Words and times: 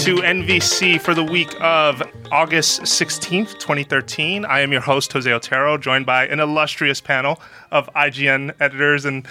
To 0.00 0.16
NVC 0.16 0.98
for 0.98 1.12
the 1.12 1.22
week 1.22 1.54
of 1.60 2.02
August 2.32 2.80
16th, 2.80 3.58
2013. 3.58 4.46
I 4.46 4.60
am 4.60 4.72
your 4.72 4.80
host, 4.80 5.12
Jose 5.12 5.30
Otero, 5.30 5.76
joined 5.76 6.06
by 6.06 6.26
an 6.26 6.40
illustrious 6.40 7.02
panel 7.02 7.38
of 7.70 7.92
IGN 7.94 8.54
editors 8.60 9.04
and 9.04 9.26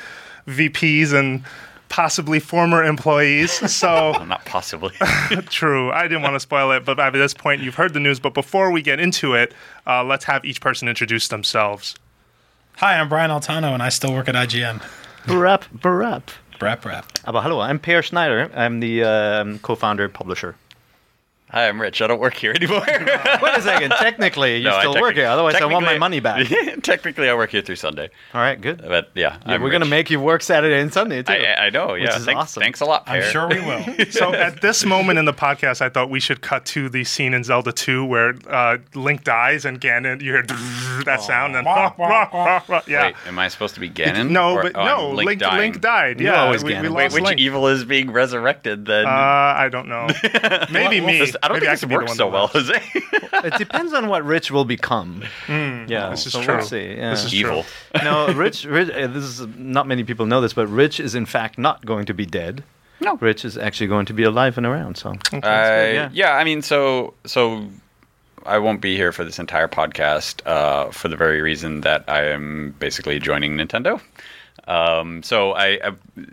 VPs 0.45 1.11
and 1.11 1.43
possibly 1.87 2.39
former 2.39 2.83
employees. 2.83 3.51
So, 3.71 4.11
not 4.27 4.45
possibly. 4.45 4.93
true. 5.49 5.91
I 5.91 6.03
didn't 6.03 6.21
want 6.21 6.35
to 6.35 6.39
spoil 6.39 6.71
it, 6.73 6.85
but 6.85 6.97
by 6.97 7.09
this 7.09 7.33
point, 7.33 7.63
you've 7.63 7.75
heard 7.75 7.95
the 7.95 7.99
news. 7.99 8.19
But 8.19 8.35
before 8.35 8.69
we 8.69 8.83
get 8.83 8.99
into 8.99 9.33
it, 9.33 9.55
uh, 9.87 10.03
let's 10.03 10.25
have 10.25 10.45
each 10.45 10.61
person 10.61 10.87
introduce 10.87 11.29
themselves. 11.29 11.95
Hi, 12.75 12.99
I'm 12.99 13.09
Brian 13.09 13.31
Altano, 13.31 13.73
and 13.73 13.81
I 13.81 13.89
still 13.89 14.13
work 14.13 14.29
at 14.29 14.35
IGN. 14.35 14.83
Brap, 15.25 15.63
brap. 15.75 16.29
Brap, 16.59 16.81
brap. 16.81 17.05
Aber 17.23 17.41
hallo, 17.41 17.61
I'm 17.61 17.79
Peer 17.79 18.03
Schneider. 18.03 18.51
I'm 18.53 18.81
the 18.81 19.03
um, 19.03 19.59
co-founder 19.59 20.09
publisher. 20.09 20.55
Hi, 21.51 21.67
I'm 21.67 21.81
Rich. 21.81 21.99
I 22.03 22.05
don't 22.05 22.19
work 22.19 22.35
here 22.35 22.51
anymore. 22.51 22.81
Wait 22.87 23.57
a 23.57 23.61
second. 23.63 23.89
Technically, 23.97 24.57
you 24.57 24.65
No, 24.65 24.77
still 24.81 25.01
work 25.01 25.15
here. 25.15 25.25
Otherwise, 25.25 25.55
I 25.55 25.65
want 25.65 25.83
my 25.83 25.97
money 25.97 26.19
back. 26.19 26.47
Technically, 26.83 27.27
I 27.27 27.33
work 27.33 27.49
here 27.49 27.61
through 27.61 27.77
Sunday, 27.77 28.11
All 28.35 28.41
right, 28.41 28.61
good. 28.61 28.83
but 28.87 29.09
yeah, 29.15 29.37
Yeah, 29.47 29.53
I'm 29.53 29.61
we're 29.63 29.71
gonna 29.71 29.85
make 29.85 30.11
you 30.11 30.19
work 30.19 30.43
Saturday 30.43 30.79
and 30.79 30.93
Sunday 30.93 31.23
too. 31.23 31.33
I, 31.33 31.65
I 31.65 31.69
know. 31.71 31.95
Yeah, 31.95 32.17
is 32.17 32.25
thanks, 32.25 32.39
awesome. 32.39 32.61
thanks 32.61 32.81
a 32.81 32.85
lot. 32.85 33.03
I'm 33.07 33.23
sure 33.31 33.47
we 33.47 33.59
will. 33.61 33.83
So 34.11 34.31
at 34.33 34.61
this 34.61 34.85
moment 34.85 35.17
in 35.17 35.25
the 35.25 35.33
podcast, 35.33 35.81
I 35.81 35.89
thought 35.89 36.11
we 36.11 36.19
should 36.19 36.41
cut 36.41 36.65
to 36.67 36.87
the 36.87 37.03
scene 37.03 37.33
in 37.33 37.43
Zelda 37.43 37.71
2 37.71 38.05
where 38.05 38.35
uh, 38.47 38.77
Link 38.93 39.23
dies 39.23 39.65
and 39.65 39.81
Ganon, 39.81 40.21
you 40.21 40.33
hear 40.33 40.43
that 41.05 41.21
sound 41.23 41.55
and 41.55 41.65
Wah, 41.65 41.93
wah, 41.97 42.61
wah. 42.67 42.81
yeah. 42.87 43.07
Wait, 43.07 43.15
am 43.27 43.39
I 43.39 43.47
supposed 43.47 43.73
to 43.73 43.79
be 43.79 43.89
Ganon? 43.89 44.29
no, 44.29 44.53
Or- 44.53 44.61
but 44.63 44.75
oh, 44.75 44.85
no, 44.85 45.09
I'm 45.09 45.15
Link, 45.25 45.39
dying. 45.39 45.57
Link 45.57 45.81
died. 45.81 46.19
Yeah, 46.21 46.51
we, 46.51 46.57
we 46.63 46.73
Ganon. 46.73 46.91
Wait, 46.93 47.11
which 47.11 47.23
Link. 47.23 47.39
evil 47.39 47.67
is 47.67 47.83
being 47.85 48.11
resurrected 48.11 48.85
then? 48.85 49.05
Uh, 49.07 49.09
I 49.09 49.69
don't 49.71 49.87
know. 49.87 50.07
Maybe 50.71 51.01
me. 51.01 51.31
This- 51.39 51.43
I 51.43 51.47
don't 51.47 51.55
Maybe 51.55 51.65
think 51.67 51.71
this 51.71 51.79
could 51.81 51.91
works 51.91 52.09
one 52.09 52.17
so 52.17 52.27
well, 52.29 52.41
lost. 52.43 52.53
Jose. 52.53 52.81
it 53.47 53.57
depends 53.57 53.93
on 53.93 54.07
what 54.07 54.25
Rich 54.25 54.51
will 54.51 54.65
become. 54.65 55.23
yeah, 55.47 56.09
this 56.09 56.25
is 56.25 56.33
so 56.33 56.41
true. 56.43 56.57
We'll 56.57 56.65
see. 56.65 56.93
Yeah. 56.95 57.11
This 57.11 57.25
is 57.25 57.33
Evil. 57.33 57.65
no, 58.03 58.33
Rich. 58.33 58.65
Rich 58.65 58.89
uh, 58.89 59.07
this 59.07 59.23
is 59.23 59.47
not 59.57 59.87
many 59.87 60.03
people 60.03 60.25
know 60.25 60.41
this, 60.41 60.53
but 60.53 60.67
Rich 60.67 60.99
is 60.99 61.15
in 61.15 61.25
fact 61.25 61.57
not 61.57 61.85
going 61.85 62.05
to 62.05 62.13
be 62.13 62.25
dead. 62.25 62.63
No. 63.01 63.15
Rich 63.15 63.45
is 63.45 63.57
actually 63.57 63.87
going 63.87 64.05
to 64.07 64.13
be 64.13 64.23
alive 64.23 64.57
and 64.57 64.65
around. 64.65 64.97
So 64.97 65.11
Uh, 65.33 65.37
yeah. 65.43 66.09
yeah. 66.11 66.33
I 66.35 66.43
mean, 66.43 66.61
so 66.61 67.13
so 67.25 67.65
I 68.45 68.57
won't 68.57 68.81
be 68.81 68.95
here 68.95 69.11
for 69.11 69.23
this 69.23 69.39
entire 69.39 69.67
podcast 69.67 70.45
uh, 70.45 70.91
for 70.91 71.07
the 71.07 71.15
very 71.15 71.41
reason 71.41 71.81
that 71.81 72.03
I 72.07 72.25
am 72.25 72.75
basically 72.79 73.19
joining 73.19 73.55
Nintendo. 73.55 74.01
Um, 74.69 75.23
so 75.23 75.53
I, 75.53 75.79
I 75.83 75.91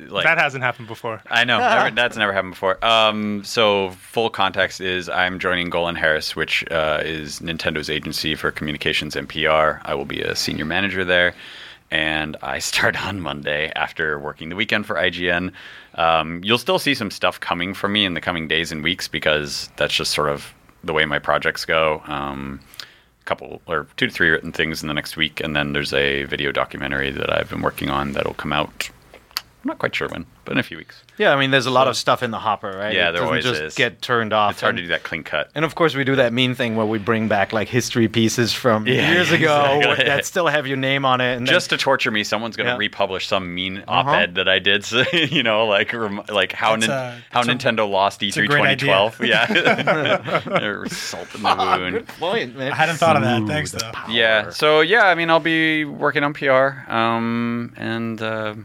like 0.08 0.24
That 0.24 0.36
hasn't 0.36 0.62
happened 0.62 0.88
before. 0.88 1.22
I 1.30 1.44
know 1.44 1.58
never, 1.58 1.90
that's 1.94 2.18
never 2.18 2.34
happened 2.34 2.52
before. 2.52 2.84
Um, 2.84 3.42
so 3.44 3.90
full 3.92 4.28
context 4.28 4.80
is 4.80 5.08
I'm 5.08 5.38
joining 5.38 5.70
Golin 5.70 5.96
Harris, 5.96 6.36
which 6.36 6.62
uh, 6.70 7.00
is 7.02 7.40
Nintendo's 7.40 7.88
agency 7.88 8.34
for 8.34 8.50
communications 8.50 9.16
and 9.16 9.26
PR. 9.26 9.80
I 9.86 9.94
will 9.94 10.04
be 10.04 10.20
a 10.20 10.36
senior 10.36 10.66
manager 10.66 11.02
there, 11.02 11.34
and 11.90 12.36
I 12.42 12.58
start 12.70 13.02
on 13.02 13.20
Monday 13.20 13.72
after 13.74 14.18
working 14.18 14.50
the 14.50 14.56
weekend 14.56 14.84
for 14.84 14.96
IGN. 14.96 15.52
Um, 15.94 16.44
you'll 16.44 16.58
still 16.58 16.78
see 16.78 16.94
some 16.94 17.10
stuff 17.10 17.40
coming 17.40 17.72
from 17.72 17.94
me 17.94 18.04
in 18.04 18.12
the 18.12 18.20
coming 18.20 18.48
days 18.48 18.70
and 18.70 18.84
weeks 18.84 19.08
because 19.08 19.70
that's 19.76 19.94
just 19.94 20.12
sort 20.12 20.28
of 20.28 20.52
the 20.84 20.92
way 20.92 21.06
my 21.06 21.18
projects 21.18 21.64
go. 21.64 22.02
Um, 22.06 22.60
couple 23.26 23.60
or 23.66 23.86
two 23.96 24.06
to 24.06 24.12
three 24.12 24.30
written 24.30 24.52
things 24.52 24.82
in 24.82 24.88
the 24.88 24.94
next 24.94 25.16
week, 25.16 25.40
and 25.40 25.54
then 25.54 25.72
there's 25.74 25.92
a 25.92 26.24
video 26.24 26.52
documentary 26.52 27.10
that 27.10 27.30
I've 27.30 27.50
been 27.50 27.60
working 27.60 27.90
on 27.90 28.12
that'll 28.12 28.34
come 28.34 28.52
out. 28.52 28.88
I'm 29.66 29.70
not 29.70 29.78
quite 29.80 29.96
sure 29.96 30.06
when, 30.06 30.26
but 30.44 30.52
in 30.52 30.58
a 30.58 30.62
few 30.62 30.76
weeks. 30.76 31.02
yeah, 31.18 31.32
I 31.32 31.36
mean, 31.40 31.50
there's 31.50 31.66
a 31.66 31.72
lot 31.72 31.88
of 31.88 31.96
stuff 31.96 32.22
in 32.22 32.30
the 32.30 32.38
hopper, 32.38 32.70
right? 32.70 32.94
Yeah, 32.94 33.08
it 33.08 33.12
there 33.14 33.24
always 33.24 33.42
just 33.44 33.60
is. 33.60 33.74
get 33.74 34.00
turned 34.00 34.32
off. 34.32 34.52
It's 34.52 34.60
hard 34.60 34.76
to 34.76 34.82
do 34.82 34.86
that 34.88 35.02
clean 35.02 35.24
cut. 35.24 35.50
and 35.56 35.64
of 35.64 35.74
course, 35.74 35.96
we 35.96 36.04
do 36.04 36.14
that 36.14 36.32
mean 36.32 36.54
thing 36.54 36.76
where 36.76 36.86
we 36.86 36.98
bring 37.00 37.26
back 37.26 37.52
like 37.52 37.66
history 37.66 38.06
pieces 38.06 38.52
from 38.52 38.86
Yeah, 38.86 39.10
years 39.10 39.32
ago 39.32 39.80
exactly. 39.80 40.04
that 40.04 40.24
still 40.24 40.46
have 40.46 40.68
your 40.68 40.76
name 40.76 41.04
on 41.04 41.20
it. 41.20 41.34
And 41.36 41.48
then- 41.48 41.52
Just 41.52 41.70
to 41.70 41.76
torture 41.76 42.12
me, 42.12 42.22
someone's 42.22 42.54
going 42.54 42.66
to 42.66 42.74
Yeah. 42.74 42.78
republish 42.78 43.26
some 43.26 43.52
mean 43.52 43.78
Uh-huh. 43.88 44.08
op-ed 44.08 44.36
that 44.36 44.48
I 44.48 44.60
did. 44.60 44.84
So, 44.84 45.02
you 45.12 45.42
know, 45.42 45.66
like 45.66 45.92
rem- 45.92 46.22
like 46.28 46.52
how 46.52 46.76
nin- 46.76 46.88
a- 46.88 47.20
how 47.30 47.42
that's 47.42 47.48
a- 47.64 47.68
Nintendo 47.68 47.90
lost 47.90 48.20
E3 48.20 48.44
a 48.44 48.46
great 48.46 48.64
idea. 48.66 49.10
2012. 49.10 49.20
Yeah, 49.24 49.46
They're 50.60 50.86
salt 50.86 51.34
in 51.34 51.42
the 51.42 51.56
wound. 51.56 51.92
Good 51.94 52.06
point, 52.06 52.56
man. 52.56 52.70
I 52.70 52.76
hadn't 52.76 52.98
thought 52.98 53.16
of 53.16 53.22
that. 53.22 53.42
Thanks, 53.48 53.72
though. 53.72 53.90
Yeah. 54.08 54.50
So 54.50 54.80
yeah, 54.82 55.06
I 55.06 55.16
mean, 55.16 55.28
I'll 55.28 55.40
be 55.40 55.84
working 55.84 56.22
on 56.22 56.34
PR, 56.34 56.88
um, 56.88 57.72
and 57.76 58.22
uh, 58.22 58.54
yeah, 58.56 58.62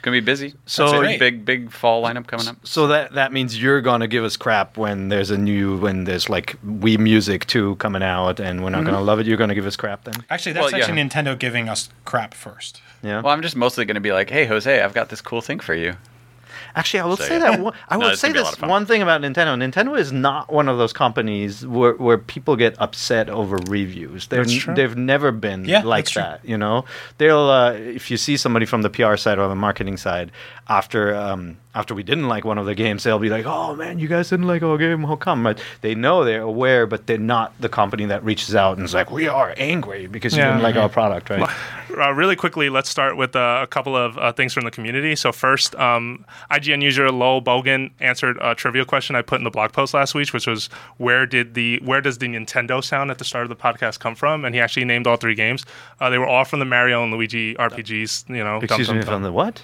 it's 0.00 0.04
gonna 0.06 0.16
be 0.16 0.20
busy. 0.20 0.54
So- 0.64 1.02
That's 1.02 1.18
big, 1.18 1.44
big 1.44 1.70
fall 1.70 2.02
lineup 2.02 2.26
coming 2.26 2.48
up. 2.48 2.56
So 2.64 2.86
that 2.86 3.12
that 3.12 3.34
means 3.34 3.60
you're 3.60 3.82
gonna 3.82 4.08
give 4.08 4.24
us 4.24 4.34
crap 4.34 4.78
when 4.78 5.10
there's 5.10 5.30
a 5.30 5.36
new 5.36 5.76
when 5.76 6.04
there's 6.04 6.30
like 6.30 6.56
Wii 6.64 6.98
Music 6.98 7.46
2 7.46 7.76
coming 7.76 8.02
out 8.02 8.40
and 8.40 8.64
we're 8.64 8.70
not 8.70 8.78
mm-hmm. 8.78 8.92
gonna 8.92 9.02
love 9.02 9.20
it. 9.20 9.26
You're 9.26 9.36
gonna 9.36 9.54
give 9.54 9.66
us 9.66 9.76
crap 9.76 10.04
then. 10.04 10.14
Actually, 10.30 10.54
that's 10.54 10.72
Well, 10.72 10.80
yeah. 10.80 10.86
actually 10.86 11.02
Nintendo 11.02 11.38
giving 11.38 11.68
us 11.68 11.90
crap 12.06 12.32
first. 12.32 12.80
Yeah. 13.02 13.20
Well, 13.20 13.32
I'm 13.34 13.42
just 13.42 13.56
mostly 13.56 13.84
gonna 13.84 14.00
be 14.00 14.12
like, 14.12 14.30
hey, 14.30 14.46
Jose, 14.46 14.80
I've 14.80 14.94
got 14.94 15.10
this 15.10 15.20
cool 15.20 15.42
thing 15.42 15.60
for 15.60 15.74
you. 15.74 15.96
Actually, 16.80 17.00
I 17.00 17.04
will 17.06 17.16
So, 17.18 17.24
say 17.24 17.34
yeah. 17.34 17.50
that 17.50 17.60
one, 17.60 17.74
I 17.88 17.96
No, 17.98 18.08
will 18.08 18.16
say 18.16 18.28
gonna 18.28 18.34
be 18.34 18.40
a 18.40 18.42
lot 18.44 18.58
this 18.58 18.68
one 18.68 18.86
thing 18.86 19.02
about 19.02 19.20
Nintendo. 19.20 19.54
Nintendo 19.56 19.98
is 19.98 20.12
not 20.12 20.50
one 20.52 20.66
of 20.68 20.78
those 20.78 20.92
companies 20.94 21.66
where, 21.66 21.92
where 21.94 22.16
people 22.16 22.56
get 22.56 22.74
upset 22.78 23.28
over 23.28 23.56
reviews. 23.66 24.26
They're, 24.28 24.44
That's 24.44 24.56
true. 24.56 24.74
They've 24.74 24.96
never 24.96 25.30
been 25.30 25.66
Yeah, 25.66 25.82
like 25.82 26.04
that's 26.06 26.12
true. 26.12 26.22
that. 26.22 26.40
You 26.44 26.56
know, 26.56 26.86
they'll 27.18 27.38
uh, 27.50 27.72
if 27.74 28.10
you 28.10 28.16
see 28.16 28.36
somebody 28.36 28.64
from 28.66 28.80
the 28.82 28.90
PR 28.90 29.16
side 29.16 29.38
or 29.38 29.46
the 29.48 29.54
marketing 29.54 29.98
side 29.98 30.32
after 30.70 31.14
um, 31.16 31.56
after 31.74 31.94
we 31.94 32.02
didn't 32.02 32.28
like 32.28 32.44
one 32.44 32.56
of 32.58 32.64
the 32.64 32.74
games, 32.74 33.02
they'll 33.02 33.18
be 33.18 33.28
like, 33.28 33.44
"Oh 33.44 33.74
man, 33.74 33.98
you 33.98 34.06
guys 34.08 34.30
didn't 34.30 34.46
like 34.46 34.62
our 34.62 34.78
game. 34.78 35.02
How 35.02 35.16
come?" 35.16 35.42
But 35.42 35.60
they 35.82 35.94
know 35.96 36.24
they're 36.24 36.42
aware, 36.42 36.86
but 36.86 37.06
they're 37.08 37.18
not 37.18 37.52
the 37.60 37.68
company 37.68 38.06
that 38.06 38.24
reaches 38.24 38.54
out 38.54 38.76
and 38.78 38.84
is 38.86 38.94
like, 38.94 39.10
"We 39.10 39.26
are 39.28 39.52
angry 39.58 40.06
because 40.06 40.32
you 40.34 40.40
Yeah. 40.42 40.52
didn't 40.52 40.62
like 40.62 40.76
our 40.76 40.88
product." 40.88 41.28
Right? 41.28 41.50
Uh, 41.98 42.12
really 42.12 42.36
quickly, 42.36 42.70
let's 42.70 42.88
start 42.88 43.16
with 43.16 43.34
uh, 43.34 43.58
a 43.62 43.66
couple 43.66 43.96
of 43.96 44.16
uh, 44.16 44.32
things 44.32 44.54
from 44.54 44.64
the 44.64 44.70
community. 44.70 45.16
So 45.16 45.32
first, 45.32 45.74
um, 45.74 46.24
IGN 46.50 46.80
user 46.82 47.10
Lowell 47.10 47.42
Bogan 47.42 47.90
answered 47.98 48.38
a 48.40 48.54
trivia 48.54 48.84
question 48.84 49.16
I 49.16 49.22
put 49.22 49.38
in 49.40 49.44
the 49.44 49.50
blog 49.50 49.72
post 49.72 49.92
last 49.92 50.14
week, 50.14 50.32
which 50.32 50.46
was 50.46 50.68
where 50.98 51.26
did 51.26 51.54
the 51.54 51.80
where 51.84 52.00
does 52.00 52.18
the 52.18 52.26
Nintendo 52.28 52.82
sound 52.82 53.10
at 53.10 53.18
the 53.18 53.24
start 53.24 53.42
of 53.42 53.48
the 53.48 53.56
podcast 53.56 53.98
come 53.98 54.14
from? 54.14 54.44
And 54.44 54.54
he 54.54 54.60
actually 54.60 54.84
named 54.84 55.08
all 55.08 55.16
three 55.16 55.34
games. 55.34 55.64
Uh, 56.00 56.10
they 56.10 56.18
were 56.18 56.28
all 56.28 56.44
from 56.44 56.60
the 56.60 56.64
Mario 56.64 57.02
and 57.02 57.12
Luigi 57.12 57.54
RPGs. 57.56 58.28
You 58.28 58.44
know, 58.44 58.60
dum, 58.60 58.64
Excuse 58.64 58.86
dum, 58.86 58.96
me, 58.96 59.02
dum. 59.02 59.12
from 59.14 59.22
the 59.24 59.32
what? 59.32 59.60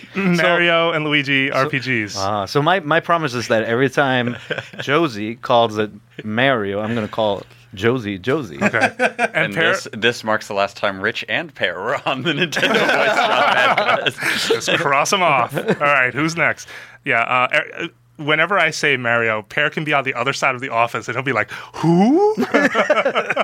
Mario 0.16 0.92
and 0.92 1.04
Luigi 1.04 1.50
RPGs. 1.50 2.16
Uh, 2.16 2.46
so 2.46 2.62
my, 2.62 2.80
my 2.80 3.00
promise 3.00 3.34
is 3.34 3.48
that 3.48 3.64
every 3.64 3.88
time 3.90 4.36
Josie 4.80 5.36
calls 5.36 5.78
it 5.78 5.90
Mario, 6.24 6.80
I'm 6.80 6.94
going 6.94 7.06
to 7.06 7.12
call 7.12 7.38
it 7.40 7.46
Josie 7.74 8.18
Josie. 8.18 8.56
and 8.60 8.72
And 8.72 9.54
Par- 9.54 9.62
this 9.64 9.88
this 9.92 10.24
marks 10.24 10.48
the 10.48 10.54
last 10.54 10.76
time 10.76 11.00
Rich 11.00 11.24
and 11.28 11.54
Peer 11.54 11.74
were 11.78 12.00
on 12.08 12.22
the 12.22 12.32
Nintendo 12.32 12.78
Voice 12.78 13.14
Drop 13.14 14.08
podcast. 14.10 14.48
Just 14.66 14.80
cross 14.80 15.10
them 15.10 15.22
off. 15.22 15.54
All 15.56 15.62
right, 15.74 16.14
who's 16.14 16.34
next? 16.36 16.68
Yeah. 17.04 17.20
Uh, 17.22 17.48
er- 17.82 17.88
whenever 18.16 18.58
I 18.58 18.70
say 18.70 18.96
Mario, 18.96 19.42
Peer 19.42 19.70
can 19.70 19.84
be 19.84 19.92
on 19.92 20.02
the 20.04 20.14
other 20.14 20.32
side 20.32 20.54
of 20.54 20.60
the 20.60 20.70
office, 20.70 21.06
and 21.08 21.14
he'll 21.16 21.22
be 21.22 21.32
like, 21.32 21.50
"Who?" 21.76 22.34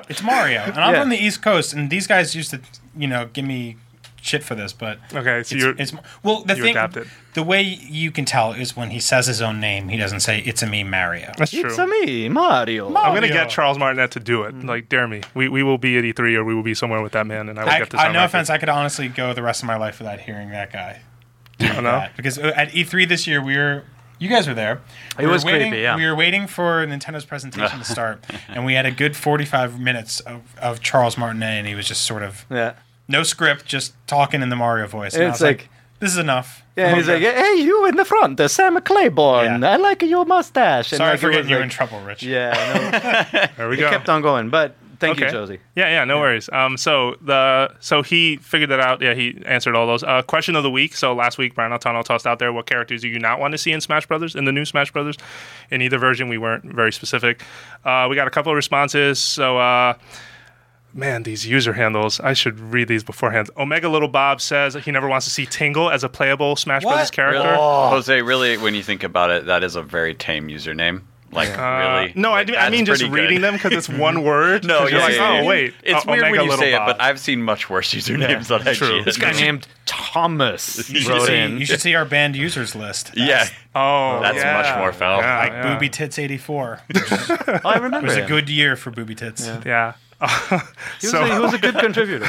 It's 0.09 0.23
Mario, 0.23 0.61
and 0.63 0.79
I'm 0.79 0.95
Yeah. 0.95 1.01
from 1.01 1.11
the 1.11 1.17
East 1.23 1.43
Coast, 1.43 1.73
and 1.73 1.91
these 1.91 2.07
guys 2.07 2.35
used 2.35 2.51
to, 2.51 2.61
you 2.97 3.07
know, 3.07 3.29
give 3.33 3.45
me 3.45 3.77
shit 4.25 4.43
for 4.43 4.55
this, 4.55 4.73
but 4.73 4.99
Okay, 5.13 5.25
so 5.25 5.39
it's, 5.39 5.53
you're 5.53 5.75
it's 5.79 5.93
well 6.23 6.43
the 6.43 6.57
you 6.57 6.63
thing. 6.63 6.71
adapted. 6.73 7.09
The 7.35 7.43
way 7.43 7.63
you 7.63 8.11
can 8.11 8.25
tell 8.25 8.53
is 8.53 8.77
when 8.77 8.91
he 8.91 9.01
says 9.01 9.27
his 9.27 9.43
own 9.43 9.61
name, 9.61 9.89
he 9.89 9.97
doesn't 9.97 10.21
say 10.21 10.41
"It's 10.41 10.63
a 10.63 10.67
me, 10.67 10.83
Mario." 10.85 11.33
that's 11.37 11.51
true. 11.51 11.67
It's 11.67 11.79
a 11.79 11.87
me, 11.87 12.29
Mario. 12.29 12.89
Mario. 12.89 13.09
I'm 13.09 13.15
gonna 13.15 13.29
get 13.29 13.51
Charles 13.51 13.79
Martinet 13.79 14.11
to 14.13 14.21
do 14.21 14.45
it. 14.45 14.65
Like, 14.65 14.89
dare 14.89 15.07
me. 15.09 15.21
We, 15.35 15.49
we 15.49 15.63
will 15.63 15.79
be 15.79 15.99
at 15.99 16.05
E3 16.05 16.37
or 16.37 16.45
we 16.45 16.55
will 16.55 16.63
be 16.63 16.75
somewhere 16.75 17.03
with 17.03 17.13
that 17.13 17.27
man, 17.27 17.49
and 17.49 17.59
I 17.59 17.65
will 17.65 17.71
I, 17.71 17.79
get 17.81 17.91
this. 17.91 18.01
I 18.01 18.07
on 18.07 18.13
no 18.13 18.21
record. 18.21 18.27
offense, 18.31 18.51
I 18.51 18.59
could 18.59 18.69
honestly 18.69 19.09
go 19.09 19.33
the 19.35 19.43
rest 19.43 19.63
of 19.63 19.67
my 19.67 19.77
life 19.77 19.99
without 19.99 20.21
hearing 20.21 20.51
that 20.51 20.73
guy. 20.73 21.01
Oh, 21.61 21.67
no? 21.77 21.83
That. 21.83 22.17
Because 22.17 22.39
uh, 22.39 22.53
at 22.57 22.71
E3 22.71 23.09
this 23.09 23.27
year, 23.27 23.43
we 23.43 23.57
were. 23.57 23.85
You 24.21 24.29
guys 24.29 24.47
were 24.47 24.55
there. 24.55 24.81
It 25.19 25.25
We 25.25 25.27
was 25.27 25.45
were 25.45 25.51
waiting, 25.51 25.71
creepy, 25.73 25.83
yeah. 25.83 25.97
We 25.97 26.07
were 26.07 26.15
waiting 26.15 26.47
for 26.47 26.87
Nintendo's 26.87 27.25
presentation 27.25 27.81
to 27.81 27.85
start, 27.85 28.25
and 28.49 28.65
we 28.65 28.75
had 28.75 28.87
a 28.87 28.93
good 28.93 29.17
45 29.17 29.79
minutes 29.81 30.21
of, 30.21 30.55
of 30.63 30.81
Charles 30.81 31.19
Martinet, 31.19 31.49
and 31.59 31.67
he 31.67 31.75
was 31.75 31.89
just 31.89 32.03
sort 32.03 32.23
of 32.23 32.47
Yeah. 32.49 32.75
No 33.09 33.23
script, 33.23 33.67
just 33.67 33.95
talking 34.07 34.43
in 34.43 34.49
the 34.49 34.57
Mario 34.57 34.87
voice. 34.87 35.15
And 35.15 35.25
I 35.25 35.27
It's 35.29 35.35
was 35.41 35.43
like, 35.43 35.59
like- 35.59 35.69
this 36.01 36.11
is 36.11 36.19
enough. 36.19 36.63
Yeah, 36.77 36.89
and 36.89 36.97
he's 36.97 37.07
like, 37.09 37.23
hey, 37.23 37.55
you 37.59 37.87
in 37.87 37.97
the 37.97 38.05
front, 38.05 38.39
uh, 38.41 38.49
Sam 38.49 38.81
Claiborn. 38.81 39.63
Yeah. 39.63 39.71
I 39.71 39.77
like 39.77 40.03
your 40.03 40.25
mustache. 40.25 40.91
And 40.93 40.99
sorry 40.99 41.13
like, 41.13 41.21
for 41.21 41.31
getting 41.31 41.49
you 41.49 41.57
like- 41.57 41.65
in 41.65 41.71
trouble, 41.71 42.01
Rich. 42.01 42.23
Yeah, 42.25 42.51
no, 43.33 43.49
There 43.57 43.69
we 43.69 43.77
it 43.77 43.81
go. 43.81 43.91
kept 43.91 44.09
on 44.09 44.21
going. 44.21 44.51
But 44.51 44.75
thank 44.99 45.21
you, 45.21 45.31
Josie. 45.31 45.61
Yeah, 45.77 45.89
yeah, 45.91 46.05
no 46.05 46.19
worries. 46.19 46.51
Um, 46.53 46.77
so 46.77 47.15
the 47.23 47.73
so 47.79 48.03
he 48.03 48.37
figured 48.39 48.71
that 48.71 48.81
out. 48.81 49.01
Yeah, 49.01 49.15
he 49.15 49.41
answered 49.47 49.77
all 49.77 49.87
those. 49.87 50.03
Uh, 50.03 50.23
question 50.23 50.57
of 50.57 50.63
the 50.65 50.71
week. 50.71 50.97
So 50.97 51.15
last 51.15 51.39
week, 51.39 51.55
Brian 51.55 51.71
Altano 51.73 52.03
tossed 52.05 52.27
out 52.27 52.39
there 52.41 52.53
what 52.53 52.67
characters 52.67 53.03
do 53.03 53.09
you 53.09 53.19
not 53.21 53.39
want 53.39 53.53
to 53.53 53.59
see 53.59 53.71
in 53.71 53.81
Smash 53.81 54.07
Brothers 54.07 54.35
in 54.35 54.45
the 54.47 54.53
new 54.53 54.65
Smash 54.65 54.91
Brothers. 54.93 55.17
In 55.71 55.81
either 55.81 55.99
version, 55.99 56.29
we 56.29 56.39
weren't 56.39 56.65
very 56.65 56.93
specific. 56.93 57.43
Uh, 57.85 58.09
we 58.11 58.17
got 58.17 58.27
a 58.27 58.31
couple 58.31 58.51
of 58.51 58.57
responses. 58.57 59.19
So. 59.21 59.59
Uh, 59.59 59.95
Man, 60.97 61.25
these 61.25 61.45
user 61.45 61.73
handles. 61.73 62.21
I 62.21 62.35
should 62.35 62.61
read 62.61 62.87
these 62.87 63.03
beforehand. 63.03 63.51
Omega 63.57 63.89
Little 63.89 64.07
Bob 64.09 64.41
says 64.41 64.75
he 64.75 64.93
never 64.93 65.09
wants 65.09 65.27
to 65.27 65.31
see 65.33 65.45
Tingle 65.45 65.91
as 65.91 66.05
a 66.05 66.09
playable 66.09 66.55
Smash 66.55 66.85
What? 66.85 66.93
Brothers 66.93 67.11
character. 67.11 67.43
Really? 67.43 67.57
Jose, 67.59 68.23
really, 68.23 68.57
when 68.59 68.75
you 68.75 68.83
think 68.85 69.03
about 69.03 69.31
it, 69.31 69.47
that 69.47 69.65
is 69.65 69.75
a 69.75 69.83
very 69.83 70.15
tame 70.15 70.47
username. 70.49 71.03
Like, 71.33 71.49
Uh, 71.59 71.63
really? 71.99 72.13
No, 72.15 72.33
I, 72.33 72.45
do, 72.45 72.55
I 72.55 72.71
mean 72.71 72.85
just 72.87 73.03
good. 73.03 73.11
reading 73.11 73.41
them 73.41 73.55
because 73.55 73.73
it's 73.73 73.89
one 73.89 74.23
word. 74.23 74.65
No, 74.65 74.79
'Cause 74.83 74.91
you're 74.93 75.01
yeah, 75.01 75.07
like, 75.07 75.15
yeah, 75.17 75.29
oh 75.31 75.35
yeah. 75.41 75.45
wait, 75.49 75.75
It's 75.83 76.07
O- 76.07 76.11
weird 76.13 76.23
Omega 76.23 76.31
when 76.31 76.45
you 76.45 76.51
Little 76.51 76.59
say 76.65 76.73
Bob. 76.77 76.89
it, 76.91 76.93
but 76.93 77.03
I've 77.03 77.19
seen 77.19 77.43
much 77.43 77.69
worse 77.69 77.93
usernames 77.93 78.55
on 78.55 78.61
true. 78.75 79.01
IGN. 79.01 79.05
This 79.05 79.17
guy 79.17 79.33
named 79.41 79.67
Thomas 79.87 80.89
You 80.91 81.01
should, 81.01 81.11
wrote 81.11 81.27
see, 81.27 81.35
in. 81.37 81.59
you 81.59 81.67
should 81.67 81.81
see 81.81 81.97
our 81.97 82.05
band 82.05 82.37
users 82.37 82.77
list. 82.77 83.11
Yeah, 83.17 83.49
oh, 83.75 84.21
That's 84.23 84.37
yeah. 84.37 84.53
much 84.63 84.79
more 84.79 84.93
foul. 84.93 85.23
Yeah, 85.23 85.39
Like 85.39 85.51
yeah. 85.53 85.75
Booby 85.75 85.89
Tits 85.89 86.21
84. 86.21 86.81
Oh, 86.95 87.01
I 87.65 87.75
remember. 87.75 87.75
It 87.75 87.83
remember 87.83 88.07
was 88.07 88.17
a 88.17 88.23
good 88.27 88.49
year 88.49 88.77
for 88.77 88.93
Booby 88.93 89.17
Tits. 89.17 89.45
Yeah. 89.67 89.95
He 91.01 91.07
was, 91.07 91.11
So- 91.11 91.23
a, 91.25 91.35
he 91.35 91.39
was 91.41 91.55
a 91.55 91.59
good 91.59 91.75
contributor. 91.77 92.29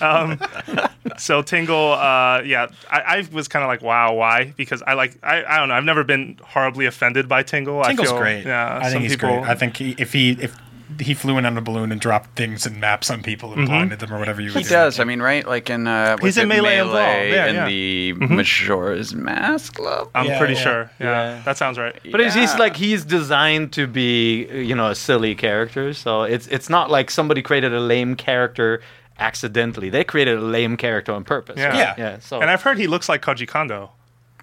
So 1.16 1.42
Tingle, 1.42 1.92
uh, 1.94 2.42
yeah, 2.42 2.68
I, 2.90 3.00
I 3.00 3.28
was 3.32 3.48
kind 3.48 3.64
of 3.64 3.68
like, 3.68 3.82
wow, 3.82 4.14
why? 4.14 4.52
Because 4.56 4.82
I 4.86 4.92
like, 4.94 5.18
I, 5.22 5.42
I 5.44 5.58
don't 5.58 5.68
know, 5.68 5.74
I've 5.74 5.84
never 5.84 6.04
been 6.04 6.38
horribly 6.44 6.86
offended 6.86 7.28
by 7.28 7.42
Tingle. 7.42 7.82
Tingle's 7.82 8.08
I 8.08 8.10
feel, 8.12 8.20
great. 8.20 8.44
Yeah, 8.46 8.78
I 8.80 8.90
think 8.90 9.02
he's 9.02 9.12
people, 9.16 9.30
great. 9.40 9.48
I 9.48 9.54
think 9.56 9.76
he, 9.78 9.96
if 9.98 10.12
he 10.12 10.32
if 10.32 10.54
he 11.00 11.14
flew 11.14 11.38
in 11.38 11.46
on 11.46 11.56
a 11.56 11.60
balloon 11.60 11.92
and 11.92 12.00
dropped 12.00 12.36
things 12.36 12.66
and 12.66 12.80
maps 12.80 13.10
on 13.10 13.22
people 13.22 13.52
and 13.52 13.66
blinded 13.66 13.98
them 14.00 14.12
or 14.12 14.18
whatever 14.18 14.40
you 14.40 14.50
He 14.52 14.62
do. 14.62 14.68
does. 14.68 14.98
I 15.00 15.04
mean, 15.04 15.20
right? 15.22 15.46
Like 15.46 15.70
in 15.70 15.86
uh, 15.86 16.16
He's 16.20 16.36
in 16.36 16.44
it 16.50 16.54
Melee 16.54 16.78
involved. 16.78 16.98
Yeah, 16.98 17.46
in 17.46 17.54
yeah. 17.54 17.66
the 17.66 18.12
Majora's 18.14 19.14
Mask 19.14 19.74
Club. 19.74 20.10
I'm 20.14 20.26
Yeah, 20.26 20.38
pretty 20.38 20.54
yeah. 20.54 20.60
sure. 20.60 20.90
Yeah, 21.00 21.06
Yeah. 21.36 21.42
that 21.44 21.56
sounds 21.56 21.78
right. 21.78 21.94
But 22.10 22.20
he's, 22.20 22.34
he's 22.34 22.54
like 22.56 22.76
he's 22.76 23.04
designed 23.04 23.72
to 23.74 23.86
be 23.86 24.46
you 24.48 24.74
know 24.74 24.88
a 24.90 24.94
silly 24.94 25.34
character, 25.34 25.92
so 25.94 26.22
it's 26.22 26.46
it's 26.48 26.68
not 26.68 26.90
like 26.90 27.10
somebody 27.10 27.42
created 27.42 27.72
a 27.72 27.80
lame 27.80 28.14
character 28.16 28.80
accidentally. 29.18 29.90
They 29.90 30.04
created 30.04 30.38
a 30.38 30.40
lame 30.42 30.76
character 30.76 31.12
on 31.12 31.24
purpose. 31.24 31.56
Yeah. 31.58 31.66
right? 31.68 31.76
Yeah. 31.76 31.94
yeah. 31.98 32.18
So 32.20 32.40
And 32.40 32.50
I've 32.50 32.62
heard 32.62 32.78
he 32.78 32.86
looks 32.86 33.08
like 33.08 33.22
Koji 33.22 33.46
Kondo. 33.48 33.90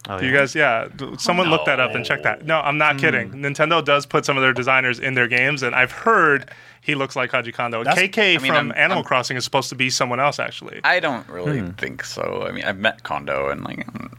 Oh, 0.09 0.19
You 0.19 0.29
yeah. 0.29 0.37
guys, 0.39 0.55
yeah, 0.55 0.87
d- 0.95 1.15
someone 1.17 1.49
look 1.49 1.65
that 1.65 1.79
up 1.79 1.95
and 1.95 2.05
check 2.05 2.23
that. 2.23 2.45
No, 2.45 2.59
I'm 2.59 2.77
not 2.77 2.97
kidding. 2.97 3.31
Nintendo 3.31 3.83
does 3.83 4.05
put 4.05 4.25
some 4.25 4.37
of 4.37 4.41
their 4.43 4.53
designers 4.53 4.99
in 4.99 5.13
their 5.13 5.27
games, 5.27 5.63
and 5.63 5.75
I've 5.75 5.91
heard 5.91 6.49
he 6.81 6.93
looks 6.95 7.15
like 7.15 7.31
Koji 7.31 7.53
Kondo. 7.53 7.83
That's- 7.83 8.07
KK 8.09 8.35
I 8.35 8.37
mean, 8.37 8.47
from 8.51 8.55
I'm- 8.55 8.73
Animal 8.75 8.97
I'm- 8.99 9.03
Crossing 9.05 9.37
is 9.37 9.43
supposed 9.43 9.69
to 9.69 9.75
be 9.75 9.89
someone 9.89 10.19
else, 10.19 10.39
actually. 10.39 10.81
I 10.83 10.99
don't 10.99 11.27
really 11.29 11.61
think 11.77 12.03
so. 12.03 12.45
I 12.47 12.51
mean, 12.51 12.63
I've 12.63 12.77
met 12.77 13.03
Kondo 13.03 13.49
and 13.49 13.63
like, 13.63 13.85
mm, 13.91 14.11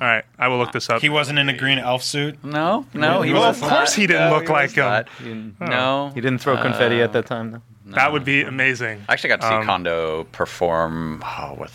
All 0.00 0.06
right, 0.06 0.24
I 0.38 0.46
will 0.48 0.58
look 0.58 0.70
this 0.72 0.88
up. 0.90 1.00
He 1.02 1.08
wasn't 1.08 1.40
in 1.40 1.48
a 1.48 1.52
green 1.56 1.78
elf 1.78 2.02
suit. 2.04 2.42
no, 2.44 2.86
no. 2.94 3.22
He 3.22 3.32
Well, 3.32 3.48
was 3.48 3.56
of 3.60 3.68
course 3.68 3.90
not. 3.90 3.92
he 4.00 4.06
didn't 4.06 4.30
No, 4.30 4.36
look 4.36 4.48
like 4.48 4.68
was 4.70 4.74
him. 4.74 4.84
not. 4.84 5.08
He 5.18 5.24
didn't, 5.24 5.60
No, 5.60 6.12
he 6.14 6.20
didn't 6.20 6.38
throw 6.38 6.56
confetti 6.56 7.00
at 7.02 7.12
that 7.14 7.26
time. 7.26 7.50
Though. 7.50 7.62
that 7.96 8.12
would 8.12 8.24
be 8.24 8.42
amazing. 8.42 9.02
I 9.08 9.14
actually 9.14 9.30
got 9.30 9.40
to 9.40 9.48
see 9.48 9.54
Um, 9.54 9.64
Kondo 9.66 10.24
perform. 10.30 11.22
Oh, 11.26 11.54
what? 11.56 11.70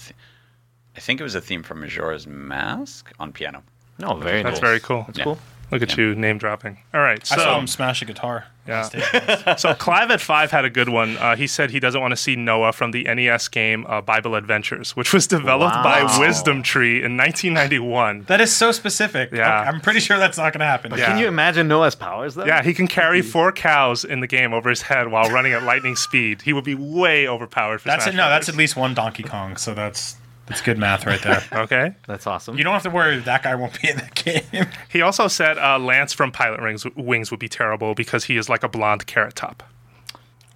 The, 0.94 0.98
I 0.98 1.00
think 1.02 1.20
it 1.20 1.24
was 1.24 1.36
a 1.36 1.42
theme 1.42 1.64
from 1.64 1.80
Majora's 1.82 2.28
Mask 2.28 3.12
on 3.20 3.32
piano. 3.32 3.64
No, 4.00 4.16
very 4.16 4.42
That's 4.44 4.56
nice. 4.56 4.60
very 4.62 4.80
cool. 4.80 5.04
That's 5.08 5.20
Yeah. 5.20 5.24
cool. 5.26 5.40
Look 5.72 5.82
at 5.82 5.98
you 5.98 6.14
name 6.14 6.38
dropping. 6.38 6.78
All 6.94 7.02
right, 7.02 7.20
I 7.32 7.36
saw 7.36 7.58
him 7.58 7.66
smash 7.66 8.04
a 8.04 8.06
guitar. 8.06 8.46
Yeah. 8.68 9.56
so 9.56 9.74
Clive 9.74 10.12
at 10.12 10.22
five 10.22 10.52
had 10.52 10.66
a 10.66 10.70
good 10.70 10.88
one. 10.88 11.18
Uh, 11.18 11.36
he 11.36 11.48
said 11.48 11.72
he 11.72 11.80
doesn't 11.80 12.00
want 12.00 12.12
to 12.12 12.16
see 12.16 12.36
Noah 12.36 12.74
from 12.74 12.92
the 12.92 13.04
NES 13.06 13.48
game 13.48 13.84
uh, 13.90 14.00
Bible 14.00 14.36
Adventures, 14.36 14.96
which 14.96 15.12
was 15.14 15.26
developed 15.26 15.76
by 15.84 16.04
Wisdom 16.20 16.62
Tree 16.62 16.98
in 17.04 17.18
1991. 17.18 18.26
That 18.28 18.40
is 18.40 18.56
so 18.56 18.72
specific. 18.72 19.32
Yeah. 19.32 19.50
I'm 19.62 19.82
pretty 19.82 20.00
sure 20.00 20.20
that's 20.20 20.38
not 20.38 20.54
going 20.54 20.60
to 20.60 20.66
happen. 20.66 20.92
Yeah. 20.96 21.08
Can 21.08 21.18
you 21.18 21.28
imagine 21.28 21.68
Noah's 21.68 21.96
powers 21.96 22.36
though? 22.36 22.46
Yeah, 22.46 22.62
he 22.62 22.74
can 22.76 22.88
carry 22.88 23.22
four 23.24 23.52
cows 23.52 24.06
in 24.06 24.20
the 24.20 24.28
game 24.28 24.54
over 24.54 24.70
his 24.70 24.84
head 24.84 25.08
while 25.10 25.30
running 25.32 25.54
at 25.54 25.64
lightning 25.64 25.96
speed. 25.96 26.44
He 26.44 26.54
would 26.54 26.64
be 26.66 26.76
way 26.76 27.28
overpowered 27.28 27.80
for 27.82 27.88
That's 27.88 28.04
Smash 28.04 28.14
it. 28.14 28.18
No, 28.18 28.30
that's 28.30 28.48
at 28.48 28.56
least 28.56 28.76
one 28.76 28.94
Donkey 28.94 29.24
Kong. 29.24 29.58
So 29.58 29.74
that's 29.74 30.18
that's 30.48 30.62
good 30.62 30.78
math 30.78 31.06
right 31.06 31.22
there. 31.22 31.42
Okay. 31.54 31.94
That's 32.08 32.28
awesome. 32.28 32.58
You 32.58 32.64
don't 32.64 32.74
have 32.74 32.84
to 32.84 32.90
worry 32.90 33.20
that 33.20 33.44
guy 33.44 33.56
won't 33.56 33.80
be 33.82 33.90
in 33.90 33.98
that 33.98 34.16
game. 34.16 34.68
He 34.90 35.02
also 35.02 35.28
said 35.28 35.58
uh, 35.58 35.80
Lance 35.80 36.14
from 36.14 36.32
Pilot 36.32 36.60
Rings, 36.60 36.86
Wings 36.96 37.32
would 37.32 37.40
be 37.40 37.50
terrible 37.50 37.94
because 37.96 38.26
he 38.26 38.38
is 38.38 38.50
like 38.50 38.64
a 38.64 38.68
blonde 38.70 39.06
carrot 39.08 39.36
top. 39.36 39.64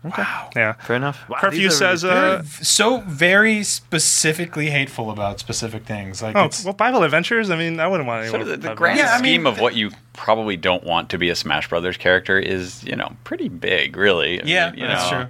Wow. 0.04 0.50
Yeah. 0.56 0.74
Fair 0.74 0.96
enough. 0.96 1.28
Wow, 1.28 1.38
Curfew 1.40 1.70
says, 1.70 2.04
really- 2.04 2.16
uh, 2.16 2.44
so 2.44 3.00
very 3.02 3.64
specifically 3.64 4.70
hateful 4.70 5.10
about 5.12 5.40
specific 5.40 5.86
things. 5.86 6.22
Like 6.22 6.36
oh, 6.36 6.46
it's, 6.46 6.64
well, 6.64 6.74
Bible 6.74 7.04
Adventures. 7.04 7.50
I 7.50 7.58
mean, 7.58 7.80
I 7.80 7.88
wouldn't 7.88 8.08
want 8.08 8.26
So 8.28 8.36
anyone. 8.36 8.46
the, 8.46 8.52
with 8.52 8.62
the 8.62 8.68
Bible 8.70 8.78
grand 8.78 9.00
Yeah, 9.00 9.14
I 9.16 9.22
mean, 9.22 9.34
scheme 9.34 9.48
of 9.48 9.60
what 9.60 9.76
you 9.76 9.92
probably 10.14 10.56
don't 10.56 10.84
want 10.84 11.10
to 11.10 11.18
be 11.18 11.30
a 11.30 11.36
Smash 11.36 11.68
Brothers 11.70 11.98
character 11.98 12.38
is, 12.40 12.84
you 12.84 12.96
know, 12.96 13.12
pretty 13.24 13.50
big, 13.50 13.98
really. 13.98 14.42
I 14.42 14.46
yeah, 14.46 14.70
mean, 14.72 14.80
you 14.82 14.88
that's 14.88 15.12
know, 15.12 15.24
true. 15.24 15.28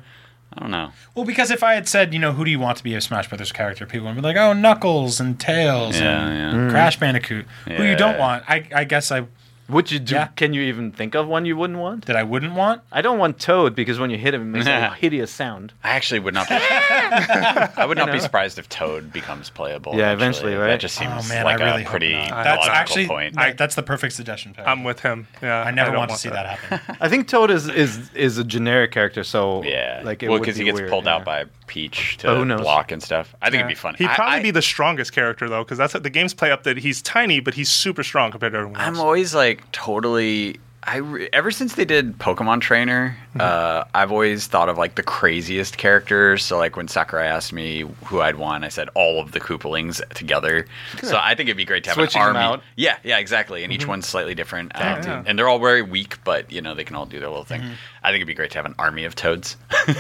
I 0.58 0.62
don't 0.62 0.72
know. 0.72 0.92
Well, 1.14 1.24
because 1.24 1.52
if 1.52 1.62
I 1.62 1.74
had 1.76 1.88
said, 1.88 2.14
you 2.14 2.20
know, 2.20 2.32
who 2.32 2.44
do 2.44 2.50
you 2.50 2.58
want 2.60 2.78
to 2.80 2.84
be 2.84 2.96
a 2.96 3.02
Smash 3.02 3.30
Brothers 3.30 3.52
character, 3.52 3.86
people 3.86 4.08
would 4.08 4.16
be 4.16 4.22
like, 4.22 4.38
oh, 4.38 4.54
Knuckles 4.54 5.20
and 5.20 5.40
Tails 5.40 6.00
Yeah, 6.00 6.28
and 6.28 6.38
yeah. 6.38 6.68
Mm. 6.68 6.72
Crash 6.72 7.00
Bandicoot. 7.00 7.46
Who 7.68 7.84
you 7.84 7.96
don't 7.96 8.18
want? 8.18 8.44
I, 8.50 8.68
I 8.74 8.84
guess 8.84 9.12
I 9.12 9.28
Would 9.70 9.92
you 9.92 10.00
do? 10.00 10.16
Yeah. 10.16 10.28
Can 10.28 10.54
you 10.54 10.62
even 10.62 10.92
think 10.92 11.14
of 11.16 11.28
one 11.28 11.46
you 11.46 11.58
wouldn't 11.58 11.80
want? 11.80 12.06
that 12.06 12.16
I 12.16 12.24
wouldn't 12.24 12.54
want. 12.54 12.82
I 12.92 13.02
don't 13.02 13.18
want 13.20 13.40
Toad 13.40 13.76
because 13.76 14.00
when 14.00 14.10
you 14.10 14.18
hit 14.18 14.34
him, 14.34 14.42
it 14.42 14.46
makes 14.46 14.66
a 14.68 14.90
hideous 14.94 15.30
sound. 15.32 15.74
I 15.84 15.90
actually 15.92 16.20
would 16.20 16.34
not. 16.34 16.48
Be, 16.48 16.56
I 16.60 17.86
would 17.86 17.98
not 17.98 18.12
be 18.12 18.20
surprised 18.20 18.60
if 18.60 18.70
Toad 18.70 19.12
becomes 19.12 19.50
playable. 19.50 19.94
Yeah, 19.96 20.12
actually. 20.12 20.14
eventually, 20.14 20.54
right? 20.56 20.68
That 20.68 20.80
just 20.80 20.96
seems 20.96 21.12
Oh 21.14 21.28
man, 21.30 21.44
like 21.44 21.60
I 21.60 21.66
really 21.66 21.82
a 21.82 21.86
hope 21.86 21.92
pretty 21.92 22.14
not. 22.14 22.30
logical 22.32 22.44
That's 22.44 22.68
actually 22.68 23.08
point. 23.08 23.36
that- 23.36 23.58
that's 23.58 23.76
the 23.76 23.84
perfect 23.84 24.14
suggestion. 24.14 24.54
Perry. 24.54 24.68
I'm 24.68 24.84
with 24.84 25.02
him. 25.02 25.28
Yeah. 25.42 25.62
I 25.64 25.72
never 25.72 25.92
don't 25.92 26.00
want 26.00 26.12
to 26.12 26.18
see 26.18 26.30
that, 26.30 26.60
happen. 26.60 26.96
I 27.02 27.10
think 27.10 27.28
Toad 27.28 27.52
is 27.52 27.68
is 27.68 28.10
is 28.14 28.38
a 28.38 28.44
generic 28.44 28.92
character, 28.92 29.24
so 29.24 29.64
yeah, 29.64 30.02
like 30.04 30.24
it 30.24 30.30
well, 30.30 30.40
because 30.40 30.56
he 30.56 30.64
gets 30.64 30.80
weird, 30.80 30.90
pulled 30.90 31.06
yeah. 31.06 31.16
out 31.16 31.26
by 31.26 31.46
Peach 31.68 32.18
Oh, 32.24 32.36
to 32.40 32.46
knows? 32.46 32.62
block 32.62 32.92
and 32.92 33.04
stuff. 33.04 33.36
I 33.42 33.50
think 33.50 33.60
it'd 33.62 33.68
be 33.70 33.76
fun. 33.76 33.96
He'd 33.98 34.08
I- 34.08 34.16
probably 34.16 34.40
I- 34.40 34.44
be 34.44 34.52
the 34.52 34.62
strongest 34.62 35.14
character 35.14 35.48
though, 35.50 35.64
because 35.64 35.78
that's 35.78 35.94
the 35.94 36.10
game's 36.10 36.34
play 36.34 36.50
up 36.52 36.64
that 36.64 36.78
he's 36.78 37.02
tiny, 37.02 37.40
but 37.40 37.54
he's 37.54 37.70
super 37.70 38.04
strong 38.04 38.32
compared 38.32 38.54
to 38.54 38.60
everyone 38.60 38.80
else. 38.80 38.88
I'm 38.88 39.00
always 39.00 39.36
like 39.36 39.70
totally. 39.72 40.58
I 40.88 40.98
re- 40.98 41.30
ever 41.34 41.52
since 41.52 41.76
they 41.76 41.84
did 41.86 42.18
Pokemon 42.18 42.62
Trainer, 42.62 43.18
Mm-hmm. 43.38 43.42
uh, 43.42 43.84
I've 43.94 44.12
always 44.12 44.48
thought 44.48 44.68
of 44.68 44.80
like 44.80 44.96
the 44.96 45.04
craziest 45.04 45.78
characters. 45.78 46.44
So 46.44 46.58
like 46.58 46.76
when 46.76 46.88
Sakurai 46.88 47.28
asked 47.28 47.54
me 47.54 47.82
who 48.06 48.20
I'd 48.22 48.38
want, 48.38 48.64
I 48.64 48.70
said 48.70 48.90
all 48.96 49.20
of 49.22 49.32
the 49.34 49.40
Koopalings 49.40 50.02
together. 50.16 50.66
So 51.04 51.20
I 51.22 51.36
think 51.36 51.50
it'd 51.50 51.58
be 51.58 51.66
great 51.66 51.84
to 51.84 51.92
have 51.92 51.96
Switching 51.96 52.20
an 52.24 52.30
army. 52.30 52.40
out. 52.40 52.64
Yeah, 52.76 52.98
yeah, 53.04 53.20
exactly. 53.20 53.64
And 53.64 53.72
each 53.72 53.86
one's 53.86 54.08
slightly 54.08 54.34
different, 54.34 54.72
um, 54.76 54.82
Mm-hmm. 54.82 55.08
yeah. 55.08 55.24
and 55.28 55.38
they're 55.38 55.48
all 55.48 55.60
very 55.60 55.84
weak, 55.84 56.18
but 56.24 56.52
you 56.52 56.62
know 56.62 56.74
they 56.74 56.84
can 56.84 56.96
all 56.96 57.06
do 57.06 57.20
their 57.20 57.30
little 57.30 57.44
thing. 57.44 57.62
I 58.02 58.08
think 58.10 58.16
it'd 58.22 58.28
be 58.28 58.34
great 58.34 58.50
to 58.52 58.58
have 58.58 58.66
an 58.66 58.74
army 58.80 59.04
of 59.06 59.14
Toads. 59.14 59.56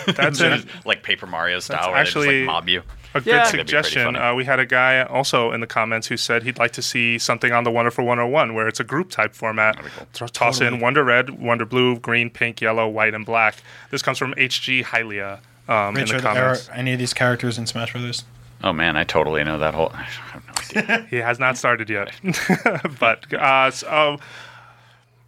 That's 0.07 0.39
it. 0.41 0.65
like 0.85 1.03
Paper 1.03 1.27
Mario 1.27 1.59
style, 1.59 1.77
That's 1.77 1.87
where 1.89 1.97
actually- 1.97 2.25
they 2.27 2.39
just 2.39 2.47
like 2.47 2.55
mob 2.55 2.69
you. 2.69 2.81
A 3.13 3.21
good 3.21 3.27
Yeah. 3.27 3.37
That'd 3.37 3.51
be 3.51 3.57
pretty 3.57 3.69
suggestion. 3.69 4.15
Uh, 4.15 4.33
we 4.35 4.45
had 4.45 4.59
a 4.59 4.65
guy 4.65 5.01
also 5.03 5.51
in 5.51 5.61
the 5.61 5.67
comments 5.67 6.07
who 6.07 6.17
said 6.17 6.43
he'd 6.43 6.57
like 6.59 6.71
to 6.73 6.81
see 6.81 7.17
something 7.17 7.51
on 7.51 7.63
the 7.63 7.71
Wonderful 7.71 8.05
101 8.05 8.53
where 8.53 8.67
it's 8.67 8.79
a 8.79 8.83
group 8.83 9.09
type 9.09 9.33
format. 9.33 9.77
T- 10.13 10.25
Toss 10.33 10.61
in 10.61 10.79
Wonder 10.79 11.03
Red, 11.03 11.39
Wonder 11.39 11.65
Blue, 11.65 11.99
Green, 11.99 12.29
Pink, 12.29 12.61
Yellow, 12.61 12.87
White, 12.87 13.13
and 13.13 13.25
Black. 13.25 13.55
This 13.91 14.01
comes 14.01 14.17
from 14.17 14.33
HG 14.35 14.83
Hylia 14.83 15.39
um, 15.67 15.95
Rich, 15.95 16.09
in 16.11 16.15
are, 16.17 16.21
the 16.21 16.33
there- 16.33 16.49
are 16.51 16.57
any 16.73 16.93
of 16.93 16.99
these 16.99 17.13
characters 17.13 17.57
in 17.57 17.65
Smash 17.67 17.91
Brothers? 17.91 18.23
Oh 18.63 18.73
man, 18.73 18.95
I 18.97 19.03
totally 19.03 19.43
know 19.43 19.59
that 19.59 19.73
whole. 19.75 19.91
I 19.93 20.03
have 20.03 20.43
no 20.75 20.81
idea. 20.81 21.07
He 21.09 21.17
has 21.17 21.37
not 21.39 21.57
started 21.57 21.89
yet. 21.89 22.11
but 22.99 23.31
uh, 23.33 23.69
so, 23.71 24.19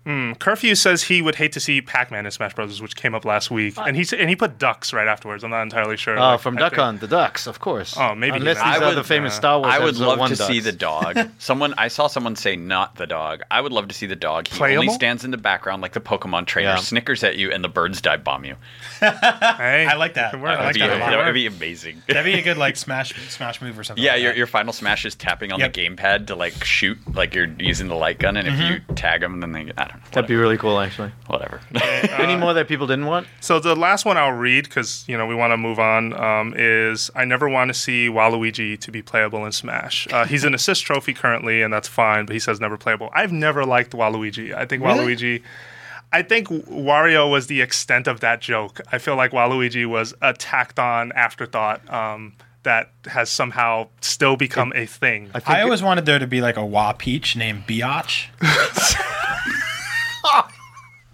hmm, 0.10 0.34
Curfew 0.34 0.76
says 0.76 1.04
he 1.04 1.22
would 1.22 1.36
hate 1.36 1.52
to 1.54 1.60
see 1.60 1.82
Pac-Man 1.82 2.26
in 2.26 2.32
Smash 2.32 2.54
Bros., 2.56 2.82
which 2.82 2.96
came 2.96 3.14
up 3.14 3.26
last 3.26 3.52
week, 3.52 3.76
and 3.78 3.96
he 3.96 4.02
s- 4.02 4.14
and 4.14 4.30
he 4.30 4.36
put 4.36 4.58
ducks 4.58 4.92
right 4.94 5.08
afterwards. 5.08 5.44
I'm 5.44 5.52
not 5.52 5.62
entirely 5.62 5.98
sure. 5.98 6.18
Oh, 6.18 6.22
Like, 6.32 6.40
from 6.40 6.58
I 6.58 6.62
Duck 6.62 6.72
think- 6.72 6.82
Hunt, 6.82 7.02
the 7.02 7.08
Ducks, 7.08 7.46
of 7.48 7.60
course. 7.60 7.96
Oh, 7.98 8.16
maybe 8.16 8.38
Unless 8.38 8.58
these 8.58 8.64
I 8.66 8.78
are 8.78 8.92
the 8.92 8.98
would, 8.98 9.06
famous 9.06 9.34
uh, 9.34 9.38
Star 9.38 9.60
Wars. 9.60 9.74
I 9.74 9.80
would 9.84 9.98
love 9.98 10.20
one 10.20 10.30
to 10.30 10.36
see 10.36 10.60
the 10.60 10.72
dog. 10.72 11.18
Someone 11.38 11.74
I 11.78 11.88
saw 11.90 12.08
someone 12.08 12.36
say 12.36 12.56
not 12.56 12.96
the 12.96 13.06
dog. 13.08 13.44
I 13.52 13.62
would 13.62 13.72
love 13.72 13.88
to 13.90 13.94
see 13.96 14.06
the 14.08 14.16
dog. 14.16 14.48
He 14.48 14.62
only 14.64 14.90
stands 14.90 15.24
in 15.24 15.32
the 15.32 15.38
background 15.38 15.82
like 15.82 15.94
the 15.94 16.02
Pokemon 16.02 16.46
trainer, 16.48 16.70
Yeah. 16.70 16.76
snickers 16.78 17.24
at 17.24 17.38
you, 17.38 17.52
and 17.52 17.64
the 17.64 17.70
birds 17.70 18.02
dive 18.02 18.24
bomb 18.24 18.46
you. 18.46 18.56
Hey, 19.00 19.86
I 19.90 19.96
like 19.96 20.16
that. 20.16 20.34
it 20.34 20.38
could. 20.38 20.46
I 20.46 20.56
That 20.56 20.60
would 20.60 20.66
like 20.66 20.74
be, 20.74 20.80
that 20.82 20.90
a 20.90 21.00
lot. 21.00 21.10
that 21.12 21.26
would 21.26 21.34
be 21.34 21.46
amazing. 21.46 22.02
That'd 22.08 22.26
be 22.26 22.34
a 22.40 22.42
good 22.42 22.58
like 22.58 22.76
Smash 22.78 23.14
Smash 23.30 23.62
move 23.62 23.78
or 23.78 23.84
something. 23.84 24.04
Yeah, 24.04 24.14
like 24.14 24.22
your, 24.22 24.32
that. 24.32 24.38
your 24.38 24.48
final 24.48 24.74
smash 24.74 25.06
is 25.06 25.16
tapping 25.16 25.52
on 25.52 25.60
Yep. 25.60 25.74
the 25.74 25.88
gamepad 25.88 26.28
to 26.28 26.36
like 26.36 26.64
shoot, 26.64 26.98
like 27.14 27.34
you're 27.36 27.48
using 27.60 27.88
the 27.88 27.96
light 27.96 28.20
gun, 28.20 28.38
and 28.38 28.48
if 28.48 28.58
you 28.60 28.70
Mm-hmm. 28.80 28.94
tag 28.96 29.22
them, 29.22 29.40
then 29.40 29.52
they 29.52 29.62
I 29.78 29.86
don't 29.86 29.98
know. 29.99 29.99
That'd 30.12 30.28
be 30.28 30.36
really 30.36 30.58
cool, 30.58 30.80
actually. 30.80 31.12
whatever. 31.28 31.62
Any 32.18 32.36
more 32.36 32.54
that 32.54 32.68
people 32.68 32.88
didn't 32.88 33.06
want? 33.06 33.28
So 33.42 33.60
the 33.60 33.76
last 33.76 34.06
one 34.06 34.18
I'll 34.18 34.32
read 34.32 34.64
because 34.64 35.06
you 35.08 35.18
know 35.18 35.28
we 35.28 35.36
want 35.36 35.52
to 35.52 35.58
move 35.58 35.80
on 35.80 36.14
um, 36.20 36.54
is 36.58 37.12
I 37.16 37.26
never 37.26 37.48
want 37.48 37.70
to 37.70 37.74
see 37.74 38.08
Waluigi 38.08 38.80
to 38.80 38.92
be 38.92 39.02
playable 39.02 39.46
in 39.46 39.52
Smash. 39.52 40.08
Uh, 40.12 40.26
he's 40.26 40.44
an 40.44 40.56
assist 40.56 40.84
trophy 40.84 41.14
currently, 41.14 41.62
and 41.62 41.72
that's 41.72 41.88
fine, 41.88 42.26
but 42.26 42.34
he 42.34 42.40
says 42.40 42.60
never 42.60 42.78
playable. 42.78 43.10
I've 43.14 43.32
never 43.32 43.66
liked 43.66 43.92
Waluigi. 43.92 44.54
I 44.54 44.66
think 44.66 44.82
Waluigi. 44.84 45.44
I 46.12 46.24
think 46.24 46.48
Wario 46.48 47.30
was 47.30 47.46
the 47.48 47.62
extent 47.62 48.08
of 48.08 48.20
that 48.22 48.42
joke. 48.42 48.82
I 48.92 48.98
feel 48.98 49.16
like 49.16 49.32
Waluigi 49.32 49.86
was 49.86 50.16
a 50.24 50.34
tacked 50.34 50.80
on 50.80 51.12
afterthought 51.12 51.88
um, 51.94 52.34
that 52.64 52.92
has 53.06 53.30
somehow 53.30 53.90
still 54.02 54.36
become 54.36 54.74
a 54.76 54.88
thing. 54.88 55.30
I 55.36 55.60
I 55.60 55.62
always 55.62 55.84
wanted 55.84 56.08
there 56.08 56.18
to 56.18 56.26
be 56.26 56.42
like 56.42 56.58
a 56.58 56.66
Wah 56.66 56.94
Peach 56.94 57.36
named 57.36 57.68
Biatch. 57.68 58.30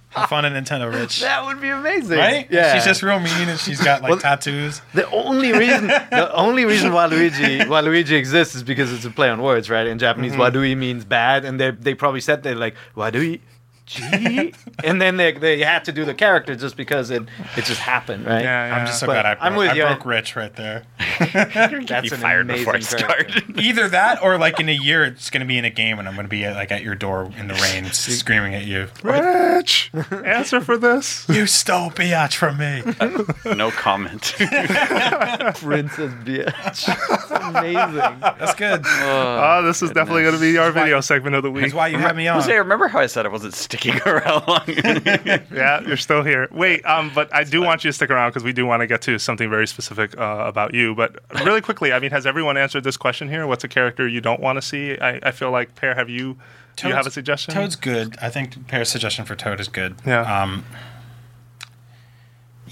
Have 0.09 0.29
fun 0.29 0.45
at 0.45 0.53
Nintendo, 0.53 0.89
Rich. 0.93 1.19
that 1.21 1.45
would 1.45 1.59
be 1.59 1.67
amazing, 1.67 2.17
Right? 2.17 2.47
Yeah. 2.49 2.73
She's 2.73 2.85
just 2.85 3.03
real 3.03 3.19
mean 3.19 3.49
and 3.49 3.59
she's 3.59 3.81
got 3.81 4.01
like 4.01 4.11
Well- 4.11 4.19
tattoos. 4.19 4.81
The 4.93 5.09
only 5.11 5.51
reason, 5.51 5.87
the 5.87 6.31
only 6.35 6.63
reason 6.63 6.93
why 6.93 7.07
Waluigi 7.09 7.61
Waluigi 7.63 8.11
exists 8.17 8.55
is 8.55 8.63
because 8.63 8.93
it's 8.93 9.03
a 9.03 9.09
play 9.11 9.29
on 9.29 9.41
words, 9.41 9.69
right? 9.69 9.85
In 9.85 9.99
Japanese, 9.99 10.31
mm-hmm. 10.31 10.41
Warui 10.41 10.77
means 10.77 11.03
bad, 11.03 11.43
and 11.43 11.59
they 11.59 11.71
they 11.71 11.95
probably 11.95 12.21
said 12.21 12.43
they 12.43 12.55
like 12.55 12.75
Warui, 12.95 13.41
G, 13.85 14.53
and 14.83 15.01
then 15.01 15.17
they 15.17 15.31
they 15.33 15.59
had 15.59 15.85
to 15.85 15.91
do 15.91 16.05
the 16.05 16.13
character 16.13 16.55
just 16.55 16.75
because 16.75 17.11
it 17.11 17.23
it 17.55 17.65
just 17.65 17.79
happened, 17.79 18.25
right? 18.25 18.41
Yeah, 18.43 18.67
yeah. 18.67 18.75
I'm 18.75 18.87
just 18.87 18.99
so 18.99 19.05
But 19.07 19.13
glad 19.13 19.25
I 19.25 19.33
broke, 19.35 19.43
I'm 19.45 19.55
with 19.55 19.69
I 19.69 19.73
you. 19.75 19.81
broke 19.83 20.05
Rich 20.05 20.35
right 20.35 20.55
there. 20.55 20.83
That's 21.19 22.09
Be 22.09 22.15
an 22.15 22.21
fired 22.21 22.47
before 22.47 22.73
I 22.73 22.77
amazing 22.77 22.99
start. 22.99 23.31
Either 23.57 23.87
that, 23.89 24.23
or 24.23 24.37
like 24.37 24.59
in 24.59 24.69
a 24.69 24.73
year, 24.73 25.03
it's 25.05 25.29
going 25.29 25.41
to 25.41 25.47
be 25.47 25.57
in 25.57 25.65
a 25.65 25.69
game, 25.69 25.99
and 25.99 26.07
I'm 26.07 26.15
going 26.15 26.25
to 26.25 26.29
be 26.29 26.47
like 26.49 26.71
at 26.71 26.81
your 26.83 26.95
door 26.95 27.31
in 27.37 27.47
the 27.47 27.53
rain, 27.55 27.85
screaming 27.93 28.55
at 28.55 28.65
you. 28.65 28.87
Rich, 29.03 29.91
answer 30.25 30.61
for 30.61 30.77
this. 30.77 31.25
You 31.29 31.45
stole 31.45 31.91
biatch 31.91 32.35
from 32.35 32.57
me. 32.57 32.81
Uh, 32.99 33.53
no 33.55 33.69
comment. 33.71 34.33
Princess 34.35 36.11
bitch. 36.23 36.85
That's 36.85 37.31
amazing. 37.31 38.19
That's 38.19 38.55
good. 38.55 38.81
Oh, 38.85 39.61
this 39.63 39.81
is 39.81 39.91
definitely 39.91 40.23
going 40.23 40.35
to 40.35 40.41
be 40.41 40.57
our 40.57 40.71
video 40.71 41.01
segment 41.01 41.35
of 41.35 41.43
the 41.43 41.51
week. 41.51 41.63
That's 41.63 41.73
why 41.73 41.87
you 41.87 41.97
had 41.97 42.15
me 42.15 42.27
on. 42.27 42.41
Jose, 42.41 42.53
remember 42.57 42.87
how 42.87 42.99
I 42.99 43.05
said 43.05 43.25
I 43.25 43.29
wasn't 43.29 43.53
sticking 43.77 44.01
around? 44.05 44.43
Yeah, 45.51 45.81
you're 45.81 45.97
still 45.97 46.23
here. 46.23 46.47
Wait, 46.51 46.85
um, 46.85 47.11
but 47.13 47.33
I 47.33 47.43
do 47.43 47.61
want 47.61 47.83
you 47.83 47.89
to 47.89 47.93
stick 47.93 48.09
around 48.09 48.31
because 48.31 48.43
we 48.43 48.53
do 48.53 48.65
want 48.65 48.81
to 48.81 48.87
get 48.87 49.01
to 49.03 49.17
something 49.19 49.49
very 49.49 49.67
specific 49.67 50.17
uh, 50.17 50.43
about 50.45 50.73
you. 50.73 50.95
But 50.95 51.19
really 51.43 51.61
quickly, 51.61 51.93
I 51.93 51.99
mean, 51.99 52.11
has 52.11 52.25
everyone 52.25 52.57
answered 52.57 52.83
this 52.83 52.97
question 52.97 53.29
here? 53.29 53.47
What's 53.47 53.63
a 53.63 53.67
character 53.67 54.07
you 54.07 54.21
don't 54.21 54.39
want 54.41 54.57
to 54.57 54.61
see? 54.61 54.97
I, 54.97 55.19
I 55.23 55.31
feel 55.31 55.51
like 55.51 55.75
Peer, 55.75 55.95
have 55.95 56.09
you? 56.09 56.37
Do 56.75 56.89
you 56.89 56.93
have 56.93 57.07
a 57.07 57.11
suggestion? 57.11 57.53
Toad's 57.53 57.75
good. 57.75 58.17
I 58.21 58.29
think 58.29 58.67
Peer's 58.67 58.89
suggestion 58.89 59.25
for 59.25 59.35
Toad 59.35 59.59
is 59.59 59.67
good. 59.67 59.95
Yeah. 60.05 60.21
Um, 60.21 60.65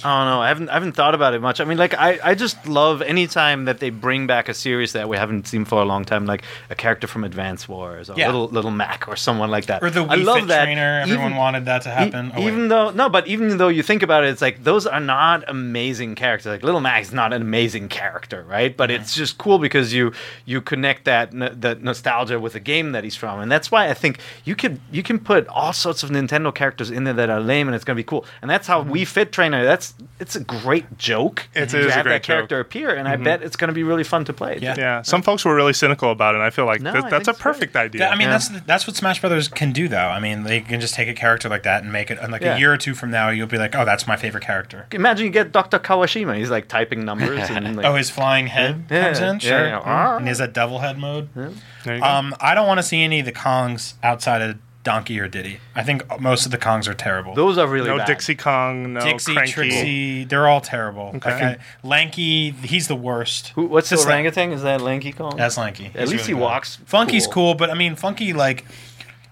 I 0.04 0.20
don't 0.20 0.28
know. 0.34 0.42
I 0.42 0.48
haven't 0.48 0.70
I 0.70 0.74
haven't 0.74 0.94
thought 0.94 1.14
about 1.14 1.34
it 1.36 1.42
much. 1.42 1.62
I 1.62 1.66
mean, 1.66 1.78
like 1.78 1.94
I, 1.94 2.20
I 2.24 2.34
just 2.36 2.66
love 2.68 3.02
any 3.04 3.28
time 3.28 3.66
that 3.66 3.80
they 3.80 3.92
bring 3.92 4.26
back 4.26 4.50
a 4.50 4.54
series 4.54 4.94
that 4.94 5.08
we 5.08 5.18
haven't 5.18 5.48
seen 5.48 5.66
for 5.66 5.82
a 5.82 5.86
long 5.86 6.04
time, 6.04 6.26
like 6.26 6.44
a 6.72 6.76
character 6.76 7.06
from 7.06 7.24
Advance 7.24 7.70
Wars 7.70 8.10
or 8.10 8.16
Yeah. 8.18 8.26
little 8.26 8.48
little 8.48 8.72
Mac 8.72 9.08
or 9.08 9.16
someone 9.16 9.52
like 9.52 9.68
that. 9.68 9.84
or 9.84 9.92
the 9.92 10.04
I 10.04 10.16
love 10.16 10.40
Fit 10.40 10.48
that. 10.48 10.64
trainer. 10.64 11.02
Everyone 11.04 11.26
Even- 11.28 11.38
wanted 11.38 11.66
that 11.66 11.84
to 11.84 11.90
E- 11.90 11.92
happen. 11.92 12.32
Oh, 12.36 12.42
even 12.42 12.70
though 12.70 12.90
no, 12.90 13.08
but 13.10 13.28
even 13.28 13.58
though 13.58 13.68
you 13.68 13.84
think 13.84 14.02
about 14.02 14.24
it, 14.24 14.30
it's 14.30 14.42
like 14.42 14.64
those 14.64 14.88
are 14.88 15.00
not 15.00 15.44
amazing 15.48 16.16
characters. 16.16 16.48
Like 16.48 16.64
Little 16.64 16.82
Mac's 16.82 17.12
not 17.12 17.32
an 17.32 17.42
amazing 17.42 17.88
character, 17.90 18.44
right? 18.48 18.76
But 18.76 18.90
it's 18.90 19.14
just 19.14 19.38
cool 19.38 19.60
because 19.60 19.94
you 19.94 20.12
you 20.46 20.60
connect 20.60 21.06
that 21.06 21.34
n- 21.34 21.56
that 21.60 21.84
nostalgia 21.84 22.40
with 22.40 22.54
the 22.54 22.60
game 22.60 22.94
that 22.94 23.04
he's 23.04 23.16
from, 23.16 23.40
and 23.40 23.52
that's 23.52 23.70
why 23.70 23.90
I 23.90 23.94
think 23.94 24.18
you 24.44 24.56
can 24.56 24.80
you 24.92 25.04
can 25.04 25.20
put 25.20 25.48
all 25.50 25.72
sorts 25.74 26.02
of 26.02 26.10
Nintendo 26.10 26.54
characters 26.54 26.90
in 26.90 27.04
there 27.04 27.14
that 27.14 27.30
are 27.30 27.40
lame, 27.40 27.68
and 27.68 27.76
it's 27.76 27.86
gonna 27.86 27.96
be 27.96 28.04
cool. 28.04 28.26
And 28.42 28.50
that's 28.50 28.66
how 28.66 28.82
mm-hmm. 28.82 28.90
We 28.90 29.06
Fit 29.06 29.32
Trainer. 29.32 29.64
That's 29.64 29.83
it's 30.20 30.36
a 30.36 30.40
great 30.44 30.98
joke. 30.98 31.48
It 31.54 31.70
to 31.70 31.80
is 31.80 31.86
a 31.88 31.92
have 31.92 32.04
great 32.06 32.14
that 32.14 32.24
character 32.24 32.60
appear, 32.60 32.94
and 32.96 33.08
I 33.08 33.16
bet 33.16 33.42
it's 33.42 33.56
gonna 33.56 33.74
be 33.74 33.84
really 33.84 34.04
fun 34.04 34.26
to 34.26 34.34
play. 34.34 34.60
Yeah. 34.62 34.76
Yeah, 34.78 35.02
some 35.02 35.22
folks 35.22 35.44
were 35.46 35.56
really 35.56 35.74
cynical 35.74 36.12
about 36.12 36.36
it. 36.36 36.38
and 36.38 36.46
I 36.46 36.50
feel 36.50 36.66
like 36.66 36.82
No, 36.82 36.92
th- 36.94 37.06
I 37.06 37.10
that's 37.10 37.28
a 37.28 37.32
it's 37.32 37.40
great. 37.42 37.54
perfect 37.54 37.76
idea. 37.76 38.00
That- 38.00 38.12
I 38.14 38.16
mean, 38.16 38.28
Yeah. 38.28 38.38
that's 38.38 38.50
that's 38.66 38.88
what 38.88 38.96
Smash 38.96 39.20
Brothers 39.22 39.48
can 39.48 39.72
do, 39.72 39.88
though. 39.88 39.98
I 39.98 40.20
mean, 40.20 40.44
they 40.44 40.62
can 40.62 40.80
just 40.80 40.94
take 40.96 41.08
a 41.08 41.14
character 41.14 41.50
like 41.50 41.64
that 41.64 41.84
and 41.84 41.92
make 41.92 42.10
it. 42.12 42.18
And 42.22 42.32
like 42.32 42.42
Yeah. 42.42 42.56
a 42.56 42.60
year 42.60 42.72
or 42.74 42.78
two 42.78 42.94
from 42.96 43.12
now, 43.12 43.30
you'll 43.30 43.48
be 43.48 43.58
like, 43.58 43.76
"Oh, 43.76 43.86
that's 43.86 44.08
my 44.08 44.16
favorite 44.16 44.44
character." 44.44 44.86
Imagine 44.92 45.26
you 45.26 45.32
get 45.32 45.52
Dr. 45.52 45.80
Kawashima. 45.80 46.36
He's 46.38 46.50
like 46.52 46.68
typing 46.68 47.06
numbers 47.06 47.50
and 47.50 47.76
like, 47.76 47.86
Oh, 47.86 47.96
his 47.96 48.10
flying 48.10 48.48
head 48.48 48.86
Yeah, 48.90 49.06
comes 49.06 49.20
in, 49.20 49.34
yeah, 49.36 49.38
sure, 49.40 49.66
yeah. 49.68 50.16
and 50.18 50.26
he 50.26 50.30
has 50.30 50.38
that 50.38 50.54
devil 50.54 50.80
head 50.80 50.98
mode. 50.98 51.30
There 51.36 51.96
you 51.96 52.00
go. 52.02 52.06
Um, 52.08 52.36
I 52.40 52.56
don't 52.56 52.68
want 52.68 52.78
to 52.80 52.84
see 52.84 53.04
any 53.04 53.20
of 53.20 53.26
the 53.26 53.32
Kongs 53.34 53.94
outside 54.04 54.42
of 54.42 54.58
Donkey 54.84 55.20
or 55.20 55.28
Diddy. 55.30 55.60
I 55.76 55.84
think 55.84 56.04
most 56.20 56.46
of 56.46 56.52
the 56.52 56.58
Kongs 56.58 56.88
are 56.90 56.94
terrible. 56.94 57.34
those 57.36 57.58
are 57.58 57.66
really 57.68 57.88
no 57.90 57.98
bad. 57.98 58.08
Dixie 58.08 58.36
Kong, 58.36 58.94
no 58.94 59.00
Dixie, 59.02 59.34
Cranky. 59.34 59.52
Trixie, 59.54 60.24
they're 60.26 60.48
all 60.48 60.60
terrible. 60.62 61.12
Okay. 61.16 61.32
Like, 61.32 61.42
I- 61.42 61.58
Lanky, 61.88 62.52
he's 62.52 62.88
the 62.90 62.96
worst. 62.96 63.50
Who, 63.50 63.66
what's 63.68 63.90
this 63.90 64.02
Still 64.02 64.12
orangutan? 64.12 64.52
Is 64.52 64.62
that 64.64 64.82
Lanky 64.82 65.12
Kong? 65.14 65.36
That's 65.38 65.58
Lanky. 65.58 65.86
At 65.88 66.02
He's 66.02 66.12
least 66.12 66.24
really 66.28 66.28
he 66.28 66.34
bad. 66.34 66.42
walks. 66.42 66.76
Funky's 66.86 67.28
cool, 67.28 67.54
but 67.56 67.70
I 67.70 67.74
mean, 67.76 67.96
Funky 67.96 68.34
like. 68.34 68.66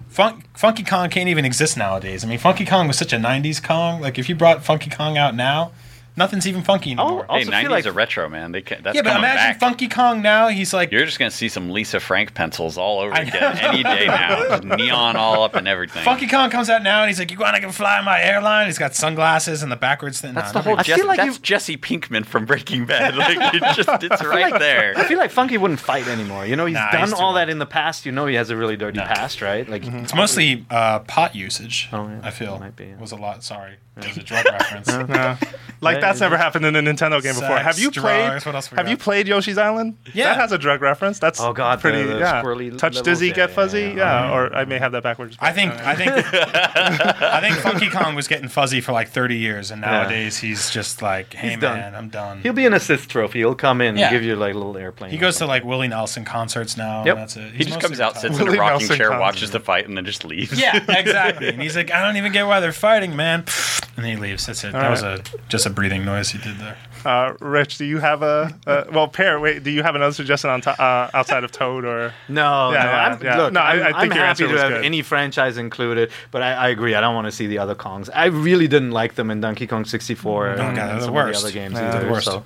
Fun- 0.10 0.44
Funky 0.54 0.84
Kong 0.84 1.10
can't 1.10 1.30
even 1.30 1.46
exist 1.46 1.78
nowadays. 1.78 2.26
I 2.26 2.28
mean, 2.28 2.38
Funky 2.38 2.66
Kong 2.66 2.86
was 2.88 2.98
such 2.98 3.14
a 3.14 3.18
'90s 3.18 3.64
Kong. 3.64 4.02
Like, 4.02 4.20
if 4.20 4.28
you 4.28 4.36
brought 4.36 4.62
Funky 4.62 4.90
Kong 4.90 5.18
out 5.18 5.36
now, 5.36 5.72
nothing's 6.18 6.48
even 6.48 6.62
funky 6.64 6.92
anymore. 6.92 7.26
Oh, 7.30 7.36
hey, 7.38 7.46
90s 7.46 7.62
feel 7.62 7.72
like- 7.72 7.86
are 7.86 7.92
retro, 7.92 8.30
man. 8.30 8.52
They 8.52 8.62
can, 8.62 8.84
that's 8.84 8.96
yeah, 8.96 9.02
but 9.02 9.16
imagine 9.18 9.52
back. 9.54 9.60
Funky 9.60 9.88
Kong 9.88 10.22
now. 10.22 10.48
He's 10.50 10.74
like, 10.74 10.92
You're 10.92 11.06
just 11.06 11.18
gonna 11.20 11.32
see 11.32 11.50
some 11.50 11.72
Lisa 11.72 12.00
Frank 12.00 12.34
pencils 12.34 12.78
all 12.78 13.00
over 13.00 13.14
again 13.14 13.58
any 13.60 13.84
day 13.84 14.08
now. 14.08 14.44
Just 14.50 14.64
neon 14.64 15.16
all 15.16 15.44
up 15.44 15.56
and 15.56 15.68
everything. 15.68 16.04
Funky 16.04 16.28
Kong 16.28 16.50
comes 16.50 16.70
out 16.70 16.84
now, 16.84 17.02
and 17.02 17.10
he's 17.10 17.20
like, 17.20 17.32
"You 17.32 17.38
want 17.40 17.56
to 17.56 17.62
go 17.62 17.72
fly 17.72 18.02
my 18.02 18.22
airline?" 18.22 18.66
He's 18.68 18.78
got 18.78 18.96
sunglasses 18.96 19.64
and 19.64 19.72
the 19.72 19.76
backwards 19.76 20.20
thing. 20.22 20.34
That's 20.34 20.54
Nah, 20.54 20.60
the 20.62 20.64
whole- 20.64 20.74
nobody- 20.78 20.94
I 20.94 20.96
feel 20.98 21.08
like 21.08 21.18
that's 21.18 21.28
you've- 21.28 21.40
Jesse 21.42 21.78
Pinkman 21.78 22.26
from 22.26 22.46
Breaking 22.46 22.86
Bad. 22.86 23.16
Like 23.16 23.38
it 23.56 23.62
just 23.76 24.04
it's 24.04 24.24
right 24.24 24.58
there. 24.60 24.94
I 24.98 25.06
feel 25.06 25.18
like 25.18 25.32
Funky 25.32 25.58
wouldn't 25.58 25.80
fight 25.80 26.08
anymore. 26.08 26.46
You 26.46 26.56
know, 26.56 26.66
he's 26.66 26.76
Nah, 26.76 26.92
done 26.92 27.02
he's 27.04 27.14
all 27.14 27.34
that 27.34 27.50
in 27.50 27.60
the 27.60 27.66
past. 27.66 28.06
You 28.06 28.12
know, 28.12 28.26
he 28.26 28.36
has 28.36 28.50
a 28.50 28.56
really 28.56 28.76
dirty 28.78 29.00
No. 29.00 29.06
past, 29.06 29.42
right? 29.42 29.68
Like, 29.68 29.86
It's 29.86 30.14
mostly 30.16 30.66
uh, 30.70 31.00
pot 31.00 31.36
usage. 31.36 31.90
Oh, 31.94 32.08
yeah. 32.08 32.20
I 32.24 32.32
feel 32.32 32.60
Might 32.60 32.76
be, 32.76 32.86
yeah. 32.86 32.98
was 32.98 33.12
a 33.12 33.16
lot. 33.16 33.44
Sorry, 33.44 33.76
it 33.98 34.08
was 34.08 34.18
a 34.18 34.24
drug 34.24 34.46
reference. 34.46 34.88
Yeah. 35.10 35.38
Like 35.82 35.96
Yeah, 35.96 36.02
that's 36.12 36.22
never 36.22 36.38
happened 36.38 36.66
in 36.66 36.76
a 36.76 36.82
Nintendo 36.82 37.22
game 37.22 37.36
before. 37.36 37.58
Have 37.58 37.80
you 37.80 37.92
played? 37.92 38.28
drugs, 38.28 38.46
what 38.46 38.56
else 38.56 38.68
have 38.68 38.78
got? 38.78 38.90
you 38.90 38.98
played 38.98 39.28
Yoshi's 39.28 39.58
Island? 39.58 39.98
Yeah. 40.14 40.26
that 40.34 40.38
has 40.42 40.52
a 40.52 40.58
drug 40.58 40.82
reference. 40.82 41.20
That's 41.20 41.40
Oh, 41.40 41.54
God, 41.54 41.80
pretty 41.82 42.04
the 42.04 42.20
yeah. 42.20 42.78
Touch 42.78 43.02
dizzy, 43.02 43.28
yeah, 43.28 43.34
get 43.34 43.52
fuzzy. 43.52 43.94
yeah. 43.96 44.12
Yeah, 44.28 44.34
or 44.34 44.56
I 44.56 44.66
may 44.66 44.78
have 44.80 44.92
that 44.94 45.04
backwards. 45.04 45.38
I 45.40 45.52
think 45.54 45.74
I 45.74 45.96
think 45.96 46.12
I 46.82 47.40
think 47.42 47.56
Funky 47.58 47.90
Kong 47.90 48.16
was 48.16 48.28
getting 48.28 48.48
fuzzy 48.50 48.82
for 48.82 48.92
like 48.92 49.10
30 49.10 49.38
years, 49.38 49.72
and 49.72 49.82
nowadays 49.82 50.38
he's 50.38 50.70
just 50.72 51.02
like, 51.02 51.34
"Hey 51.34 51.50
He's 51.52 51.60
done. 51.60 51.78
man, 51.80 51.96
I'm 51.96 52.10
done." 52.10 52.42
he'll 52.42 52.54
be 52.54 52.66
an 52.66 52.74
assist 52.74 53.10
trophy. 53.10 53.40
He'll 53.40 53.56
come 53.56 53.82
in 53.82 53.98
Yeah. 53.98 54.08
and 54.08 54.14
give 54.14 54.24
you 54.24 54.36
like 54.36 54.54
a 54.54 54.58
little 54.58 54.78
airplane. 54.78 55.12
He 55.12 55.18
goes 55.18 55.38
to 55.38 55.46
like 55.46 55.64
Willie 55.64 55.88
Nelson 55.88 56.26
concerts 56.26 56.78
now. 56.78 57.06
Yep. 57.06 57.08
And 57.16 57.22
that's 57.22 57.38
it. 57.38 57.54
He 57.54 57.64
just 57.64 57.80
comes 57.80 58.00
out, 58.00 58.18
sits 58.18 58.38
in 58.40 58.48
a 58.48 58.52
rocking 58.52 58.88
chair, 58.90 59.12
watches 59.20 59.52
the 59.52 59.60
fight, 59.60 59.88
and 59.88 59.96
then 59.98 60.06
just 60.06 60.24
leaves. 60.26 60.60
Yeah, 60.60 60.84
exactly. 60.90 61.50
And 61.50 61.62
he's 61.62 61.76
like, 61.76 61.92
I 61.92 62.04
don't 62.06 62.18
even 62.18 62.32
get 62.32 62.46
why 62.48 62.60
they're 62.60 62.72
fighting, 62.74 63.16
man. 63.16 63.46
And 63.98 64.06
he 64.06 64.16
leaves. 64.16 64.46
That's 64.46 64.64
it. 64.64 64.72
that 64.72 64.84
All 64.86 64.92
was 64.92 65.04
a 65.04 65.22
just 65.50 65.66
a 65.66 65.70
breathing 65.70 66.06
noise 66.06 66.30
he 66.30 66.38
did 66.38 66.58
there. 66.58 66.78
Uh, 67.04 67.34
Rich, 67.40 67.78
do 67.80 67.86
you 67.86 67.98
have 68.00 68.22
a 68.22 68.56
uh, 68.68 68.84
well, 68.92 69.08
Peer? 69.08 69.40
Wait, 69.40 69.64
do 69.64 69.72
you 69.72 69.82
have 69.84 69.96
another 69.96 70.14
suggestion 70.14 70.50
on 70.52 70.62
to, 70.62 70.70
uh, 70.82 71.10
outside 71.14 71.44
of 71.44 71.52
Toad 71.52 71.84
or? 71.84 72.14
No, 72.30 72.72
Yeah, 72.72 72.84
no. 72.84 72.90
yeah, 72.90 73.06
I'm, 73.16 73.24
yeah. 73.24 73.38
Look, 73.38 73.54
No, 73.54 73.60
I- 73.60 73.88
I'm, 73.88 73.94
think 74.02 74.14
I'm 74.14 74.20
happy 74.20 74.44
to 74.48 74.58
have 74.58 74.70
good. 74.70 74.86
any 74.86 75.02
franchise 75.02 75.58
included, 75.58 76.12
but 76.30 76.42
I, 76.44 76.54
I 76.54 76.70
agree. 76.70 76.94
I 76.96 77.02
don't 77.02 77.16
want 77.16 77.26
to 77.26 77.32
see 77.32 77.48
the 77.48 77.58
other 77.58 77.74
Kongs. 77.76 78.10
I 78.14 78.26
really 78.26 78.68
didn't 78.68 78.92
like 78.92 79.16
them 79.16 79.32
in 79.32 79.42
Donkey 79.42 79.66
Kong 79.68 79.84
64 79.84 80.48
and, 80.50 80.58
God, 80.58 80.78
and 80.90 81.00
the 81.02 81.06
some 81.06 81.14
worst. 81.14 81.44
of 81.44 81.52
the 81.52 81.60
other 81.60 81.70
games 81.70 81.74
Yeah, 81.80 81.90
either. 81.96 82.06
the 82.06 82.12
worst. 82.12 82.26
So, 82.28 82.44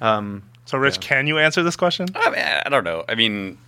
um, 0.00 0.42
So, 0.64 0.76
Rich, 0.76 1.00
can 1.00 1.26
you 1.26 1.38
answer 1.38 1.62
this 1.62 1.76
question? 1.76 2.08
I, 2.14 2.30
mean, 2.30 2.44
I 2.66 2.68
don't 2.68 2.84
know. 2.84 3.04
I 3.08 3.14
mean, 3.14 3.58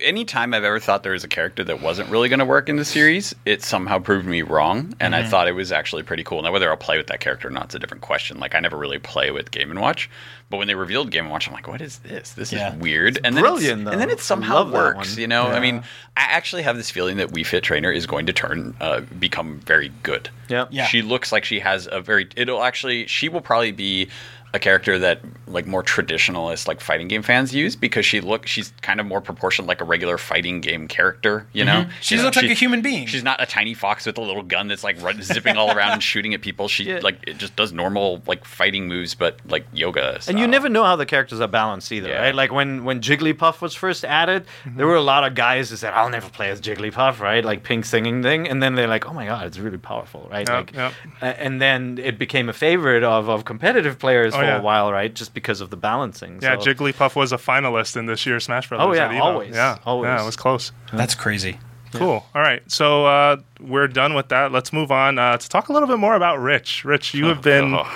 anytime 0.00 0.52
I've 0.54 0.64
ever 0.64 0.80
thought 0.80 1.02
there 1.02 1.12
was 1.12 1.24
a 1.24 1.28
character 1.28 1.62
that 1.64 1.80
wasn't 1.80 2.08
really 2.10 2.28
going 2.28 2.40
to 2.40 2.44
work 2.44 2.68
in 2.68 2.76
the 2.76 2.84
series, 2.84 3.34
it 3.44 3.62
somehow 3.62 3.98
proved 3.98 4.26
me 4.26 4.42
wrong, 4.42 4.94
and 5.00 5.14
I 5.14 5.22
thought 5.26 5.48
it 5.48 5.52
was 5.52 5.70
actually 5.72 6.02
pretty 6.02 6.24
cool. 6.24 6.42
Now, 6.42 6.52
whether 6.52 6.68
I'll 6.70 6.76
play 6.76 6.96
with 6.96 7.06
that 7.08 7.20
character 7.20 7.48
or 7.48 7.50
not 7.52 7.68
is 7.68 7.74
a 7.76 7.78
different 7.78 8.02
question. 8.02 8.38
Like, 8.38 8.54
I 8.54 8.60
never 8.60 8.76
really 8.76 8.98
play 8.98 9.30
with 9.30 9.50
Game 9.50 9.70
and 9.70 9.80
Watch, 9.80 10.10
but 10.50 10.56
when 10.58 10.66
they 10.68 10.74
revealed 10.74 11.10
Game 11.10 11.24
and 11.24 11.32
Watch, 11.32 11.46
I'm 11.48 11.54
like, 11.54 11.68
what 11.68 11.80
is 11.80 11.98
this? 11.98 12.32
This 12.32 12.52
Yeah. 12.52 12.72
is 12.74 12.80
weird. 12.80 13.18
and 13.24 13.36
then 13.36 13.42
brilliant, 13.42 13.82
it's, 13.82 13.90
and 13.92 14.00
then 14.00 14.10
it 14.10 14.20
somehow 14.20 14.70
works. 14.70 15.16
You 15.16 15.28
know, 15.28 15.46
I 15.46 15.60
mean, 15.60 15.78
I 16.16 16.22
actually 16.22 16.62
have 16.62 16.76
this 16.76 16.90
feeling 16.90 17.16
that 17.18 17.28
Wii 17.30 17.46
Fit 17.46 17.62
Trainer 17.62 17.92
is 17.92 18.06
going 18.06 18.26
to 18.26 18.32
turn 18.32 18.74
uh, 18.80 19.00
become 19.18 19.60
very 19.60 19.92
good. 20.02 20.28
yeah. 20.48 20.66
Yeah. 20.70 20.86
She 20.86 21.02
looks 21.02 21.30
like 21.32 21.44
she 21.44 21.60
has 21.60 21.88
a 21.90 22.00
very. 22.00 22.28
It'll 22.36 22.62
actually. 22.62 23.06
She 23.06 23.28
will 23.28 23.40
probably 23.40 23.72
be 23.72 24.08
a 24.56 24.58
character 24.58 24.98
that 24.98 25.20
like 25.46 25.66
more 25.66 25.82
traditionalist 25.82 26.66
like 26.66 26.80
fighting 26.80 27.06
game 27.06 27.22
fans 27.22 27.54
use 27.54 27.76
because 27.76 28.04
she 28.04 28.20
look 28.20 28.46
she's 28.46 28.72
kind 28.82 28.98
of 28.98 29.06
more 29.06 29.20
proportioned 29.20 29.68
like 29.68 29.80
a 29.80 29.84
regular 29.84 30.18
fighting 30.18 30.60
game 30.60 30.88
character. 30.88 31.46
You 31.52 31.64
mm-hmm. 31.64 31.82
know, 31.82 31.90
She 32.00 32.14
You 32.14 32.20
know, 32.20 32.24
looks 32.26 32.36
like 32.36 32.46
she- 32.46 32.52
a 32.52 32.54
human 32.54 32.82
being. 32.82 33.06
She's 33.06 33.22
not 33.22 33.40
a 33.40 33.46
tiny 33.46 33.74
fox 33.74 34.06
with 34.06 34.18
a 34.18 34.20
little 34.20 34.42
gun 34.42 34.66
that's 34.68 34.82
like 34.82 35.00
run, 35.00 35.22
zipping 35.22 35.56
all 35.56 35.70
around 35.70 35.92
and 35.92 36.02
shooting 36.12 36.34
at 36.34 36.40
people. 36.40 36.66
She 36.68 36.84
Yeah. 36.84 37.00
like 37.02 37.18
it 37.26 37.38
just 37.38 37.54
does 37.54 37.72
normal 37.72 38.22
like 38.26 38.44
fighting 38.44 38.88
moves, 38.88 39.14
but 39.14 39.38
like 39.46 39.66
yoga. 39.72 40.18
And 40.26 40.38
you 40.38 40.46
never 40.48 40.68
know 40.68 40.82
how 40.84 40.96
the 40.96 41.06
characters 41.06 41.40
are 41.40 41.46
balanced 41.48 41.92
either, 41.92 42.08
Yeah. 42.08 42.22
right? 42.22 42.34
Like 42.34 42.50
when 42.52 42.84
when 42.84 43.00
Jigglypuff 43.00 43.60
was 43.60 43.74
first 43.74 44.04
added, 44.04 44.46
mm-hmm. 44.64 44.78
there 44.78 44.86
were 44.86 44.96
a 44.96 45.02
lot 45.02 45.22
of 45.24 45.34
guys 45.34 45.70
who 45.70 45.76
said, 45.76 45.92
"I'll 45.92 46.10
never 46.10 46.28
play 46.30 46.50
as 46.50 46.60
Jigglypuff," 46.60 47.20
right? 47.20 47.44
Like 47.44 47.62
pink 47.62 47.84
singing 47.84 48.22
thing, 48.22 48.48
and 48.48 48.62
then 48.62 48.74
they're 48.74 48.88
like, 48.88 49.06
"Oh 49.06 49.12
my 49.12 49.26
god, 49.26 49.46
it's 49.46 49.58
really 49.58 49.78
powerful," 49.78 50.28
right? 50.30 50.48
Yep, 50.48 50.56
like, 50.56 50.74
yep. 50.74 50.92
a- 51.20 51.40
and 51.42 51.60
then 51.60 51.98
it 52.02 52.18
became 52.18 52.48
a 52.48 52.52
favorite 52.52 53.02
of 53.04 53.28
of 53.28 53.44
competitive 53.44 53.98
players 53.98 54.32
Oh, 54.34 54.38
for 54.38 54.44
yeah. 54.46 54.58
a 54.58 54.62
while, 54.62 54.92
right? 54.92 55.14
Just 55.14 55.34
because 55.34 55.60
of 55.60 55.70
the 55.70 55.76
balancing. 55.76 56.38
Yeah, 56.42 56.58
so. 56.58 56.64
Jigglypuff 56.66 57.14
was 57.16 57.32
a 57.32 57.36
finalist 57.36 57.96
in 57.96 58.06
this 58.06 58.24
year's 58.26 58.44
Smash 58.44 58.68
Brothers. 58.68 58.86
Oh, 58.86 58.92
yeah, 58.94 59.06
at 59.06 59.10
Evo. 59.12 59.20
always, 59.22 59.54
Yeah, 59.54 59.78
always. 59.84 60.08
Yeah, 60.08 60.22
it 60.22 60.26
was 60.26 60.36
close. 60.36 60.72
That's 60.92 61.14
crazy. 61.14 61.58
Cool. 61.92 62.26
All 62.34 62.42
right. 62.42 62.62
So 62.70 63.06
uh, 63.06 63.36
we're 63.60 63.88
done 63.88 64.14
with 64.14 64.28
that. 64.28 64.52
Let's 64.52 64.72
move 64.72 64.90
on 64.92 65.18
uh, 65.18 65.38
to 65.38 65.48
talk 65.48 65.68
a 65.70 65.72
little 65.72 65.88
bit 65.88 65.98
more 65.98 66.14
about 66.14 66.40
Rich. 66.40 66.84
Rich, 66.84 67.14
you 67.14 67.26
have 67.26 67.40
been 67.40 67.74
Oh. 67.74 67.88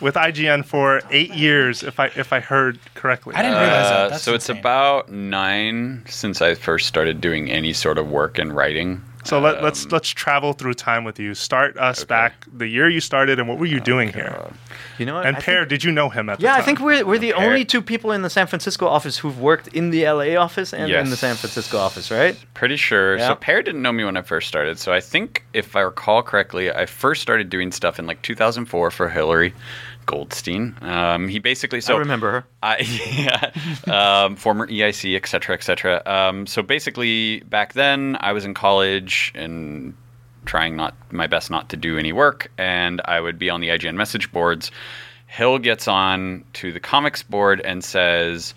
with 0.00 0.16
IGN 0.16 0.64
for 0.64 1.00
eight 1.12 1.32
years, 1.34 1.84
if 1.84 2.00
I 2.00 2.06
if 2.16 2.32
I 2.32 2.40
heard 2.40 2.80
correctly. 2.94 3.34
I 3.36 3.42
didn't 3.42 3.58
realize 3.58 3.88
that. 3.90 4.00
Uh, 4.00 4.08
That's 4.08 4.22
so 4.24 4.34
it's 4.34 4.48
about 4.48 5.10
nine 5.12 6.02
since 6.08 6.42
I 6.42 6.54
first 6.56 6.86
started 6.88 7.20
doing 7.20 7.48
any 7.50 7.72
sort 7.72 7.96
of 7.98 8.08
work 8.10 8.38
in 8.40 8.52
writing. 8.52 9.02
So 9.24 9.40
let, 9.40 9.62
let's 9.62 9.84
Um, 9.84 9.90
let's 9.90 10.08
travel 10.10 10.52
through 10.52 10.74
time 10.74 11.02
with 11.04 11.18
you. 11.18 11.34
Start 11.34 11.76
us 11.78 12.04
back 12.04 12.46
the 12.52 12.66
year 12.68 12.88
you 12.88 13.00
started, 13.00 13.38
and 13.38 13.48
what 13.48 13.58
were 13.58 13.66
you 13.66 13.80
doing 13.80 14.12
here? 14.12 14.50
You 14.98 15.06
know 15.06 15.14
what? 15.14 15.26
And 15.26 15.36
I 15.36 15.40
Peer, 15.40 15.60
think- 15.60 15.70
did 15.70 15.84
you 15.84 15.90
know 15.92 16.08
him 16.10 16.28
at 16.28 16.38
the 16.38 16.44
yeah. 16.44 16.54
I 16.56 16.62
think 16.62 16.78
we're 16.78 17.04
we're 17.04 17.18
the 17.18 17.32
Peer. 17.32 17.44
only 17.44 17.64
two 17.64 17.82
people 17.82 18.12
in 18.12 18.22
the 18.22 18.30
San 18.30 18.46
Francisco 18.46 18.86
office 18.86 19.18
who've 19.18 19.40
worked 19.40 19.68
in 19.68 19.90
the 19.90 20.04
LA 20.08 20.36
office 20.36 20.72
and 20.74 20.90
in 20.92 21.10
the 21.10 21.16
San 21.16 21.34
Francisco 21.36 21.78
office, 21.78 22.10
right? 22.10 22.36
Pretty 22.54 22.76
sure. 22.76 23.16
Yeah. 23.16 23.28
So 23.28 23.34
Peer 23.34 23.62
didn't 23.62 23.82
know 23.82 23.92
me 23.92 24.04
when 24.04 24.16
I 24.16 24.22
first 24.22 24.46
started. 24.46 24.78
So 24.78 24.92
I 24.92 25.00
think, 25.00 25.44
if 25.52 25.74
I 25.74 25.80
recall 25.80 26.22
correctly, 26.22 26.70
I 26.70 26.86
first 26.86 27.22
started 27.22 27.48
doing 27.50 27.72
stuff 27.72 27.98
in 27.98 28.06
like 28.06 28.20
2004 28.22 28.90
for 28.90 29.08
Hilary, 29.08 29.54
Goldstein. 30.06 30.76
Um, 30.80 31.28
he 31.28 31.38
basically 31.38 31.80
so 31.80 31.96
I 31.96 31.98
remember 31.98 32.30
her. 32.30 32.44
I, 32.62 32.78
yeah, 33.86 34.24
um, 34.24 34.36
former 34.36 34.66
EIC, 34.66 35.16
et 35.16 35.26
cetera, 35.26 35.54
et 35.54 35.62
cetera. 35.62 36.02
Um, 36.06 36.46
so 36.46 36.62
basically, 36.62 37.40
back 37.40 37.72
then, 37.74 38.16
I 38.20 38.32
was 38.32 38.44
in 38.44 38.54
college 38.54 39.32
and 39.34 39.94
trying 40.44 40.76
not 40.76 40.94
my 41.12 41.26
best 41.26 41.50
not 41.50 41.68
to 41.70 41.76
do 41.76 41.98
any 41.98 42.12
work, 42.12 42.50
and 42.58 43.00
I 43.04 43.20
would 43.20 43.38
be 43.38 43.50
on 43.50 43.60
the 43.60 43.68
IGN 43.68 43.94
message 43.94 44.30
boards. 44.32 44.70
Hill 45.26 45.58
gets 45.58 45.88
on 45.88 46.44
to 46.54 46.72
the 46.72 46.80
comics 46.80 47.22
board 47.22 47.60
and 47.62 47.82
says, 47.82 48.54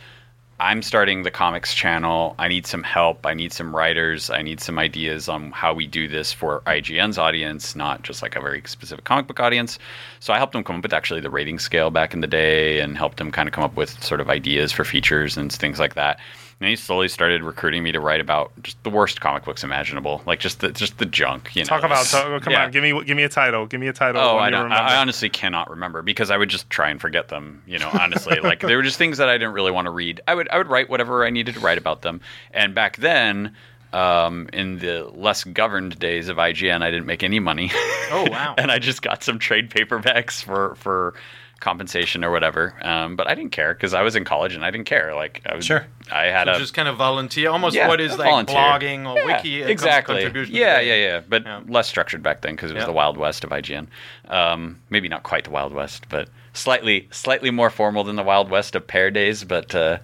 I'm 0.59 0.81
starting 0.81 1.21
the 1.21 1.29
comics 1.29 1.75
channel. 1.75 2.33
I 2.39 2.47
need 2.47 2.65
some 2.65 2.81
help. 2.81 3.27
I 3.27 3.35
need 3.35 3.53
some 3.53 3.75
writers. 3.75 4.31
I 4.31 4.41
need 4.41 4.59
some 4.59 4.79
ideas 4.79 5.29
on 5.29 5.51
how 5.51 5.71
we 5.71 5.85
do 5.85 6.07
this 6.07 6.33
for 6.33 6.61
IGN's 6.65 7.19
audience, 7.19 7.75
not 7.75 8.01
just 8.01 8.23
like 8.23 8.35
a 8.35 8.41
very 8.41 8.63
specific 8.65 9.05
comic 9.05 9.27
book 9.27 9.39
audience. 9.39 9.77
So 10.19 10.33
I 10.33 10.37
helped 10.37 10.55
him 10.55 10.63
come 10.63 10.77
up 10.77 10.83
with 10.83 10.93
actually 10.93 11.19
the 11.19 11.29
rating 11.29 11.59
scale 11.59 11.91
back 11.91 12.15
in 12.15 12.21
the 12.21 12.27
day 12.27 12.79
and 12.79 12.97
helped 12.97 13.21
him 13.21 13.31
kind 13.31 13.47
of 13.47 13.53
come 13.53 13.63
up 13.63 13.75
with 13.75 14.03
sort 14.03 14.19
of 14.19 14.31
ideas 14.31 14.71
for 14.71 14.83
features 14.83 15.37
and 15.37 15.53
things 15.53 15.79
like 15.79 15.93
that. 15.93 16.19
And 16.59 16.67
he 16.67 16.75
slowly 16.75 17.07
started 17.07 17.43
recruiting 17.43 17.83
me 17.83 17.91
to 17.91 17.99
write 17.99 18.19
about 18.19 18.51
just 18.63 18.81
the 18.83 18.89
worst 18.89 19.21
comic 19.21 19.45
books 19.45 19.63
imaginable, 19.63 20.23
like 20.25 20.39
just 20.39 20.59
the 20.61 20.71
just 20.71 20.97
the 20.97 21.05
junk. 21.05 21.55
You 21.55 21.61
know, 21.61 21.67
Talk 21.67 21.83
about. 21.83 22.03
Talk, 22.07 22.41
come 22.41 22.51
yeah. 22.51 22.65
on, 22.65 22.71
give 22.71 22.81
me 22.81 23.03
give 23.03 23.15
me 23.15 23.21
a 23.21 23.29
title. 23.29 23.67
Give 23.67 23.79
me 23.79 23.87
a 23.87 23.93
title. 23.93 24.19
Oh, 24.19 24.35
one 24.35 24.43
I 24.43 24.49
don't. 24.49 24.71
I 24.71 24.93
I 24.93 24.95
honestly 24.97 25.29
cannot 25.29 25.69
remember 25.69 26.01
because 26.01 26.31
I 26.31 26.37
would 26.37 26.49
just 26.49 26.67
try 26.71 26.89
and 26.89 26.99
forget 26.99 27.27
them. 27.27 27.61
You 27.67 27.77
know, 27.77 27.89
honestly, 27.93 28.39
like 28.39 28.61
they 28.61 28.75
were 28.75 28.81
just 28.81 28.97
things 28.97 29.19
that 29.19 29.29
I 29.29 29.33
didn't 29.37 29.53
really 29.53 29.71
want 29.71 29.85
to 29.85 29.91
read. 29.91 30.19
I 30.27 30.33
would 30.33 30.49
I 30.49 30.57
would 30.57 30.67
write 30.67 30.89
whatever 30.89 31.23
I 31.23 31.29
needed 31.29 31.53
to 31.55 31.59
write 31.59 31.77
about 31.77 32.01
them. 32.01 32.21
And 32.51 32.73
back 32.73 32.97
then, 32.97 33.55
um, 33.93 34.49
in 34.51 34.79
the 34.79 35.09
less 35.13 35.43
governed 35.43 35.99
days 35.99 36.27
of 36.27 36.37
IGN, 36.37 36.81
I 36.81 36.89
didn't 36.89 37.05
make 37.05 37.21
any 37.23 37.39
money. 37.39 37.71
Oh, 38.09 38.27
wow. 38.31 38.55
and 38.57 38.71
I 38.71 38.79
just 38.79 39.01
got 39.01 39.23
some 39.23 39.37
trade 39.37 39.69
paperbacks 39.69 40.43
for 40.43 40.75
for 40.75 41.13
compensation 41.59 42.23
or 42.23 42.31
whatever. 42.31 42.73
Um, 42.81 43.15
but 43.15 43.27
I 43.27 43.35
didn't 43.35 43.51
care 43.51 43.73
because 43.73 43.93
I 43.93 44.01
was 44.01 44.15
in 44.15 44.23
college 44.25 44.53
and 44.55 44.63
I 44.63 44.71
didn't 44.71 44.85
care. 44.85 45.13
Like 45.15 45.41
I 45.45 45.55
was, 45.55 45.65
Sure. 45.65 45.85
I 46.11 46.25
had 46.25 46.45
So 46.45 46.53
a 46.53 46.57
just 46.57 46.73
kind 46.73 46.87
of 46.87 46.97
volunteer, 46.97 47.49
almost 47.49 47.75
Yeah, 47.75 47.87
what 47.87 47.99
is 47.99 48.13
a 48.13 48.17
like 48.17 48.27
volunteer. 48.27 48.55
blogging 48.55 49.07
or 49.09 49.17
Yeah, 49.17 49.25
wiki 49.37 49.63
exactly. 49.63 50.15
contribution. 50.15 50.55
Yeah, 50.55 50.79
yeah, 50.79 50.95
yeah. 50.95 51.21
But 51.27 51.43
Yeah. 51.45 51.61
less 51.67 51.87
structured 51.87 52.21
back 52.23 52.41
then 52.41 52.55
because 52.55 52.71
it 52.71 52.75
was 52.75 52.81
Yeah. 52.83 52.87
the 52.87 52.93
Wild 52.93 53.17
West 53.17 53.43
of 53.43 53.51
IGN. 53.51 53.87
Um, 54.29 54.79
maybe 54.89 55.09
not 55.09 55.23
quite 55.23 55.43
the 55.43 55.49
Wild 55.51 55.73
West, 55.73 56.05
but 56.09 56.29
slightly 56.53 57.07
slightly 57.11 57.51
more 57.51 57.69
formal 57.69 58.03
than 58.03 58.15
the 58.15 58.23
Wild 58.23 58.49
West 58.49 58.75
of 58.75 58.85
Peer 58.87 59.11
Days. 59.11 59.43
But 59.43 59.73
uh, 59.75 59.97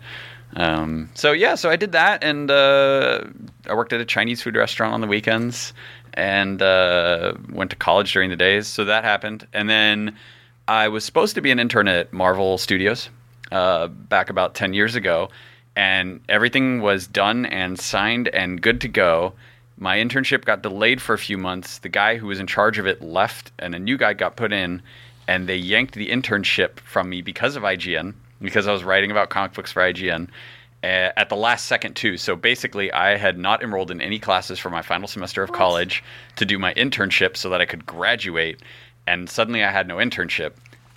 um, 0.56 1.10
so 1.13 1.32
yeah, 1.32 1.56
so 1.56 1.70
I 1.70 1.76
did 1.76 1.92
that, 1.94 2.24
and 2.24 2.52
uh, 2.52 3.22
I 3.70 3.74
worked 3.74 3.94
at 3.94 4.02
a 4.02 4.06
Chinese 4.06 4.42
food 4.42 4.56
restaurant 4.56 4.94
on 4.94 5.02
the 5.02 5.08
weekends, 5.08 5.74
and 6.13 6.62
uh, 6.62 7.34
went 7.50 7.72
to 7.72 7.76
college 7.76 8.13
during 8.13 8.30
the 8.30 8.36
days. 8.36 8.68
So 8.68 8.86
that 8.86 9.04
happened, 9.04 9.48
and 9.54 9.68
then 9.70 10.16
I 10.67 10.88
was 10.88 11.04
supposed 11.04 11.36
to 11.36 11.41
be 11.41 11.52
an 11.52 11.60
intern 11.60 11.88
at 11.88 12.13
Marvel 12.13 12.58
Studios 12.58 13.10
uh, 13.52 13.88
back 13.88 14.30
about 14.30 14.56
10 14.56 14.73
years 14.73 14.95
ago, 14.95 15.30
and 15.76 16.21
everything 16.30 16.82
was 16.82 17.06
done 17.06 17.45
and 17.45 17.78
signed 17.78 18.30
and 18.30 18.62
good 18.62 18.80
to 18.82 18.88
go. 18.88 19.34
My 19.78 19.97
internship 19.97 20.45
got 20.45 20.62
delayed 20.62 21.02
for 21.02 21.13
a 21.13 21.17
few 21.17 21.38
months. 21.38 21.80
The 21.80 21.89
guy 21.89 22.15
who 22.15 22.28
was 22.28 22.39
in 22.39 22.47
charge 22.47 22.80
of 22.80 22.88
it 22.88 23.02
left, 23.02 23.52
and 23.60 23.76
a 23.76 23.80
new 23.80 23.97
guy 23.97 24.13
got 24.13 24.38
put 24.38 24.54
in, 24.54 24.82
and 25.28 25.49
they 25.49 25.58
yanked 25.58 25.95
the 25.95 26.10
internship 26.10 26.80
from 26.80 27.10
me 27.10 27.21
because 27.21 27.58
of 27.58 27.63
IGN, 27.63 28.13
because 28.41 28.67
I 28.67 28.71
was 28.71 28.84
writing 28.86 29.12
about 29.12 29.30
comic 29.30 29.54
books 29.54 29.71
for 29.73 29.82
IGN. 29.82 30.30
uh, 30.84 31.12
At 31.17 31.28
the 31.28 31.36
last 31.36 31.65
second, 31.65 31.95
too. 31.95 32.15
So 32.17 32.38
basically, 32.38 32.89
I 32.93 33.17
had 33.17 33.38
not 33.38 33.63
enrolled 33.63 33.91
in 33.91 33.99
any 33.99 34.19
classes 34.19 34.60
for 34.60 34.69
my 34.69 34.82
final 34.82 35.10
semester 35.10 35.43
of 35.43 35.52
college 35.52 36.04
to 36.38 36.45
do 36.45 36.58
my 36.58 36.73
internship 36.76 37.36
so 37.36 37.49
that 37.49 37.60
I 37.60 37.65
could 37.65 37.86
graduate. 37.86 38.62
And 39.08 39.30
suddenly, 39.30 39.63
I 39.63 39.72
had 39.72 39.88
no 39.88 39.98
internship. 39.98 40.54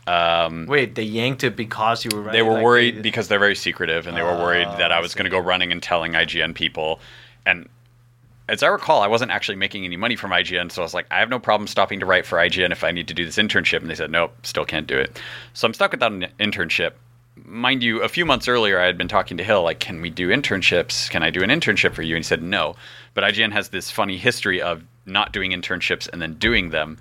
Um, 0.06 0.66
Wait, 0.66 0.94
they 0.94 1.02
yanked 1.02 1.42
it 1.42 1.56
because 1.56 2.04
you 2.04 2.10
were 2.16 2.30
they 2.30 2.42
were 2.42 2.52
like, 2.54 2.62
worried 2.64 2.96
they- 2.98 3.00
because 3.02 3.28
they're 3.28 3.40
very 3.40 3.56
secretive, 3.56 4.06
and 4.06 4.16
they 4.16 4.22
were 4.22 4.36
worried 4.36 4.68
that 4.78 4.92
I 4.92 4.98
I 4.98 5.00
was 5.00 5.14
going 5.14 5.24
to 5.24 5.30
go 5.30 5.38
running 5.40 5.72
and 5.72 5.82
telling 5.82 6.12
IGN 6.12 6.54
people. 6.54 7.00
And 7.44 7.68
as 8.48 8.62
I 8.62 8.68
recall, 8.68 9.02
I 9.02 9.08
wasn't 9.08 9.32
actually 9.32 9.56
making 9.56 9.84
any 9.84 9.96
money 9.96 10.14
from 10.14 10.30
IGN, 10.30 10.70
so 10.70 10.80
I 10.82 10.84
was 10.84 10.94
like, 10.94 11.06
I 11.10 11.18
have 11.18 11.28
no 11.28 11.40
problem 11.40 11.66
stopping 11.66 11.98
to 12.00 12.06
write 12.06 12.24
for 12.24 12.38
IGN 12.38 12.70
if 12.70 12.84
I 12.84 12.92
need 12.92 13.08
to 13.08 13.14
do 13.14 13.24
this 13.24 13.36
internship. 13.36 13.80
And 13.80 13.90
they 13.90 13.96
said, 13.96 14.10
nope, 14.12 14.32
still 14.46 14.64
can't 14.64 14.86
do 14.86 14.96
it. 14.96 15.20
So 15.54 15.66
I'm 15.66 15.74
stuck 15.74 15.90
without 15.90 16.12
an 16.12 16.28
internship. 16.38 16.92
Mind 17.44 17.82
you, 17.82 18.02
a 18.02 18.08
few 18.08 18.24
months 18.24 18.46
earlier, 18.46 18.78
I 18.78 18.86
had 18.86 18.96
been 18.96 19.08
talking 19.08 19.36
to 19.38 19.44
Hill, 19.44 19.62
like, 19.64 19.80
can 19.80 20.00
we 20.00 20.08
do 20.10 20.28
internships? 20.28 21.10
Can 21.10 21.24
I 21.24 21.30
do 21.30 21.42
an 21.42 21.50
internship 21.50 21.92
for 21.94 22.02
you? 22.02 22.14
And 22.14 22.24
he 22.24 22.28
said, 22.28 22.42
no. 22.42 22.76
But 23.14 23.24
IGN 23.24 23.52
has 23.52 23.70
this 23.70 23.90
funny 23.90 24.16
history 24.16 24.62
of 24.62 24.84
not 25.04 25.32
doing 25.32 25.50
internships 25.50 26.08
and 26.12 26.22
then 26.22 26.34
doing 26.34 26.70
them. 26.70 26.98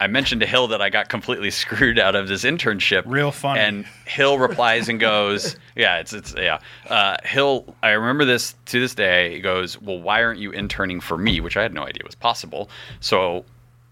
I 0.00 0.06
mentioned 0.06 0.40
to 0.42 0.46
Hill 0.46 0.68
that 0.68 0.80
I 0.80 0.90
got 0.90 1.08
completely 1.08 1.50
screwed 1.62 1.98
out 1.98 2.14
of 2.14 2.28
this 2.28 2.44
internship. 2.44 3.02
Real 3.06 3.32
funny. 3.32 3.60
And 3.60 3.84
Hill 4.06 4.38
replies 4.38 4.88
and 4.88 5.00
goes, 5.00 5.56
"Yeah, 5.76 5.98
it's 5.98 6.12
it's 6.12 6.34
yeah." 6.36 6.58
Uh, 6.88 7.16
Hill, 7.24 7.74
I 7.82 7.90
remember 7.90 8.24
this 8.24 8.54
to 8.66 8.78
this 8.80 8.94
day. 8.94 9.34
He 9.34 9.40
goes, 9.40 9.80
"Well, 9.80 10.00
why 10.00 10.22
aren't 10.22 10.38
you 10.40 10.50
interning 10.52 11.00
for 11.00 11.18
me?" 11.18 11.40
Which 11.40 11.56
I 11.56 11.62
had 11.62 11.74
no 11.74 11.82
idea 11.84 12.02
was 12.04 12.14
possible. 12.14 12.70
So 13.00 13.44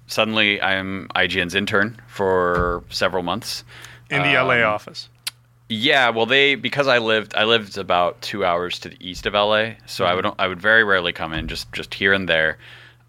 suddenly, 0.07 0.61
I'm 0.62 1.09
IGN's 1.16 1.55
intern 1.55 2.01
for 2.07 2.85
several 2.90 3.23
months. 3.23 3.64
in 4.09 4.23
the 4.23 4.37
Um, 4.37 4.47
LA 4.47 4.62
office. 4.62 5.09
Yeah, 5.69 6.11
well, 6.11 6.27
they 6.27 6.55
because 6.55 6.87
I 6.87 6.99
lived 6.99 7.35
I 7.35 7.42
lived 7.42 7.77
about 7.77 8.23
two 8.23 8.45
hours 8.45 8.79
to 8.79 8.88
the 8.90 8.97
east 9.01 9.27
of 9.27 9.35
LA, 9.35 9.71
so 9.87 10.05
I 10.05 10.14
would 10.14 10.25
I 10.38 10.47
would 10.47 10.61
very 10.61 10.85
rarely 10.85 11.12
come 11.12 11.33
in, 11.33 11.49
just 11.49 11.73
just 11.73 11.92
here 11.95 12.12
and 12.12 12.29
there. 12.29 12.59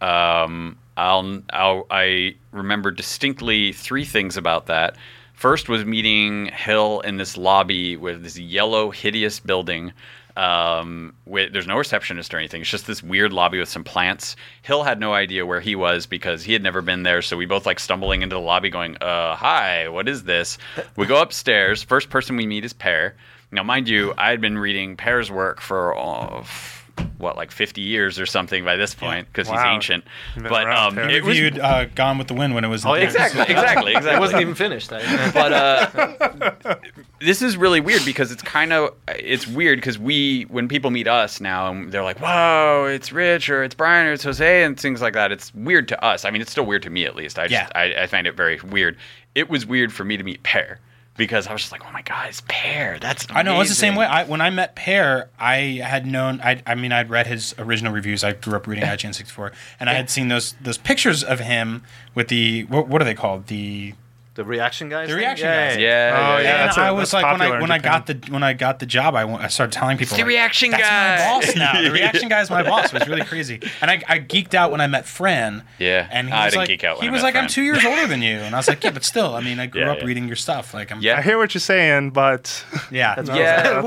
Um, 0.02 0.78
I'll, 0.98 1.42
I'll 1.52 1.86
I 1.90 2.36
remember 2.52 2.92
distinctly 2.92 3.72
three 3.72 4.04
things 4.04 4.36
about 4.36 4.66
that. 4.66 4.98
First 5.34 5.70
was 5.70 5.86
meeting 5.86 6.48
Hill 6.48 7.02
in 7.02 7.18
this 7.18 7.38
lobby 7.38 7.96
with 7.96 8.24
this 8.24 8.38
yellow, 8.40 8.90
hideous 8.90 9.40
building. 9.40 9.94
Um, 10.36 11.16
with, 11.26 11.52
there's 11.54 11.66
no 11.66 11.78
receptionist 11.78 12.32
or 12.32 12.38
anything. 12.38 12.62
It's 12.62 12.70
just 12.70 12.86
this 12.86 13.02
weird 13.02 13.34
lobby 13.34 13.58
with 13.58 13.70
some 13.70 13.84
plants. 13.84 14.36
Hill 14.62 14.84
had 14.84 15.00
no 15.00 15.14
idea 15.14 15.46
where 15.48 15.60
he 15.60 15.76
was 15.76 16.06
because 16.06 16.44
he 16.44 16.54
had 16.54 16.62
never 16.62 16.82
been 16.84 17.02
there. 17.04 17.24
So 17.24 17.38
we 17.38 17.48
both 17.48 17.66
like 17.66 17.80
stumbling 17.80 18.22
into 18.22 18.36
the 18.36 18.42
lobby, 18.42 18.70
going, 18.70 18.98
"Uh, 18.98 19.36
hi, 19.36 19.88
what 19.90 20.08
is 20.08 20.24
this?" 20.24 20.58
We 20.96 21.08
go 21.08 21.22
upstairs. 21.22 21.82
First 21.82 22.10
person 22.12 22.36
we 22.36 22.46
meet 22.46 22.66
is 22.66 22.74
Peer. 22.74 23.16
Now, 23.52 23.64
mind 23.64 23.90
you, 23.90 24.14
I 24.18 24.30
had 24.30 24.42
been 24.42 24.58
reading 24.58 24.96
Peer's 24.98 25.32
work 25.32 25.62
for 25.62 25.98
f- 25.98 26.77
what, 27.18 27.36
like 27.36 27.52
50 27.52 27.82
years 27.82 28.20
or 28.20 28.26
something 28.26 28.64
by 28.64 28.76
this 28.76 28.94
point 28.94 29.28
because 29.28 29.48
he's 29.48 29.56
Wow. 29.56 29.74
ancient. 29.74 30.04
But 30.36 30.66
around, 30.68 31.00
um, 31.00 31.08
Peer. 31.08 31.10
it 31.10 31.24
was 31.24 31.40
uh, 31.60 31.86
Gone 31.96 32.18
with 32.18 32.28
the 32.28 32.34
Wind 32.36 32.54
when 32.54 32.64
it 32.64 32.68
was. 32.68 32.84
in 32.86 32.92
Oh, 32.92 32.94
exactly, 32.94 33.42
exactly, 33.42 33.92
exactly. 33.96 34.18
It 34.18 34.20
wasn't 34.20 34.42
even 34.42 34.56
finished. 34.56 34.90
But 34.90 35.52
uh, 35.54 36.76
this 37.20 37.42
is 37.42 37.58
really 37.58 37.82
weird 37.82 38.06
because 38.06 38.32
it's 38.32 38.44
kind 38.44 38.72
of 38.74 38.94
it's 39.08 39.48
weird 39.48 39.80
because 39.80 39.98
we 39.98 40.44
when 40.44 40.68
people 40.68 40.92
meet 40.92 41.08
us 41.08 41.42
now 41.42 41.70
and 41.72 41.92
they're 41.92 42.04
like 42.04 42.20
whoa 42.20 42.86
it's 42.90 43.12
rich 43.12 43.50
or 43.50 43.64
it's 43.64 43.74
brian 43.76 44.06
or 44.08 44.12
it's 44.14 44.24
jose 44.24 44.64
and 44.64 44.80
things 44.80 45.02
like 45.02 45.14
that 45.14 45.32
it's 45.32 45.54
weird 45.56 45.88
to 45.88 46.04
us 46.06 46.26
i 46.26 46.30
mean 46.30 46.42
it's 46.42 46.52
still 46.52 46.66
weird 46.66 46.84
to 46.84 46.90
me 46.90 47.06
at 47.06 47.16
least 47.16 47.40
i 47.40 47.44
just 47.48 47.52
Yeah. 47.52 47.68
I, 47.74 48.04
I 48.04 48.08
find 48.08 48.28
it 48.28 48.36
very 48.36 48.60
weird 48.62 48.98
it 49.34 49.50
was 49.50 49.66
weird 49.66 49.92
for 49.94 50.04
me 50.04 50.18
to 50.18 50.24
meet 50.24 50.44
Peer 50.44 50.80
because 51.18 51.48
i 51.48 51.54
was 51.54 51.62
just 51.62 51.72
like 51.72 51.86
oh 51.86 51.92
my 51.92 52.02
god 52.04 52.30
it's 52.30 52.42
Peer 52.48 52.98
that's 53.00 53.28
I 53.32 53.44
know 53.44 53.60
it's 53.62 53.70
the 53.70 53.76
same 53.76 53.96
way. 53.96 54.06
I, 54.06 54.24
when 54.24 54.42
I 54.42 54.50
met 54.50 54.76
Peer, 54.76 55.30
I 55.40 55.82
had 55.84 56.06
known. 56.06 56.42
I, 56.42 56.62
I 56.66 56.76
mean, 56.76 56.92
I'd 56.92 57.10
read 57.10 57.28
his 57.28 57.54
original 57.58 57.94
reviews. 57.94 58.24
I 58.24 58.34
grew 58.34 58.56
up 58.56 58.68
reading 58.68 58.84
IGN 58.84 59.14
sixty 59.14 59.34
four, 59.34 59.52
and 59.80 59.90
I 59.90 59.94
had 59.94 60.10
seen 60.10 60.28
those 60.28 60.56
those 60.62 60.78
pictures 60.78 61.24
of 61.24 61.40
him 61.40 61.84
with 62.16 62.28
the 62.28 62.64
what, 62.66 62.88
what 62.88 63.02
are 63.02 63.06
they 63.06 63.14
called? 63.14 63.48
The 63.48 63.94
the 64.38 64.46
reaction 64.46 64.88
guys. 64.88 65.08
The 65.10 65.14
thing? 65.16 65.20
reaction 65.20 65.48
yeah, 65.48 65.68
guys. 65.70 65.78
yeah, 65.78 65.84
yeah, 65.84 66.16
Oh, 66.16 66.20
yeah, 66.20 66.38
yeah, 66.38 66.44
yeah. 66.44 66.50
and 66.62 66.68
that's 66.70 66.78
a- 66.78 66.82
I 66.82 66.92
was 66.92 67.12
like 67.14 67.26
when 67.30 67.42
I 67.42 67.60
when 67.62 67.72
I 67.72 67.78
got 67.80 68.06
the 68.08 68.14
when 68.30 68.44
I 68.44 68.54
got 68.54 68.80
the 68.80 68.86
job, 68.86 69.14
I, 69.16 69.26
went, 69.26 69.42
I 69.44 69.48
started 69.50 69.74
telling 69.74 69.98
people 69.98 70.16
the 70.16 70.24
like, 70.24 70.30
reaction 70.30 70.72
That's 70.72 70.84
guy." 70.84 71.18
my 71.18 71.26
boss 71.42 71.56
now. 71.56 71.82
The 71.82 71.92
reaction 72.00 72.30
guy's 72.30 72.50
my 72.50 72.64
boss. 72.64 72.86
It 72.88 72.94
was 72.94 73.08
really 73.10 73.26
crazy, 73.26 73.60
and 73.82 73.92
I, 73.92 74.02
I 74.08 74.20
geeked 74.20 74.54
out 74.54 74.72
when 74.72 74.80
I 74.80 74.88
met 74.88 75.06
Fran. 75.06 75.64
Yeah, 75.80 76.08
and 76.10 76.28
he 76.30 76.34
I 76.34 76.46
was 76.46 76.54
didn't 76.54 76.62
like, 76.62 76.68
geek 76.70 76.84
out 76.86 76.98
when 76.98 77.04
he 77.04 77.10
I 77.10 77.12
was 77.12 77.20
met 77.24 77.34
like, 77.34 77.44
I'm 77.44 77.50
two 77.50 77.64
years 77.64 77.84
older 77.92 78.08
than 78.08 78.22
you, 78.22 78.38
and 78.38 78.56
I 78.56 78.60
was 78.60 78.68
like, 78.70 78.82
yeah, 78.84 78.92
but 78.92 79.04
still, 79.04 79.36
I 79.36 79.42
mean, 79.42 79.60
I 79.60 79.66
grew 79.66 79.82
Yeah, 79.82 79.92
up 79.92 80.00
yeah. 80.00 80.06
reading 80.06 80.28
your 80.28 80.36
stuff. 80.38 80.74
Like, 80.74 80.92
I'm 80.92 81.02
Yeah. 81.02 81.18
I 81.18 81.22
hear 81.22 81.38
what 81.38 81.54
you're 81.54 81.60
saying, 81.60 82.12
but 82.12 82.64
yeah, 82.92 83.16
yeah 83.16 83.16
That's 83.16 83.30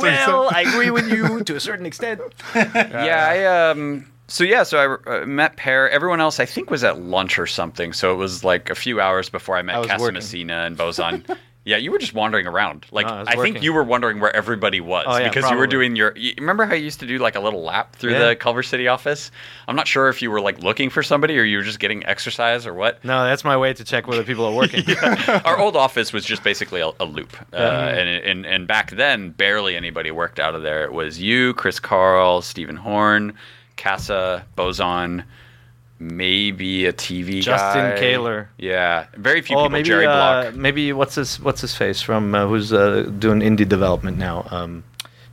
what 0.03 0.11
he 0.11 0.17
said. 0.17 0.27
well, 0.27 0.51
I 0.53 0.63
agree 0.63 0.91
with 0.91 1.09
you 1.11 1.43
to 1.45 1.57
a 1.57 1.61
certain 1.61 1.87
extent. 1.87 2.21
yeah, 2.55 3.27
I 3.31 3.71
um. 3.71 4.07
So 4.31 4.45
yeah, 4.45 4.63
so 4.63 5.01
I 5.07 5.23
uh, 5.23 5.27
met 5.27 5.57
Peer. 5.57 5.89
Everyone 5.89 6.21
else, 6.21 6.39
I 6.39 6.47
think, 6.47 6.71
was 6.71 6.85
at 6.85 7.01
lunch 7.01 7.39
or 7.39 7.47
something. 7.47 7.93
So 7.93 8.13
it 8.13 8.17
was 8.17 8.45
like 8.45 8.71
a 8.71 8.75
few 8.75 9.01
hours 9.01 9.29
before 9.29 9.57
I 9.57 9.63
met 9.63 9.77
I 9.77 9.87
Casa. 9.87 10.13
Messina 10.13 10.65
and 10.67 10.79
Bozon. 10.79 11.37
yeah, 11.65 11.77
you 11.77 11.91
were 11.91 11.99
just 11.99 12.15
wandering 12.15 12.47
around. 12.47 12.87
Like 12.93 13.07
No, 13.07 13.13
I 13.13 13.25
I, 13.33 13.37
think 13.37 13.61
you 13.61 13.73
were 13.73 13.83
wondering 13.83 14.21
where 14.21 14.35
everybody 14.35 14.81
was 14.81 15.05
Oh, 15.09 15.17
yeah, 15.17 15.29
because 15.29 15.51
you 15.51 15.57
were 15.57 15.67
doing 15.67 15.97
your. 15.97 16.17
You 16.17 16.33
remember 16.39 16.65
how 16.65 16.75
you 16.75 16.85
used 16.85 17.01
to 17.01 17.07
do 17.07 17.19
like 17.19 17.35
a 17.35 17.41
little 17.41 17.63
lap 17.63 17.97
through 17.97 18.13
Yeah. 18.13 18.29
the 18.29 18.37
Culver 18.37 18.63
City 18.63 18.87
office? 18.87 19.33
I'm 19.67 19.75
not 19.75 19.89
sure 19.89 20.09
if 20.09 20.23
you 20.23 20.31
were 20.31 20.41
like 20.41 20.63
looking 20.63 20.91
for 20.91 21.03
somebody 21.03 21.37
or 21.37 21.43
you 21.43 21.57
were 21.57 21.65
just 21.65 21.81
getting 21.81 22.07
exercise 22.07 22.69
or 22.69 22.75
what. 22.75 23.05
No, 23.05 23.25
that's 23.25 23.45
my 23.45 23.57
way 23.57 23.75
to 23.75 23.83
check 23.85 24.07
whether 24.07 24.23
people 24.23 24.45
are 24.45 24.55
working. 24.55 24.85
Our 25.45 25.59
old 25.59 25.75
office 25.77 26.13
was 26.13 26.25
just 26.25 26.45
basically 26.45 26.81
a, 26.83 26.93
a 27.01 27.05
loop, 27.05 27.37
uh, 27.53 27.57
and, 27.57 28.09
and 28.09 28.47
and 28.47 28.69
back 28.69 28.93
then 28.93 29.31
barely 29.31 29.75
anybody 29.75 30.13
worked 30.13 30.39
out 30.39 30.55
of 30.55 30.63
there. 30.63 30.85
It 30.85 30.93
was 30.93 31.21
you, 31.21 31.53
Chris 31.55 31.81
Carle, 31.81 32.43
Stephen 32.43 32.77
Horn, 32.77 33.37
Casa, 33.81 34.45
Bozon, 34.57 35.25
maybe 35.99 36.87
a 36.87 36.93
TV 36.93 37.43
Justin 37.43 37.91
guy. 37.91 37.99
Kaler. 37.99 38.49
Yeah, 38.59 39.07
very 39.17 39.41
few 39.43 39.57
Oh, 39.57 39.61
people. 39.61 39.71
maybe 39.71 39.89
Jerry 39.89 40.07
uh, 40.07 40.43
Block. 40.45 40.55
maybe 40.55 40.93
what's 40.93 41.15
his 41.15 41.41
what's 41.41 41.61
his 41.61 41.75
face 41.75 42.01
from 42.03 42.35
uh, 42.35 42.47
who's 42.47 42.73
uh, 42.73 43.11
doing 43.19 43.41
indie 43.41 43.69
development 43.69 44.19
now? 44.19 44.47
Um, 44.51 44.85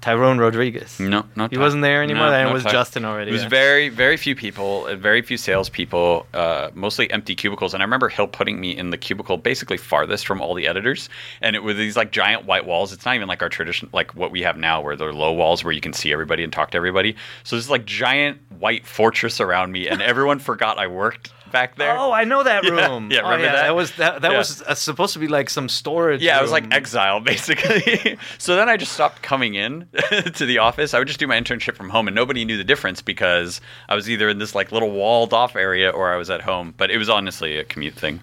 Tyrone 0.07 0.37
Rodriguez. 0.37 1.01
No, 1.01 1.25
not 1.35 1.51
He 1.51 1.57
wasn't 1.57 1.83
there 1.83 2.01
anymore. 2.01 2.27
no, 2.27 2.31
Then 2.31 2.47
it 2.47 2.53
was 2.53 2.63
Justin 2.63 3.03
already. 3.03 3.29
It 3.29 3.33
was 3.33 3.43
yeah. 3.43 3.49
very, 3.49 3.89
very 3.89 4.15
few 4.15 4.37
people, 4.37 4.85
uh, 4.85 4.95
very 4.95 5.21
few 5.21 5.35
salespeople, 5.35 6.25
uh, 6.33 6.69
mostly 6.73 7.11
empty 7.11 7.35
cubicles. 7.35 7.73
And 7.73 7.83
I 7.83 7.85
remember 7.85 8.07
Hill 8.07 8.29
putting 8.29 8.57
me 8.61 8.71
in 8.71 8.91
the 8.91 8.97
cubicle 8.97 9.35
basically 9.35 9.75
farthest 9.75 10.25
from 10.25 10.39
all 10.39 10.53
the 10.53 10.65
editors. 10.65 11.09
And 11.41 11.57
it 11.57 11.59
was 11.59 11.75
these 11.75 11.97
like 11.97 12.11
giant 12.13 12.45
white 12.45 12.65
walls. 12.65 12.93
It's 12.93 13.03
not 13.03 13.15
even 13.15 13.27
like 13.27 13.41
our 13.41 13.49
tradition, 13.49 13.89
like 13.91 14.15
what 14.15 14.31
we 14.31 14.43
have 14.43 14.55
now, 14.55 14.79
where 14.79 14.95
they're 14.95 15.11
low 15.11 15.33
walls 15.33 15.65
where 15.65 15.73
you 15.73 15.81
can 15.81 15.91
see 15.91 16.13
everybody 16.13 16.41
and 16.41 16.53
talk 16.53 16.71
to 16.71 16.77
everybody. 16.77 17.17
So 17.43 17.57
there's 17.57 17.69
like 17.69 17.83
giant 17.83 18.39
white 18.59 18.87
fortress 18.87 19.41
around 19.41 19.73
me, 19.73 19.89
and 19.89 20.01
everyone 20.01 20.39
forgot 20.39 20.79
I 20.79 20.87
worked 20.87 21.33
back 21.51 21.75
there. 21.75 21.97
Oh, 21.97 22.11
I 22.11 22.23
know 22.23 22.43
that 22.43 22.63
Yeah, 22.67 22.69
room. 22.87 23.09
yeah, 23.11 23.19
Oh, 23.21 23.29
remember 23.29 23.45
that? 23.47 23.63
That 23.63 23.75
was 23.75 23.91
that, 23.93 24.21
that 24.21 24.31
Yeah. 24.31 24.37
was 24.37 24.61
uh, 24.61 24.73
supposed 24.75 25.13
to 25.13 25.19
be 25.19 25.27
like 25.27 25.49
some 25.49 25.69
storage. 25.69 26.21
Yeah, 26.21 26.39
it 26.39 26.41
was 26.41 26.51
like 26.51 26.73
exile 26.73 27.19
basically. 27.31 28.17
so 28.37 28.55
then 28.55 28.69
I 28.69 28.77
just 28.77 28.93
stopped 28.93 29.21
coming 29.21 29.55
in 29.55 29.87
to 30.35 30.45
the 30.45 30.57
office. 30.59 30.93
I 30.93 30.99
would 30.99 31.07
just 31.07 31.19
do 31.19 31.27
my 31.27 31.39
internship 31.39 31.75
from 31.75 31.89
home, 31.89 32.07
and 32.07 32.15
nobody 32.15 32.45
knew 32.45 32.57
the 32.57 32.63
difference 32.63 33.01
because 33.01 33.61
I 33.89 33.95
was 33.95 34.09
either 34.09 34.29
in 34.29 34.37
this 34.39 34.53
like 34.55 34.71
little 34.71 34.91
walled 34.91 35.33
off 35.33 35.55
area 35.55 35.89
or 35.89 36.11
I 36.13 36.17
was 36.17 36.29
at 36.29 36.41
home. 36.41 36.73
But 36.77 36.91
it 36.91 36.97
was 36.97 37.09
honestly 37.09 37.57
a 37.57 37.63
commute 37.63 37.93
thing. 37.95 38.19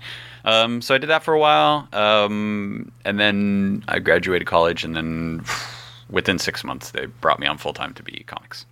Um, 0.47 0.83
so 0.83 0.95
I 0.95 0.99
did 0.99 1.09
that 1.09 1.23
for 1.25 1.33
a 1.33 1.39
while, 1.39 1.89
um, 1.95 2.93
and 3.07 3.19
then 3.19 3.83
I 3.89 3.99
graduated 3.99 4.47
college, 4.47 4.85
and 4.85 4.95
then 4.95 5.43
within 6.11 6.39
six 6.39 6.63
months 6.63 6.91
they 6.91 7.07
brought 7.07 7.39
me 7.41 7.47
on 7.47 7.57
full 7.57 7.73
time 7.73 7.95
to 7.95 8.03
be 8.03 8.23
comics. 8.27 8.67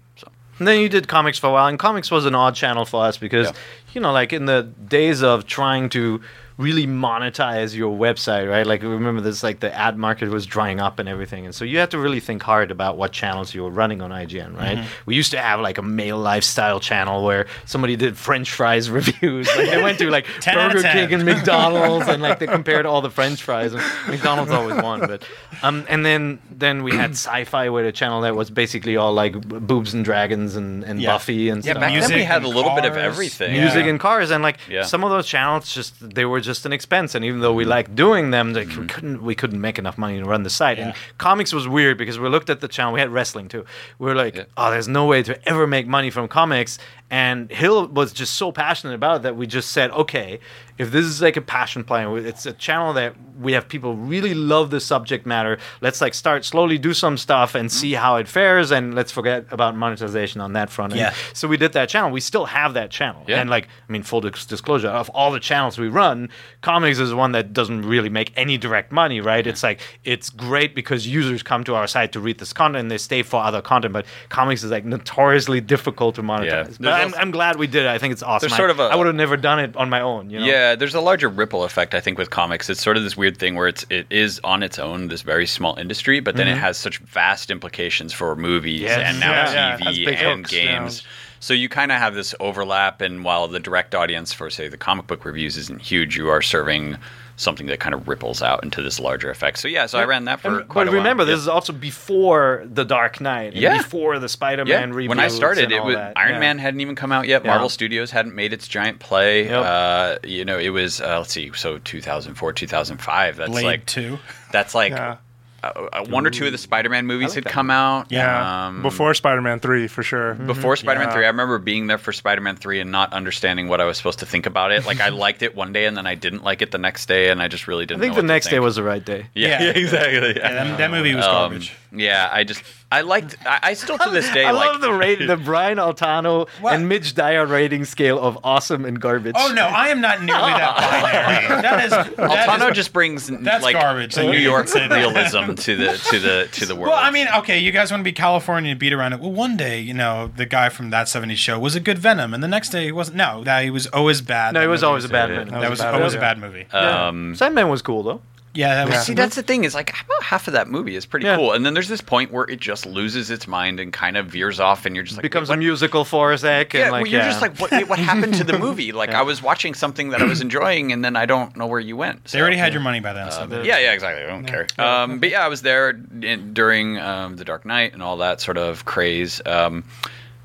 And 0.63 0.69
then 0.69 0.79
you 0.79 0.89
did 0.89 1.09
comics 1.09 1.39
for 1.41 1.49
a 1.49 1.51
while, 1.51 1.67
and 1.67 1.77
comics 1.77 2.09
was 2.09 2.25
an 2.25 2.37
odd 2.37 2.55
channel 2.55 2.85
for 2.85 3.05
us 3.05 3.17
because, 3.17 3.49
Yeah. 3.49 3.53
you 3.95 4.01
know, 4.01 4.13
like 4.13 4.33
in 4.33 4.47
the 4.47 4.63
days 4.87 5.21
of 5.21 5.45
trying 5.45 5.89
to 5.89 6.21
really 6.63 6.87
monetize 6.87 7.75
your 7.75 7.97
website, 7.97 8.49
right? 8.49 8.67
Like 8.67 8.83
remember 8.83 9.21
this, 9.21 9.43
like 9.43 9.61
the 9.61 9.73
ad 9.75 9.99
market 9.99 10.29
was 10.31 10.47
drying 10.47 10.81
up 10.81 10.99
and 10.99 11.09
everything, 11.09 11.45
and 11.45 11.55
so 11.55 11.65
you 11.65 11.79
had 11.79 11.91
to 11.91 11.99
really 11.99 12.21
think 12.21 12.43
hard 12.43 12.71
about 12.71 12.97
what 12.97 13.13
channels 13.13 13.55
you 13.55 13.63
were 13.65 13.71
running 13.71 14.01
on 14.03 14.11
IGN, 14.11 14.57
right? 14.57 14.87
We 15.07 15.15
used 15.17 15.31
to 15.33 15.39
have 15.39 15.61
like 15.61 15.79
a 15.79 15.83
male 15.83 16.19
lifestyle 16.19 16.81
channel 16.81 17.25
where 17.25 17.47
somebody 17.67 17.97
did 17.97 18.17
French 18.17 18.51
fries 18.53 18.89
reviews, 19.01 19.49
like 19.57 19.71
they 19.71 19.83
went 19.83 19.99
to 19.99 20.11
like 20.11 20.27
10 20.41 20.59
out 20.59 20.67
of 20.77 20.83
Burger 20.83 20.89
King 20.93 21.13
and 21.15 21.25
McDonald's, 21.25 22.09
and 22.09 22.23
like 22.23 22.39
they 22.39 22.47
compared 22.59 22.87
all 22.87 23.01
the 23.03 23.11
French 23.11 23.43
fries, 23.43 23.73
and 23.75 23.83
McDonald's 24.09 24.53
always 24.53 24.81
won, 24.83 25.01
but 25.01 25.23
um, 25.63 25.85
and 25.89 26.05
then 26.07 26.41
then 26.51 26.83
we 26.85 26.93
had 26.95 27.11
Sci-Fi, 27.23 27.69
with 27.71 27.87
a 27.87 27.93
channel 27.93 28.21
that 28.23 28.37
was 28.37 28.51
basically 28.51 28.97
all 28.97 29.13
like 29.13 29.33
boobs 29.41 29.95
and 29.95 30.05
dragons 30.05 30.57
and, 30.57 30.85
and 30.85 31.01
Yeah. 31.01 31.13
Buffy 31.13 31.49
and 31.49 31.65
yeah, 31.65 31.73
stuff. 31.73 31.81
back 31.81 32.01
then 32.01 32.13
we 32.19 32.25
had 32.25 32.45
a 32.45 32.49
little 32.49 32.75
bit 32.75 32.85
of 32.85 32.97
everything. 32.97 33.53
music 33.53 33.85
Yeah. 33.85 33.91
and 33.91 34.01
cars 34.01 34.31
and 34.31 34.43
like 34.43 34.59
Yeah. 34.69 34.83
some 34.85 35.03
of 35.05 35.11
those 35.11 35.27
channels 35.27 35.73
just 35.73 35.95
they 36.15 36.25
were 36.25 36.41
just 36.41 36.52
an 36.67 36.73
expense 36.73 37.15
and 37.15 37.25
even 37.25 37.41
though 37.41 37.53
we 37.53 37.65
mm. 37.65 37.69
liked 37.69 37.95
doing 37.95 38.31
them 38.31 38.53
like 38.53 38.69
we 38.69 38.75
mm. 38.75 38.89
couldn't 38.89 39.23
we 39.23 39.35
couldn't 39.35 39.61
make 39.61 39.79
enough 39.79 39.99
money 39.99 40.19
to 40.19 40.25
run 40.25 40.43
the 40.43 40.51
site. 40.51 40.79
And 40.79 40.95
comics 41.19 41.53
was 41.53 41.67
weird 41.67 41.99
because 41.99 42.19
we 42.19 42.29
looked 42.29 42.51
at 42.51 42.61
the 42.61 42.69
channel 42.69 42.93
we 42.93 43.01
had 43.01 43.11
wrestling 43.11 43.49
too. 43.49 43.65
We 43.99 44.07
were 44.07 44.15
like 44.15 44.37
Yeah. 44.37 44.45
oh 44.57 44.71
there's 44.71 44.89
no 44.89 45.07
way 45.07 45.23
to 45.23 45.49
ever 45.49 45.67
make 45.67 45.87
money 45.87 46.11
from 46.11 46.29
comics 46.29 46.79
and 47.13 47.53
hill 47.53 47.87
was 47.89 48.11
just 48.13 48.35
so 48.35 48.51
passionate 48.51 48.95
about 48.95 49.17
it 49.17 49.23
that 49.23 49.37
we 49.37 49.47
just 49.47 49.71
said 49.71 49.91
okay 49.93 50.41
if 50.79 50.91
this 50.91 51.05
is 51.05 51.21
like 51.21 51.37
a 51.37 51.43
passion 51.43 51.85
play 51.85 52.05
it's 52.25 52.47
a 52.47 52.53
channel 52.55 52.95
that 52.95 53.15
we 53.39 53.53
have 53.53 53.69
people 53.69 53.95
really 53.97 54.35
love 54.35 54.71
the 54.71 54.81
subject 54.81 55.27
matter 55.27 55.59
let's 55.83 56.01
like 56.01 56.15
start 56.15 56.45
slowly 56.45 56.79
do 56.79 56.95
some 56.95 57.17
stuff 57.17 57.55
and 57.55 57.69
mm-hmm. 57.69 57.79
see 57.79 57.93
how 57.93 58.17
it 58.17 58.27
fares 58.27 58.71
and 58.71 58.95
let's 58.95 59.13
forget 59.13 59.45
about 59.51 59.77
monetization 59.77 60.41
on 60.41 60.55
that 60.55 60.71
front. 60.71 60.93
And 60.93 61.01
Yeah. 61.01 61.15
so 61.33 61.47
we 61.49 61.57
did 61.57 61.73
that 61.75 61.89
channel. 61.89 62.11
We 62.11 62.21
still 62.21 62.47
have 62.47 62.75
that 62.75 62.91
channel. 62.91 63.25
Yeah. 63.27 63.41
and 63.41 63.51
like 63.51 63.69
i 63.89 63.93
mean 63.93 64.03
full 64.03 64.21
disclosure 64.21 64.89
of 64.89 65.09
all 65.11 65.31
the 65.31 65.41
channels 65.41 65.79
we 65.79 65.89
run 65.89 66.31
comics 66.63 66.99
is 66.99 67.13
one 67.13 67.33
that 67.33 67.53
doesn't 67.53 67.83
really 67.83 68.09
make 68.09 68.33
any 68.37 68.57
direct 68.57 68.91
money 68.91 69.21
right? 69.21 69.47
It's 69.47 69.63
like 69.63 69.81
it's 70.05 70.31
great 70.31 70.75
because 70.75 71.07
users 71.07 71.43
come 71.43 71.63
to 71.65 71.75
our 71.75 71.87
site 71.87 72.13
to 72.13 72.21
read 72.21 72.39
this 72.39 72.53
content 72.53 72.81
and 72.81 72.91
they 72.91 72.99
stay 72.99 73.23
for 73.23 73.43
other 73.43 73.61
content 73.61 73.93
but 73.93 74.07
comics 74.29 74.63
is 74.63 74.71
like 74.71 74.85
notoriously 74.85 75.61
difficult 75.61 76.15
to 76.15 76.23
monetize. 76.23 76.79
Yeah. 76.81 77.02
But 77.05 77.11
There's 77.11 77.15
I'm, 77.15 77.29
I'm 77.29 77.31
glad 77.33 77.57
we 77.57 77.67
did 77.67 77.85
it 77.85 77.89
i 77.89 77.99
think 77.99 78.13
it's 78.13 78.23
awesome 78.23 78.49
There's 78.49 78.57
sort 78.57 78.71
I, 78.71 78.73
of 78.73 78.81
a- 78.81 78.93
I 78.93 78.97
would 78.97 79.07
have 79.07 79.17
never 79.17 79.37
done 79.37 79.59
it 79.61 79.77
on 79.77 79.91
my 79.91 80.01
own 80.01 80.31
you 80.31 80.41
know 80.41 80.47
Yeah, 80.47 80.75
there's 80.75 80.95
a 80.95 81.01
larger 81.01 81.29
ripple 81.29 81.65
effect 81.65 81.95
I 81.95 82.01
think 82.01 82.19
with 82.19 82.31
comics. 82.31 82.69
It's 82.71 82.83
sort 82.83 82.97
of 82.97 83.03
this 83.03 83.17
weird 83.17 83.37
thing 83.39 83.55
where 83.55 83.69
it's 83.69 83.85
it 83.91 84.07
is 84.11 84.41
on 84.45 84.63
its 84.63 84.79
own 84.79 85.09
this 85.09 85.23
very 85.23 85.47
small 85.47 85.77
industry, 85.77 86.21
but 86.21 86.37
then 86.37 86.49
it 86.49 86.57
mhm. 86.57 86.61
has 86.61 86.77
such 86.77 86.99
vast 86.99 87.51
implications 87.51 88.13
for 88.13 88.35
movies 88.37 88.83
Yes. 88.83 88.99
and 88.99 89.21
now 89.21 89.31
Yeah, 89.33 89.53
yeah, 89.53 89.75
it 89.75 89.81
has 89.83 89.97
TV 89.99 90.05
big 90.05 90.15
and 90.21 90.41
hooks, 90.41 90.53
yeah. 90.53 90.79
games. 90.81 91.03
So 91.41 91.55
you 91.55 91.69
kind 91.69 91.91
of 91.91 91.99
have 91.99 92.15
this 92.15 92.35
overlap, 92.39 93.01
and 93.01 93.25
while 93.25 93.49
the 93.49 93.59
direct 93.59 93.95
audience 93.95 94.33
for 94.33 94.49
say 94.51 94.69
the 94.69 94.77
comic 94.77 95.07
book 95.09 95.25
reviews 95.25 95.57
isn't 95.57 95.83
huge, 95.83 96.17
you 96.17 96.29
are 96.29 96.41
serving 96.43 96.97
something 97.37 97.67
that 97.67 97.81
kind 97.81 97.95
of 97.95 98.07
ripples 98.09 98.43
out 98.43 98.63
into 98.63 98.83
this 98.83 99.01
larger 99.01 99.31
effect. 99.31 99.59
So 99.59 99.69
yeah, 99.69 99.87
so 99.87 99.99
I 99.99 100.05
ran 100.05 100.27
that 100.27 100.41
for. 100.41 100.61
And- 100.61 100.69
quite 100.69 100.85
but 100.85 100.89
a 100.89 100.91
while. 100.91 100.99
remember, 100.99 101.25
this 101.25 101.33
Yeah. 101.39 101.43
is 101.43 101.49
also 101.49 101.73
before 101.73 102.63
the 102.67 102.85
Dark 102.85 103.21
Knight, 103.21 103.53
and 103.53 103.57
Yeah. 103.63 103.79
before 103.79 104.19
the. 104.19 104.29
Spider-Man 104.29 104.93
reboot. 104.93 105.09
When 105.09 105.21
I 105.21 105.29
started, 105.29 105.71
it 105.73 105.85
was 105.85 105.95
that. 105.95 106.15
Iron 106.17 106.33
Yeah. 106.35 106.41
Man 106.41 106.59
hadn't 106.59 106.81
even 106.81 106.95
come 106.97 107.13
out 107.13 107.29
yet. 107.29 107.45
Yeah. 107.45 107.51
Marvel 107.51 107.69
Studios 107.69 108.11
hadn't 108.11 108.35
made 108.35 108.53
its 108.53 108.67
giant 108.67 108.99
play. 108.99 109.45
Yep. 109.45 109.65
Uh, 109.65 110.17
you 110.25 110.45
know, 110.45 110.59
it 110.59 110.71
was 110.71 111.01
uh, 111.01 111.19
let's 111.19 111.33
see, 111.33 111.51
so 111.55 111.79
2004, 111.79 112.53
2005. 112.53 113.37
That's 113.37 113.51
Blade 113.51 113.65
like 113.65 113.87
two. 113.87 114.19
that's 114.53 114.75
like 114.75 114.93
Yeah. 114.93 115.17
Uh, 115.63 115.89
uh, 115.93 116.05
one 116.07 116.27
or 116.27 116.31
two 116.31 116.47
of 116.47 116.53
the 116.53 116.59
Spider-Man 116.59 117.07
movies 117.07 117.29
like 117.31 117.35
had 117.37 117.45
that 117.45 117.53
come 117.53 117.71
out. 117.71 118.11
Yeah, 118.11 118.67
Um, 118.67 118.83
before 118.83 119.15
Spider-Man 119.15 119.61
three 119.61 119.87
for 119.89 120.03
sure. 120.03 120.35
before 120.35 120.77
Spider-Man 120.77 121.09
Yeah. 121.09 121.15
three, 121.15 121.25
I 121.25 121.29
remember 121.29 121.59
being 121.59 121.87
there 121.87 121.99
for 121.99 122.13
Spider-Man 122.13 122.57
three 122.57 122.81
and 122.81 122.91
not 122.91 123.13
understanding 123.13 123.69
what 123.69 123.81
I 123.81 123.85
was 123.85 123.97
supposed 123.97 124.19
to 124.21 124.27
think 124.27 124.47
about 124.47 124.73
it. 124.73 124.85
Like 124.87 125.01
I 125.01 125.09
liked 125.25 125.43
it 125.43 125.55
one 125.55 125.73
day 125.73 125.85
and 125.87 125.97
then 125.97 126.07
I 126.07 126.15
didn't 126.15 126.43
like 126.45 126.63
it 126.63 126.71
the 126.71 126.79
next 126.79 127.07
day, 127.07 127.31
and 127.31 127.41
I 127.41 127.49
just 127.49 127.67
really 127.69 127.87
didn't. 127.87 128.01
I 128.01 128.05
think 128.05 128.13
know 128.13 128.17
the 128.17 128.23
what 128.23 128.29
to 128.29 128.35
next 128.35 128.49
day 128.49 128.59
was 128.61 128.77
the 128.77 128.83
right 128.83 129.05
day. 129.05 129.27
Yeah, 129.35 129.49
Yeah. 129.49 129.63
yeah, 129.67 129.71
exactly. 129.79 130.37
Yeah, 130.37 130.53
that, 130.53 130.79
that 130.79 130.91
movie 130.91 131.15
was 131.15 131.25
Um, 131.25 131.33
garbage. 131.33 131.73
Yeah, 131.95 132.29
I 132.33 132.45
just 132.45 132.63
I 132.91 133.03
liked. 133.03 133.37
I, 133.47 133.59
I 133.63 133.75
still 133.75 133.99
to 133.99 134.11
this 134.11 134.31
day 134.33 134.45
I 134.45 134.51
like. 134.51 134.73
love 134.73 134.81
the 134.81 134.93
rate, 134.93 135.17
the 135.27 135.37
Brian 135.45 135.79
Altano 135.79 136.49
What? 136.61 136.75
and 136.75 136.89
Mitch 136.89 137.15
Dyer 137.15 137.47
rating 137.47 137.85
scale 137.85 138.19
of 138.19 138.39
awesome 138.45 138.85
and 138.85 139.01
garbage. 139.01 139.35
Oh 139.39 139.53
no, 139.55 139.67
I 139.67 139.89
am 139.89 140.01
not 140.01 140.23
nearly 140.23 140.53
that 140.53 140.77
binary. 141.49 141.63
That 141.63 141.85
is 141.85 141.91
that 141.91 142.17
Altano 142.17 142.71
is- 142.71 142.77
just 142.77 142.93
brings 142.93 143.27
that's 143.29 143.63
like 143.65 143.75
garbage. 143.75 144.15
the 144.15 144.25
New 144.25 144.39
York 144.39 144.73
realism 144.75 145.55
to 145.55 145.77
the 145.77 145.97
to 146.11 146.19
the 146.19 146.49
to 146.53 146.67
the 146.67 146.75
world. 146.75 146.89
Well, 146.89 146.99
I 146.99 147.11
mean, 147.11 147.29
okay, 147.39 147.59
you 147.59 147.73
guys 147.73 147.91
want 147.91 148.01
to 148.01 148.05
be 148.05 148.13
California 148.13 148.71
and 148.73 148.81
beat 148.81 148.93
around 148.93 149.13
it. 149.13 149.21
Well, 149.21 149.33
one 149.33 149.57
day, 149.57 149.81
you 149.81 149.95
know, 149.95 150.31
the 150.37 150.47
guy 150.47 150.69
from 150.69 150.91
that 150.91 151.07
'70s 151.07 151.37
show 151.37 151.59
was 151.59 151.75
a 151.75 151.81
good 151.81 151.99
Venom, 151.99 152.35
and 152.35 152.43
the 152.43 152.49
next 152.49 152.71
day 152.71 152.85
he 152.85 152.93
wasn't. 152.93 153.17
No, 153.17 153.43
that 153.45 153.65
he 153.65 153.71
was 153.71 153.87
always 153.89 154.21
bad. 154.21 154.55
No, 154.55 154.61
That 154.61 154.67
it 154.67 154.69
was 154.69 154.81
movie 154.83 154.89
always 154.89 155.05
a 155.05 155.09
bad 155.09 155.31
it. 155.31 155.39
movie. 155.47 155.51
That 155.61 155.71
was 155.71 155.81
always 155.81 156.15
a 156.15 156.19
bad 156.21 156.39
movie. 156.39 156.67
um, 156.73 157.35
Sandman 157.35 157.69
was 157.69 157.83
cool 157.83 158.03
though. 158.03 158.21
Yeah, 158.55 158.75
that 158.75 158.89
was. 158.89 159.07
See, 159.07 159.15
that's 159.15 159.35
the 159.35 159.43
thing 159.43 159.65
is 159.65 159.75
like 159.75 159.89
about 159.91 160.23
half 160.23 160.47
of 160.47 160.53
that 160.53 160.69
movie 160.69 160.95
is 160.95 161.07
pretty 161.07 161.25
Yeah. 161.25 161.37
cool, 161.37 161.53
and 161.53 161.65
then 161.65 161.73
there's 161.73 161.89
this 161.89 162.03
point 162.03 162.31
where 162.31 162.45
it 162.45 162.61
just 162.61 162.85
loses 162.85 163.31
its 163.31 163.49
mind 163.49 163.81
and 163.81 163.93
kind 163.95 164.17
of 164.19 164.27
veers 164.27 164.61
off, 164.61 164.85
and 164.85 164.95
you're 164.95 165.05
just 165.05 165.17
like 165.17 165.23
Becomes 165.23 165.49
a 165.49 165.57
musical 165.57 166.05
for 166.05 166.33
a 166.33 166.39
sec. 166.39 166.75
Yeah, 166.75 166.83
and 166.83 166.93
well, 166.93 167.07
you're 167.07 167.21
yeah. 167.21 167.29
just 167.31 167.41
like, 167.41 167.59
what, 167.59 167.71
what 167.89 167.99
happened 167.99 168.35
to 168.35 168.45
the 168.45 168.59
movie? 168.67 168.93
Like, 168.93 169.11
I 169.11 169.23
was 169.23 169.43
watching 169.43 169.73
something 169.73 170.11
that 170.11 170.21
I 170.21 170.25
was 170.27 170.43
enjoying, 170.43 170.93
and 170.93 171.03
then 171.03 171.17
I 171.17 171.25
don't 171.25 171.57
know 171.57 171.67
where 171.67 171.81
you 171.81 171.97
went. 171.97 172.29
So, 172.29 172.37
They 172.37 172.43
already 172.43 172.59
had 172.59 172.75
your 172.75 172.83
money 172.83 173.01
by 173.01 173.15
then. 173.15 173.31
so 173.33 173.47
Yeah, 173.63 173.79
yeah, 173.79 173.93
exactly. 173.93 174.23
I 174.23 174.27
don't 174.27 174.45
care. 174.45 174.67
Um, 174.79 175.19
but 175.19 175.31
yeah, 175.31 175.45
I 175.45 175.49
was 175.49 175.63
there 175.63 175.99
in, 176.21 176.53
during 176.53 176.99
um, 176.99 177.37
the 177.37 177.45
Dark 177.45 177.65
Knight 177.65 177.95
and 177.95 178.03
all 178.03 178.19
that 178.19 178.43
sort 178.43 178.59
of 178.59 178.85
craze. 178.85 179.41
Um, 179.47 179.83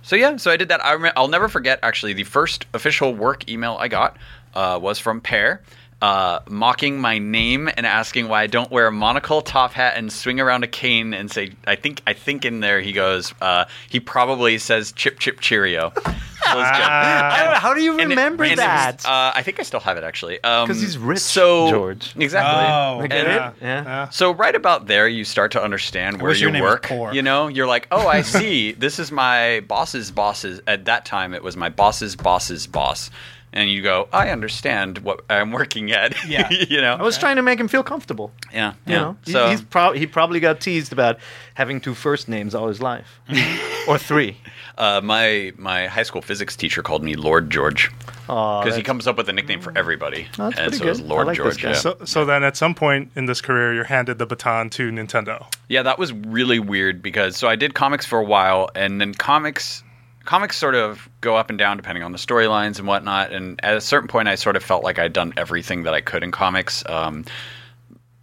so 0.01 0.15
yeah, 0.15 0.37
so 0.37 0.49
I 0.49 0.55
did 0.55 0.69
that. 0.69 0.83
I 0.85 0.93
rem- 0.93 1.11
I'll 1.17 1.27
never 1.27 1.49
forget. 1.49 1.79
Actually, 1.83 2.13
the 2.13 2.23
first 2.23 2.65
official 2.73 3.13
work 3.13 3.49
email 3.49 3.75
I 3.77 3.89
got 3.89 4.15
uh, 4.55 4.79
was 4.81 4.97
from 4.97 5.19
Peer. 5.19 5.61
Uh, 5.99 6.41
mocking 6.47 7.01
my 7.01 7.17
name 7.17 7.67
and 7.75 7.83
asking 7.87 8.27
why 8.27 8.43
I 8.43 8.47
don't 8.47 8.69
wear 8.69 8.85
a 8.85 8.91
monocle, 8.91 9.41
top 9.41 9.71
hat, 9.73 9.93
and 9.97 10.13
swing 10.13 10.39
around 10.39 10.63
a 10.63 10.67
cane 10.67 11.11
and 11.15 11.31
say, 11.31 11.53
I 11.65 11.75
think, 11.75 12.03
I 12.05 12.13
think 12.13 12.45
in 12.45 12.59
there 12.59 12.81
he 12.81 12.91
goes, 12.91 13.33
uh, 13.41 13.65
he 13.89 13.99
probably 13.99 14.59
says 14.59 14.91
chip 14.91 15.17
chip 15.17 15.39
cheerio. 15.39 15.91
So 15.95 16.01
it's 16.01 16.13
good. 16.13 16.85
I 16.85 17.43
don't 17.43 17.53
know, 17.55 17.59
how 17.59 17.73
do 17.73 17.81
you 17.81 17.93
And 17.93 18.01
it- 18.01 18.07
remember 18.09 18.43
and 18.43 18.53
it 18.53 18.57
was- 18.57 18.63
that? 18.65 19.05
uh, 19.07 19.31
I 19.35 19.41
think 19.41 19.59
I 19.59 19.63
still 19.63 19.79
have 19.79 19.97
it 19.97 20.03
actually. 20.03 20.35
Because 20.35 20.79
he's 20.79 20.99
rich, 20.99 21.17
So 21.17 21.71
George. 21.71 22.13
Exactly. 22.15 22.65
Oh. 22.71 22.99
I 23.03 23.07
get 23.07 23.25
And- 23.25 23.27
it. 23.27 23.53
Yeah. 23.63 23.83
Yeah. 23.83 24.09
So 24.09 24.31
right 24.35 24.55
about 24.55 24.85
there, 24.85 25.07
you 25.07 25.23
start 25.25 25.51
to 25.53 25.63
understand 25.63 26.21
where 26.21 26.31
you 26.31 26.51
your 26.51 26.61
work. 26.61 26.91
You 26.91 27.23
know, 27.23 27.47
you're 27.47 27.65
like, 27.65 27.87
oh, 27.91 28.07
I 28.07 28.21
see. 28.37 28.73
this 28.73 28.99
is 28.99 29.11
my 29.11 29.61
boss's 29.61 30.11
boss's. 30.11 30.61
At 30.67 30.85
that 30.85 31.05
time, 31.05 31.33
it 31.33 31.41
was 31.43 31.57
my 31.57 31.69
boss's 31.69 32.15
boss's 32.15 32.67
boss. 32.67 33.09
And 33.53 33.69
you 33.71 33.81
go, 33.81 34.07
I 34.13 34.29
understand 34.29 34.99
what 34.99 35.21
I'm 35.29 35.51
working 35.51 35.91
at. 35.91 36.13
Yeah. 36.27 36.49
you 36.51 36.81
know. 36.81 36.95
I 36.95 37.01
was 37.01 37.17
trying 37.17 37.37
to 37.37 37.41
make 37.41 37.59
him 37.59 37.67
feel 37.67 37.81
comfortable. 37.83 38.31
yeah. 38.53 38.73
You 38.85 38.93
yeah. 38.93 38.99
know, 38.99 39.17
He- 39.25 39.31
So 39.31 39.49
he's 39.49 39.61
prob- 39.61 39.95
he 39.95 40.05
probably 40.05 40.39
got 40.39 40.59
teased 40.59 40.91
about 40.91 41.17
having 41.53 41.79
two 41.81 41.93
first 41.95 42.27
names 42.27 42.53
all 42.53 42.67
his 42.67 42.81
life, 42.81 43.19
or 43.87 43.97
three. 43.97 44.37
uh, 44.77 45.01
my 45.03 45.53
my 45.57 45.87
high 45.87 46.03
school 46.03 46.21
physics 46.21 46.55
teacher 46.55 46.83
called 46.83 47.03
me 47.03 47.15
Lord 47.15 47.49
George 47.49 47.89
Oh, 48.29 48.59
because 48.61 48.75
he 48.75 48.83
comes 48.83 49.07
up 49.07 49.15
with 49.17 49.29
a 49.29 49.33
nickname 49.33 49.61
for 49.61 49.71
everybody, 49.77 50.27
Oh, 50.37 50.49
that's 50.49 50.59
and 50.59 50.67
pretty 50.71 50.77
so 50.77 50.83
it 50.85 50.89
was 50.89 50.99
good. 50.99 51.05
I 51.05 51.09
Lord 51.09 51.27
like 51.27 51.37
George. 51.37 51.63
Yeah. 51.63 51.73
So, 51.73 51.97
so 52.03 52.25
then 52.25 52.43
at 52.43 52.57
some 52.57 52.75
point 52.75 53.09
in 53.15 53.25
this 53.25 53.39
career, 53.41 53.73
you're 53.73 53.85
handed 53.85 54.17
the 54.19 54.25
baton 54.25 54.69
to 54.71 54.91
Nintendo. 54.91 55.45
Yeah, 55.69 55.81
that 55.83 55.97
was 55.97 56.11
really 56.11 56.59
weird 56.59 57.01
because 57.01 57.37
so 57.37 57.47
I 57.47 57.55
did 57.55 57.73
comics 57.73 58.05
for 58.05 58.19
a 58.19 58.23
while, 58.25 58.69
and 58.75 58.99
then 58.99 59.13
comics 59.13 59.81
comics 60.27 60.57
sort 60.57 60.75
of 60.75 61.09
go 61.21 61.37
up 61.37 61.49
and 61.49 61.57
down 61.57 61.77
depending 61.77 62.03
on 62.03 62.11
the 62.11 62.17
storylines 62.17 62.77
and 62.77 62.87
whatnot. 62.87 63.31
And 63.31 63.59
at 63.63 63.75
a 63.75 63.81
certain 63.81 64.09
point, 64.09 64.27
I 64.27 64.35
sort 64.35 64.55
of 64.55 64.63
felt 64.63 64.83
like 64.83 64.99
I'd 64.99 65.13
done 65.13 65.33
everything 65.37 65.83
that 65.83 65.93
I 65.93 66.01
could 66.01 66.21
in 66.21 66.31
comics. 66.31 66.83
Um, 66.87 67.25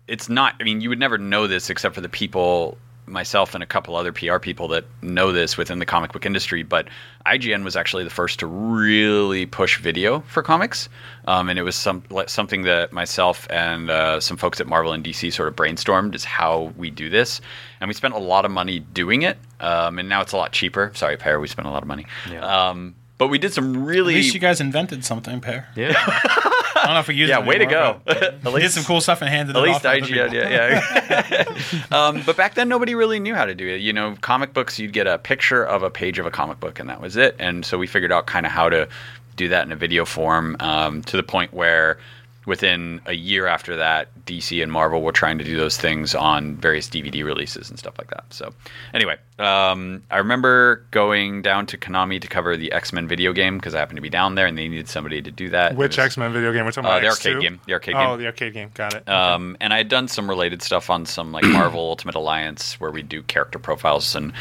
it's 0.07 0.29
not. 0.29 0.55
I 0.61 0.65
mean, 0.65 0.83
you 0.83 0.91
would 0.91 0.99
never 0.99 1.19
know 1.19 1.47
this 1.47 1.71
except 1.71 1.95
for 1.95 2.03
the 2.03 2.09
people, 2.09 2.77
myself 3.07 3.55
and 3.55 3.63
a 3.63 3.67
couple 3.67 3.97
other 3.97 4.13
PR 4.13 4.39
people 4.39 4.69
that 4.69 4.85
know 5.03 5.33
this 5.33 5.57
within 5.57 5.79
the 5.79 5.87
comic 5.87 6.13
book 6.13 6.25
industry. 6.27 6.63
But 6.63 6.89
IGN 7.27 7.65
was 7.65 7.77
actually 7.77 8.05
the 8.05 8.11
first 8.11 8.39
to 8.41 8.47
really 8.47 9.47
push 9.47 9.79
video 9.79 10.21
for 10.21 10.43
comics, 10.43 10.89
um, 11.27 11.49
and 11.49 11.59
it 11.59 11.63
was 11.63 11.77
some 11.77 12.03
something 12.27 12.63
that 12.63 12.93
myself 12.93 13.47
and 13.51 13.91
uh, 13.91 14.21
some 14.21 14.37
folks 14.37 14.61
at 14.61 14.67
Marvel 14.67 14.93
and 14.93 15.05
DC 15.05 15.33
sort 15.33 15.49
of 15.49 15.57
brainstormed 15.57 16.15
is 16.15 16.25
how 16.25 16.73
we 16.77 16.91
do 16.91 17.11
this, 17.11 17.41
and 17.81 17.89
we 17.89 17.95
spent 17.95 18.15
a 18.15 18.19
lot 18.19 18.45
of 18.45 18.51
money 18.51 18.81
doing 18.81 19.23
it. 19.23 19.39
Um, 19.61 19.99
and 19.99 20.09
now 20.09 20.21
it's 20.21 20.33
a 20.33 20.37
lot 20.37 20.53
cheaper. 20.53 20.93
Sorry, 20.95 21.17
Peer, 21.17 21.41
we 21.41 21.49
spent 21.49 21.67
a 21.67 21.71
lot 21.71 21.83
of 21.83 21.89
money. 21.89 22.07
Um, 22.41 22.95
but 23.17 23.29
we 23.29 23.39
did 23.39 23.53
some 23.53 23.85
really. 23.85 23.85
At 23.85 23.97
really 23.97 24.15
least 24.17 24.35
you 24.35 24.41
guys 24.41 24.61
invented 24.61 25.05
something, 25.05 25.41
Peer. 25.41 25.69
Yeah. 25.77 25.95
I 26.77 26.87
don't 26.87 26.95
know 26.95 27.01
if 27.01 27.09
we 27.09 27.15
use 27.15 27.29
yeah, 27.29 27.45
way 27.45 27.59
to 27.59 27.67
go. 27.67 28.01
At 28.07 28.45
we 28.45 28.61
did 28.61 28.71
some 28.71 28.85
cool 28.85 29.01
stuff 29.01 29.21
and 29.21 29.31
handed 29.31 29.57
At 29.57 29.63
it 29.63 29.67
least 29.67 29.87
off. 29.87 29.95
IGN, 29.95 30.33
yeah. 30.33 30.83
yeah. 31.31 31.87
um, 31.97 32.23
but 32.27 32.37
back 32.37 32.55
then, 32.55 32.69
nobody 32.69 32.95
really 32.95 33.21
knew 33.21 33.35
how 33.35 33.45
to 33.45 33.55
do 33.55 33.67
it. 33.67 33.81
You 33.81 33.93
know, 33.93 34.17
comic 34.21 34.53
books, 34.53 34.79
you'd 34.79 34.93
get 34.93 35.07
a 35.07 35.19
picture 35.19 35.65
of 35.65 35.83
a 35.83 35.91
page 35.91 36.19
of 36.19 36.27
a 36.27 36.31
comic 36.31 36.61
book, 36.61 36.79
and 36.79 36.89
that 36.89 37.01
was 37.01 37.17
it. 37.17 37.37
And 37.39 37.65
so 37.65 37.79
we 37.79 37.87
figured 37.87 38.13
out 38.13 38.27
kind 38.27 38.47
of 38.47 38.53
how 38.53 38.69
to 38.69 38.89
do 39.37 39.49
that 39.49 39.67
in 39.67 39.73
a 39.73 39.77
video 39.77 40.05
form 40.05 40.57
um, 40.61 41.03
to 41.05 41.17
the 41.17 41.23
point 41.23 41.53
where 41.53 41.99
within 42.47 43.01
a 43.07 43.13
year 43.15 43.47
after 43.47 43.77
that, 43.77 44.09
DC 44.27 44.63
and 44.63 44.71
Marvel 44.71 45.03
were 45.03 45.13
trying 45.13 45.39
to 45.39 45.45
do 45.45 45.57
those 45.57 45.77
things 45.79 46.15
on 46.15 46.57
various 46.57 46.89
DVD 46.89 47.25
releases 47.25 47.71
and 47.71 47.79
stuff 47.79 47.95
like 47.99 48.11
that. 48.11 48.25
So, 48.31 48.53
anyway, 48.93 49.17
um, 49.39 50.03
I 50.11 50.19
remember 50.19 50.85
going 50.91 51.43
down 51.43 51.67
to 51.67 51.79
Konami 51.79 52.21
to 52.21 52.29
cover 52.29 52.57
the 52.57 52.71
X 52.73 52.93
Men 52.93 53.09
video 53.09 53.33
game 53.33 53.59
because 53.59 53.75
I 53.75 53.79
happened 53.79 53.97
to 53.97 54.03
be 54.03 54.11
down 54.11 54.35
there 54.35 54.47
and 54.47 54.57
they 54.59 54.69
needed 54.69 54.89
somebody 54.89 55.23
to 55.23 55.31
do 55.31 55.49
that. 55.51 55.77
Which 55.77 55.99
X 55.99 56.17
Men 56.17 56.33
video 56.33 56.53
game? 56.53 56.65
We're 56.65 56.73
talking 56.73 56.91
Uh, 56.91 56.99
about 56.99 57.03
the 57.03 57.09
X2? 57.09 57.31
arcade 57.31 57.43
game. 57.43 57.61
The 57.67 57.73
arcade 57.73 57.95
Oh, 57.95 57.99
game. 57.99 58.09
Oh, 58.11 58.17
the 58.17 58.27
arcade 58.27 58.53
game. 58.55 58.71
Got 58.75 58.95
it. 58.95 59.09
Um, 59.15 59.57
and 59.61 59.73
I 59.73 59.79
had 59.79 59.89
done 59.89 60.07
some 60.09 60.29
related 60.29 60.61
stuff 60.63 60.91
on 60.91 61.07
some 61.07 61.33
like 61.33 61.45
Marvel 61.53 61.81
Ultimate 61.81 62.15
Alliance 62.15 62.79
where 62.81 62.91
we 62.91 63.03
do 63.03 63.23
character 63.23 63.59
profiles 63.59 64.15
and 64.15 64.33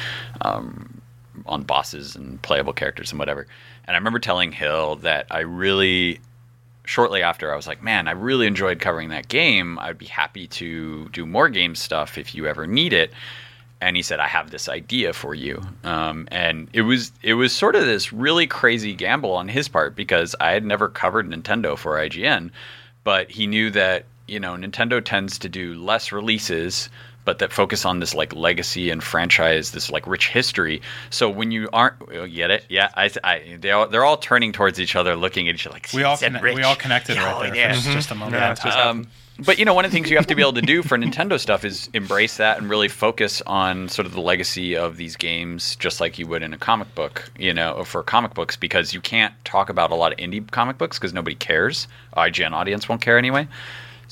um, 0.42 1.02
on 1.46 1.64
bosses 1.64 2.16
and 2.16 2.42
playable 2.42 2.74
characters 2.74 3.12
and 3.12 3.20
whatever. 3.20 3.48
And 3.86 3.96
I 3.96 3.98
remember 3.98 4.20
telling 4.20 4.52
Hill 4.52 4.96
that 4.98 5.28
I 5.32 5.40
really, 5.40 6.20
shortly 6.86 7.22
after, 7.22 7.52
I 7.52 7.56
was 7.56 7.68
like, 7.68 7.82
man, 7.82 8.08
I 8.08 8.12
really 8.12 8.48
enjoyed 8.48 8.80
covering 8.80 9.10
that 9.10 9.28
game. 9.28 9.80
I'd 9.80 9.98
be 9.98 10.06
happy 10.06 10.48
to 10.48 11.10
do 11.10 11.26
more 11.26 11.50
game 11.50 11.76
stuff 11.76 12.18
if 12.18 12.36
you 12.36 12.46
ever 12.48 12.68
need 12.68 12.94
it. 12.94 13.14
And 13.82 13.98
he 13.98 14.02
said, 14.02 14.22
"I 14.22 14.28
have 14.28 14.50
this 14.50 14.70
idea 14.70 15.12
for 15.12 15.36
you," 15.36 15.62
um, 15.84 16.26
and 16.32 16.70
it 16.72 16.84
was 16.84 17.12
it 17.22 17.34
was 17.34 17.52
sort 17.52 17.76
of 17.76 17.84
this 17.84 18.14
really 18.14 18.48
crazy 18.48 18.94
gamble 18.94 19.34
on 19.34 19.50
his 19.50 19.68
part 19.68 19.94
because 19.94 20.38
I 20.40 20.52
had 20.52 20.64
never 20.64 20.88
covered 20.88 21.28
Nintendo 21.28 21.78
for 21.78 21.98
IGN, 21.98 22.50
but 23.04 23.30
he 23.30 23.46
knew 23.46 23.70
that 23.72 24.06
you 24.26 24.40
know 24.40 24.54
Nintendo 24.54 25.04
tends 25.04 25.38
to 25.40 25.50
do 25.50 25.74
less 25.74 26.14
releases 26.14 26.88
but 27.26 27.40
that 27.40 27.52
focus 27.54 27.86
on 27.86 28.00
this 28.00 28.14
like 28.14 28.34
legacy 28.36 28.90
and 28.90 29.04
franchise 29.04 29.72
this 29.72 29.90
like 29.92 30.06
rich 30.08 30.30
history 30.30 30.82
so 31.10 31.30
when 31.30 31.52
you 31.52 31.70
aren't 31.74 31.96
you 32.12 32.28
get 32.28 32.52
it 32.52 32.66
yeah 32.70 32.90
i, 32.96 33.10
I 33.24 33.58
they 33.60 33.72
all, 33.72 33.88
they're 33.88 34.06
all 34.06 34.18
turning 34.18 34.52
towards 34.52 34.80
each 34.80 34.96
other 34.96 35.16
looking 35.16 35.48
at 35.50 35.56
each 35.56 35.66
other 35.68 35.74
like 35.74 35.90
We 35.94 36.04
all 36.04 36.18
"He 36.18 36.26
conne- 36.26 36.42
rich." 36.42 36.56
we 36.56 36.64
all 36.64 36.76
connected 36.76 37.18
Oh, 37.18 37.22
right 37.24 37.54
there 37.54 37.74
yeah. 37.74 37.80
for 37.82 37.92
just 37.92 38.12
a 38.12 38.16
moment. 38.16 38.36
Yeah, 38.42 38.52
it's 38.52 38.62
just 38.64 38.78
Um, 38.78 39.08
but 39.40 39.58
you 39.58 39.66
know, 39.66 39.74
one 39.74 39.84
of 39.84 39.90
the 39.92 39.96
things 39.96 40.12
you 40.12 40.18
have 40.18 40.28
to 40.28 40.36
be 40.36 40.42
able 40.44 40.54
to 40.54 40.62
do 40.62 40.84
for 40.84 40.96
Nintendo 40.96 41.40
stuff 41.40 41.66
is 41.66 41.90
embrace 41.94 42.38
that 42.38 42.60
and 42.60 42.70
really 42.70 42.88
focus 42.88 43.42
on 43.48 43.90
sort 43.90 44.06
of 44.06 44.14
the 44.14 44.22
legacy 44.22 44.76
of 44.78 44.98
these 44.98 45.16
games, 45.16 45.76
just 45.78 46.00
like 46.00 46.20
you 46.20 46.28
would 46.28 46.44
in 46.44 46.54
a 46.54 46.58
comic 46.58 46.94
book. 46.94 47.32
You 47.40 47.52
know, 47.52 47.84
for 47.84 48.04
comic 48.04 48.36
books, 48.36 48.56
because 48.56 48.94
you 48.94 49.02
can't 49.02 49.34
talk 49.44 49.70
about 49.70 49.90
a 49.90 49.96
lot 49.96 50.12
of 50.12 50.20
indie 50.20 50.50
comic 50.52 50.78
books 50.78 51.00
because 51.00 51.14
nobody 51.14 51.36
cares. 51.36 51.88
IGN 52.16 52.52
audience 52.52 52.88
won't 52.88 53.02
care 53.02 53.18
anyway. 53.18 53.48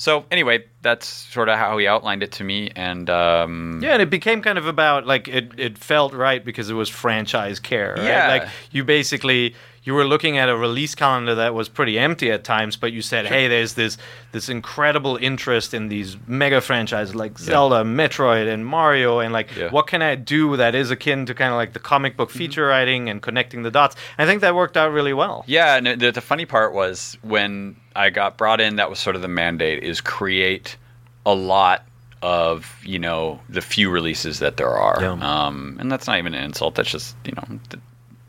So 0.02 0.24
anyway, 0.32 0.64
that's 0.80 1.06
sort 1.06 1.48
of 1.48 1.56
how 1.58 1.78
he 1.78 1.86
outlined 1.86 2.24
it 2.24 2.32
to 2.32 2.42
me, 2.42 2.72
and 2.74 3.08
um, 3.08 3.78
Yeah, 3.80 3.92
and 3.92 4.02
it 4.02 4.10
became 4.10 4.42
kind 4.42 4.58
of 4.58 4.66
about 4.66 5.06
like 5.06 5.28
it, 5.28 5.52
it 5.56 5.78
felt 5.78 6.12
right 6.12 6.44
because 6.44 6.68
it 6.70 6.74
was 6.74 6.88
franchise 6.88 7.60
care. 7.60 7.94
Right? 7.94 8.06
Yeah. 8.06 8.26
Like 8.26 8.48
you 8.72 8.82
basically 8.82 9.54
you 9.84 9.94
were 9.94 10.04
looking 10.04 10.38
at 10.38 10.48
a 10.48 10.56
release 10.56 10.96
calendar 10.96 11.36
that 11.36 11.54
was 11.54 11.68
pretty 11.68 12.00
empty 12.00 12.32
at 12.32 12.42
times, 12.42 12.76
but 12.76 12.92
you 12.92 13.00
said, 13.00 13.26
Hey, 13.26 13.46
there's 13.46 13.74
this 13.74 13.96
this 14.32 14.48
incredible 14.48 15.18
interest 15.18 15.72
in 15.72 15.86
these 15.86 16.16
mega 16.26 16.60
franchises 16.60 17.14
like 17.14 17.38
Zelda, 17.38 17.84
Metroid, 17.84 18.52
and 18.52 18.66
Mario, 18.66 19.20
and 19.20 19.32
like 19.32 19.54
Yeah. 19.56 19.70
what 19.70 19.86
can 19.86 20.02
I 20.02 20.16
do 20.16 20.56
that 20.56 20.74
is 20.74 20.90
akin 20.90 21.26
to 21.26 21.34
kind 21.34 21.52
of 21.52 21.56
like 21.58 21.74
the 21.74 21.78
comic 21.78 22.16
book 22.16 22.30
feature 22.32 22.66
writing 22.66 23.08
and 23.08 23.22
connecting 23.22 23.62
the 23.62 23.70
dots. 23.70 23.94
I 24.18 24.26
think 24.26 24.40
that 24.40 24.56
worked 24.56 24.76
out 24.76 24.90
really 24.90 25.12
well. 25.12 25.44
Yeah, 25.46 25.76
and 25.76 25.86
the, 26.00 26.10
the 26.10 26.20
funny 26.20 26.44
part 26.44 26.74
was 26.74 27.16
when 27.22 27.76
I 27.96 28.10
got 28.10 28.36
brought 28.38 28.60
in, 28.60 28.76
that 28.76 28.90
was 28.90 28.98
sort 28.98 29.16
of 29.16 29.22
the 29.22 29.28
mandate: 29.28 29.82
is 29.82 30.00
create 30.00 30.76
a 31.26 31.34
lot 31.34 31.84
of 32.22 32.76
you 32.84 32.98
know 32.98 33.40
the 33.48 33.60
few 33.62 33.90
releases 33.90 34.38
that 34.40 34.56
there 34.56 34.70
are. 34.70 34.98
Yeah. 35.00 35.12
Um, 35.46 35.76
and 35.80 35.90
that's 35.90 36.06
not 36.06 36.18
even 36.18 36.34
an 36.34 36.42
insult. 36.44 36.74
That's 36.76 36.90
just 36.90 37.16
you 37.24 37.32
know 37.32 37.58
th- 37.70 37.82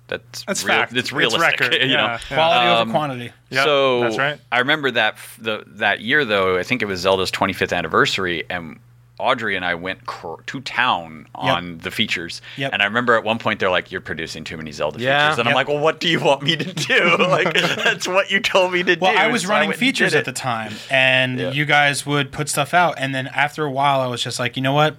that's 0.07 0.43
That's 0.45 0.63
real, 0.63 0.75
fact. 0.75 0.91
It's 0.91 0.99
It's 0.99 1.11
realistic. 1.13 1.59
record, 1.61 1.73
you 1.75 1.87
yeah, 1.91 1.95
know. 1.97 2.03
yeah. 2.05 2.19
Quality 2.29 2.67
Um, 2.67 2.81
over 2.81 2.91
quantity. 2.91 3.31
Yep, 3.51 3.63
so 3.63 3.99
that's 4.01 4.17
right. 4.17 4.39
I 4.51 4.59
remember 4.59 4.91
that 4.91 5.13
f- 5.13 5.37
the 5.41 5.63
that 5.67 6.01
year 6.01 6.25
though. 6.25 6.57
I 6.57 6.63
think 6.63 6.81
it 6.81 6.85
was 6.85 6.99
Zelda's 6.99 7.31
25th 7.31 7.75
anniversary, 7.75 8.43
and 8.49 8.79
Audrey 9.19 9.55
and 9.55 9.63
I 9.63 9.75
went 9.75 10.05
cr- 10.05 10.41
to 10.47 10.59
town 10.61 11.27
on 11.35 11.77
the 11.77 11.91
features. 11.91 12.41
Yep. 12.57 12.71
And 12.73 12.81
I 12.81 12.85
remember 12.85 13.15
at 13.15 13.23
one 13.23 13.37
point 13.39 13.59
they're 13.59 13.69
like, 13.69 13.91
"You're 13.91 14.01
producing 14.01 14.43
too 14.43 14.57
many 14.57 14.71
Zelda 14.71 14.99
Yeah. 14.99 15.29
features," 15.29 15.39
and 15.39 15.47
I'm 15.47 15.55
like, 15.55 15.67
"Well, 15.67 15.79
what 15.79 15.99
do 15.99 16.09
you 16.09 16.19
want 16.19 16.41
me 16.41 16.55
to 16.57 16.73
do? 16.73 17.17
like, 17.19 17.53
that's 17.53 18.07
what 18.07 18.31
you 18.31 18.39
told 18.39 18.73
me 18.73 18.83
to 18.83 18.97
Well, 18.99 19.11
do." 19.13 19.17
I 19.17 19.27
was 19.27 19.43
so 19.43 19.49
running 19.49 19.69
and 19.69 19.77
features 19.79 20.13
at 20.15 20.25
the 20.25 20.33
time, 20.33 20.73
and 20.89 21.39
Yeah. 21.39 21.51
you 21.51 21.65
guys 21.65 22.05
would 22.05 22.31
put 22.31 22.49
stuff 22.49 22.73
out, 22.73 22.95
and 22.97 23.13
then 23.13 23.27
after 23.27 23.63
a 23.65 23.71
while, 23.71 24.01
I 24.01 24.07
was 24.07 24.23
just 24.23 24.39
like, 24.39 24.55
you 24.57 24.63
know 24.63 24.73
what? 24.73 24.97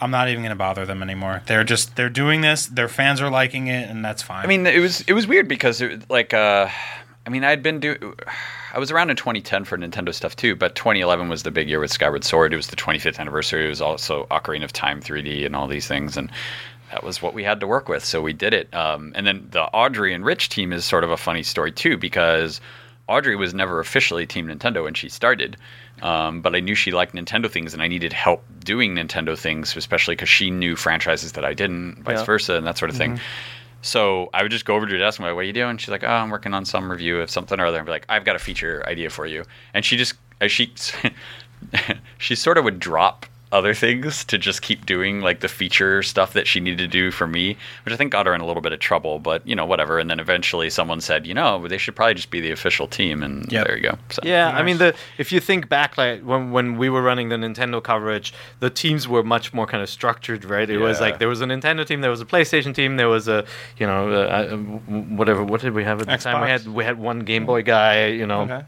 I'm 0.00 0.10
not 0.10 0.28
even 0.28 0.42
going 0.42 0.50
to 0.50 0.56
bother 0.56 0.84
them 0.84 1.00
anymore. 1.02 1.42
They're 1.46 1.62
just 1.64 1.94
they're 1.96 2.08
doing 2.10 2.40
this. 2.40 2.66
Their 2.66 2.88
fans 2.88 3.20
are 3.20 3.30
liking 3.30 3.68
it, 3.68 3.88
and 3.88 4.04
that's 4.04 4.20
fine. 4.20 4.44
I 4.44 4.48
mean, 4.48 4.66
it 4.66 4.80
was 4.80 5.00
it 5.02 5.12
was 5.12 5.26
weird 5.28 5.46
because 5.48 5.80
it, 5.80 6.10
like 6.10 6.34
uh, 6.34 6.68
I 7.24 7.30
mean, 7.30 7.44
I'd 7.44 7.62
been 7.62 7.78
do 7.80 8.14
I 8.74 8.78
was 8.78 8.90
around 8.90 9.10
in 9.10 9.16
2010 9.16 9.64
for 9.64 9.76
Nintendo 9.76 10.14
stuff 10.14 10.34
too, 10.34 10.56
but 10.56 10.74
2011 10.74 11.28
was 11.28 11.42
the 11.42 11.50
big 11.50 11.68
year 11.68 11.78
with 11.78 11.92
Skyward 11.92 12.24
Sword. 12.24 12.54
It 12.54 12.56
was 12.56 12.68
the 12.68 12.76
25th 12.76 13.18
anniversary. 13.18 13.66
It 13.66 13.68
was 13.68 13.82
also 13.82 14.26
Ocarina 14.30 14.64
of 14.64 14.72
Time 14.72 15.00
3D 15.02 15.44
and 15.44 15.54
all 15.54 15.68
these 15.68 15.86
things, 15.86 16.16
and 16.16 16.30
that 16.90 17.04
was 17.04 17.20
what 17.20 17.34
we 17.34 17.44
had 17.44 17.60
to 17.60 17.66
work 17.66 17.88
with. 17.90 18.02
So 18.02 18.22
we 18.22 18.32
did 18.32 18.54
it. 18.54 18.72
Um, 18.74 19.12
and 19.14 19.26
then 19.26 19.46
the 19.50 19.62
Audrey 19.64 20.14
and 20.14 20.24
Rich 20.24 20.48
team 20.48 20.72
is 20.72 20.86
sort 20.86 21.04
of 21.04 21.10
a 21.10 21.18
funny 21.18 21.42
story 21.42 21.70
too 21.70 21.98
because 21.98 22.62
Audrey 23.08 23.36
was 23.36 23.52
never 23.52 23.78
officially 23.78 24.26
Team 24.26 24.46
Nintendo 24.46 24.84
when 24.84 24.94
she 24.94 25.10
started. 25.10 25.58
Um, 26.00 26.40
but 26.40 26.54
I 26.54 26.60
knew 26.60 26.74
she 26.74 26.92
liked 26.92 27.14
Nintendo 27.14 27.50
things, 27.50 27.74
and 27.74 27.82
I 27.82 27.88
needed 27.88 28.14
help 28.14 28.42
doing 28.64 28.94
Nintendo 28.94 29.38
things, 29.38 29.76
especially 29.76 30.14
because 30.14 30.30
she 30.30 30.50
knew 30.50 30.76
franchises 30.76 31.32
that 31.32 31.44
I 31.44 31.52
didn't, 31.52 32.02
vice 32.04 32.20
Yeah. 32.20 32.24
versa, 32.24 32.54
and 32.54 32.66
that 32.66 32.78
sort 32.78 32.90
of 32.90 32.96
thing. 32.96 33.20
So 33.82 34.30
I 34.32 34.42
would 34.42 34.50
just 34.50 34.64
go 34.64 34.76
over 34.76 34.86
to 34.86 34.92
her 34.92 34.98
desk 34.98 35.18
and 35.18 35.24
be 35.24 35.30
like, 35.30 35.34
"What 35.34 35.40
are 35.42 35.44
you 35.44 35.52
doing?" 35.52 35.76
She's 35.76 35.90
like, 35.90 36.04
"Oh, 36.04 36.08
I'm 36.08 36.30
working 36.30 36.54
on 36.54 36.64
some 36.64 36.90
review 36.90 37.20
of 37.20 37.30
something 37.30 37.58
or 37.60 37.66
other." 37.66 37.78
And 37.78 37.86
be 37.86 37.92
like, 37.92 38.06
"I've 38.08 38.24
got 38.24 38.36
a 38.36 38.38
feature 38.38 38.82
idea 38.86 39.10
for 39.10 39.26
you," 39.26 39.44
and 39.74 39.84
she 39.84 39.96
just 39.96 40.14
uh, 40.40 40.46
she 40.46 40.72
she 42.18 42.34
sort 42.34 42.58
of 42.58 42.64
would 42.64 42.78
drop 42.78 43.26
other 43.52 43.74
things 43.74 44.24
to 44.24 44.38
just 44.38 44.62
keep 44.62 44.86
doing 44.86 45.20
like 45.20 45.40
the 45.40 45.48
feature 45.48 46.02
stuff 46.02 46.32
that 46.32 46.46
she 46.46 46.58
needed 46.58 46.78
to 46.78 46.88
do 46.88 47.10
for 47.10 47.26
me, 47.26 47.56
which 47.84 47.92
I 47.92 47.96
think 47.96 48.10
got 48.10 48.26
her 48.26 48.34
in 48.34 48.40
a 48.40 48.46
little 48.46 48.62
bit 48.62 48.72
of 48.72 48.80
trouble. 48.80 49.18
But 49.18 49.46
you 49.46 49.54
know, 49.54 49.66
whatever. 49.66 49.98
And 49.98 50.08
then 50.10 50.18
eventually, 50.18 50.70
someone 50.70 51.00
said, 51.00 51.26
"You 51.26 51.34
know, 51.34 51.68
they 51.68 51.78
should 51.78 51.94
probably 51.94 52.14
just 52.14 52.30
be 52.30 52.40
the 52.40 52.50
official 52.50 52.86
team," 52.88 53.22
and 53.22 53.50
Yep. 53.52 53.66
there 53.66 53.76
you 53.76 53.82
go. 53.82 53.98
So, 54.10 54.22
Yeah, 54.24 54.48
I 54.50 54.62
mean 54.62 54.78
the 54.78 54.94
if 55.18 55.30
you 55.30 55.38
think 55.40 55.68
back 55.68 55.96
like 55.98 56.22
when 56.22 56.50
when 56.50 56.76
we 56.78 56.88
were 56.88 57.02
running 57.02 57.28
the 57.28 57.36
Nintendo 57.36 57.82
coverage, 57.82 58.32
the 58.60 58.70
teams 58.70 59.06
were 59.06 59.22
much 59.22 59.52
more 59.52 59.66
kind 59.66 59.82
of 59.82 59.88
structured, 59.88 60.44
right? 60.44 60.68
It 60.68 60.78
was 60.78 61.00
like 61.00 61.18
there 61.18 61.28
was 61.28 61.40
a 61.40 61.46
Nintendo 61.46 61.86
team, 61.86 62.00
there 62.00 62.10
was 62.10 62.20
a 62.20 62.26
PlayStation 62.26 62.74
team, 62.74 62.96
there 62.96 63.08
was 63.08 63.28
a 63.28 63.44
you 63.76 63.86
know 63.86 64.10
uh, 64.12 64.54
uh, 64.54 64.56
whatever. 64.56 65.44
What 65.44 65.60
did 65.60 65.74
we 65.74 65.84
have 65.84 66.00
at 66.00 66.06
the 66.08 66.16
time? 66.16 66.42
We 66.42 66.48
had 66.48 66.66
we 66.66 66.84
had 66.84 66.98
one 66.98 67.20
Game 67.20 67.44
Boy 67.46 67.62
guy, 67.62 68.06
you 68.06 68.26
know. 68.26 68.42
Okay. 68.42 68.62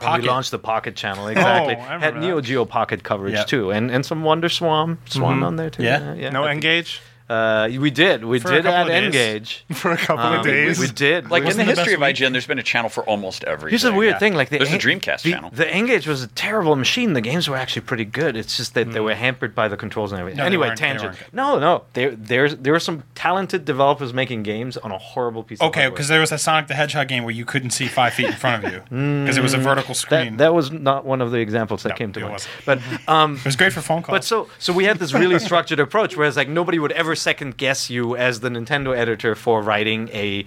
Pocket. 0.00 0.22
We 0.22 0.28
launched 0.28 0.50
the 0.50 0.58
Pocket 0.58 0.96
channel 0.96 1.28
exactly. 1.28 1.76
Oh, 1.76 1.80
I 1.80 1.98
had 1.98 2.16
Neo 2.16 2.36
that. 2.36 2.42
Geo 2.42 2.64
Pocket 2.64 3.02
coverage 3.02 3.34
Yeah. 3.34 3.44
too, 3.44 3.70
and 3.70 3.90
and 3.90 4.04
some 4.04 4.22
Wonder 4.22 4.48
Swan 4.48 4.98
Swan 5.06 5.36
mm-hmm. 5.36 5.44
on 5.44 5.56
there 5.56 5.70
too. 5.70 5.82
Yeah. 5.82 6.14
yeah. 6.14 6.30
No 6.30 6.44
N-Gage 6.44 7.00
Uh, 7.28 7.68
we 7.78 7.90
did, 7.90 8.24
we 8.24 8.38
For 8.38 8.50
did 8.50 8.64
couple 8.64 8.74
add 8.78 8.86
of. 8.88 8.92
N-Gage. 9.04 9.64
for 9.74 9.92
a 9.92 9.96
couple 9.98 10.24
Um, 10.24 10.38
of 10.40 10.46
days. 10.46 10.78
We 10.78 10.88
did. 10.88 11.30
like 11.30 11.44
We- 11.44 11.50
in 11.50 11.56
the 11.58 11.64
the 11.64 11.74
history 11.74 11.92
of 11.94 12.00
best 12.00 12.20
IGN, 12.20 12.32
there's 12.32 12.46
been 12.46 12.58
a 12.58 12.62
channel 12.62 12.88
for 12.88 13.04
almost 13.04 13.44
everything. 13.44 13.70
Here's 13.70 13.82
the 13.82 13.92
weird 13.92 14.12
yeah. 14.14 14.18
thing: 14.18 14.34
like 14.34 14.48
the 14.48 14.58
There's 14.58 14.72
a 14.72 14.78
Dreamcast 14.78 15.22
the, 15.22 15.32
channel. 15.32 15.50
The 15.52 15.68
N-Gage 15.68 16.06
was 16.06 16.22
a 16.22 16.28
terrible 16.28 16.74
machine. 16.74 17.12
The 17.12 17.20
games 17.20 17.48
were 17.48 17.56
actually 17.56 17.82
pretty 17.82 18.06
good. 18.06 18.34
It's 18.36 18.56
just 18.56 18.72
that 18.74 18.92
they 18.92 19.00
were 19.00 19.14
hampered 19.14 19.54
by 19.54 19.68
the 19.68 19.76
controls 19.76 20.10
and 20.12 20.20
everything. 20.20 20.38
No, 20.38 20.44
anyway, 20.46 20.74
tangent. 20.74 21.12
weren't. 21.20 21.34
No, 21.34 21.58
no. 21.58 21.84
There, 21.92 22.12
there's 22.12 22.56
there 22.56 22.72
were 22.72 22.80
some 22.80 23.02
talented 23.14 23.64
developers 23.66 24.14
making 24.14 24.42
games 24.42 24.76
on 24.78 24.90
a 24.90 24.98
horrible 24.98 25.42
piece. 25.42 25.60
of 25.60 25.68
okay, 25.68 25.88
because 25.90 26.08
there 26.08 26.20
was 26.20 26.32
a 26.32 26.38
Sonic 26.38 26.68
the 26.68 26.74
Hedgehog 26.74 27.08
game 27.08 27.24
where 27.24 27.34
you 27.34 27.44
couldn't 27.44 27.70
see 27.70 27.88
five 27.88 28.14
feet 28.14 28.26
in 28.26 28.32
front 28.32 28.64
of 28.64 28.72
you 28.72 28.78
because 29.24 29.36
it 29.36 29.42
was 29.42 29.52
a 29.54 29.58
vertical 29.58 29.94
screen. 29.94 30.38
that 30.38 30.44
that 30.48 30.54
was 30.54 30.70
not 30.70 31.04
one 31.04 31.20
of 31.20 31.30
the 31.30 31.38
examples 31.38 31.82
that 31.82 31.90
No, 31.90 31.94
came 31.96 32.12
to 32.14 32.20
it 32.20 32.22
mind. 32.22 32.32
wasn't. 32.32 32.54
But 32.64 32.78
um, 33.12 33.36
it 33.38 33.44
was 33.44 33.56
great 33.56 33.72
for 33.74 33.82
phone 33.82 34.02
calls. 34.02 34.16
But 34.16 34.24
so 34.24 34.48
so 34.58 34.72
we 34.72 34.84
had 34.84 34.98
this 34.98 35.12
really 35.12 35.38
structured 35.38 35.78
approach, 35.80 36.16
whereas 36.16 36.36
like 36.36 36.48
nobody 36.48 36.78
would 36.78 36.92
ever 36.92 37.14
second 37.18 37.56
guess 37.58 37.90
you 37.90 38.16
as 38.16 38.40
the 38.40 38.48
Nintendo 38.48 38.96
editor 38.96 39.34
for 39.34 39.60
writing 39.62 40.08
a 40.12 40.44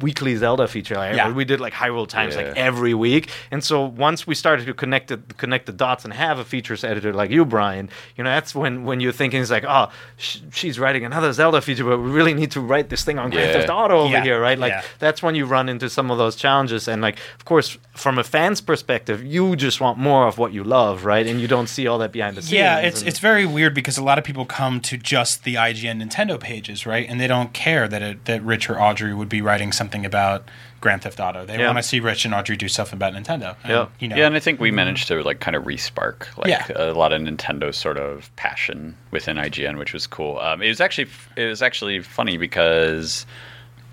weekly 0.00 0.36
Zelda 0.36 0.68
feature. 0.68 0.94
Yeah. 0.94 1.30
We 1.32 1.44
did 1.44 1.60
like 1.60 1.72
Hyrule 1.72 2.06
Times 2.06 2.34
Yeah. 2.36 2.42
like 2.48 2.56
every 2.56 2.94
week, 2.94 3.30
and 3.50 3.62
so 3.62 3.84
once 3.84 4.26
we 4.26 4.34
started 4.34 4.66
to 4.66 4.74
connect 4.74 5.08
the 5.08 5.18
connect 5.36 5.66
the 5.66 5.72
dots 5.72 6.04
and 6.04 6.12
have 6.14 6.38
a 6.38 6.44
features 6.44 6.84
editor 6.84 7.12
like 7.12 7.30
you, 7.30 7.44
Brian, 7.44 7.88
you 8.16 8.24
know 8.24 8.30
that's 8.30 8.54
when 8.54 8.84
when 8.84 9.00
you're 9.00 9.12
thinking 9.12 9.40
it's 9.40 9.50
like, 9.50 9.64
oh, 9.66 9.88
sh- 10.16 10.38
she's 10.52 10.78
writing 10.78 11.04
another 11.04 11.32
Zelda 11.32 11.60
feature, 11.60 11.84
but 11.84 11.98
we 11.98 12.10
really 12.10 12.34
need 12.34 12.50
to 12.52 12.60
write 12.60 12.88
this 12.88 13.04
thing 13.04 13.18
on 13.18 13.30
Grand. 13.30 13.52
Theft 13.52 13.70
Auto 13.70 13.98
over 14.00 14.20
here, 14.20 14.40
right? 14.40 14.58
Like 14.58 14.84
that's 14.98 15.22
when 15.22 15.34
you 15.34 15.44
run 15.46 15.68
into 15.68 15.88
some 15.90 16.10
of 16.10 16.18
those 16.18 16.36
challenges, 16.36 16.86
and 16.88 17.02
like 17.02 17.18
of 17.38 17.44
course 17.44 17.78
from 17.94 18.18
a 18.18 18.24
fan's 18.24 18.60
perspective, 18.60 19.24
you 19.24 19.56
just 19.56 19.80
want 19.80 19.98
more 19.98 20.26
of 20.28 20.38
what 20.38 20.52
you 20.52 20.62
love, 20.62 21.04
right? 21.04 21.26
And 21.26 21.40
you 21.40 21.48
don't 21.48 21.66
see 21.68 21.86
all 21.86 21.98
that 21.98 22.12
behind 22.12 22.36
the 22.36 22.42
scenes. 22.42 22.52
Yeah, 22.52 22.78
it's 22.78 23.00
and- 23.00 23.08
it's 23.08 23.18
very 23.18 23.46
weird 23.46 23.74
because 23.74 23.98
a 23.98 24.04
lot 24.04 24.18
of 24.18 24.24
people 24.24 24.44
come 24.44 24.80
to 24.80 24.96
just 24.96 25.44
the 25.44 25.54
IGN 25.56 25.87
Nintendo 25.94 26.38
pages, 26.38 26.86
right? 26.86 27.06
And 27.08 27.20
they 27.20 27.26
don't 27.26 27.52
care 27.52 27.88
that 27.88 28.02
it, 28.02 28.24
that 28.26 28.42
Rich 28.42 28.68
or 28.70 28.80
Audrey 28.80 29.14
would 29.14 29.28
be 29.28 29.42
writing 29.42 29.72
something 29.72 30.04
about 30.06 30.48
Grand 30.80 31.02
Theft 31.02 31.18
Auto. 31.20 31.44
They 31.44 31.58
Yeah. 31.58 31.66
want 31.66 31.78
to 31.78 31.82
see 31.82 32.00
Rich 32.00 32.24
and 32.24 32.34
Audrey 32.34 32.56
do 32.56 32.68
stuff 32.68 32.92
about 32.92 33.12
Nintendo. 33.14 33.56
And, 33.64 33.70
Yeah. 33.72 33.86
you 33.98 34.08
know, 34.08 34.16
Yeah, 34.16 34.26
and 34.26 34.36
I 34.36 34.40
think 34.40 34.60
we 34.60 34.70
managed 34.70 35.08
to 35.08 35.22
like 35.22 35.40
kind 35.40 35.56
of 35.56 35.64
respark 35.64 36.26
like 36.36 36.48
Yeah. 36.48 36.66
a 36.76 36.92
lot 36.92 37.12
of 37.12 37.20
Nintendo 37.22 37.74
sort 37.74 37.96
of 37.98 38.34
passion 38.36 38.96
within 39.10 39.36
IGN, 39.38 39.76
which 39.78 39.92
was 39.92 40.06
cool. 40.06 40.38
Um, 40.38 40.62
it 40.62 40.68
was 40.68 40.80
actually 40.80 41.08
it 41.36 41.46
was 41.46 41.62
actually 41.62 42.00
funny 42.00 42.36
because 42.36 43.26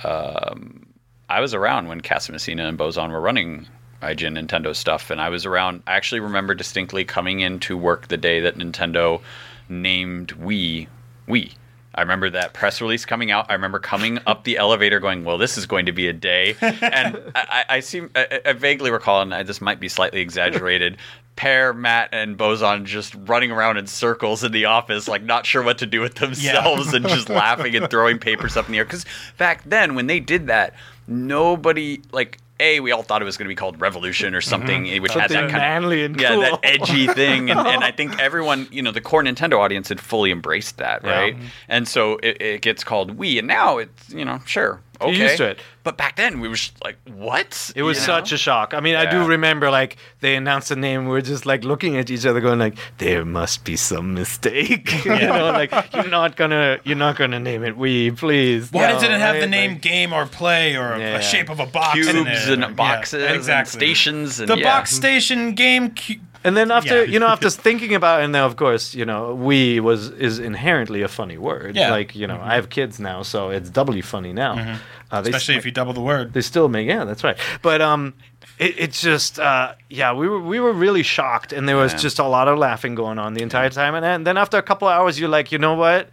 um, 0.03 0.85
I 1.29 1.39
was 1.39 1.53
around 1.53 1.87
when 1.87 2.01
Casamassina 2.01 2.67
and 2.67 2.77
Bozon 2.77 3.11
were 3.11 3.21
running 3.21 3.67
IGN 4.01 4.37
Nintendo 4.37 4.75
stuff, 4.75 5.09
and 5.09 5.19
I 5.19 5.29
was 5.29 5.45
around. 5.45 5.81
I 5.87 5.95
actually 5.95 6.19
remember 6.19 6.53
distinctly 6.53 7.03
coming 7.05 7.39
into 7.39 7.75
work 7.77 8.09
the 8.09 8.17
day 8.17 8.39
that 8.41 8.55
Nintendo 8.57 9.21
named 9.69 10.35
Wii 10.37 10.87
Wii. 11.27 11.53
I 11.95 12.01
remember 12.01 12.29
that 12.29 12.53
press 12.53 12.81
release 12.81 13.05
coming 13.05 13.31
out. 13.31 13.45
I 13.49 13.53
remember 13.53 13.79
coming 13.79 14.19
up 14.27 14.43
the 14.43 14.57
elevator, 14.57 14.99
going, 14.99 15.23
"Well, 15.23 15.37
this 15.37 15.57
is 15.57 15.65
going 15.65 15.85
to 15.87 15.91
be 15.91 16.07
a 16.07 16.13
day." 16.13 16.55
And 16.95 17.17
I, 17.33 17.65
I, 17.69 17.75
I 17.77 17.79
seem, 17.79 18.11
I, 18.15 18.41
I 18.45 18.53
vaguely 18.53 18.91
recall, 18.91 19.21
and 19.21 19.33
I, 19.33 19.43
this 19.43 19.61
might 19.61 19.79
be 19.79 19.89
slightly 19.89 20.21
exaggerated. 20.21 20.97
Peer, 21.35 21.73
Matt, 21.73 22.09
and 22.13 22.37
Bozon 22.37 22.85
just 22.85 23.13
running 23.25 23.51
around 23.51 23.77
in 23.77 23.87
circles 23.87 24.43
in 24.43 24.51
the 24.51 24.65
office, 24.65 25.07
like 25.07 25.23
not 25.23 25.45
sure 25.45 25.63
what 25.63 25.77
to 25.79 25.85
do 25.85 25.99
with 25.99 26.15
themselves, 26.15 26.93
and 26.93 27.07
just 27.07 27.29
laughing 27.29 27.75
and 27.75 27.89
throwing 27.89 28.19
papers 28.19 28.55
up 28.55 28.67
in 28.67 28.71
the 28.71 28.77
air. 28.77 28.85
Because 28.85 29.05
back 29.37 29.63
then, 29.63 29.95
when 29.95 30.07
they 30.07 30.19
did 30.19 30.47
that, 30.47 30.73
nobody 31.07 32.01
like. 32.11 32.39
A, 32.59 32.79
we 32.79 32.91
all 32.91 33.03
thought 33.03 33.21
it 33.21 33.25
was 33.25 33.35
going 33.37 33.45
to 33.45 33.49
be 33.49 33.55
called 33.55 33.81
Revolution 33.81 34.33
or 34.33 34.41
something, 34.41 34.85
mm-hmm. 34.85 35.01
which 35.01 35.13
had 35.13 35.29
that 35.29 35.49
kind 35.49 35.85
of 35.85 35.91
and 35.91 36.19
yeah, 36.19 36.29
cool. 36.29 36.41
that 36.41 36.59
edgy 36.63 37.07
thing, 37.13 37.49
and, 37.51 37.59
and 37.59 37.83
I 37.83 37.91
think 37.91 38.17
everyone, 38.19 38.67
you 38.71 38.81
know, 38.81 38.91
the 38.91 39.01
core 39.01 39.23
Nintendo 39.23 39.59
audience 39.59 39.89
had 39.89 39.99
fully 39.99 40.31
embraced 40.31 40.77
that, 40.77 41.03
Yeah. 41.03 41.09
right? 41.11 41.35
Mm-hmm. 41.35 41.45
And 41.67 41.87
so 41.87 42.17
it, 42.23 42.41
it 42.41 42.61
gets 42.61 42.83
called 42.83 43.17
Wii, 43.17 43.39
and 43.39 43.47
now 43.47 43.77
it's 43.77 44.09
you 44.09 44.23
know, 44.23 44.39
sure, 44.45 44.79
You're 45.01 45.11
used 45.13 45.37
to 45.37 45.45
it. 45.49 45.59
But 45.83 45.97
back 45.97 46.15
then, 46.15 46.37
Wii 46.37 46.49
were 46.49 46.55
just 46.55 46.83
like, 46.83 46.97
what? 47.05 47.71
It 47.75 47.83
was 47.83 47.97
You 47.99 48.03
such 48.05 48.31
know? 48.31 48.35
a 48.35 48.37
shock. 48.37 48.73
I 48.73 48.79
mean, 48.79 48.95
I 48.95 49.09
do 49.09 49.25
remember 49.25 49.69
like 49.69 49.97
they 50.21 50.35
announced 50.35 50.69
the 50.69 50.75
name. 50.75 51.05
We 51.05 51.11
were 51.11 51.21
just 51.21 51.45
like 51.45 51.63
looking 51.63 51.97
at 51.97 52.09
each 52.09 52.25
other, 52.25 52.41
going 52.41 52.59
like, 52.59 52.75
"There 52.97 53.23
must 53.25 53.63
be 53.65 53.75
some 53.75 54.13
mistake." 54.13 55.05
you 55.05 55.11
know, 55.15 55.51
like 55.51 55.71
you're 55.93 56.07
not 56.07 56.35
gonna 56.35 56.79
you're 56.83 56.95
not 56.97 57.17
gonna 57.17 57.39
name 57.39 57.63
it 57.63 57.77
we, 57.77 58.11
please. 58.11 58.71
Why 58.71 58.87
No, 58.87 58.93
does 58.93 59.03
it 59.03 59.11
have 59.11 59.39
the 59.39 59.47
name 59.47 59.73
Like, 59.73 59.81
game 59.81 60.13
or 60.13 60.25
play 60.25 60.75
or 60.75 60.93
a- 60.93 60.99
Yeah. 60.99 61.17
a 61.17 61.21
shape 61.21 61.49
of 61.49 61.59
a 61.59 61.65
box 61.65 61.93
cubes 61.93 62.07
in 62.09 62.17
it? 62.27 62.27
and 62.49 62.63
or- 62.63 62.67
yeah, 62.69 62.73
boxes 62.73 63.23
and 63.23 63.35
exactly. 63.35 63.79
stations 63.79 64.39
and 64.39 64.49
The 64.49 64.57
yeah. 64.57 64.63
box 64.63 64.91
station 64.91 65.53
game. 65.53 65.91
Cu- 65.91 66.15
and 66.45 66.55
then 66.55 66.71
after 66.71 67.03
Yeah. 67.03 67.11
you 67.13 67.19
know 67.19 67.27
after 67.27 67.49
thinking 67.67 67.93
about 67.95 68.21
it, 68.21 68.25
and 68.25 68.33
then 68.35 68.43
of 68.43 68.55
course 68.55 68.95
you 68.99 69.05
know 69.05 69.35
Wii 69.35 69.79
was 69.81 70.09
is 70.11 70.39
inherently 70.39 71.01
a 71.01 71.07
funny 71.07 71.37
word. 71.37 71.75
Yeah. 71.75 71.91
Like 71.97 72.15
you 72.15 72.27
know 72.27 72.39
I 72.41 72.55
have 72.55 72.69
kids 72.69 72.99
now, 72.99 73.23
so 73.23 73.49
it's 73.49 73.69
doubly 73.69 74.01
funny 74.01 74.31
now. 74.33 74.77
Uh, 75.11 75.21
they 75.21 75.29
especially 75.29 75.55
if 75.57 75.65
you 75.65 75.71
double 75.71 75.93
the 75.93 76.01
word. 76.13 76.33
They 76.33 76.41
still 76.41 76.67
make 76.69 76.87
yeah, 76.87 77.03
that's 77.05 77.23
right. 77.23 77.37
But 77.61 77.81
um, 77.81 78.13
it, 78.59 78.73
it's 78.79 79.01
just 79.01 79.39
uh, 79.39 79.73
yeah, 79.89 80.13
we 80.13 80.27
were 80.29 80.39
we 80.41 80.59
were 80.59 80.73
really 80.73 81.03
shocked, 81.03 81.51
and 81.53 81.67
there 81.67 81.77
was 81.77 81.91
Yeah. 81.93 81.99
just 82.07 82.19
a 82.19 82.27
lot 82.27 82.47
of 82.47 82.57
laughing 82.57 82.95
going 82.95 83.19
on 83.19 83.33
the 83.33 83.41
entire 83.43 83.69
time. 83.69 83.93
And 83.95 84.03
then, 84.03 84.23
then 84.23 84.37
after 84.37 84.57
a 84.57 84.63
couple 84.63 84.87
of 84.87 84.93
hours, 84.93 85.19
you're 85.19 85.29
like, 85.37 85.51
you 85.51 85.57
know 85.59 85.73
what, 85.75 86.09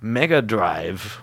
Mega 0.00 0.42
Drive, 0.42 1.20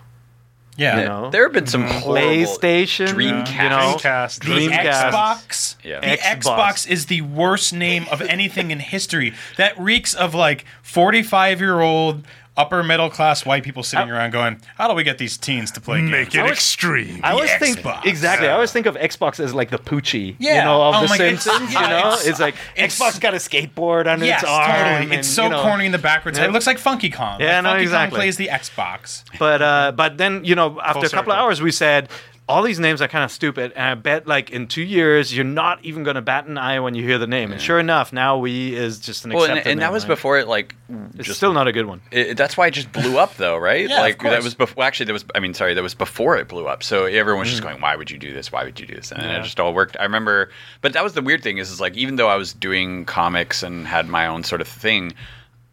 Yeah. 0.76 0.98
you 0.98 1.04
know, 1.06 1.30
There 1.30 1.44
have 1.44 1.52
been 1.52 1.66
some 1.66 1.84
mm-hmm. 1.84 1.98
horrible 2.00 2.26
PlayStation, 2.26 3.08
Dreamcast. 3.08 3.62
you 3.62 3.68
know, 3.68 3.96
Dreamcast. 3.98 4.40
The 4.40 4.68
Dreamcast. 4.68 5.10
Xbox. 5.10 5.76
Yeah. 5.84 6.00
The 6.00 6.06
Xbox. 6.18 6.42
Xbox 6.42 6.88
is 6.88 7.06
the 7.06 7.20
worst 7.22 7.72
name 7.72 8.06
of 8.10 8.20
anything 8.22 8.70
in 8.70 8.80
history. 8.80 9.34
That 9.56 9.78
reeks 9.78 10.14
of 10.14 10.34
like 10.34 10.64
45 10.82 11.60
year 11.60 11.80
old 11.80 12.24
upper 12.56 12.84
middle 12.84 13.10
class 13.10 13.44
white 13.44 13.64
people 13.64 13.82
sitting 13.82 14.10
around 14.10 14.30
going, 14.30 14.60
How 14.76 14.86
do 14.86 14.94
we 14.94 15.02
get 15.02 15.18
these 15.18 15.36
teens 15.36 15.70
to 15.72 15.80
play 15.80 15.98
Games? 15.98 16.10
Make 16.10 16.30
games? 16.30 16.48
it 16.50 16.52
extreme. 16.52 17.20
I 17.24 17.32
always 17.32 17.52
think 17.56 17.78
Xbox. 17.78 18.04
exactly. 18.06 18.48
I 18.48 18.52
always 18.52 18.70
think 18.70 18.86
of 18.86 18.94
Xbox 18.94 19.40
as 19.40 19.52
like 19.54 19.70
the 19.70 19.78
Poochie, 19.78 20.28
you 20.28 20.34
Yeah. 20.38 20.64
know, 20.64 20.82
of 20.82 20.94
Oh 20.94 21.00
the 21.02 21.08
my- 21.08 21.14
it's- 21.16 21.42
Simpsons. 21.42 21.72
yeah, 21.72 21.82
you 21.82 21.88
know, 21.88 21.98
it's- 22.12 22.26
it's, 22.26 22.40
like 22.40 22.54
it's- 22.76 22.98
Xbox 22.98 23.20
got 23.20 23.34
a 23.34 23.38
skateboard 23.38 24.06
under 24.06 24.24
Yes, 24.24 24.42
its 24.42 24.50
arm. 24.50 24.70
totally. 24.70 24.90
and, 25.04 25.12
It's 25.14 25.28
so 25.28 25.44
you 25.44 25.48
know, 25.50 25.62
corny 25.62 25.86
in 25.86 25.92
the 25.92 25.98
backwards. 25.98 26.38
Yeah. 26.38 26.44
It 26.44 26.52
looks 26.52 26.66
like 26.66 26.78
Funky 26.78 27.10
Kong. 27.10 27.40
Yeah, 27.40 27.54
like 27.56 27.62
no, 27.64 27.68
Funky 27.70 27.82
exactly. 27.82 28.10
Kong 28.16 28.20
plays 28.22 28.36
the 28.36 28.48
Xbox. 28.48 29.24
But 29.38 29.60
uh, 29.60 29.92
but 29.96 30.18
then 30.18 30.44
you 30.44 30.54
know 30.54 30.80
after 30.80 31.00
a 31.00 31.02
couple 31.02 31.04
of 31.04 31.10
circle. 31.10 31.32
hours 31.32 31.60
we 31.60 31.72
said 31.72 32.08
all 32.48 32.62
these 32.62 32.78
names 32.78 33.00
are 33.00 33.08
kind 33.08 33.24
of 33.24 33.30
stupid, 33.30 33.72
and 33.74 33.82
I 33.82 33.94
bet 33.94 34.26
like 34.26 34.50
in 34.50 34.66
two 34.66 34.82
years 34.82 35.34
you're 35.34 35.44
not 35.44 35.84
even 35.84 36.02
gonna 36.04 36.22
bat 36.22 36.46
an 36.46 36.58
eye 36.58 36.80
when 36.80 36.94
you 36.94 37.02
hear 37.02 37.18
the 37.18 37.26
name. 37.26 37.52
And 37.52 37.60
sure 37.60 37.78
enough, 37.78 38.12
now 38.12 38.38
Wii 38.40 38.72
is 38.72 38.98
just 38.98 39.24
an 39.24 39.32
Well, 39.32 39.44
accepted 39.44 39.60
and, 39.62 39.72
and 39.72 39.80
that 39.80 39.92
was 39.92 40.04
right? 40.04 40.08
before 40.08 40.38
it 40.38 40.46
like 40.46 40.74
It's 41.16 41.26
just 41.26 41.38
still 41.38 41.54
not 41.54 41.68
a 41.68 41.72
good 41.72 41.86
one. 41.86 42.02
It, 42.10 42.36
that's 42.36 42.56
why 42.56 42.66
it 42.66 42.72
just 42.72 42.92
blew 42.92 43.18
up, 43.18 43.36
though, 43.36 43.56
right? 43.56 43.88
Yeah, 43.88 43.96
of 43.96 44.00
like 44.02 44.22
that 44.22 44.42
was 44.42 44.54
before. 44.54 44.84
Actually, 44.84 45.06
that 45.06 45.12
was. 45.14 45.24
I 45.34 45.40
mean, 45.40 45.54
sorry, 45.54 45.74
that 45.74 45.82
was 45.82 45.94
before 45.94 46.36
it 46.36 46.48
blew 46.48 46.66
up. 46.66 46.82
So 46.82 47.04
everyone 47.04 47.34
everyone's 47.34 47.50
just 47.50 47.62
mm. 47.62 47.66
going, 47.66 47.80
"Why 47.80 47.96
would 47.96 48.10
you 48.10 48.18
do 48.18 48.32
this? 48.32 48.52
Why 48.52 48.64
would 48.64 48.78
you 48.78 48.86
do 48.86 48.94
this?" 48.94 49.10
And 49.10 49.22
Yeah. 49.22 49.40
it 49.40 49.42
just 49.42 49.58
all 49.58 49.74
worked. 49.74 49.96
I 49.98 50.04
remember, 50.04 50.50
but 50.80 50.92
that 50.92 51.02
was 51.02 51.14
the 51.14 51.22
weird 51.22 51.42
thing 51.42 51.58
is, 51.58 51.70
is 51.70 51.80
like 51.80 51.96
even 51.96 52.16
though 52.16 52.28
I 52.28 52.36
was 52.36 52.52
doing 52.52 53.04
comics 53.04 53.62
and 53.62 53.86
had 53.86 54.08
my 54.08 54.26
own 54.26 54.44
sort 54.44 54.60
of 54.60 54.68
thing, 54.68 55.14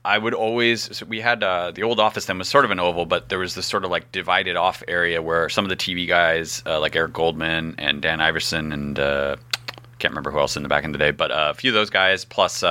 I 0.04 0.18
would 0.18 0.34
always. 0.34 0.95
So 0.97 1.06
we 1.06 1.22
had 1.22 1.43
uh, 1.43 1.72
the 1.72 1.84
old 1.84 1.99
office 1.99 2.26
then 2.26 2.38
was 2.38 2.49
sort 2.49 2.66
of 2.66 2.72
an 2.72 2.80
oval, 2.80 3.06
but 3.06 3.30
there 3.30 3.38
was 3.39 3.54
this 3.54 3.68
sort 3.68 3.86
of 3.86 3.91
like 3.91 4.12
divided 4.12 4.56
off 4.56 4.84
area 4.88 5.22
where 5.22 5.47
some 5.49 5.64
of 5.64 5.70
the 5.70 5.76
TV 5.76 6.08
guys, 6.08 6.64
uh, 6.66 6.80
like 6.80 6.95
Eric 6.95 7.14
Goldman 7.14 7.76
and 7.78 8.02
Dan 8.02 8.20
Iverson, 8.20 8.72
and 8.74 8.97
uh, 8.99 9.36
can't 9.99 10.12
remember 10.12 10.32
who 10.32 10.39
else 10.39 10.58
in 10.58 10.64
the 10.64 10.70
back 10.70 10.84
in 10.84 10.91
the 10.91 10.97
day, 10.97 11.12
but 11.12 11.32
uh, 11.32 11.49
a 11.52 11.54
few 11.54 11.70
of 11.70 11.76
those 11.76 11.89
guys 11.89 12.26
plus. 12.26 12.64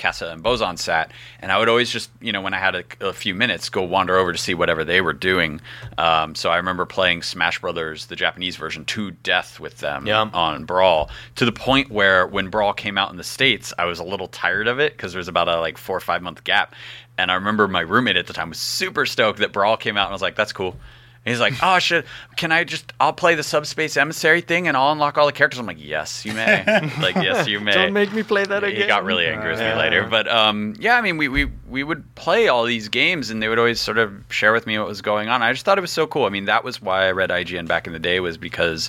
Casa 0.00 0.28
and 0.30 0.42
Bozon 0.42 0.76
sat, 0.78 1.12
and 1.40 1.52
I 1.52 1.58
would 1.58 1.68
always 1.68 1.90
just, 1.90 2.10
you 2.20 2.32
know, 2.32 2.40
when 2.40 2.54
I 2.54 2.58
had 2.58 2.74
a, 2.74 2.84
a 3.00 3.12
few 3.12 3.34
minutes, 3.34 3.68
go 3.68 3.82
wander 3.82 4.16
over 4.16 4.32
to 4.32 4.38
see 4.38 4.54
whatever 4.54 4.82
they 4.82 5.00
were 5.00 5.12
doing. 5.12 5.60
Um, 5.98 6.34
so 6.34 6.50
I 6.50 6.56
remember 6.56 6.86
playing 6.86 7.22
Smash 7.22 7.60
Brothers, 7.60 8.06
the 8.06 8.16
Japanese 8.16 8.56
version, 8.56 8.84
to 8.86 9.12
death 9.12 9.60
with 9.60 9.78
them 9.78 10.06
Yeah. 10.06 10.28
on 10.34 10.64
Brawl, 10.64 11.10
to 11.36 11.44
the 11.44 11.52
point 11.52 11.90
where 11.90 12.26
when 12.26 12.48
Brawl 12.48 12.72
came 12.72 12.98
out 12.98 13.10
in 13.10 13.16
the 13.16 13.22
states, 13.24 13.72
I 13.78 13.84
was 13.84 13.98
a 14.00 14.04
little 14.04 14.26
tired 14.28 14.66
of 14.66 14.80
it 14.80 14.94
because 14.96 15.12
there 15.12 15.20
was 15.20 15.28
about 15.28 15.48
a 15.48 15.60
like 15.60 15.78
four 15.78 15.96
or 15.96 16.00
five 16.00 16.22
month 16.22 16.42
gap, 16.44 16.74
and 17.18 17.30
I 17.30 17.34
remember 17.34 17.68
my 17.68 17.80
roommate 17.82 18.16
at 18.16 18.26
the 18.26 18.32
time 18.32 18.48
was 18.48 18.58
super 18.58 19.04
stoked 19.06 19.38
that 19.40 19.52
Brawl 19.52 19.76
came 19.76 19.96
out, 19.96 20.06
and 20.06 20.10
I 20.10 20.14
was 20.14 20.22
like, 20.22 20.34
"That's 20.36 20.52
cool." 20.52 20.76
And 21.26 21.32
he's 21.32 21.40
like, 21.40 21.52
"Oh 21.62 21.78
shit, 21.78 22.06
can 22.36 22.50
I 22.50 22.64
just? 22.64 22.94
I'll 22.98 23.12
play 23.12 23.34
the 23.34 23.42
subspace 23.42 23.98
emissary 23.98 24.40
thing, 24.40 24.68
and 24.68 24.76
I'll 24.76 24.90
unlock 24.92 25.18
all 25.18 25.26
the 25.26 25.32
characters." 25.32 25.58
I'm 25.60 25.66
like, 25.66 25.76
"Yes, 25.84 26.24
you 26.24 26.32
may. 26.32 26.64
like, 27.00 27.14
yes, 27.16 27.46
you 27.46 27.60
may." 27.60 27.72
Don't 27.72 27.92
make 27.92 28.10
me 28.14 28.22
play 28.22 28.44
that 28.46 28.62
He 28.62 28.72
again. 28.72 28.88
got 28.88 29.04
really 29.04 29.26
angry 29.26 29.50
with 29.50 29.60
me 29.60 29.66
Yeah. 29.66 29.76
later, 29.78 30.06
but 30.06 30.26
um, 30.28 30.74
yeah, 30.78 30.96
I 30.96 31.02
mean, 31.02 31.18
we, 31.18 31.28
we 31.28 31.44
we 31.68 31.84
would 31.84 32.14
play 32.14 32.48
all 32.48 32.64
these 32.64 32.88
games, 32.88 33.28
and 33.28 33.42
they 33.42 33.48
would 33.48 33.58
always 33.58 33.80
sort 33.82 33.98
of 33.98 34.12
share 34.30 34.54
with 34.54 34.66
me 34.66 34.78
what 34.78 34.88
was 34.88 35.02
going 35.02 35.28
on. 35.28 35.42
I 35.42 35.52
just 35.52 35.66
thought 35.66 35.76
it 35.76 35.82
was 35.82 35.90
so 35.90 36.06
cool. 36.06 36.24
I 36.24 36.30
mean, 36.30 36.46
that 36.46 36.64
was 36.64 36.80
why 36.80 37.06
I 37.06 37.10
read 37.10 37.28
IGN 37.28 37.68
back 37.68 37.86
in 37.86 37.92
the 37.92 37.98
day, 37.98 38.20
was 38.20 38.38
because 38.38 38.88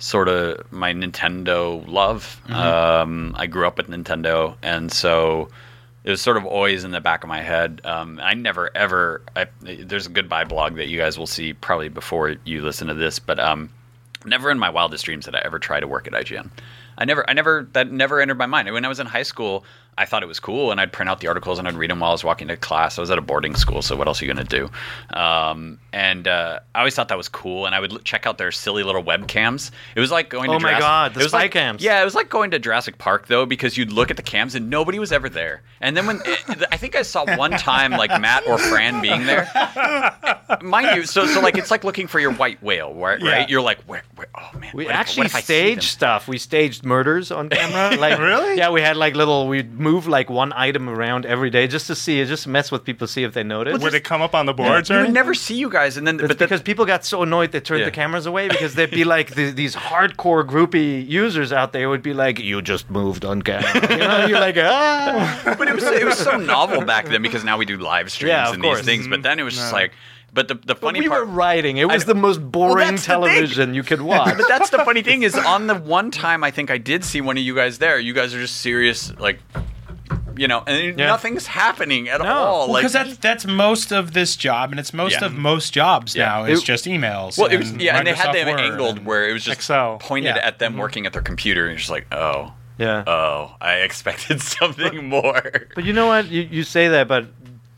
sort 0.00 0.28
of 0.28 0.60
my 0.72 0.92
Nintendo 0.92 1.86
love. 1.86 2.40
Um, 2.50 3.34
I 3.38 3.46
grew 3.46 3.66
up 3.68 3.76
with 3.76 3.86
Nintendo, 3.88 4.56
and 4.64 4.90
so 4.92 5.48
it 6.08 6.12
was 6.12 6.22
sort 6.22 6.38
of 6.38 6.46
always 6.46 6.84
in 6.84 6.90
the 6.90 7.02
back 7.02 7.22
of 7.22 7.28
my 7.28 7.42
head. 7.42 7.82
Um, 7.84 8.18
I 8.22 8.32
never 8.32 8.74
ever. 8.74 9.20
I, 9.36 9.46
there's 9.60 10.06
a 10.06 10.08
goodbye 10.08 10.44
blog 10.44 10.76
that 10.76 10.88
you 10.88 10.96
guys 10.96 11.18
will 11.18 11.26
see 11.26 11.52
probably 11.52 11.90
before 11.90 12.36
you 12.46 12.62
listen 12.62 12.88
to 12.88 12.94
this, 12.94 13.18
but 13.18 13.38
um, 13.38 13.68
never 14.24 14.50
in 14.50 14.58
my 14.58 14.70
wildest 14.70 15.04
dreams 15.04 15.26
did 15.26 15.34
I 15.34 15.42
ever 15.44 15.58
try 15.58 15.80
to 15.80 15.86
work 15.86 16.06
at 16.06 16.14
IGN. 16.14 16.48
I 16.96 17.04
never, 17.04 17.28
I 17.28 17.34
never, 17.34 17.68
that 17.74 17.92
never 17.92 18.22
entered 18.22 18.38
my 18.38 18.46
mind. 18.46 18.72
When 18.72 18.86
I 18.86 18.88
was 18.88 19.00
in 19.00 19.06
high 19.06 19.22
school, 19.22 19.66
I 19.98 20.04
thought 20.06 20.22
it 20.22 20.26
was 20.26 20.40
cool, 20.40 20.70
and 20.70 20.80
I'd 20.80 20.92
print 20.92 21.10
out 21.10 21.20
the 21.20 21.28
articles 21.28 21.58
and 21.58 21.66
I'd 21.68 21.74
read 21.74 21.90
them 21.90 22.00
while 22.00 22.10
I 22.10 22.14
was 22.14 22.24
walking 22.24 22.48
to 22.48 22.56
class. 22.56 22.96
I 22.98 23.00
was 23.02 23.10
at 23.10 23.18
a 23.18 23.20
boarding 23.20 23.54
school, 23.56 23.82
so 23.82 23.96
what 23.96 24.06
else 24.06 24.22
are 24.22 24.24
you 24.26 24.32
going 24.32 24.46
to 24.46 24.56
do? 24.58 25.18
Um, 25.18 25.78
and 25.92 26.26
uh, 26.28 26.60
I 26.74 26.78
always 26.78 26.94
thought 26.94 27.08
that 27.08 27.18
was 27.18 27.28
cool, 27.28 27.66
and 27.66 27.74
I 27.74 27.80
would 27.80 27.92
l- 27.92 27.98
check 28.00 28.26
out 28.26 28.38
their 28.38 28.52
silly 28.52 28.82
little 28.84 29.02
webcams. 29.02 29.70
It 29.96 30.00
was 30.00 30.10
like 30.10 30.28
going 30.30 30.50
to 30.50 30.56
Oh 30.56 30.60
my 30.60 30.70
Jurassic- 30.70 30.80
God, 30.80 31.14
the 31.14 31.20
it 31.20 31.22
was 31.24 31.32
spy 31.32 31.38
like, 31.42 31.50
cams. 31.52 31.82
Yeah, 31.82 32.00
it 32.00 32.04
was 32.04 32.14
like 32.14 32.28
going 32.30 32.50
to 32.52 32.58
Jurassic 32.58 32.98
Park 32.98 33.26
though, 33.26 33.44
because 33.44 33.76
you'd 33.76 33.92
look 33.92 34.10
at 34.10 34.16
the 34.16 34.22
cams 34.22 34.54
and 34.54 34.70
nobody 34.70 34.98
was 34.98 35.10
ever 35.12 35.28
there. 35.28 35.62
And 35.80 35.96
then 35.96 36.06
when 36.06 36.20
I 36.70 36.76
think 36.76 36.94
I 36.96 37.02
saw 37.02 37.24
one 37.36 37.50
time 37.52 37.90
like 37.92 38.10
Matt 38.20 38.46
or 38.46 38.58
Fran 38.58 39.00
being 39.02 39.26
there, 39.26 39.50
mind 40.62 40.96
you, 40.96 41.04
so 41.04 41.26
so 41.26 41.40
like 41.40 41.56
it's 41.58 41.70
like 41.70 41.84
looking 41.84 42.06
for 42.06 42.20
your 42.20 42.32
white 42.32 42.62
whale, 42.62 42.94
right? 42.94 43.20
Yeah. 43.20 43.30
Right? 43.30 43.48
You're 43.48 43.60
like, 43.62 43.80
where, 43.82 44.02
where? 44.16 44.26
Oh 44.36 44.58
man, 44.58 44.70
We 44.74 44.84
what 44.84 44.90
if- 44.94 44.96
actually 44.96 45.24
what 45.28 45.34
if 45.38 45.44
staged 45.44 45.82
stuff. 45.84 46.28
We 46.28 46.38
staged 46.38 46.84
murders 46.84 47.30
on 47.30 47.48
camera. 47.48 47.96
Like 47.98 48.18
Really? 48.18 48.56
Yeah, 48.56 48.70
we 48.70 48.80
had 48.80 48.96
like 48.96 49.14
little. 49.16 49.48
We'd 49.48 49.78
move 49.88 50.06
like 50.06 50.28
one 50.42 50.52
item 50.68 50.88
around 50.88 51.24
every 51.26 51.50
day 51.50 51.66
just 51.66 51.86
to 51.88 51.94
see 51.94 52.20
it, 52.20 52.26
just 52.26 52.46
mess 52.46 52.70
with 52.72 52.82
people, 52.84 53.06
see 53.06 53.22
if 53.28 53.32
they 53.32 53.42
notice. 53.42 53.80
Would 53.82 53.94
it 53.94 54.04
come 54.04 54.22
up 54.22 54.34
on 54.34 54.44
the 54.46 54.52
boards? 54.52 54.90
You 54.90 54.96
or 54.96 55.02
would 55.02 55.12
never 55.12 55.34
see 55.34 55.56
you 55.56 55.68
guys, 55.70 55.96
and 55.96 56.06
then 56.06 56.16
It's 56.20 56.28
but 56.28 56.38
the, 56.38 56.44
because 56.44 56.62
people 56.62 56.84
got 56.84 57.04
so 57.04 57.22
annoyed 57.22 57.52
they 57.52 57.60
turned 57.60 57.80
Yeah. 57.80 57.86
the 57.86 57.90
cameras 58.02 58.26
away 58.26 58.48
because 58.48 58.74
they'd 58.74 58.90
be 58.90 59.04
like 59.04 59.34
the, 59.34 59.50
these 59.50 59.74
hardcore 59.74 60.44
groupie 60.54 61.06
users 61.08 61.52
out 61.52 61.72
there 61.72 61.88
would 61.88 62.02
be 62.02 62.14
like, 62.14 62.38
"You 62.38 62.60
just 62.62 62.90
moved 62.90 63.24
on 63.24 63.42
camera," 63.42 63.72
you 63.90 63.98
know? 63.98 64.26
You're 64.26 64.40
like, 64.48 64.56
ah. 64.58 65.54
but 65.58 65.68
it 65.68 65.74
was 65.74 65.84
it 65.84 66.04
was 66.04 66.18
so 66.18 66.36
novel 66.36 66.82
back 66.84 67.04
then 67.08 67.22
because 67.22 67.44
now 67.44 67.56
we 67.58 67.64
do 67.64 67.76
live 67.78 68.10
streams 68.12 68.28
Yeah, 68.30 68.52
and 68.52 68.62
course. 68.62 68.78
these 68.78 68.86
things. 68.86 69.08
But 69.08 69.22
then 69.22 69.38
it 69.38 69.42
was 69.42 69.54
just 69.54 69.72
like, 69.72 69.92
but 70.32 70.48
the 70.48 70.54
the 70.54 70.74
But 70.74 70.80
funny 70.80 71.00
we 71.00 71.08
part. 71.08 71.26
were 71.26 71.32
writing. 71.32 71.78
It 71.78 71.86
was 71.88 72.06
know. 72.06 72.12
the 72.12 72.20
most 72.20 72.40
boring 72.52 72.88
that's 72.88 73.06
the 73.06 73.14
thing. 73.14 73.20
television 73.22 73.74
you 73.74 73.82
could 73.82 74.02
watch. 74.02 74.36
but 74.36 74.46
that's 74.48 74.70
the 74.70 74.78
funny 74.88 75.02
thing 75.02 75.22
is 75.22 75.34
on 75.34 75.66
the 75.68 75.74
one 75.74 76.10
time 76.10 76.44
I 76.44 76.50
think 76.50 76.70
I 76.70 76.78
did 76.78 77.04
see 77.04 77.20
one 77.20 77.36
of 77.38 77.42
you 77.42 77.54
guys 77.54 77.78
there. 77.78 77.98
You 77.98 78.12
guys 78.12 78.34
are 78.34 78.40
just 78.40 78.56
serious, 78.58 79.12
like, 79.18 79.38
you 80.38 80.48
know, 80.48 80.62
and 80.66 80.98
Yeah. 80.98 81.06
nothing's 81.06 81.46
happening 81.46 82.08
at 82.08 82.20
No. 82.22 82.26
all. 82.32 82.58
Well, 82.66 82.72
like, 82.74 82.82
because 82.82 82.92
that's 82.92 83.16
that's 83.18 83.46
most 83.46 83.92
of 83.92 84.12
this 84.14 84.36
job, 84.36 84.70
and 84.70 84.80
it's 84.80 84.94
most 84.94 85.20
Yeah. 85.20 85.26
of 85.26 85.34
most 85.34 85.72
jobs 85.74 86.14
Yeah. 86.14 86.26
now. 86.26 86.44
Is 86.44 86.60
It- 86.62 86.64
just 86.64 86.84
emails. 86.86 87.36
well, 87.36 87.48
it 87.48 87.58
was 87.58 87.72
yeah, 87.72 87.98
and 87.98 88.06
they 88.06 88.14
had 88.14 88.34
them 88.34 88.48
Word 88.48 88.60
angled 88.60 89.04
where 89.04 89.28
it 89.28 89.32
was 89.32 89.44
just 89.44 89.58
Excel. 89.58 89.98
pointed 89.98 90.36
at 90.36 90.58
them 90.58 90.72
mm-hmm. 90.72 90.80
working 90.80 91.06
at 91.06 91.12
their 91.12 91.22
computer, 91.22 91.66
and 91.66 91.76
just 91.78 91.90
like, 91.90 92.06
oh, 92.12 92.52
yeah. 92.78 93.02
oh, 93.06 93.54
I 93.60 93.74
expected 93.76 94.40
something 94.58 95.08
more. 95.08 95.42
But 95.74 95.84
you 95.84 95.92
know 95.92 96.06
what? 96.06 96.28
You, 96.28 96.42
you 96.50 96.62
say 96.62 96.88
that, 96.88 97.08
but 97.08 97.26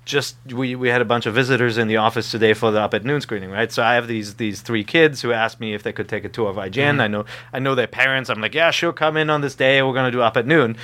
just 0.07 0.37
we, 0.53 0.75
we 0.75 0.89
had 0.89 1.01
a 1.01 1.05
bunch 1.05 1.27
of 1.27 1.35
visitors 1.35 1.79
in 1.79 1.87
the 1.87 1.97
office 1.97 2.31
today 2.33 2.53
for 2.53 2.73
the 2.73 2.81
up 2.81 2.95
at 2.95 3.05
noon 3.05 3.21
screening, 3.21 3.51
right? 3.51 3.71
So 3.71 3.83
I 3.83 3.95
have 3.95 4.09
these 4.09 4.35
these 4.35 4.61
three 4.61 4.83
kids 4.83 5.23
who 5.23 5.33
asked 5.33 5.61
me 5.61 5.73
if 5.73 5.83
they 5.85 5.93
could 5.93 6.09
take 6.09 6.25
a 6.25 6.29
tour 6.29 6.51
of 6.51 6.57
IGN. 6.57 6.73
Mm-hmm. 6.73 7.01
I 7.01 7.07
know 7.09 7.25
I 7.53 7.59
know 7.61 7.75
their 7.77 7.87
parents. 7.87 8.29
I'm 8.29 8.41
like, 8.41 8.55
yeah, 8.55 8.71
sure, 8.73 8.93
come 8.93 9.17
in 9.17 9.31
on 9.31 9.41
this 9.41 9.55
day. 9.55 9.81
We're 9.83 9.95
gonna 9.95 10.11
do 10.11 10.21
up 10.21 10.37
at 10.37 10.47
noon. 10.47 10.77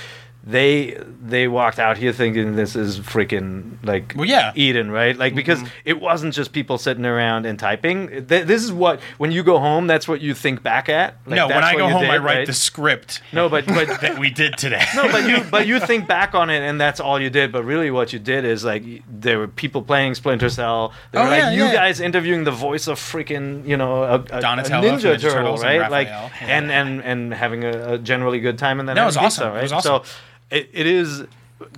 They 0.49 0.97
they 1.21 1.49
walked 1.49 1.81
out 1.81 1.99
here 1.99 2.13
thinking 2.13 2.55
this 2.55 2.77
is 2.77 3.01
freaking 3.01 3.85
like 3.85 4.15
Well, 4.15 4.27
yeah. 4.27 4.53
Eden, 4.55 4.93
right? 4.93 5.17
Like 5.17 5.31
mm-hmm. 5.31 5.37
because 5.39 5.61
it 5.85 6.01
wasn't 6.01 6.35
just 6.35 6.53
people 6.53 6.79
sitting 6.79 7.05
around 7.05 7.47
and 7.47 7.59
typing. 7.59 8.27
Th- 8.27 8.47
this 8.47 8.63
is 8.63 8.73
what 8.73 9.01
when 9.19 9.33
you 9.33 9.43
go 9.43 9.59
home, 9.59 9.89
that's 9.89 10.07
what 10.07 10.21
you 10.21 10.35
think 10.35 10.63
back 10.63 10.89
at. 10.89 11.17
Like, 11.27 11.37
no, 11.37 11.49
when 11.49 11.65
I 11.65 11.75
go 11.75 11.89
home, 11.89 12.03
did, 12.03 12.11
I 12.11 12.19
write 12.19 12.37
right? 12.37 12.47
the 12.47 12.53
script 12.53 13.23
No, 13.33 13.49
but 13.49 13.67
but 13.67 13.89
that 14.03 14.21
we 14.21 14.31
did 14.31 14.57
today. 14.57 14.85
no, 14.95 15.11
but 15.11 15.29
you 15.29 15.43
but 15.51 15.67
you 15.67 15.81
think 15.91 16.07
back 16.07 16.33
on 16.37 16.49
it, 16.49 16.61
and 16.61 16.81
that's 16.81 17.01
all 17.01 17.21
you 17.21 17.29
did. 17.29 17.51
But 17.51 17.65
really, 17.65 17.91
what 17.91 18.13
you 18.13 18.21
did 18.21 18.45
is 18.45 18.65
like 18.65 18.85
there 19.11 19.41
were 19.41 19.49
people 19.49 19.83
playing 19.83 20.15
Splinter 20.15 20.49
Cell. 20.49 20.93
There 21.11 21.23
oh, 21.23 21.25
were 21.25 21.29
Oh, 21.29 21.31
like 21.33 21.41
yeah, 21.41 21.51
you 21.51 21.65
yeah. 21.65 21.73
guys 21.73 21.99
interviewing 21.99 22.45
the 22.45 22.53
voice 22.53 22.87
of 22.87 23.01
freaking 23.01 23.67
you 23.67 23.77
know 23.77 24.05
a, 24.05 24.15
a, 24.15 24.21
a 24.31 24.41
Donatello 24.41 24.91
from 24.91 24.99
Ninja 25.01 25.17
Ninja 25.17 25.21
Turtle, 25.21 25.31
Turtles 25.33 25.65
and 25.65 25.81
right? 25.81 25.91
Like 25.91 26.09
and 26.41 26.71
and 26.71 27.03
and 27.03 27.35
having 27.35 27.65
a, 27.65 27.95
a 27.95 27.99
generally 27.99 28.39
good 28.39 28.59
time, 28.59 28.79
and 28.79 28.89
then 28.89 28.95
No, 28.95 29.03
it 29.03 29.07
was 29.07 29.17
awesome. 29.17 29.27
pizza, 29.27 29.51
right? 29.51 29.59
It 29.59 29.63
was 29.63 29.73
awesome. 29.73 30.05
So 30.05 30.11
it, 30.51 30.71
it 30.73 30.87
is. 30.87 31.25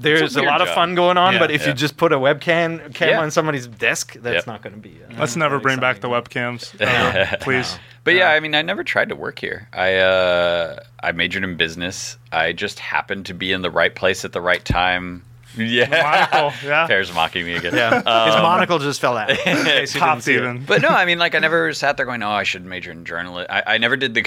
There's 0.00 0.34
a, 0.34 0.40
weird 0.40 0.50
lot 0.50 0.60
of 0.60 0.68
fun 0.70 0.96
going 0.96 1.16
on, 1.16 1.34
Yeah, 1.34 1.38
but 1.38 1.50
if 1.52 1.62
yeah. 1.62 1.68
you 1.68 1.74
just 1.74 1.96
put 1.96 2.12
a 2.12 2.16
webcam 2.16 2.92
camera 2.94 3.14
Yeah. 3.14 3.22
on 3.22 3.30
somebody's 3.30 3.68
desk, 3.68 4.14
that's 4.14 4.34
Yep. 4.38 4.46
not 4.48 4.62
going 4.62 4.74
to 4.74 4.80
be. 4.80 4.98
Uh, 5.08 5.14
Let's 5.20 5.36
never 5.36 5.56
very 5.56 5.62
bring 5.62 5.78
back 5.80 6.00
the 6.00 6.08
webcams, 6.08 6.74
uh, 6.80 7.36
please. 7.38 7.78
But 8.02 8.14
yeah, 8.14 8.30
I 8.30 8.40
mean, 8.40 8.56
I 8.56 8.62
never 8.62 8.82
tried 8.82 9.08
to 9.10 9.16
work 9.16 9.38
here. 9.38 9.68
I 9.72 9.94
uh, 9.96 10.80
I 11.00 11.12
majored 11.12 11.44
in 11.44 11.56
business. 11.56 12.16
I 12.32 12.52
just 12.52 12.80
happened 12.80 13.26
to 13.26 13.34
be 13.34 13.52
in 13.52 13.62
the 13.62 13.70
right 13.70 13.94
place 13.94 14.24
at 14.24 14.32
the 14.32 14.40
right 14.40 14.64
time. 14.64 15.22
Yeah, 15.57 15.88
Monocle, 15.88 16.68
yeah. 16.68 16.86
Peer's 16.88 17.12
mocking 17.12 17.44
me 17.46 17.55
again. 17.55 17.74
Yeah, 17.74 17.94
his 17.96 18.05
monocle 18.36 18.78
just 18.78 19.01
fell 19.01 19.16
out. 19.16 19.30
in 19.30 19.36
case 19.64 19.94
you 19.94 20.01
Popped 20.01 20.28
even. 20.28 20.64
But 20.64 20.82
no, 20.82 20.88
I 20.88 21.05
mean, 21.05 21.18
like 21.18 21.34
I 21.34 21.38
never 21.38 21.72
sat 21.74 21.96
there 21.96 22.07
going, 22.07 22.22
"Oh, 22.22 22.30
I 22.30 22.42
should 22.42 22.64
major 22.64 22.90
in 22.92 23.05
journalism." 23.05 23.46
I, 23.51 23.62
I 23.66 23.78
never 23.78 23.96
did 23.96 24.14
the 24.14 24.22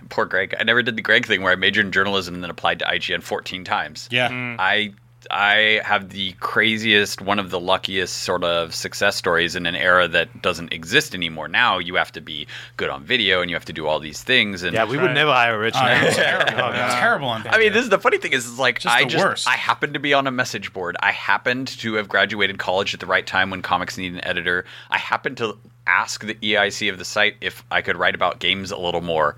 poor 0.08 0.24
Greg. 0.24 0.54
I 0.58 0.64
never 0.64 0.82
did 0.82 0.96
the 0.96 1.02
Greg 1.02 1.26
thing 1.26 1.42
where 1.42 1.52
I 1.52 1.56
majored 1.56 1.86
in 1.86 1.92
journalism 1.92 2.34
and 2.34 2.42
then 2.42 2.50
applied 2.50 2.78
to 2.80 2.84
IGN 2.86 3.22
14 3.22 3.64
times. 3.64 4.08
yeah. 4.10 4.28
Mm. 4.30 4.56
I 4.58 4.94
I 5.30 5.80
have 5.84 6.10
the 6.10 6.32
craziest, 6.40 7.20
one 7.20 7.38
of 7.38 7.50
the 7.50 7.60
luckiest 7.60 8.18
sort 8.18 8.44
of 8.44 8.74
success 8.74 9.16
stories 9.16 9.54
in 9.56 9.66
an 9.66 9.76
era 9.76 10.08
that 10.08 10.42
doesn't 10.42 10.72
exist 10.72 11.14
anymore. 11.14 11.48
Now 11.48 11.78
you 11.78 11.94
have 11.96 12.12
to 12.12 12.20
be 12.20 12.46
good 12.76 12.90
on 12.90 13.04
video 13.04 13.40
and 13.40 13.50
you 13.50 13.56
have 13.56 13.64
to 13.66 13.72
do 13.72 13.86
all 13.86 14.00
these 14.00 14.22
things. 14.22 14.62
And 14.62 14.74
Yeah, 14.74 14.84
we 14.84 14.98
would 14.98 15.12
never 15.12 15.32
hire 15.32 15.54
a 15.54 15.58
rich 15.58 15.74
uh, 15.74 15.80
Oh, 15.80 15.84
man. 15.84 16.04
it 16.06 16.14
terrible. 16.14 16.52
It 16.52 16.82
was 16.82 16.94
terrible 16.94 17.28
on 17.28 17.46
I 17.48 17.58
mean, 17.58 17.72
this 17.72 17.84
is 17.84 17.90
the 17.90 17.98
funny 17.98 18.18
thing 18.18 18.32
is, 18.32 18.46
is 18.46 18.58
like 18.58 18.80
Just 18.80 18.94
I 18.94 19.04
just 19.04 19.24
worst. 19.24 19.48
I 19.48 19.56
happened 19.56 19.94
to 19.94 20.00
be 20.00 20.14
on 20.14 20.26
a 20.26 20.30
message 20.30 20.72
board. 20.72 20.96
I 21.00 21.12
happened 21.12 21.68
to 21.68 21.94
have 21.94 22.08
graduated 22.08 22.58
college 22.58 22.94
at 22.94 23.00
the 23.00 23.06
right 23.06 23.26
time 23.26 23.50
when 23.50 23.62
comics 23.62 23.96
need 23.98 24.12
an 24.14 24.24
editor. 24.24 24.64
I 24.90 24.98
happened 24.98 25.36
to 25.38 25.56
ask 25.86 26.24
the 26.24 26.34
EIC 26.34 26.90
of 26.90 26.98
the 26.98 27.04
site 27.04 27.36
if 27.40 27.64
I 27.70 27.82
could 27.82 27.96
write 27.96 28.14
about 28.14 28.38
games 28.38 28.70
a 28.70 28.76
little 28.76 29.00
more. 29.00 29.36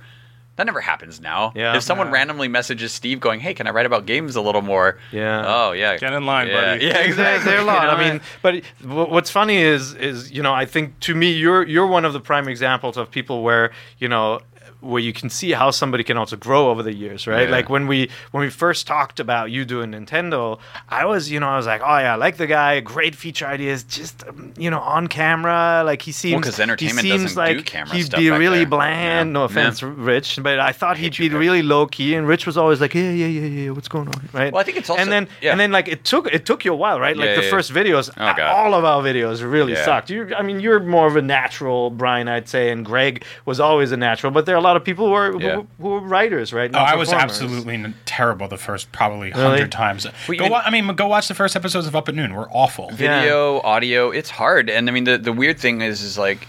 That 0.57 0.67
never 0.67 0.81
happens 0.81 1.21
now. 1.21 1.53
Yeah. 1.57 1.77
If 1.77 1.83
someone 1.83 2.11
randomly 2.13 2.47
messages 2.47 2.93
Steve 2.93 3.19
going, 3.19 3.41
"Hey, 3.41 3.55
can 3.55 3.67
I 3.67 3.71
write 3.71 3.87
about 3.87 4.07
games 4.07 4.37
a 4.37 4.41
little 4.41 4.63
more?" 4.63 4.99
Yeah. 5.11 5.43
Oh 5.47 5.73
yeah. 5.73 5.97
Get 5.97 6.13
in 6.13 6.27
line, 6.27 6.47
yeah. 6.47 6.75
buddy. 6.75 6.87
Yeah, 6.87 6.99
exactly. 6.99 7.51
There 7.51 7.59
are 7.59 7.63
a 7.63 7.65
lot. 7.65 7.83
You 7.83 7.89
know, 7.89 7.95
I 7.95 8.11
mean, 8.13 8.21
but 8.41 8.63
what's 9.11 9.31
funny 9.31 9.57
is 9.57 9.95
is 9.95 10.31
you 10.31 10.43
know 10.43 10.55
I 10.55 10.65
think 10.65 10.99
to 11.01 11.15
me 11.15 11.33
you're 11.33 11.67
you're 11.67 11.87
one 11.87 12.05
of 12.05 12.13
the 12.13 12.21
prime 12.21 12.49
examples 12.49 12.97
of 12.97 13.11
people 13.11 13.43
where 13.43 13.73
you 13.99 14.09
know 14.09 14.41
where 14.85 15.01
you 15.03 15.13
can 15.13 15.31
see 15.31 15.53
how 15.53 15.71
somebody 15.71 16.05
can 16.05 16.17
also 16.17 16.37
grow 16.37 16.69
over 16.71 16.83
the 16.83 16.93
years, 16.95 17.27
right? 17.27 17.49
Yeah. 17.49 17.55
Like 17.57 17.69
when 17.69 17.87
we 17.87 18.11
when 18.33 18.43
we 18.43 18.51
first 18.51 18.87
talked 18.87 19.19
about 19.21 19.51
you 19.51 19.65
doing 19.65 19.93
Nintendo, 19.93 20.59
I 20.89 21.05
was 21.07 21.31
you 21.31 21.41
know 21.41 21.49
I 21.49 21.57
was 21.57 21.67
like, 21.67 21.81
oh 21.83 21.99
yeah, 21.99 22.13
I 22.13 22.17
like 22.17 22.37
the 22.37 22.47
guy, 22.47 22.81
great 22.81 23.15
feature 23.15 23.47
ideas, 23.47 23.83
just 23.85 24.27
um, 24.29 24.53
you 24.57 24.71
know 24.71 24.81
on 24.81 25.07
camera, 25.09 25.83
like 25.85 26.03
he 26.03 26.13
seems 26.13 26.45
'cause 26.45 26.61
entertainment 26.61 27.07
he 27.07 27.11
seems 27.19 27.37
like 27.37 27.69
he'd 27.93 28.11
be 28.13 28.31
really 28.31 28.59
there. 28.59 28.67
bland. 28.67 29.29
Yeah. 29.31 29.33
No 29.33 29.45
offense, 29.45 29.83
Rich, 29.83 30.39
but 30.43 30.59
I 30.61 30.73
thought 30.73 30.97
he'd 30.99 31.17
be 31.17 31.29
really 31.31 31.63
low 31.63 31.87
key, 31.87 32.15
and 32.15 32.29
Rich 32.29 32.47
was 32.47 32.57
always 32.57 32.81
like, 32.81 32.95
yeah, 32.95 33.11
yeah, 33.11 33.27
yeah, 33.27 33.47
yeah, 33.65 33.71
what's 33.71 33.89
going 33.89 34.09
on, 34.09 34.29
right? 34.33 34.53
Well, 34.53 34.61
I 34.61 34.65
think 34.65 34.77
it's 34.79 34.91
also- 34.91 35.01
and 35.03 35.11
then 35.11 35.29
yeah. 35.41 35.51
and 35.53 35.61
then 35.61 35.73
like 35.73 35.89
it 35.89 36.05
took 36.05 36.27
it 36.33 36.45
took 36.47 36.65
you 36.65 36.73
a 36.73 36.77
while, 36.77 37.01
right? 37.01 37.17
Like 37.17 37.29
Yeah, 37.31 37.37
the 37.37 37.45
yeah, 37.45 37.51
first 37.51 37.73
videos, 37.73 38.11
Oh, 38.17 38.43
all 38.45 38.75
of 38.75 38.85
our 38.85 39.03
videos 39.03 39.43
really 39.43 39.73
Yeah. 39.73 39.85
sucked. 39.85 40.11
You, 40.11 40.35
I 40.37 40.43
mean, 40.43 40.61
you're 40.61 40.81
more 40.81 41.07
of 41.07 41.17
a 41.17 41.23
natural, 41.23 41.91
Brian, 41.91 42.29
I'd 42.29 42.49
say, 42.49 42.71
and 42.71 42.85
Greg 42.85 43.25
was 43.47 43.61
always 43.61 43.93
a 43.93 43.97
natural. 43.97 44.31
But 44.33 44.47
there 44.47 44.55
are 44.55 44.59
a 44.59 44.63
lot 44.63 44.74
of 44.77 44.85
people 44.85 45.07
who 45.07 45.13
are 45.13 45.41
Yeah. 45.41 45.57
who, 45.57 45.67
who 45.81 45.95
are 45.95 46.01
writers, 46.01 46.53
right? 46.53 46.71
Oh, 46.75 46.79
I 46.79 46.95
was 46.97 47.13
absolutely 47.13 47.95
terrible 48.05 48.49
the 48.49 48.57
first 48.57 48.93
probably 48.93 49.31
Really? 49.31 49.43
hundred 49.43 49.73
times. 49.73 50.07
Well, 50.29 50.39
go 50.39 50.45
you- 50.45 50.51
wa- 50.51 50.63
I 50.65 50.71
mean, 50.71 50.87
go 50.95 51.07
watch 51.07 51.29
the 51.29 51.35
first 51.35 51.57
episodes 51.57 51.87
of 51.87 51.95
Up 51.97 52.09
at 52.09 52.15
Noon. 52.15 52.35
We're 52.35 52.51
awful. 52.51 52.89
Yeah. 52.91 52.97
video, 53.21 53.61
audio, 53.61 54.11
it's 54.11 54.31
hard. 54.31 54.69
And 54.71 54.89
I 54.89 54.93
mean, 54.93 55.05
the 55.05 55.19
the 55.19 55.33
weird 55.33 55.59
thing 55.59 55.81
is, 55.81 56.03
is 56.03 56.19
like 56.19 56.47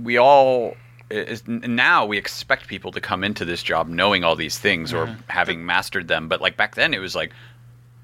we 0.00 0.18
all. 0.18 0.76
Is, 1.08 1.46
now 1.46 2.04
we 2.04 2.18
expect 2.18 2.66
people 2.66 2.90
to 2.90 3.00
come 3.00 3.22
into 3.22 3.44
this 3.44 3.62
job 3.62 3.86
knowing 3.86 4.24
all 4.24 4.34
these 4.34 4.58
things 4.58 4.92
or 4.92 5.06
mm-hmm. 5.06 5.20
having 5.28 5.64
mastered 5.64 6.08
them, 6.08 6.26
but 6.26 6.40
like 6.40 6.56
back 6.56 6.74
then 6.74 6.92
it 6.92 6.98
was 6.98 7.14
like, 7.14 7.30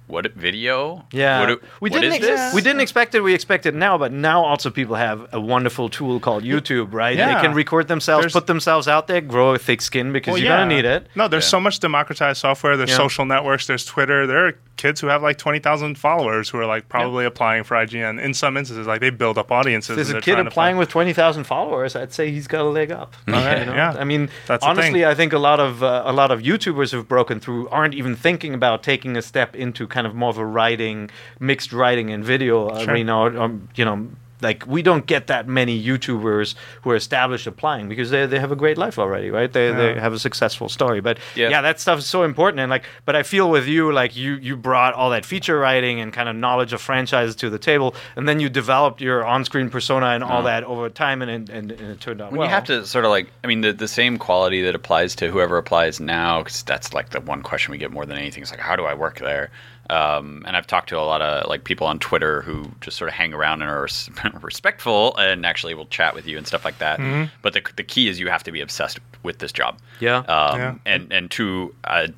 what 0.07 0.30
video? 0.34 1.05
Yeah, 1.12 1.40
what, 1.48 1.62
we 1.80 1.90
what 1.90 2.00
didn't 2.00 2.22
is 2.22 2.28
ex- 2.28 2.40
this? 2.40 2.55
we 2.55 2.61
didn't 2.61 2.80
expect 2.80 3.14
it. 3.14 3.20
We 3.20 3.34
expect 3.34 3.66
it 3.66 3.74
now, 3.74 3.96
but 3.98 4.12
now 4.12 4.44
also 4.44 4.70
people 4.70 4.96
have 4.96 5.26
a 5.32 5.40
wonderful 5.40 5.88
tool 5.88 6.20
called 6.20 6.44
YouTube, 6.44 6.92
right? 6.92 7.16
Yeah. 7.16 7.34
They 7.34 7.40
can 7.40 7.55
record 7.55 7.88
themselves, 7.88 8.22
There's- 8.24 8.32
put 8.32 8.46
themselves 8.46 8.88
out 8.88 9.07
there, 9.07 9.20
grow 9.20 9.55
a 9.55 9.59
thick 9.59 9.80
skin 9.80 10.12
because 10.12 10.38
you're 10.40 10.48
gonna 10.48 10.66
need 10.66 10.84
it. 10.84 11.07
No, 11.14 11.28
there's 11.28 11.44
Yeah. 11.44 11.50
so 11.50 11.61
much 11.61 11.80
democratized 11.80 12.40
software. 12.40 12.76
There's 12.76 12.90
Yeah. 12.90 12.96
social 12.96 13.24
networks. 13.24 13.66
There's 13.66 13.84
Twitter. 13.84 14.26
There 14.26 14.46
are 14.48 14.53
kids 14.76 15.00
who 15.00 15.07
have 15.07 15.22
like 15.22 15.38
20,000 15.38 15.96
followers 15.96 16.48
who 16.48 16.59
are 16.59 16.66
like 16.66 16.88
probably 16.88 17.24
applying 17.24 17.62
for 17.62 17.76
IGN. 17.76 18.18
In 18.18 18.34
some 18.34 18.57
instances, 18.57 18.86
like 18.86 19.00
they 19.00 19.11
build 19.11 19.38
up 19.38 19.53
audiences. 19.53 19.96
There's 19.96 20.11
a 20.11 20.20
kid 20.20 20.38
applying 20.38 20.76
with 20.76 20.88
twenty 20.88 21.12
thousand 21.12 21.44
followers. 21.44 21.94
I'd 21.94 22.12
say 22.12 22.30
he's 22.30 22.46
got 22.48 22.62
a 22.62 22.68
leg 22.68 22.90
up. 22.90 23.14
Yeah, 23.28 23.61
You 23.61 23.66
know? 23.66 23.74
yeah. 23.74 23.94
I 23.98 24.05
mean, 24.05 24.28
That's 24.46 24.64
honestly. 24.64 25.05
I 25.07 25.14
think 25.14 25.32
a 25.32 25.38
lot 25.38 25.61
of 25.61 25.82
uh, 25.82 26.03
a 26.05 26.12
lot 26.12 26.30
of 26.30 26.40
YouTubers 26.40 26.90
who've 26.92 27.07
broken 27.09 27.38
through 27.38 27.68
aren't 27.68 27.94
even 27.94 28.16
thinking 28.16 28.55
about 28.55 28.82
taking 28.82 29.16
a 29.16 29.22
step 29.22 29.55
into 29.55 29.86
kind 29.93 30.07
of 30.09 30.14
more 30.14 30.30
of 30.30 30.38
a 30.38 30.45
writing, 30.47 31.09
mixed 31.38 31.72
writing 31.72 32.11
and 32.11 32.24
video 32.24 32.68
Sure. 32.80 32.93
arena. 32.93 33.16
Or, 33.16 33.36
or, 33.36 33.59
you 33.76 33.84
know, 33.84 34.09
like 34.43 34.66
we 34.66 34.82
don't 34.82 35.07
get 35.07 35.28
that 35.28 35.47
many 35.47 35.80
YouTubers 35.80 36.57
who 36.82 36.90
are 36.90 36.97
established 36.97 37.47
applying 37.47 37.88
because 37.88 38.11
they 38.11 38.26
they 38.26 38.40
have 38.40 38.51
a 38.51 38.57
great 38.57 38.76
life 38.76 38.99
already, 38.99 39.30
right? 39.30 39.53
They 39.53 39.70
they 39.70 39.95
have 40.01 40.12
a 40.12 40.18
successful 40.18 40.68
story. 40.68 41.01
But 41.01 41.18
Yeah. 41.36 41.51
yeah. 41.51 41.61
that 41.62 41.78
stuff 41.78 42.01
is 42.01 42.07
so 42.07 42.24
important. 42.24 42.59
And 42.59 42.68
like, 42.68 42.82
but 43.05 43.14
I 43.14 43.22
feel 43.22 43.49
with 43.51 43.68
you, 43.68 43.93
like 43.93 44.16
you 44.16 44.34
you 44.34 44.57
brought 44.57 44.95
all 44.95 45.11
that 45.11 45.24
feature 45.24 45.61
writing 45.61 46.01
and 46.01 46.12
kind 46.12 46.28
of 46.28 46.34
knowledge 46.34 46.72
of 46.72 46.80
franchises 46.80 47.36
to 47.36 47.51
the 47.51 47.59
table, 47.59 47.95
and 48.16 48.28
then 48.28 48.40
you 48.40 48.49
developed 48.49 49.01
your 49.01 49.24
on-screen 49.24 49.70
persona 49.70 50.07
and 50.07 50.24
all 50.24 50.43
that 50.43 50.64
over 50.64 50.88
time, 50.88 51.22
and 51.22 51.30
and, 51.30 51.49
and 51.70 51.70
it 51.70 52.01
turned 52.01 52.20
out 52.20 52.32
when 52.32 52.40
well. 52.40 52.49
you 52.49 52.53
have 52.53 52.64
to 52.64 52.84
sort 52.84 53.05
of 53.05 53.12
like 53.12 53.28
i 53.45 53.47
mean 53.47 53.61
the, 53.61 53.72
the 53.72 53.86
same 53.86 54.18
quality 54.18 54.61
that 54.62 54.74
applies 54.74 55.14
to 55.14 55.30
whoever 55.30 55.57
applies 55.57 56.01
now 56.01 56.38
because 56.43 56.64
that's 56.64 56.93
like 56.93 57.11
the 57.11 57.20
one 57.20 57.43
question 57.43 57.70
we 57.70 57.78
get 57.78 57.93
more 57.93 58.07
than 58.07 58.16
anything 58.18 58.43
is 58.43 58.51
like 58.51 58.59
how 58.61 58.74
do 58.74 58.84
i 58.84 58.95
work 58.95 59.20
there 59.20 59.51
um, 59.93 60.43
and 60.47 60.57
i've 60.57 60.66
talked 60.66 60.88
to 60.88 60.97
a 60.99 61.07
lot 61.12 61.20
of 61.22 61.49
like 61.49 61.64
people 61.64 61.86
on 61.86 61.99
twitter 61.99 62.43
who 62.43 62.64
just 62.80 62.97
sort 62.97 63.09
of 63.09 63.14
hang 63.14 63.32
around 63.34 63.62
and 63.62 63.70
are 63.70 63.86
respectful 64.43 65.16
and 65.18 65.45
actually 65.47 65.74
will 65.74 65.86
chat 65.86 66.14
with 66.14 66.26
you 66.26 66.36
and 66.38 66.47
stuff 66.47 66.64
like 66.64 66.78
that 66.78 66.99
but 67.43 67.53
the, 67.53 67.62
the 67.76 67.82
key 67.82 68.09
is 68.09 68.18
you 68.18 68.28
have 68.28 68.43
to 68.43 68.53
be 68.53 68.61
obsessed 68.61 68.99
with 69.22 69.38
this 69.38 69.53
job 69.53 69.78
Yeah. 70.01 70.18
um, 70.18 70.59
Yeah. 70.59 70.74
and 70.86 71.12
and 71.12 71.30
to 71.32 71.74
uh, 71.84 72.09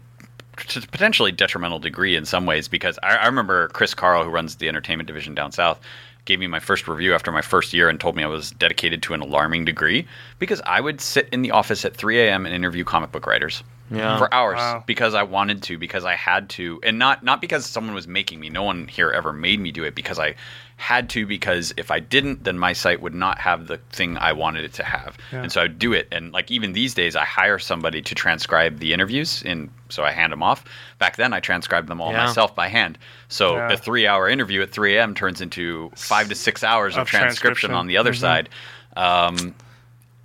to 0.69 0.79
a 0.79 0.83
potentially 0.87 1.33
detrimental 1.33 1.81
degree 1.81 2.15
in 2.15 2.25
some 2.25 2.47
ways 2.47 2.69
because 2.69 2.97
I, 3.03 3.17
I 3.17 3.27
remember 3.27 3.67
Chris 3.69 3.93
Carle, 3.93 4.23
who 4.23 4.31
runs 4.31 4.55
the 4.57 4.69
entertainment 4.69 5.09
division 5.09 5.35
down 5.35 5.51
south, 5.51 5.81
gave 6.25 6.39
me 6.39 6.47
my 6.47 6.61
first 6.61 6.89
review 6.89 7.15
after 7.15 7.31
my 7.31 7.43
first 7.43 7.73
year 7.75 7.89
and 7.89 8.01
told 8.01 8.17
me 8.17 8.23
I 8.25 8.27
was 8.29 8.51
dedicated 8.53 9.03
to 9.05 9.15
an 9.15 9.21
alarming 9.21 9.65
degree 9.65 10.07
because 10.39 10.61
I 10.65 10.81
would 10.81 11.01
sit 11.01 11.29
in 11.33 11.43
the 11.43 11.51
office 11.51 11.85
at 11.85 11.95
3 11.97 12.21
a.m. 12.21 12.47
and 12.47 12.55
interview 12.55 12.85
comic 12.85 13.13
book 13.13 13.27
writers 13.27 13.63
Yeah. 13.91 14.17
for 14.17 14.33
hours 14.33 14.57
Wow. 14.57 14.85
because 14.87 15.15
I 15.15 15.23
wanted 15.23 15.63
to, 15.65 15.77
because 15.77 16.05
I 16.07 16.15
had 16.15 16.49
to, 16.51 16.81
and 16.83 16.99
not 16.99 17.23
not 17.23 17.41
because 17.43 17.67
someone 17.67 17.95
was 17.95 18.09
making 18.09 18.41
me. 18.41 18.49
No 18.49 18.63
one 18.63 18.89
here 18.89 19.11
ever 19.11 19.33
made 19.33 19.61
me 19.61 19.71
do 19.71 19.85
it 19.85 19.95
because 19.95 20.19
I 20.19 20.35
had 20.77 21.09
to. 21.11 21.27
Because 21.27 21.75
if 21.77 21.91
I 21.91 22.01
didn't, 22.01 22.45
then 22.45 22.59
my 22.59 22.73
site 22.73 23.01
would 23.03 23.15
not 23.15 23.39
have 23.39 23.67
the 23.67 23.77
thing 23.93 24.17
I 24.17 24.33
wanted 24.33 24.65
it 24.65 24.73
to 24.75 24.83
have, 24.85 25.19
and 25.31 25.53
so 25.53 25.61
I'd 25.63 25.79
do 25.79 25.93
it. 25.93 26.09
And 26.11 26.33
like 26.33 26.51
even 26.51 26.73
these 26.73 26.95
days, 26.95 27.15
I 27.15 27.25
hire 27.25 27.59
somebody 27.59 28.01
to 28.03 28.15
transcribe 28.15 28.79
the 28.79 28.93
interviews, 28.95 29.43
and 29.45 29.69
so 29.95 30.05
I 30.05 30.11
hand 30.11 30.33
them 30.33 30.43
off. 30.43 30.65
Back 30.99 31.17
then, 31.17 31.33
I 31.33 31.41
transcribed 31.41 31.89
them 31.89 32.01
all 32.01 32.13
Yeah. 32.13 32.27
myself 32.27 32.55
by 32.55 32.69
hand. 32.69 32.99
So 33.29 33.57
Yeah. 33.57 33.73
a 33.73 33.77
three-hour 33.77 34.29
interview 34.29 34.61
at 34.63 34.71
3 34.71 34.97
a.m. 34.97 35.15
turns 35.15 35.41
into 35.41 35.91
five 35.97 36.29
to 36.29 36.35
six 36.35 36.63
hours 36.65 36.95
of, 36.97 37.03
Of 37.03 37.09
transcription, 37.09 37.71
transcription. 37.71 37.75
on 37.75 37.87
the 37.87 37.97
other 37.97 38.13
Mhm. 38.13 38.19
side. 38.21 38.49
Um, 38.97 39.55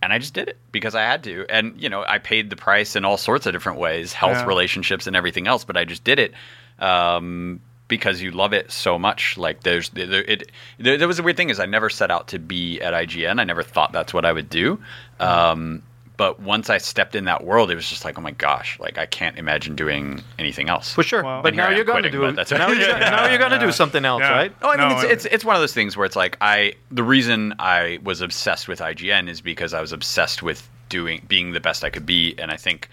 and 0.01 0.13
I 0.13 0.17
just 0.17 0.33
did 0.33 0.47
it 0.47 0.57
because 0.71 0.95
I 0.95 1.01
had 1.01 1.23
to. 1.23 1.45
And 1.49 1.73
you 1.81 1.89
know, 1.89 2.03
I 2.07 2.17
paid 2.19 2.49
the 2.49 2.55
price 2.55 2.95
in 2.95 3.05
all 3.05 3.17
sorts 3.17 3.45
of 3.45 3.53
different 3.53 3.79
ways, 3.79 4.13
health, 4.13 4.37
Yeah. 4.37 4.45
relationships, 4.45 5.07
and 5.07 5.15
everything 5.15 5.47
else. 5.47 5.63
But 5.65 5.77
I 5.77 5.85
just 5.85 6.03
did 6.03 6.19
it 6.19 6.33
um, 6.79 7.59
because 7.89 8.21
you 8.21 8.31
love 8.31 8.53
it 8.53 8.71
so 8.71 8.97
much. 8.97 9.37
Like 9.37 9.63
there's 9.63 9.89
there, 9.89 10.23
it. 10.23 10.51
There, 10.77 10.97
there 10.97 11.07
was 11.07 11.19
a 11.19 11.23
weird 11.23 11.35
thing 11.37 11.49
is 11.49 11.59
I 11.59 11.65
never 11.65 11.89
set 11.89 12.11
out 12.11 12.29
to 12.29 12.39
be 12.39 12.79
at 12.81 12.93
IGN. 12.93 13.39
I 13.39 13.43
never 13.43 13.63
thought 13.63 13.91
that's 13.91 14.13
what 14.13 14.23
I 14.25 14.31
would 14.31 14.49
do. 14.49 14.79
Um, 15.19 15.81
but 16.19 16.39
once 16.41 16.69
I 16.69 16.77
stepped 16.79 17.15
in 17.15 17.23
that 17.25 17.45
world, 17.45 17.71
it 17.71 17.75
was 17.75 17.89
just 17.89 18.03
like, 18.03 18.17
oh 18.19 18.21
my 18.21 18.31
gosh, 18.31 18.77
like 18.77 18.97
I 18.99 19.05
can't 19.07 19.37
imagine 19.39 19.75
doing 19.75 20.21
anything 20.37 20.67
else. 20.69 20.93
For 20.93 21.01
sure. 21.01 21.23
Well- 21.23 21.41
but 21.41 21.55
now 21.55 21.69
you're 21.69 21.85
going 21.85 22.03
to 22.03 22.11
do 22.11 22.19
but 22.19 22.35
that's 22.35 22.51
now, 22.51 22.69
okay. 22.69 22.79
you're, 22.81 22.99
now 22.99 23.25
you're 23.29 23.37
going 23.39 23.51
to 23.51 23.55
Yeah. 23.57 23.65
do 23.65 23.71
something 23.71 24.03
else, 24.03 24.19
Yeah. 24.21 24.31
right? 24.31 24.53
Oh, 24.61 24.69
I 24.69 24.75
mean, 24.77 24.89
No, 24.89 24.99
it's, 24.99 25.25
it's 25.25 25.33
it's 25.33 25.45
one 25.45 25.55
of 25.55 25.61
those 25.61 25.73
things 25.73 25.95
where 25.95 26.05
it's 26.05 26.17
like 26.17 26.37
I 26.41 26.73
the 26.91 27.03
reason 27.03 27.55
I 27.57 27.99
was 28.03 28.19
obsessed 28.21 28.67
with 28.67 28.79
IGN 28.81 29.29
is 29.29 29.39
because 29.41 29.73
I 29.73 29.79
was 29.81 29.93
obsessed 29.93 30.43
with 30.43 30.67
doing 30.89 31.23
being 31.27 31.53
the 31.53 31.61
best 31.61 31.83
I 31.85 31.89
could 31.89 32.05
be, 32.05 32.35
and 32.37 32.51
I 32.51 32.57
think 32.57 32.89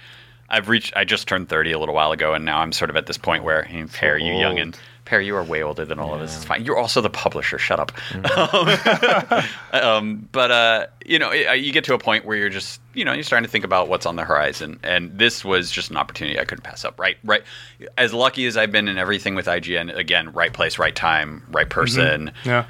I've 0.48 0.68
reached. 0.68 0.94
I 0.96 1.04
just 1.04 1.26
turned 1.26 1.48
thirty 1.48 1.72
a 1.72 1.78
little 1.80 1.94
while 1.96 2.12
ago, 2.12 2.32
and 2.32 2.44
now 2.44 2.60
I'm 2.60 2.70
sort 2.70 2.88
of 2.90 2.96
at 2.96 3.06
this 3.06 3.18
point 3.18 3.42
where, 3.42 3.64
hey, 3.64 3.84
Peer, 3.84 4.16
you 4.16 4.32
young 4.34 4.58
Peer, 5.06 5.20
you 5.20 5.34
are 5.36 5.42
way 5.42 5.62
older 5.62 5.84
than 5.84 5.98
all 5.98 6.14
of 6.14 6.20
us. 6.20 6.36
It's 6.36 6.44
fine. 6.44 6.64
You're 6.64 6.76
also 6.76 7.00
the 7.00 7.08
publisher. 7.08 7.58
Shut 7.58 7.80
up. 7.80 7.92
um, 9.72 10.28
but 10.32 10.50
uh, 10.50 10.86
you 11.04 11.18
know, 11.18 11.30
it, 11.30 11.60
you 11.60 11.72
get 11.72 11.84
to 11.84 11.94
a 11.94 11.98
point 11.98 12.24
where 12.24 12.36
you're 12.36 12.48
just, 12.50 12.80
you 12.94 13.04
know, 13.04 13.12
you're 13.12 13.22
starting 13.22 13.44
to 13.46 13.50
think 13.50 13.64
about 13.64 13.88
what's 13.88 14.04
on 14.06 14.16
the 14.16 14.24
horizon, 14.24 14.78
and 14.82 15.16
this 15.18 15.44
was 15.44 15.70
just 15.70 15.90
an 15.90 15.96
opportunity 15.96 16.38
I 16.38 16.44
couldn't 16.44 16.64
pass 16.64 16.84
up. 16.84 16.98
Right, 16.98 17.16
right. 17.24 17.42
As 17.96 18.12
lucky 18.12 18.46
as 18.46 18.56
I've 18.56 18.72
been 18.72 18.88
in 18.88 18.98
everything 18.98 19.34
with 19.34 19.46
IGN, 19.46 19.94
again, 19.96 20.32
right 20.32 20.52
place, 20.52 20.78
right 20.78 20.94
time, 20.94 21.42
right 21.50 21.68
person 21.70 22.32
Yeah. 22.44 22.66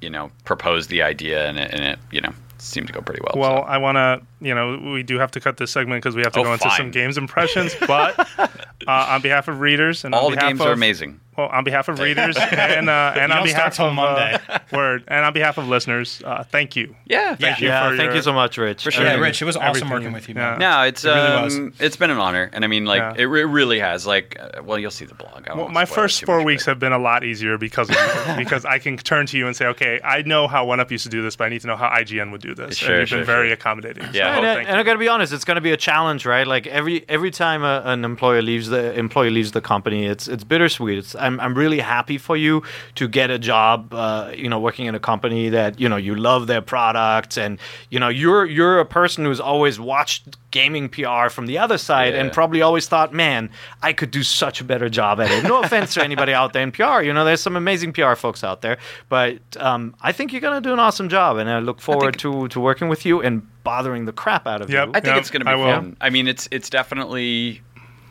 you 0.00 0.10
know, 0.10 0.30
proposed 0.44 0.90
the 0.90 1.02
idea 1.02 1.48
and 1.48 1.58
it, 1.58 1.72
and 1.72 1.84
it 1.84 1.98
you 2.10 2.20
know, 2.20 2.32
seemed 2.58 2.86
to 2.88 2.92
go 2.92 3.00
pretty 3.00 3.20
well. 3.22 3.34
Well, 3.40 3.62
so. 3.62 3.68
I 3.68 3.78
want 3.78 3.96
to, 3.96 4.20
you 4.40 4.54
know, 4.54 4.78
we 4.92 5.02
do 5.02 5.18
have 5.18 5.30
to 5.32 5.40
cut 5.40 5.56
this 5.56 5.70
segment 5.70 6.02
because 6.02 6.14
we 6.16 6.22
have 6.22 6.32
to 6.34 6.40
Oh, 6.40 6.44
go 6.44 6.52
into 6.52 6.70
some 6.70 6.90
games 6.90 7.16
impressions. 7.18 7.74
But 7.86 8.18
uh, 8.38 8.48
on 8.86 9.22
behalf 9.22 9.48
of 9.48 9.60
readers 9.60 10.04
and 10.04 10.14
all 10.14 10.30
the 10.30 10.36
games 10.36 10.60
of, 10.60 10.66
are 10.66 10.72
amazing. 10.72 11.20
Well, 11.36 11.48
on 11.48 11.64
behalf 11.64 11.88
of 11.88 11.98
readers 12.06 12.36
and 12.36 12.88
uh, 12.90 13.14
and 13.16 13.32
You 13.32 13.38
on 13.38 13.44
behalf 13.44 13.80
of 13.80 13.94
Monday. 13.94 14.38
Uh, 14.48 14.58
word 14.72 15.04
and 15.08 15.24
on 15.24 15.32
behalf 15.32 15.56
of 15.58 15.68
listeners, 15.68 16.22
uh, 16.24 16.44
thank 16.44 16.76
you. 16.76 16.94
Yeah, 17.06 17.34
thank 17.36 17.60
you. 17.60 17.68
Yeah, 17.68 17.88
for 17.90 17.96
thank 17.96 18.08
your- 18.08 18.16
you 18.16 18.22
so 18.22 18.32
much, 18.32 18.58
Rich. 18.58 18.84
For 18.84 18.90
sure. 18.90 19.04
Yeah, 19.04 19.14
Rich, 19.16 19.40
it 19.42 19.44
was 19.46 19.56
awesome 19.56 19.88
working 19.90 20.12
with 20.12 20.28
you, 20.28 20.34
yeah. 20.34 20.56
No, 20.58 20.82
it's 20.82 21.04
It 21.04 21.08
really 21.08 21.20
um, 21.20 21.44
was. 21.44 21.80
it's 21.80 21.96
been 21.96 22.10
an 22.10 22.18
honor, 22.18 22.50
and 22.52 22.64
I 22.64 22.68
mean, 22.68 22.84
like 22.84 23.00
Yeah. 23.00 23.14
it, 23.22 23.24
re- 23.24 23.44
really 23.44 23.78
has. 23.80 24.06
Like, 24.06 24.36
uh, 24.38 24.62
well, 24.62 24.78
you'll 24.78 24.90
see 24.90 25.04
the 25.04 25.14
blog. 25.14 25.46
Well, 25.54 25.68
my 25.68 25.84
first 25.84 26.24
four 26.24 26.38
much, 26.38 26.46
weeks 26.46 26.64
but- 26.64 26.72
have 26.72 26.78
been 26.78 26.92
a 26.92 26.98
lot 26.98 27.24
easier 27.24 27.56
because 27.58 27.88
of 27.90 27.96
you, 27.96 28.36
because 28.36 28.64
I 28.64 28.78
can 28.78 28.96
turn 28.96 29.26
to 29.26 29.38
you 29.38 29.46
and 29.46 29.56
say, 29.56 29.66
okay, 29.66 30.00
I 30.04 30.22
know 30.22 30.48
how 30.48 30.66
One 30.66 30.78
OneUp 30.78 30.90
used 30.90 31.04
to 31.04 31.10
do 31.10 31.22
this, 31.22 31.36
but 31.36 31.44
I 31.44 31.48
need 31.48 31.60
to 31.62 31.66
know 31.66 31.76
how 31.76 31.88
IGN 31.88 32.30
would 32.32 32.40
do 32.42 32.54
this. 32.54 32.76
Sure, 32.76 32.90
and 32.92 33.00
you've 33.00 33.08
sure, 33.08 33.18
been 33.18 33.26
very 33.26 33.52
accommodating. 33.52 34.04
Yeah. 34.12 34.34
So, 34.34 34.38
and, 34.42 34.46
I, 34.46 34.62
and 34.62 34.76
I 34.78 34.82
gotta 34.82 34.98
be 34.98 35.08
honest, 35.08 35.32
it's 35.32 35.44
gonna 35.44 35.60
be 35.60 35.72
a 35.72 35.76
challenge, 35.76 36.26
right? 36.26 36.46
Like 36.46 36.66
every 36.66 37.04
every 37.08 37.30
time 37.30 37.62
a, 37.62 37.82
an 37.84 38.04
employer 38.04 38.42
leaves 38.42 38.68
the 38.68 38.92
employee 38.98 39.30
leaves 39.30 39.52
the 39.52 39.60
company, 39.60 40.06
it's 40.06 40.28
it's 40.28 40.44
bittersweet. 40.44 40.98
It's, 40.98 41.14
I'm 41.22 41.40
I'm 41.40 41.54
really 41.54 41.80
happy 41.80 42.18
for 42.18 42.36
you 42.36 42.62
to 42.96 43.08
get 43.08 43.30
a 43.30 43.38
job, 43.38 43.94
uh, 43.94 44.32
you 44.36 44.48
know, 44.48 44.60
working 44.60 44.86
in 44.86 44.94
a 44.94 45.00
company 45.00 45.48
that 45.50 45.80
you 45.80 45.88
know 45.88 45.96
you 45.96 46.14
love 46.14 46.46
their 46.46 46.60
products, 46.62 47.38
and 47.38 47.58
you 47.90 47.98
know 48.00 48.08
you're 48.08 48.44
you're 48.46 48.78
a 48.80 48.84
person 48.86 49.24
who's 49.24 49.40
always 49.40 49.78
watched 49.80 50.36
gaming 50.50 50.88
PR 50.88 51.28
from 51.30 51.46
the 51.46 51.56
other 51.58 51.78
side, 51.78 52.14
and 52.14 52.30
probably 52.32 52.60
always 52.60 52.86
thought, 52.86 53.12
man, 53.14 53.48
I 53.82 53.92
could 53.94 54.10
do 54.10 54.22
such 54.22 54.60
a 54.60 54.64
better 54.64 54.88
job 54.90 55.18
at 55.20 55.30
it. 55.30 55.44
No 55.44 55.62
offense 55.62 55.94
to 55.94 56.04
anybody 56.04 56.34
out 56.34 56.52
there 56.52 56.62
in 56.62 56.72
PR, 56.72 57.00
you 57.02 57.12
know, 57.14 57.24
there's 57.24 57.40
some 57.40 57.56
amazing 57.56 57.92
PR 57.94 58.14
folks 58.14 58.44
out 58.44 58.60
there, 58.60 58.76
but 59.08 59.38
um, 59.58 59.94
I 60.02 60.12
think 60.12 60.32
you're 60.32 60.42
gonna 60.42 60.60
do 60.60 60.72
an 60.74 60.78
awesome 60.80 61.08
job, 61.08 61.38
and 61.38 61.48
I 61.48 61.58
look 61.60 61.80
forward 61.80 62.18
to 62.18 62.48
to 62.48 62.60
working 62.60 62.88
with 62.90 63.06
you 63.06 63.22
and 63.22 63.42
bothering 63.64 64.04
the 64.06 64.12
crap 64.12 64.46
out 64.46 64.60
of 64.60 64.68
Yep. 64.70 64.86
you. 64.88 64.92
I 64.94 65.00
think 65.00 65.14
Yeah, 65.14 65.18
it's 65.20 65.30
going 65.30 65.44
to 65.44 65.50
be 65.50 65.54
will. 65.56 65.64
fun. 65.72 65.96
I 66.00 66.10
mean, 66.10 66.26
it's 66.28 66.48
it's 66.50 66.68
definitely, 66.68 67.62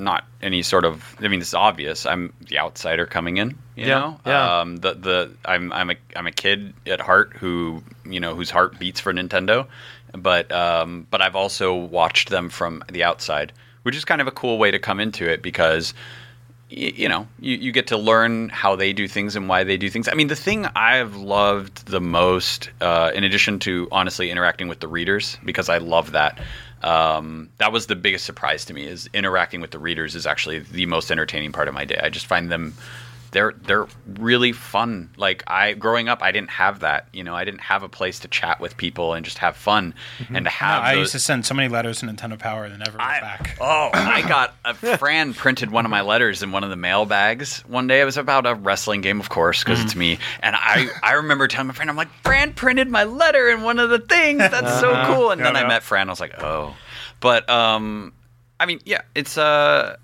not 0.00 0.24
any 0.42 0.62
sort 0.62 0.84
of. 0.84 1.16
I 1.20 1.28
mean, 1.28 1.38
this 1.38 1.48
is 1.48 1.54
obvious. 1.54 2.06
I'm 2.06 2.32
the 2.48 2.58
outsider 2.58 3.06
coming 3.06 3.36
in. 3.36 3.50
You 3.76 3.86
Yeah, 3.86 3.98
know, 4.00 4.20
yeah. 4.26 4.60
Um, 4.60 4.76
the 4.78 4.94
the 4.94 5.30
I'm 5.44 5.72
I'm 5.72 5.90
a 5.90 5.96
I'm 6.16 6.26
a 6.26 6.32
kid 6.32 6.74
at 6.86 7.00
heart 7.00 7.34
who 7.36 7.82
you 8.04 8.20
know 8.20 8.34
whose 8.34 8.50
heart 8.50 8.78
beats 8.78 9.00
for 9.00 9.12
Nintendo, 9.12 9.66
but 10.12 10.50
um, 10.50 11.06
but 11.10 11.22
I've 11.22 11.36
also 11.36 11.74
watched 11.74 12.30
them 12.30 12.48
from 12.50 12.82
the 12.90 13.04
outside, 13.04 13.52
which 13.82 13.96
is 13.96 14.04
kind 14.04 14.20
of 14.20 14.26
a 14.26 14.32
cool 14.32 14.58
way 14.58 14.70
to 14.70 14.78
come 14.78 15.00
into 15.00 15.28
it 15.30 15.42
because 15.42 15.94
you 16.72 17.08
know, 17.08 17.26
you, 17.40 17.56
you 17.56 17.72
get 17.72 17.88
to 17.88 17.96
learn 17.96 18.48
how 18.48 18.76
they 18.76 18.92
do 18.92 19.08
things 19.08 19.34
and 19.34 19.48
why 19.48 19.64
they 19.64 19.76
do 19.76 19.90
things. 19.90 20.06
I 20.06 20.14
mean, 20.14 20.28
the 20.28 20.36
thing 20.36 20.66
I've 20.76 21.16
loved 21.16 21.86
the 21.86 22.00
most, 22.00 22.70
uh, 22.80 23.10
in 23.12 23.24
addition 23.24 23.58
to 23.60 23.88
honestly 23.90 24.30
interacting 24.30 24.68
with 24.68 24.78
the 24.78 24.86
readers, 24.86 25.36
because 25.44 25.68
I 25.68 25.78
love 25.78 26.12
that, 26.12 26.38
um, 26.82 27.50
that 27.58 27.72
was 27.72 27.86
the 27.86 27.96
biggest 27.96 28.24
surprise 28.24 28.64
to 28.66 28.74
me. 28.74 28.86
Is 28.86 29.08
interacting 29.12 29.60
with 29.60 29.70
the 29.70 29.78
readers 29.78 30.14
is 30.14 30.26
actually 30.26 30.60
the 30.60 30.86
most 30.86 31.10
entertaining 31.10 31.52
part 31.52 31.68
of 31.68 31.74
my 31.74 31.84
day. 31.84 32.00
I 32.02 32.08
just 32.08 32.26
find 32.26 32.50
them. 32.50 32.74
They're 33.32 33.52
they're 33.62 33.86
really 34.18 34.50
fun. 34.52 35.10
Like 35.16 35.44
I 35.46 35.74
growing 35.74 36.08
up, 36.08 36.20
I 36.22 36.32
didn't 36.32 36.50
have 36.50 36.80
that. 36.80 37.06
You 37.12 37.22
know, 37.22 37.34
I 37.34 37.44
didn't 37.44 37.60
have 37.60 37.82
a 37.84 37.88
place 37.88 38.18
to 38.20 38.28
chat 38.28 38.60
with 38.60 38.76
people 38.76 39.14
and 39.14 39.24
just 39.24 39.38
have 39.38 39.56
fun, 39.56 39.94
and 40.28 40.34
to 40.34 40.40
No, 40.40 40.50
have. 40.50 40.82
I 40.82 40.94
those- 40.94 41.00
used 41.02 41.12
to 41.12 41.18
send 41.20 41.46
so 41.46 41.54
many 41.54 41.68
letters 41.68 42.00
to 42.00 42.06
Nintendo 42.06 42.38
Power 42.38 42.64
and 42.64 42.76
never 42.78 43.00
I- 43.00 43.20
back. 43.20 43.56
Oh, 43.60 43.90
I 43.92 44.22
got 44.28 44.56
a 44.64 44.74
Fran 44.74 45.34
printed 45.34 45.70
one 45.70 45.84
of 45.84 45.90
my 45.90 46.00
letters 46.00 46.42
in 46.42 46.50
one 46.50 46.64
of 46.64 46.70
the 46.70 46.76
mail 46.76 47.06
bags 47.06 47.60
one 47.68 47.86
day. 47.86 48.00
It 48.00 48.04
was 48.04 48.16
about 48.16 48.46
a 48.46 48.54
wrestling 48.54 49.00
game, 49.00 49.20
of 49.20 49.28
course, 49.28 49.62
because 49.62 49.80
it's 49.80 49.94
me. 49.94 50.18
And 50.42 50.56
I, 50.56 50.88
I 51.02 51.12
remember 51.12 51.46
telling 51.46 51.68
my 51.68 51.74
friend, 51.74 51.88
I'm 51.88 51.96
like, 51.96 52.10
Fran 52.24 52.52
printed 52.54 52.88
my 52.88 53.04
letter 53.04 53.48
in 53.50 53.62
one 53.62 53.78
of 53.78 53.90
the 53.90 54.00
things. 54.00 54.38
That's 54.40 54.80
so 54.80 54.90
cool. 55.06 55.30
And 55.30 55.38
Yeah, 55.40 55.52
then 55.52 55.56
I 55.56 55.68
met 55.68 55.82
Fran. 55.84 56.08
I 56.08 56.12
was 56.12 56.20
like, 56.20 56.42
oh. 56.42 56.74
But 57.20 57.48
um, 57.48 58.12
I 58.58 58.66
mean, 58.66 58.80
yeah, 58.84 59.02
it's 59.14 59.38
uh. 59.38 59.96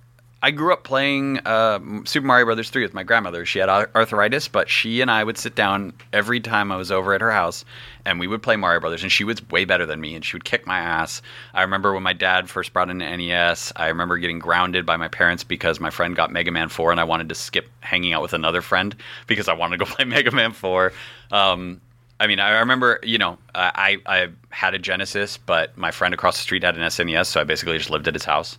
I 0.42 0.50
grew 0.50 0.72
up 0.72 0.84
playing 0.84 1.38
uh, 1.46 1.80
Super 2.04 2.26
Mario 2.26 2.44
Brothers 2.44 2.68
3 2.68 2.82
with 2.82 2.92
my 2.92 3.02
grandmother. 3.02 3.46
She 3.46 3.58
had 3.58 3.70
arthritis, 3.70 4.48
but 4.48 4.68
she 4.68 5.00
and 5.00 5.10
I 5.10 5.24
would 5.24 5.38
sit 5.38 5.54
down 5.54 5.94
every 6.12 6.40
time 6.40 6.70
I 6.70 6.76
was 6.76 6.92
over 6.92 7.14
at 7.14 7.22
her 7.22 7.32
house 7.32 7.64
and 8.04 8.20
we 8.20 8.26
would 8.26 8.42
play 8.42 8.54
Mario 8.56 8.80
Brothers. 8.80 9.02
And 9.02 9.10
she 9.10 9.24
was 9.24 9.46
way 9.48 9.64
better 9.64 9.86
than 9.86 10.00
me 10.00 10.14
and 10.14 10.22
she 10.22 10.36
would 10.36 10.44
kick 10.44 10.66
my 10.66 10.78
ass. 10.78 11.22
I 11.54 11.62
remember 11.62 11.94
when 11.94 12.02
my 12.02 12.12
dad 12.12 12.50
first 12.50 12.74
brought 12.74 12.90
in 12.90 12.98
NES, 12.98 13.72
I 13.76 13.88
remember 13.88 14.18
getting 14.18 14.38
grounded 14.38 14.84
by 14.84 14.98
my 14.98 15.08
parents 15.08 15.42
because 15.42 15.80
my 15.80 15.90
friend 15.90 16.14
got 16.14 16.30
Mega 16.30 16.50
Man 16.50 16.68
4 16.68 16.90
and 16.90 17.00
I 17.00 17.04
wanted 17.04 17.30
to 17.30 17.34
skip 17.34 17.68
hanging 17.80 18.12
out 18.12 18.20
with 18.20 18.34
another 18.34 18.60
friend 18.60 18.94
because 19.26 19.48
I 19.48 19.54
wanted 19.54 19.78
to 19.78 19.84
go 19.86 19.90
play 19.96 20.04
Mega 20.04 20.32
Man 20.32 20.52
4. 20.52 20.92
Um, 21.32 21.80
I 22.20 22.26
mean, 22.26 22.40
I 22.40 22.58
remember, 22.58 23.00
you 23.02 23.18
know, 23.18 23.38
I, 23.54 23.98
I 24.06 24.28
had 24.50 24.74
a 24.74 24.78
Genesis, 24.78 25.36
but 25.38 25.76
my 25.76 25.90
friend 25.90 26.14
across 26.14 26.36
the 26.36 26.42
street 26.42 26.62
had 26.62 26.76
an 26.76 26.82
SNES, 26.82 27.26
so 27.26 27.40
I 27.40 27.44
basically 27.44 27.76
just 27.76 27.90
lived 27.90 28.08
at 28.08 28.14
his 28.14 28.24
house. 28.24 28.58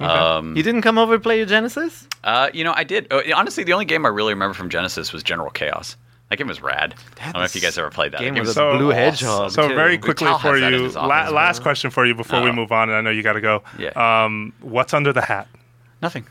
Um, 0.00 0.56
You 0.56 0.62
didn't 0.62 0.82
come 0.82 0.98
over 0.98 1.16
to 1.16 1.20
play 1.20 1.36
your 1.38 1.46
Genesis? 1.46 2.06
uh, 2.24 2.50
you 2.52 2.64
know, 2.64 2.72
I 2.74 2.84
did. 2.84 3.12
Uh, 3.12 3.20
honestly, 3.34 3.64
the 3.64 3.72
only 3.72 3.84
game 3.84 4.04
I 4.06 4.08
really 4.08 4.32
remember 4.34 4.54
from 4.54 4.68
Genesis 4.70 5.12
was 5.12 5.22
General 5.22 5.50
Chaos. 5.50 5.96
That 6.30 6.36
game 6.36 6.46
was 6.48 6.60
rad. 6.60 6.94
I 7.20 7.24
don't 7.32 7.36
know 7.40 7.44
if 7.44 7.54
you 7.54 7.60
guys 7.62 7.78
ever 7.78 7.88
played 7.90 8.12
that. 8.12 8.20
game 8.20 8.34
That 8.34 8.40
was 8.40 8.50
a 8.50 8.52
So- 8.54 8.76
blue 8.76 8.90
hedgehog. 8.90 9.50
So 9.50 9.66
too. 9.68 9.74
very 9.74 9.96
quickly 9.96 10.26
for 10.26 10.32
has 10.38 10.60
that 10.60 10.72
in 10.74 10.82
you, 10.82 10.88
la- 10.90 11.30
last 11.30 11.58
bro. 11.58 11.62
question 11.62 11.90
for 11.90 12.04
you 12.04 12.14
before 12.14 12.42
we 12.42 12.50
Oh. 12.50 12.52
move 12.52 12.70
on, 12.70 12.90
and 12.90 12.98
I 12.98 13.00
know 13.00 13.10
you 13.10 13.22
got 13.22 13.32
to 13.32 13.40
go. 13.40 13.62
Yeah. 13.78 13.90
Um, 14.24 14.52
what's 14.60 14.92
under 14.92 15.12
the 15.12 15.22
hat? 15.22 15.48
Nothing. 16.02 16.26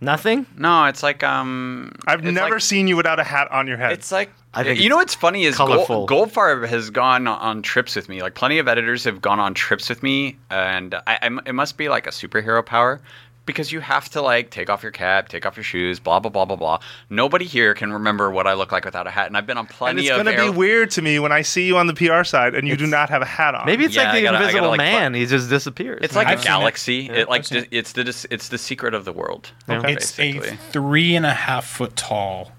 Nothing. 0.00 0.46
No, 0.58 0.86
it's 0.86 1.02
like 1.04 1.22
um. 1.22 1.92
I've 2.06 2.24
it's 2.24 2.34
never 2.34 2.54
like- 2.56 2.60
seen 2.62 2.88
you 2.88 2.96
without 2.96 3.20
a 3.20 3.24
hat 3.24 3.46
on 3.52 3.68
your 3.68 3.76
head. 3.76 3.92
It's 3.92 4.10
like 4.10 4.30
I 4.54 4.64
think 4.64 4.80
you 4.80 4.88
know 4.90 4.96
what's 4.96 5.14
funny 5.14 5.44
is 5.44 5.56
colorful. 5.56 6.06
Gold, 6.06 6.30
Goldfarb 6.32 6.66
has 6.68 6.90
gone 6.90 7.26
on 7.26 7.62
trips 7.62 7.96
with 7.96 8.08
me. 8.08 8.20
Like 8.22 8.34
plenty 8.34 8.58
of 8.58 8.68
editors 8.68 9.04
have 9.04 9.20
gone 9.20 9.40
on 9.40 9.54
trips 9.54 9.88
with 9.88 10.02
me, 10.02 10.36
and 10.50 10.94
I, 11.06 11.18
I'm, 11.22 11.40
it 11.46 11.54
must 11.54 11.76
be 11.78 11.88
like 11.88 12.06
a 12.06 12.10
superhero 12.10 12.64
power 12.64 13.00
because 13.44 13.72
you 13.72 13.80
have 13.80 14.08
to 14.10 14.20
like 14.22 14.50
take 14.50 14.68
off 14.70 14.82
your 14.84 14.92
cap, 14.92 15.28
take 15.28 15.46
off 15.46 15.56
your 15.56 15.64
shoes, 15.64 15.98
blah 15.98 16.20
blah 16.20 16.30
blah 16.30 16.44
blah 16.44 16.56
blah. 16.56 16.78
Nobody 17.08 17.46
here 17.46 17.72
can 17.72 17.92
remember 17.94 18.30
what 18.30 18.46
I 18.46 18.52
look 18.52 18.72
like 18.72 18.84
without 18.84 19.06
a 19.06 19.10
hat, 19.10 19.26
and 19.28 19.36
I've 19.38 19.46
been 19.46 19.56
on 19.56 19.66
plenty. 19.66 20.08
Of 20.10 20.18
And 20.18 20.24
plenty 20.26 20.36
it's 20.36 20.36
of. 20.36 20.36
going 20.36 20.36
to 20.36 20.44
air- 20.44 20.52
be 20.52 20.58
weird 20.58 20.90
to 20.92 21.02
me 21.02 21.18
when 21.18 21.32
I 21.32 21.40
see 21.42 21.66
you 21.66 21.78
on 21.78 21.86
the 21.86 21.94
PR 21.94 22.22
side 22.22 22.54
and 22.54 22.68
you 22.68 22.76
do 22.76 22.86
not 22.86 23.08
have 23.08 23.22
a 23.22 23.24
hat 23.24 23.54
on. 23.54 23.64
Maybe 23.64 23.84
it's 23.86 23.94
Yeah, 23.96 24.04
like 24.04 24.12
the 24.16 24.22
gotta- 24.22 24.36
I 24.36 24.40
gotta, 24.40 24.44
Invisible 24.48 24.68
like, 24.68 24.78
Man. 24.78 25.14
He 25.14 25.24
just 25.24 25.48
disappears. 25.48 26.00
It's 26.02 26.14
like 26.14 26.26
I've 26.26 26.40
a 26.40 26.42
seen 26.42 26.46
it. 26.52 26.54
galaxy. 26.58 26.94
Yeah, 27.10 27.12
It 27.14 27.28
like 27.30 27.38
I've 27.40 27.46
seen 27.46 27.62
di- 27.62 27.68
it's 27.78 27.92
the 27.92 28.26
it's 28.30 28.48
the 28.48 28.58
secret 28.58 28.92
of 28.92 29.04
the 29.06 29.12
world. 29.12 29.50
It's 29.66 30.18
a 30.20 30.40
three 30.70 31.16
and 31.16 31.24
a 31.26 31.32
half 31.32 31.64
foot 31.66 31.96
tall 31.96 32.52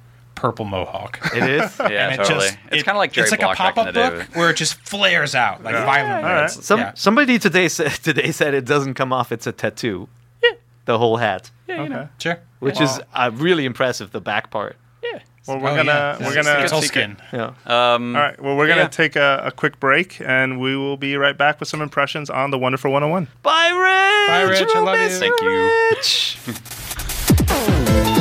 purple 0.43 0.65
mohawk. 0.65 1.19
it 1.33 1.41
is. 1.49 1.79
Yeah, 1.79 2.09
it 2.13 2.17
totally. 2.17 2.47
just- 2.49 2.57
it's 2.71 2.81
it- 2.81 2.85
kind 2.85 2.97
of 2.97 2.99
like 2.99 3.13
Jerry 3.13 3.23
it's 3.23 3.31
like 3.31 3.39
Block 3.39 3.53
a 3.55 3.57
pop 3.57 3.77
up 3.77 3.85
the 3.87 3.91
day. 3.93 4.09
book 4.09 4.35
where 4.35 4.49
it 4.49 4.57
just 4.57 4.75
flares 4.75 5.33
out 5.35 5.63
like 5.63 5.73
violently. 5.73 6.29
All 6.29 6.35
right. 6.41 6.51
Some 6.51 6.79
Yeah. 6.81 6.91
somebody 6.95 7.39
today 7.39 7.69
said 7.69 7.91
today 8.03 8.31
said 8.33 8.53
it 8.53 8.65
doesn't 8.65 8.95
come 8.95 9.13
off. 9.13 9.31
It's 9.31 9.47
a 9.47 9.53
tattoo. 9.53 10.09
Yeah, 10.43 10.51
the 10.83 10.97
whole 10.97 11.15
hat, 11.17 11.49
Yeah, 11.67 11.83
you 11.83 11.93
Okay. 11.93 12.07
Sure. 12.19 12.39
which 12.59 12.81
is 12.81 12.99
uh, 13.13 13.31
really 13.33 13.63
impressive. 13.65 14.11
The 14.11 14.19
back 14.19 14.51
part. 14.51 14.75
Yeah. 15.01 15.19
Well, 15.47 15.59
we're 15.59 15.69
Oh, 15.71 15.75
gonna 15.77 15.91
yeah. 15.91 16.17
we're 16.19 16.31
It's- 16.31 16.45
gonna 16.45 16.59
it's 16.63 16.73
all 16.73 16.81
skin. 16.81 17.15
Yeah. 17.31 17.53
Um, 17.65 18.13
All 18.15 18.21
right. 18.21 18.37
Well, 18.41 18.57
we're 18.57 18.67
gonna 18.67 18.81
Yeah. 18.81 18.87
take 19.03 19.15
a, 19.15 19.43
a 19.45 19.51
quick 19.51 19.79
break, 19.79 20.19
and 20.19 20.59
we 20.59 20.75
will 20.75 20.97
be 20.97 21.15
right 21.15 21.37
back 21.37 21.59
with 21.61 21.69
some 21.69 21.81
impressions 21.81 22.29
on 22.29 22.51
the 22.51 22.57
Wonderful 22.59 22.91
101. 22.91 23.27
Bye, 23.43 23.69
Rich. 23.69 24.27
Bye, 24.27 24.41
Rich. 24.59 24.75
I 24.75 24.79
love 24.79 24.99
you. 24.99 25.09
Thank 25.09 25.41
you. 25.41 25.71
Rich. 25.95 26.37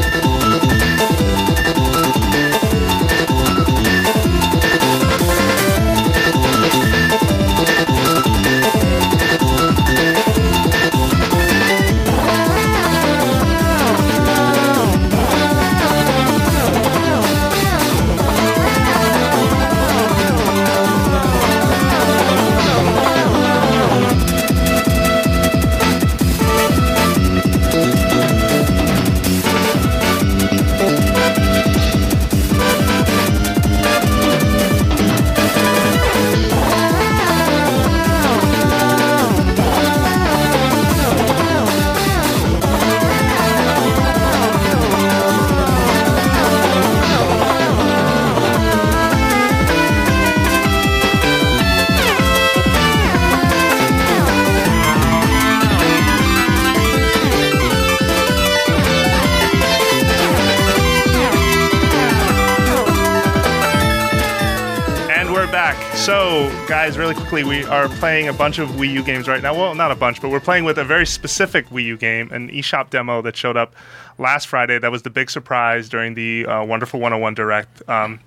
quickly, 67.15 67.45
we 67.45 67.65
are 67.65 67.89
playing 67.89 68.29
a 68.29 68.33
bunch 68.33 68.59
of 68.59 68.69
Wii 68.71 68.91
U 68.93 69.03
games 69.03 69.29
right 69.29 69.43
now. 69.43 69.55
Well, 69.55 69.75
not 69.75 69.91
a 69.91 69.95
bunch, 69.95 70.21
but 70.21 70.31
we're 70.31 70.41
playing 70.41 70.65
with 70.65 70.79
a 70.79 70.85
very 70.85 71.07
specific 71.07 71.69
Wii 71.69 71.85
U 71.85 71.97
game, 71.97 72.31
an 72.33 72.51
eShop 72.51 72.91
demo 72.91 73.23
that 73.23 73.37
showed 73.37 73.57
up 73.57 73.75
last 74.19 74.47
Friday. 74.47 74.79
That 74.79 74.91
was 74.91 75.03
the 75.03 75.11
big 75.11 75.31
surprise 75.31 75.89
during 75.89 76.15
the 76.15 76.47
uh, 76.47 76.65
Wonderful 76.65 77.01
101 77.01 77.35
Direct, 77.35 77.89
um, 77.89 78.21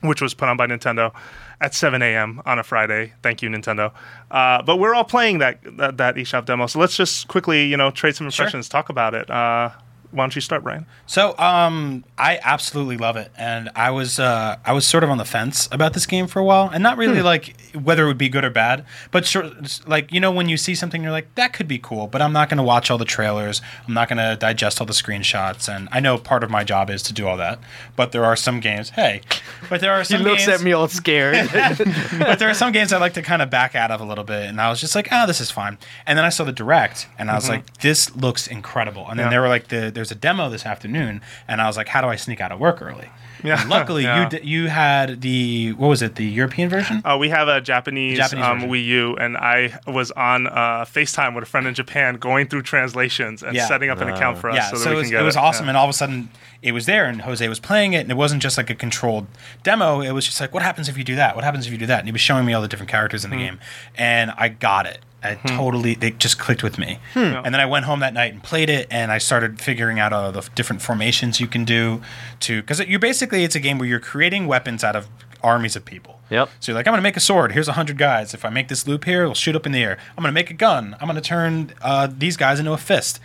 which 0.00 0.20
was 0.20 0.34
put 0.34 0.48
on 0.48 0.56
by 0.56 0.66
Nintendo 0.66 1.12
at 1.60 1.74
7 1.74 2.02
a.m. 2.02 2.40
on 2.46 2.58
a 2.58 2.62
Friday. 2.62 3.12
Thank 3.22 3.42
you, 3.42 3.50
Nintendo. 3.50 3.92
Uh, 4.30 4.62
but 4.62 4.76
we're 4.76 4.94
all 4.94 5.04
playing 5.04 5.38
that, 5.38 5.58
that 5.76 5.96
that 5.96 6.14
eShop 6.16 6.44
demo. 6.44 6.66
So 6.66 6.78
let's 6.78 6.96
just 6.96 7.28
quickly, 7.28 7.66
you 7.66 7.76
know, 7.76 7.90
trade 7.90 8.16
some 8.16 8.26
impressions, 8.26 8.68
talk 8.68 8.88
about 8.88 9.14
it. 9.14 9.28
Uh, 9.30 9.70
why 10.10 10.22
don't 10.24 10.34
you 10.34 10.40
start, 10.40 10.62
Brian? 10.62 10.86
So, 11.06 11.36
um, 11.38 12.04
I 12.16 12.38
absolutely 12.42 12.96
love 12.96 13.16
it, 13.16 13.30
and 13.36 13.70
I 13.76 13.90
was 13.90 14.18
uh, 14.18 14.56
I 14.64 14.72
was 14.72 14.86
sort 14.86 15.04
of 15.04 15.10
on 15.10 15.18
the 15.18 15.24
fence 15.24 15.68
about 15.70 15.92
this 15.92 16.06
game 16.06 16.26
for 16.26 16.38
a 16.40 16.44
while, 16.44 16.68
and 16.68 16.82
not 16.82 16.96
really 16.96 17.22
like 17.22 17.54
whether 17.74 18.04
it 18.04 18.06
would 18.06 18.18
be 18.18 18.28
good 18.28 18.44
or 18.44 18.50
bad, 18.50 18.84
but 19.10 19.26
sort 19.26 19.86
like 19.86 20.10
you 20.12 20.20
know 20.20 20.30
when 20.32 20.48
you 20.48 20.56
see 20.56 20.74
something, 20.74 21.02
you're 21.02 21.12
like 21.12 21.34
that 21.34 21.52
could 21.52 21.68
be 21.68 21.78
cool, 21.78 22.06
but 22.06 22.20
I'm 22.22 22.32
not 22.32 22.48
going 22.48 22.56
to 22.58 22.62
watch 22.64 22.90
all 22.90 22.98
the 22.98 23.04
trailers, 23.04 23.60
I'm 23.86 23.94
not 23.94 24.08
going 24.08 24.18
to 24.18 24.36
digest 24.36 24.80
all 24.80 24.86
the 24.86 24.92
screenshots, 24.92 25.68
and 25.74 25.88
I 25.92 26.00
know 26.00 26.18
part 26.18 26.42
of 26.42 26.50
my 26.50 26.64
job 26.64 26.90
is 26.90 27.02
to 27.04 27.12
do 27.12 27.26
all 27.28 27.36
that, 27.36 27.58
but 27.96 28.12
there 28.12 28.24
are 28.24 28.36
some 28.36 28.60
games, 28.60 28.90
hey, 28.90 29.20
but 29.68 29.80
there 29.80 29.92
are 29.92 29.98
He 30.00 30.04
some 30.04 30.22
looks 30.22 30.46
games, 30.46 30.60
at 30.60 30.64
me 30.64 30.72
all 30.72 30.88
scared. 30.88 31.48
but 32.18 32.38
there 32.38 32.48
are 32.48 32.54
some 32.54 32.72
games 32.72 32.92
I 32.92 32.98
like 32.98 33.14
to 33.14 33.22
kind 33.22 33.42
of 33.42 33.50
back 33.50 33.74
out 33.74 33.90
of 33.90 34.00
a 34.00 34.04
little 34.04 34.24
bit, 34.24 34.46
and 34.48 34.60
I 34.60 34.70
was 34.70 34.80
just 34.80 34.94
like, 34.94 35.08
oh, 35.12 35.26
this 35.26 35.40
is 35.40 35.50
fine. 35.50 35.78
And 36.06 36.16
then 36.18 36.24
I 36.24 36.28
saw 36.30 36.44
the 36.44 36.52
direct, 36.52 37.08
and 37.18 37.30
I 37.30 37.34
was 37.34 37.48
like, 37.48 37.78
this 37.78 38.14
looks 38.16 38.46
incredible. 38.46 39.06
And 39.08 39.18
then 39.18 39.26
Yeah. 39.26 39.30
they 39.30 39.38
were 39.38 39.48
like, 39.48 39.68
the, 39.68 39.90
there's 39.98 40.12
a 40.12 40.14
demo 40.14 40.48
this 40.48 40.64
afternoon, 40.64 41.20
and 41.48 41.60
I 41.60 41.66
was 41.66 41.76
like, 41.76 41.88
how 41.88 42.00
do 42.00 42.06
I 42.06 42.14
sneak 42.14 42.40
out 42.40 42.52
of 42.52 42.60
work 42.60 42.80
early? 42.80 43.10
Yeah. 43.44 43.60
And 43.60 43.70
luckily, 43.70 44.02
Yeah. 44.02 44.24
you 44.24 44.28
d- 44.30 44.44
you 44.44 44.66
had 44.66 45.20
the 45.20 45.72
what 45.74 45.86
was 45.86 46.02
it, 46.02 46.16
the 46.16 46.24
European 46.24 46.68
version? 46.68 47.02
Uh, 47.04 47.16
we 47.20 47.28
have 47.28 47.46
a 47.46 47.60
Japanese, 47.60 48.18
Japanese 48.18 48.44
um. 48.44 48.62
Wii 48.62 48.84
U, 48.86 49.14
and 49.16 49.36
I 49.36 49.78
was 49.86 50.10
on 50.10 50.48
uh, 50.48 50.84
FaceTime 50.84 51.36
with 51.36 51.44
a 51.44 51.46
friend 51.46 51.64
in 51.68 51.72
Japan, 51.74 52.16
going 52.16 52.48
through 52.48 52.62
translations 52.62 53.44
and 53.44 53.54
Yeah. 53.54 53.68
setting 53.68 53.90
up 53.90 54.00
an 54.00 54.08
account 54.08 54.38
for 54.38 54.50
us 54.50 54.56
yeah, 54.56 54.68
so 54.70 54.76
so, 54.78 54.84
that 54.86 54.90
it 54.90 54.94
we 54.94 54.96
was, 54.96 55.04
can 55.06 55.10
get 55.12 55.20
it 55.22 55.24
was 55.24 55.36
awesome, 55.36 55.66
Yeah. 55.66 55.70
and 55.70 55.76
all 55.76 55.84
of 55.84 55.90
a 55.90 55.92
sudden 55.92 56.30
it 56.62 56.72
was 56.72 56.86
there, 56.86 57.06
and 57.06 57.22
Jose 57.22 57.48
was 57.48 57.60
playing 57.60 57.92
it, 57.92 58.00
and 58.00 58.10
it 58.10 58.16
wasn't 58.16 58.42
just 58.42 58.56
like 58.56 58.70
a 58.70 58.74
controlled 58.74 59.28
demo. 59.62 60.00
It 60.00 60.10
was 60.10 60.26
just 60.26 60.40
like, 60.40 60.52
what 60.52 60.64
happens 60.64 60.88
if 60.88 60.98
you 60.98 61.04
do 61.04 61.14
that? 61.14 61.36
What 61.36 61.44
happens 61.44 61.64
if 61.64 61.70
you 61.70 61.78
do 61.78 61.86
that? 61.86 62.00
And 62.00 62.08
he 62.08 62.12
was 62.12 62.20
showing 62.20 62.44
me 62.44 62.54
all 62.54 62.62
the 62.62 62.66
different 62.66 62.90
characters 62.90 63.24
in 63.24 63.30
the 63.30 63.36
Hmm. 63.36 63.42
game, 63.42 63.60
and 63.96 64.32
I 64.36 64.48
got 64.48 64.86
it. 64.86 64.98
I 65.22 65.34
totally, 65.34 65.98
it 66.00 66.18
just 66.18 66.38
clicked 66.38 66.62
with 66.62 66.78
me. 66.78 67.00
Hmm. 67.12 67.18
And 67.44 67.46
then 67.46 67.60
I 67.60 67.66
went 67.66 67.86
home 67.86 68.00
that 68.00 68.14
night 68.14 68.32
and 68.32 68.42
played 68.42 68.70
it, 68.70 68.86
and 68.90 69.10
I 69.10 69.18
started 69.18 69.60
figuring 69.60 69.98
out 69.98 70.12
all 70.12 70.30
the 70.30 70.48
different 70.54 70.80
formations 70.80 71.40
you 71.40 71.48
can 71.48 71.64
do 71.64 72.00
to, 72.40 72.60
because 72.62 72.80
you're 72.80 73.00
basically 73.00 73.42
it's 73.44 73.56
a 73.56 73.60
game 73.60 73.78
where 73.78 73.88
you're 73.88 73.98
creating 73.98 74.46
weapons 74.46 74.84
out 74.84 74.94
of 74.94 75.08
armies 75.42 75.76
of 75.76 75.84
people. 75.84 76.20
Yep. 76.30 76.50
So 76.60 76.72
you're 76.72 76.76
like, 76.76 76.86
I'm 76.86 76.92
gonna 76.92 77.02
make 77.02 77.16
a 77.16 77.20
sword. 77.20 77.52
Here's 77.52 77.68
a 77.68 77.72
hundred 77.72 77.96
guys. 77.96 78.34
If 78.34 78.44
I 78.44 78.50
make 78.50 78.68
this 78.68 78.86
loop 78.86 79.04
here, 79.04 79.22
it'll 79.22 79.34
shoot 79.34 79.56
up 79.56 79.66
in 79.66 79.72
the 79.72 79.82
air. 79.82 79.98
I'm 80.16 80.22
gonna 80.22 80.32
make 80.32 80.50
a 80.50 80.54
gun. 80.54 80.94
I'm 81.00 81.06
gonna 81.06 81.20
turn 81.20 81.72
uh, 81.80 82.06
these 82.06 82.36
guys 82.36 82.58
into 82.58 82.72
a 82.72 82.76
fist. 82.76 83.18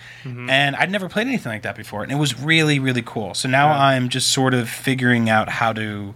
And 0.50 0.76
I'd 0.76 0.90
never 0.90 1.10
played 1.10 1.28
anything 1.28 1.52
like 1.52 1.64
that 1.64 1.76
before, 1.76 2.02
and 2.02 2.12
it 2.12 2.16
was 2.16 2.40
really, 2.40 2.80
really 2.80 3.02
cool. 3.02 3.34
So 3.34 3.50
now 3.50 3.70
I'm 3.70 4.10
just 4.10 4.32
sort 4.32 4.54
of 4.54 4.70
figuring 4.70 5.30
out 5.30 5.50
how 5.50 5.74
to 5.74 6.16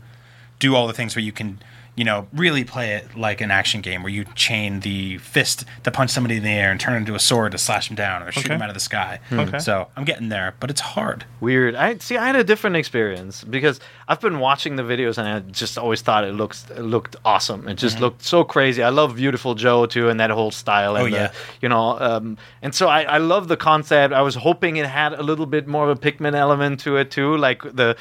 do 0.60 0.76
all 0.76 0.88
the 0.88 0.94
things 0.94 1.16
where 1.16 1.24
you 1.24 1.32
can, 1.32 1.60
you 1.98 2.04
know, 2.06 2.28
really 2.32 2.64
play 2.64 2.94
it 2.94 3.18
like 3.18 3.42
an 3.42 3.50
action 3.52 3.82
game 3.82 4.04
where 4.04 4.12
you 4.12 4.24
chain 4.36 4.82
the 4.82 5.18
fist 5.18 5.66
to 5.84 5.90
punch 5.92 6.12
somebody 6.12 6.38
in 6.38 6.44
the 6.44 6.50
air 6.50 6.70
and 6.72 6.80
turn 6.80 6.94
it 6.94 6.98
into 6.98 7.16
a 7.16 7.20
sword 7.20 7.52
to 7.52 7.58
slash 7.58 7.88
them 7.88 7.96
down 7.96 8.22
or 8.22 8.32
shoot 8.32 8.46
Okay. 8.46 8.54
them 8.54 8.62
out 8.62 8.70
of 8.70 8.76
the 8.76 8.80
sky. 8.80 9.20
Okay. 9.34 9.58
So 9.58 9.88
I'm 9.96 10.04
getting 10.06 10.30
there, 10.30 10.54
but 10.60 10.70
it's 10.70 10.80
hard. 10.80 11.26
Weird. 11.42 11.74
I 11.74 11.98
see. 11.98 12.16
I 12.16 12.28
had 12.28 12.36
a 12.36 12.44
different 12.44 12.76
experience 12.76 13.44
because 13.44 13.80
I've 14.08 14.22
been 14.22 14.38
watching 14.40 14.76
the 14.76 14.84
videos 14.84 15.18
and 15.18 15.28
I 15.28 15.40
just 15.52 15.76
always 15.78 16.02
thought 16.04 16.24
it 16.24 16.34
looks 16.36 16.68
it 16.70 16.84
looked 16.84 17.16
awesome. 17.26 17.68
It 17.68 17.76
just 17.80 18.00
looked 18.00 18.24
so 18.24 18.44
crazy. 18.44 18.84
I 18.84 18.90
love 18.90 19.16
Beautiful 19.16 19.56
Joe 19.56 19.88
too 19.88 20.08
and 20.10 20.20
that 20.20 20.30
whole 20.30 20.52
style. 20.52 20.96
And 20.96 21.04
Oh, 21.04 21.08
yeah. 21.08 21.28
the, 21.28 21.34
you 21.64 21.70
know, 21.70 21.98
um, 22.00 22.38
and 22.62 22.76
so 22.76 22.88
I, 22.88 23.02
I 23.04 23.18
love 23.18 23.48
the 23.48 23.58
concept. 23.58 24.14
I 24.14 24.22
was 24.22 24.36
hoping 24.36 24.78
it 24.78 24.86
had 24.86 25.14
a 25.14 25.24
little 25.24 25.48
bit 25.48 25.68
more 25.68 25.90
of 25.90 25.98
a 25.98 26.00
Pikmin 26.00 26.36
element 26.36 26.80
to 26.82 26.98
it 26.98 27.10
too, 27.10 27.36
like 27.38 27.64
the. 27.64 27.98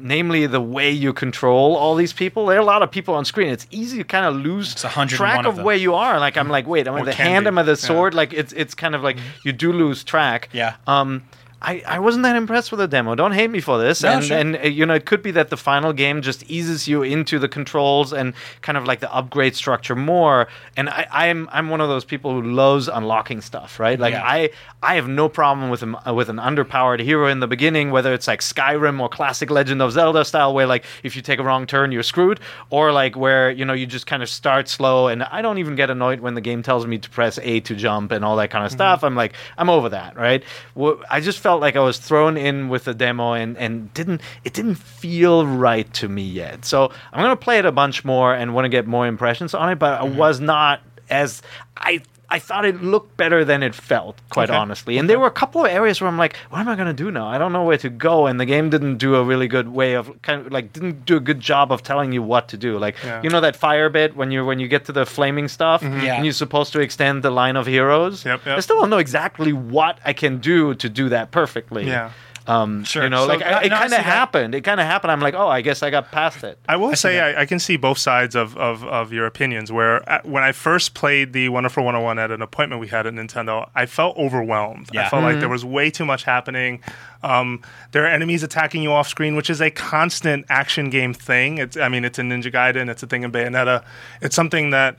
Namely, 0.00 0.46
the 0.46 0.60
way 0.60 0.90
you 0.90 1.12
control 1.12 1.74
all 1.76 1.94
these 1.96 2.12
people. 2.12 2.46
There 2.46 2.56
are 2.56 2.60
a 2.60 2.64
lot 2.64 2.82
of 2.82 2.90
people 2.90 3.14
on 3.14 3.24
screen. 3.24 3.48
It's 3.48 3.66
easy 3.70 3.98
to 3.98 4.04
kind 4.04 4.24
of 4.24 4.36
lose 4.36 4.74
track 4.74 5.44
of 5.44 5.58
of 5.58 5.64
where 5.64 5.76
you 5.76 5.94
are. 5.94 6.20
Like 6.20 6.36
I'm 6.36 6.48
like, 6.48 6.66
wait, 6.68 6.86
am 6.86 6.94
I 6.94 7.02
the 7.02 7.12
hand? 7.12 7.44
be. 7.44 7.48
Am 7.48 7.58
I 7.58 7.62
the 7.64 7.72
Yeah. 7.72 7.76
sword? 7.76 8.14
Like 8.14 8.32
it's 8.32 8.52
it's 8.52 8.74
kind 8.74 8.94
of 8.94 9.02
like 9.02 9.16
you 9.44 9.52
do 9.52 9.72
lose 9.72 10.04
track. 10.04 10.48
Yeah. 10.52 10.76
Um, 10.86 11.24
I, 11.60 11.82
I 11.86 11.98
wasn't 11.98 12.22
that 12.22 12.36
impressed 12.36 12.70
with 12.70 12.78
the 12.78 12.86
demo. 12.86 13.16
Don't 13.16 13.32
hate 13.32 13.50
me 13.50 13.60
for 13.60 13.78
this. 13.78 14.02
No, 14.02 14.10
and 14.10 14.24
sure. 14.24 14.38
and 14.38 14.56
uh, 14.56 14.60
you 14.68 14.86
know 14.86 14.94
it 14.94 15.06
could 15.06 15.22
be 15.22 15.32
that 15.32 15.50
the 15.50 15.56
final 15.56 15.92
game 15.92 16.22
just 16.22 16.48
eases 16.48 16.86
you 16.86 17.02
into 17.02 17.40
the 17.40 17.48
controls 17.48 18.12
and 18.12 18.32
kind 18.62 18.78
of 18.78 18.84
like 18.84 19.00
the 19.00 19.12
upgrade 19.12 19.56
structure 19.56 19.96
more. 19.96 20.46
And 20.76 20.88
I, 20.88 21.06
I'm 21.10 21.48
I'm 21.52 21.68
one 21.68 21.80
of 21.80 21.88
those 21.88 22.04
people 22.04 22.32
who 22.32 22.42
loves 22.42 22.86
unlocking 22.86 23.40
stuff, 23.40 23.80
right? 23.80 23.98
Like 23.98 24.12
Yeah. 24.12 24.22
I 24.24 24.50
I 24.84 24.94
have 24.94 25.08
no 25.08 25.28
problem 25.28 25.68
with 25.70 25.82
a, 25.82 26.14
with 26.14 26.28
an 26.28 26.36
underpowered 26.36 27.00
hero 27.00 27.26
in 27.26 27.40
the 27.40 27.48
beginning, 27.48 27.90
whether 27.90 28.14
it's 28.14 28.28
like 28.28 28.40
Skyrim 28.40 29.00
or 29.00 29.08
classic 29.08 29.50
Legend 29.50 29.82
of 29.82 29.90
Zelda 29.90 30.24
style, 30.24 30.54
where 30.54 30.66
like 30.66 30.84
if 31.02 31.16
you 31.16 31.22
take 31.22 31.40
a 31.40 31.42
wrong 31.42 31.66
turn 31.66 31.90
you're 31.90 32.04
screwed, 32.04 32.38
or 32.70 32.92
like 32.92 33.16
where 33.16 33.50
you 33.50 33.64
know 33.64 33.72
you 33.72 33.86
just 33.86 34.06
kind 34.06 34.22
of 34.22 34.28
start 34.28 34.68
slow. 34.68 35.08
And 35.08 35.24
I 35.24 35.42
don't 35.42 35.58
even 35.58 35.74
get 35.74 35.90
annoyed 35.90 36.20
when 36.20 36.34
the 36.34 36.40
game 36.40 36.62
tells 36.62 36.86
me 36.86 36.98
to 36.98 37.10
press 37.10 37.38
A 37.42 37.58
to 37.60 37.74
jump 37.74 38.12
and 38.12 38.24
all 38.24 38.36
that 38.36 38.50
kind 38.50 38.64
of 38.64 38.70
stuff. 38.70 39.02
I'm 39.02 39.16
like 39.16 39.32
I'm 39.56 39.68
over 39.68 39.88
that, 39.88 40.16
right? 40.16 40.44
Wh- 40.80 41.02
I 41.10 41.18
just 41.20 41.40
felt 41.48 41.62
like 41.62 41.76
I 41.76 41.80
was 41.80 41.96
thrown 41.96 42.36
in 42.36 42.68
with 42.68 42.84
the 42.84 42.92
demo 42.92 43.32
and 43.32 43.56
and 43.56 43.90
didn't 43.94 44.20
it 44.44 44.52
didn't 44.52 44.74
feel 44.74 45.46
right 45.46 45.90
to 45.94 46.06
me 46.06 46.20
yet. 46.20 46.66
So 46.66 46.92
I'm 47.10 47.22
gonna 47.22 47.36
play 47.36 47.58
it 47.58 47.64
a 47.64 47.72
bunch 47.72 48.04
more 48.04 48.34
and 48.34 48.52
want 48.52 48.66
to 48.66 48.68
get 48.68 48.86
more 48.86 49.06
impressions 49.06 49.54
on 49.54 49.70
it, 49.70 49.78
but 49.78 49.98
I 49.98 50.04
mm-hmm. 50.04 50.18
was 50.18 50.40
not 50.40 50.82
as 51.08 51.40
I 51.78 52.02
I 52.30 52.38
thought 52.38 52.66
it 52.66 52.82
looked 52.82 53.16
better 53.16 53.42
than 53.42 53.62
it 53.62 53.74
felt, 53.74 54.18
quite 54.28 54.50
Okay. 54.50 54.58
honestly. 54.58 54.98
And 54.98 55.08
there 55.08 55.18
were 55.18 55.26
a 55.28 55.30
couple 55.30 55.64
of 55.64 55.70
areas 55.72 55.98
where 56.00 56.08
I'm 56.08 56.18
like, 56.18 56.36
what 56.50 56.58
am 56.60 56.68
I 56.68 56.76
going 56.76 56.88
to 56.88 56.92
do 57.04 57.10
now? 57.10 57.26
I 57.26 57.38
don't 57.38 57.54
know 57.54 57.64
where 57.64 57.78
to 57.78 57.88
go. 57.88 58.26
And 58.26 58.38
the 58.38 58.44
game 58.44 58.68
didn't 58.68 58.98
do 58.98 59.14
a 59.14 59.24
really 59.24 59.48
good 59.48 59.68
way 59.68 59.94
of 59.94 60.20
kind 60.20 60.44
of 60.46 60.52
like 60.52 60.72
didn't 60.74 61.06
do 61.06 61.16
a 61.16 61.20
good 61.20 61.40
job 61.40 61.72
of 61.72 61.82
telling 61.82 62.12
you 62.12 62.22
what 62.22 62.48
to 62.48 62.56
do. 62.58 62.78
Like 62.78 62.96
Yeah. 63.02 63.22
you 63.22 63.30
know 63.30 63.40
that 63.40 63.56
fire 63.56 63.88
bit 63.88 64.14
when 64.14 64.30
you 64.30 64.44
when 64.44 64.60
you 64.60 64.68
get 64.68 64.84
to 64.86 64.92
the 64.92 65.06
flaming 65.06 65.48
stuff 65.48 65.80
mm-hmm. 65.82 66.04
Yeah. 66.04 66.16
and 66.16 66.24
you're 66.26 66.34
supposed 66.34 66.72
to 66.74 66.80
extend 66.80 67.22
the 67.22 67.30
line 67.30 67.56
of 67.56 67.66
heroes. 67.66 68.24
Yep, 68.26 68.44
yep. 68.44 68.58
I 68.58 68.60
still 68.60 68.78
don't 68.80 68.90
know 68.90 68.98
exactly 68.98 69.52
what 69.54 69.98
I 70.04 70.12
can 70.12 70.38
do 70.38 70.74
to 70.74 70.88
do 70.88 71.08
that 71.08 71.30
perfectly. 71.30 71.86
Yeah. 71.86 72.10
Um, 72.48 72.82
Sure. 72.84 73.04
You 73.04 73.10
know, 73.10 73.22
So 73.22 73.26
like 73.28 73.42
I, 73.42 73.50
that- 73.50 73.62
it 73.62 73.64
and 73.66 73.70
kind 73.72 73.72
honestly, 73.82 73.98
of 73.98 74.04
that- 74.04 74.10
happened. 74.10 74.54
It 74.54 74.62
kind 74.62 74.80
of 74.80 74.86
happened. 74.86 75.12
I'm 75.12 75.20
like, 75.20 75.34
oh, 75.34 75.48
I 75.48 75.60
guess 75.60 75.82
I 75.82 75.90
got 75.90 76.10
past 76.10 76.42
it. 76.42 76.58
I 76.68 76.76
will 76.76 76.90
see 76.90 76.96
say. 76.96 77.20
I, 77.20 77.42
I 77.42 77.46
can 77.46 77.58
see 77.58 77.76
both 77.76 77.98
sides 77.98 78.34
of, 78.34 78.56
of, 78.56 78.82
of 78.84 79.12
your 79.12 79.26
opinions. 79.26 79.70
Where 79.70 80.08
uh, 80.10 80.20
when 80.24 80.42
I 80.42 80.52
first 80.52 80.94
played 80.94 81.32
the 81.34 81.50
Wonderful 81.50 81.84
101 81.84 82.18
at 82.18 82.30
an 82.30 82.40
appointment 82.42 82.80
we 82.80 82.88
had 82.88 83.06
at 83.06 83.12
Nintendo, 83.14 83.68
I 83.74 83.86
felt 83.86 84.16
overwhelmed. 84.16 84.88
I 84.96 85.08
felt 85.08 85.22
Mm-hmm. 85.22 85.24
like 85.32 85.40
there 85.40 85.48
was 85.48 85.64
way 85.64 85.90
too 85.90 86.04
much 86.06 86.24
happening. 86.24 86.80
Um, 87.22 87.62
there 87.92 88.04
are 88.04 88.08
enemies 88.08 88.42
attacking 88.42 88.82
you 88.82 88.92
off 88.92 89.08
screen, 89.08 89.36
which 89.36 89.50
is 89.50 89.60
a 89.60 89.70
constant 89.70 90.46
action 90.48 90.88
game 90.90 91.12
thing. 91.12 91.58
It's 91.58 91.76
I 91.76 91.88
mean, 91.88 92.04
it's 92.04 92.18
in 92.18 92.28
Ninja 92.30 92.52
Gaiden, 92.52 92.88
it's 92.88 93.02
a 93.02 93.06
thing 93.06 93.24
in 93.24 93.30
Bayonetta. 93.32 93.84
It's 94.22 94.34
something 94.34 94.70
that. 94.70 94.96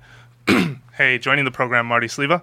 hey, 0.98 1.18
joining 1.18 1.46
the 1.46 1.52
program, 1.52 1.86
Marty 1.86 2.08
Sliva. 2.08 2.42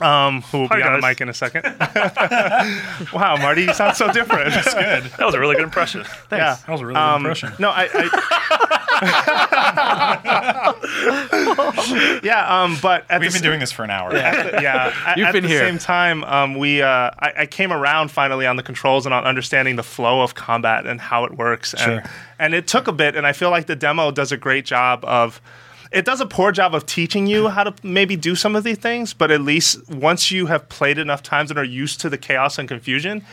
Um, 0.00 0.42
who 0.42 0.60
will 0.60 0.68
Hi, 0.68 0.76
be 0.76 0.82
on 0.82 1.00
the 1.00 1.06
mic 1.06 1.20
in 1.20 1.28
a 1.28 1.34
second. 1.34 1.64
wow, 3.12 3.36
Marty, 3.36 3.62
you 3.64 3.74
sound 3.74 3.96
so 3.96 4.10
different. 4.12 4.50
That's 4.52 4.72
good. 4.74 5.04
That 5.18 5.26
was 5.26 5.34
a 5.34 5.40
really 5.40 5.56
good 5.56 5.64
impression. 5.64 6.02
Yeah. 6.32 6.56
That 6.66 6.68
was 6.68 6.80
a 6.80 6.86
really 6.86 6.94
good 6.96 7.00
Um, 7.02 7.20
impression. 7.22 7.52
No, 7.58 7.70
I. 7.70 7.88
I 7.92 8.96
yeah, 12.22 12.62
um, 12.62 12.76
but 12.82 13.04
at 13.10 13.20
We've 13.20 13.32
the 13.32 13.36
been 13.38 13.42
doing 13.42 13.60
this 13.60 13.72
for 13.72 13.84
an 13.84 13.90
hour. 13.90 14.12
at 14.14 14.52
the- 14.56 14.62
yeah. 14.62 14.94
At, 15.06 15.16
You've 15.18 15.28
at 15.28 15.32
been 15.32 15.42
the 15.44 15.48
here. 15.48 15.60
same 15.60 15.78
time, 15.78 16.24
um, 16.24 16.54
we 16.56 16.82
uh, 16.82 17.10
I, 17.18 17.32
I 17.38 17.46
came 17.46 17.72
around 17.72 18.10
finally 18.10 18.46
on 18.46 18.56
the 18.56 18.62
controls 18.62 19.06
and 19.06 19.14
on 19.14 19.24
understanding 19.24 19.76
the 19.76 19.82
flow 19.82 20.22
of 20.22 20.34
combat 20.34 20.86
and 20.86 21.00
how 21.00 21.24
it 21.24 21.36
works. 21.36 21.72
And, 21.74 21.80
Sure. 21.80 22.02
and 22.38 22.54
it 22.54 22.66
took 22.68 22.88
a 22.88 22.92
bit, 22.92 23.16
and 23.16 23.26
I 23.26 23.32
feel 23.32 23.50
like 23.50 23.66
the 23.66 23.76
demo 23.76 24.10
does 24.10 24.32
a 24.32 24.36
great 24.36 24.64
job 24.64 25.04
of. 25.04 25.40
It 25.92 26.04
does 26.04 26.20
a 26.20 26.26
poor 26.26 26.52
job 26.52 26.74
of 26.74 26.86
teaching 26.86 27.26
you 27.26 27.48
how 27.48 27.64
to 27.64 27.74
maybe 27.82 28.14
do 28.16 28.36
some 28.36 28.54
of 28.54 28.62
these 28.62 28.78
things, 28.78 29.12
but 29.12 29.30
at 29.30 29.40
least 29.40 29.88
once 29.90 30.30
you 30.30 30.46
have 30.46 30.68
played 30.68 30.98
enough 30.98 31.22
times 31.22 31.50
and 31.50 31.58
are 31.58 31.64
used 31.64 32.00
to 32.02 32.08
the 32.08 32.18
chaos 32.18 32.58
and 32.58 32.68
confusion, 32.68 33.24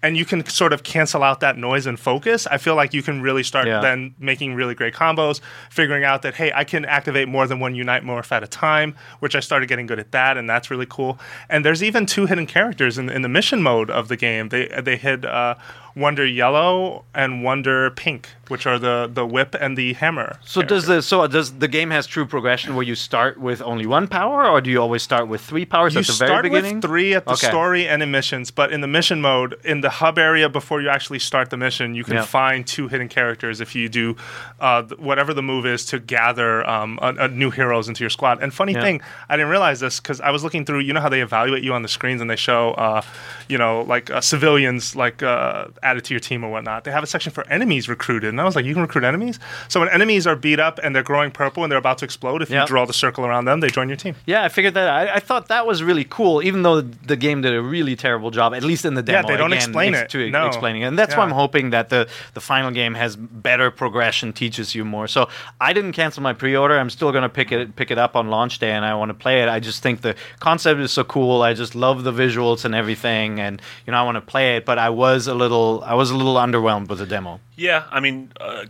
and 0.00 0.16
you 0.16 0.24
can 0.24 0.46
sort 0.46 0.72
of 0.72 0.84
cancel 0.84 1.22
out 1.24 1.40
that 1.40 1.58
noise 1.58 1.84
and 1.84 1.98
focus, 1.98 2.46
I 2.46 2.56
feel 2.58 2.76
like 2.76 2.94
you 2.94 3.02
can 3.02 3.20
really 3.20 3.42
start 3.42 3.66
Yeah. 3.66 3.80
then 3.80 4.14
making 4.18 4.54
really 4.54 4.74
great 4.74 4.94
combos, 4.94 5.40
figuring 5.70 6.04
out 6.04 6.22
that 6.22 6.34
hey, 6.36 6.52
I 6.54 6.64
can 6.64 6.84
activate 6.84 7.26
more 7.28 7.46
than 7.48 7.58
one 7.58 7.74
unite 7.74 8.04
morph 8.04 8.30
at 8.30 8.42
a 8.44 8.46
time, 8.46 8.94
which 9.18 9.34
I 9.34 9.40
started 9.40 9.68
getting 9.68 9.86
good 9.86 9.98
at 9.98 10.12
that, 10.12 10.36
and 10.38 10.48
that's 10.48 10.70
really 10.70 10.86
cool. 10.88 11.18
And 11.50 11.64
there's 11.64 11.82
even 11.82 12.06
two 12.06 12.26
hidden 12.26 12.46
characters 12.46 12.96
in, 12.96 13.10
in 13.10 13.22
the 13.22 13.28
mission 13.28 13.60
mode 13.60 13.90
of 13.90 14.06
the 14.08 14.16
game. 14.16 14.48
They 14.50 14.68
they 14.80 14.96
hid 14.96 15.26
uh, 15.26 15.56
Wonder 15.98 16.24
Yellow 16.24 17.04
and 17.14 17.42
Wonder 17.42 17.90
Pink, 17.90 18.28
which 18.48 18.66
are 18.66 18.78
the 18.78 19.10
the 19.12 19.26
whip 19.26 19.54
and 19.60 19.76
the 19.76 19.94
hammer. 19.94 20.38
So 20.44 20.62
does 20.62 20.86
the 20.86 21.02
so 21.02 21.26
does 21.26 21.58
the 21.58 21.68
game 21.68 21.90
has 21.90 22.06
true 22.06 22.24
progression 22.26 22.74
where 22.74 22.84
you 22.84 22.94
start 22.94 23.38
with 23.38 23.60
only 23.62 23.86
one 23.86 24.06
power, 24.06 24.46
or 24.46 24.60
do 24.60 24.70
you 24.70 24.80
always 24.80 25.02
start 25.02 25.26
with 25.28 25.40
three 25.40 25.64
powers 25.64 25.94
you 25.94 26.00
at 26.00 26.06
the 26.06 26.12
very 26.12 26.42
beginning? 26.42 26.76
with 26.76 26.82
three 26.84 27.14
at 27.14 27.24
the 27.26 27.32
Okay. 27.32 27.48
story 27.48 27.88
and 27.88 28.02
in 28.02 28.10
missions, 28.10 28.50
but 28.50 28.72
in 28.72 28.80
the 28.80 28.86
mission 28.86 29.20
mode, 29.20 29.56
in 29.64 29.80
the 29.80 29.90
hub 29.90 30.18
area 30.18 30.48
before 30.48 30.80
you 30.80 30.88
actually 30.88 31.18
start 31.18 31.50
the 31.50 31.56
mission, 31.56 31.94
you 31.94 32.04
can 32.04 32.14
Yeah. 32.14 32.24
find 32.24 32.66
two 32.66 32.88
hidden 32.88 33.08
characters 33.08 33.60
if 33.60 33.74
you 33.74 33.88
do 33.88 34.16
uh, 34.60 34.82
whatever 34.98 35.34
the 35.34 35.42
move 35.42 35.66
is 35.66 35.84
to 35.86 35.98
gather 35.98 36.68
um, 36.68 36.98
a, 37.02 37.14
a 37.26 37.28
new 37.28 37.50
heroes 37.50 37.88
into 37.88 38.02
your 38.04 38.10
squad. 38.10 38.42
And 38.42 38.52
funny 38.54 38.72
Yeah. 38.74 38.82
thing, 38.82 39.00
I 39.28 39.36
didn't 39.36 39.50
realize 39.50 39.80
this 39.80 40.00
because 40.00 40.20
I 40.20 40.30
was 40.30 40.42
looking 40.44 40.64
through. 40.64 40.80
You 40.80 40.92
know 40.92 41.00
how 41.00 41.08
they 41.08 41.22
evaluate 41.22 41.62
you 41.64 41.72
on 41.74 41.82
the 41.82 41.88
screens 41.88 42.20
and 42.20 42.30
they 42.30 42.36
show, 42.36 42.72
uh, 42.72 43.02
you 43.48 43.58
know, 43.58 43.82
like 43.82 44.10
uh, 44.10 44.20
civilians 44.20 44.94
like 44.96 45.22
uh, 45.22 45.66
added 45.88 46.04
to 46.04 46.14
your 46.14 46.20
team 46.20 46.44
or 46.44 46.50
whatnot. 46.50 46.84
They 46.84 46.90
have 46.90 47.02
a 47.02 47.06
section 47.06 47.32
for 47.32 47.46
enemies 47.48 47.88
recruited, 47.88 48.28
and 48.30 48.40
I 48.40 48.44
was 48.44 48.54
like, 48.56 48.64
you 48.64 48.74
can 48.74 48.82
recruit 48.82 49.04
enemies. 49.04 49.38
So 49.68 49.80
when 49.80 49.88
enemies 49.88 50.26
are 50.26 50.36
beat 50.36 50.60
up 50.60 50.78
and 50.82 50.94
they're 50.94 51.02
growing 51.12 51.30
purple 51.30 51.62
and 51.64 51.70
they're 51.70 51.78
about 51.86 51.98
to 51.98 52.04
explode, 52.04 52.42
if 52.42 52.50
Yeah. 52.50 52.62
you 52.62 52.66
draw 52.68 52.84
the 52.84 52.92
circle 52.92 53.24
around 53.26 53.46
them, 53.46 53.60
they 53.60 53.68
join 53.68 53.88
your 53.88 53.96
team. 53.96 54.14
Yeah, 54.26 54.44
I 54.44 54.48
figured 54.48 54.74
that. 54.74 54.88
I, 54.88 55.14
I 55.16 55.20
thought 55.20 55.48
that 55.48 55.66
was 55.66 55.82
really 55.82 56.04
cool, 56.04 56.42
even 56.42 56.62
though 56.62 56.80
the 56.80 57.16
game 57.16 57.42
did 57.42 57.54
a 57.54 57.62
really 57.62 57.96
terrible 57.96 58.30
job, 58.30 58.54
at 58.54 58.62
least 58.62 58.84
in 58.84 58.94
the 58.94 59.02
demo. 59.02 59.18
Yeah, 59.18 59.22
they 59.32 59.36
don't 59.36 59.52
again, 59.52 59.64
explain 59.64 59.94
ex- 59.94 60.02
it. 60.14 60.18
To 60.18 60.30
No. 60.30 60.46
explaining 60.46 60.82
it, 60.82 60.86
and 60.86 60.98
that's 60.98 61.16
why 61.16 61.22
I'm 61.24 61.30
hoping 61.44 61.70
that 61.70 61.88
the 61.88 62.06
the 62.34 62.40
final 62.40 62.70
game 62.70 62.94
has 62.94 63.16
better 63.16 63.70
progression, 63.70 64.32
teaches 64.32 64.74
you 64.74 64.84
more. 64.84 65.06
So 65.08 65.28
I 65.60 65.72
didn't 65.72 65.92
cancel 65.92 66.22
my 66.22 66.32
pre-order. 66.32 66.78
I'm 66.78 66.90
still 66.90 67.12
gonna 67.12 67.28
pick 67.28 67.50
it 67.52 67.76
pick 67.76 67.90
it 67.90 67.98
up 67.98 68.16
on 68.16 68.28
launch 68.28 68.58
day, 68.58 68.72
and 68.72 68.84
I 68.84 68.94
want 68.94 69.08
to 69.10 69.14
play 69.14 69.42
it. 69.42 69.48
I 69.48 69.60
just 69.60 69.82
think 69.82 70.00
the 70.02 70.14
concept 70.40 70.80
is 70.80 70.92
so 70.92 71.04
cool. 71.04 71.42
I 71.42 71.54
just 71.54 71.74
love 71.74 72.04
the 72.04 72.12
visuals 72.12 72.64
and 72.64 72.74
everything, 72.74 73.40
and 73.40 73.60
you 73.86 73.92
know 73.92 73.98
I 73.98 74.02
want 74.02 74.16
to 74.16 74.20
play 74.20 74.56
it. 74.56 74.64
But 74.64 74.78
I 74.78 74.90
was 74.90 75.26
a 75.28 75.34
little 75.34 75.77
I 75.82 75.94
was 75.94 76.10
a 76.10 76.16
little 76.16 76.34
underwhelmed 76.34 76.88
with 76.88 76.98
the 76.98 77.06
demo. 77.06 77.40
Yeah, 77.56 77.84
I 77.90 78.00
mean, 78.00 78.30
uh, 78.40 78.64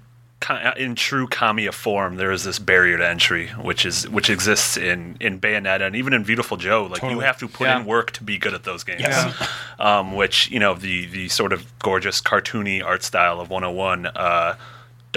in 0.76 0.94
true 0.94 1.26
Kamiya 1.26 1.72
form, 1.72 2.16
there 2.16 2.30
is 2.30 2.44
this 2.44 2.58
barrier 2.58 2.96
to 2.98 3.06
entry, 3.06 3.48
which 3.48 3.84
is 3.84 4.08
which 4.08 4.30
exists 4.30 4.76
in 4.76 5.16
in 5.20 5.40
Bayonetta 5.40 5.82
and 5.86 5.96
even 5.96 6.12
in 6.12 6.22
Beautiful 6.22 6.56
Joe. 6.56 6.84
Like 6.90 7.02
you 7.02 7.20
have 7.20 7.38
to 7.38 7.48
put 7.48 7.66
Yeah. 7.66 7.80
in 7.80 7.86
work 7.86 8.12
to 8.12 8.24
be 8.24 8.38
good 8.38 8.54
at 8.54 8.62
those 8.64 8.84
games. 8.84 9.00
Yes. 9.00 9.34
Um, 9.78 10.14
which 10.14 10.50
you 10.50 10.60
know 10.60 10.74
the 10.74 11.06
the 11.06 11.28
sort 11.28 11.52
of 11.52 11.66
gorgeous 11.80 12.20
cartoony 12.20 12.84
art 12.84 13.02
style 13.02 13.40
of 13.40 13.50
101. 13.50 14.06
Uh, 14.06 14.54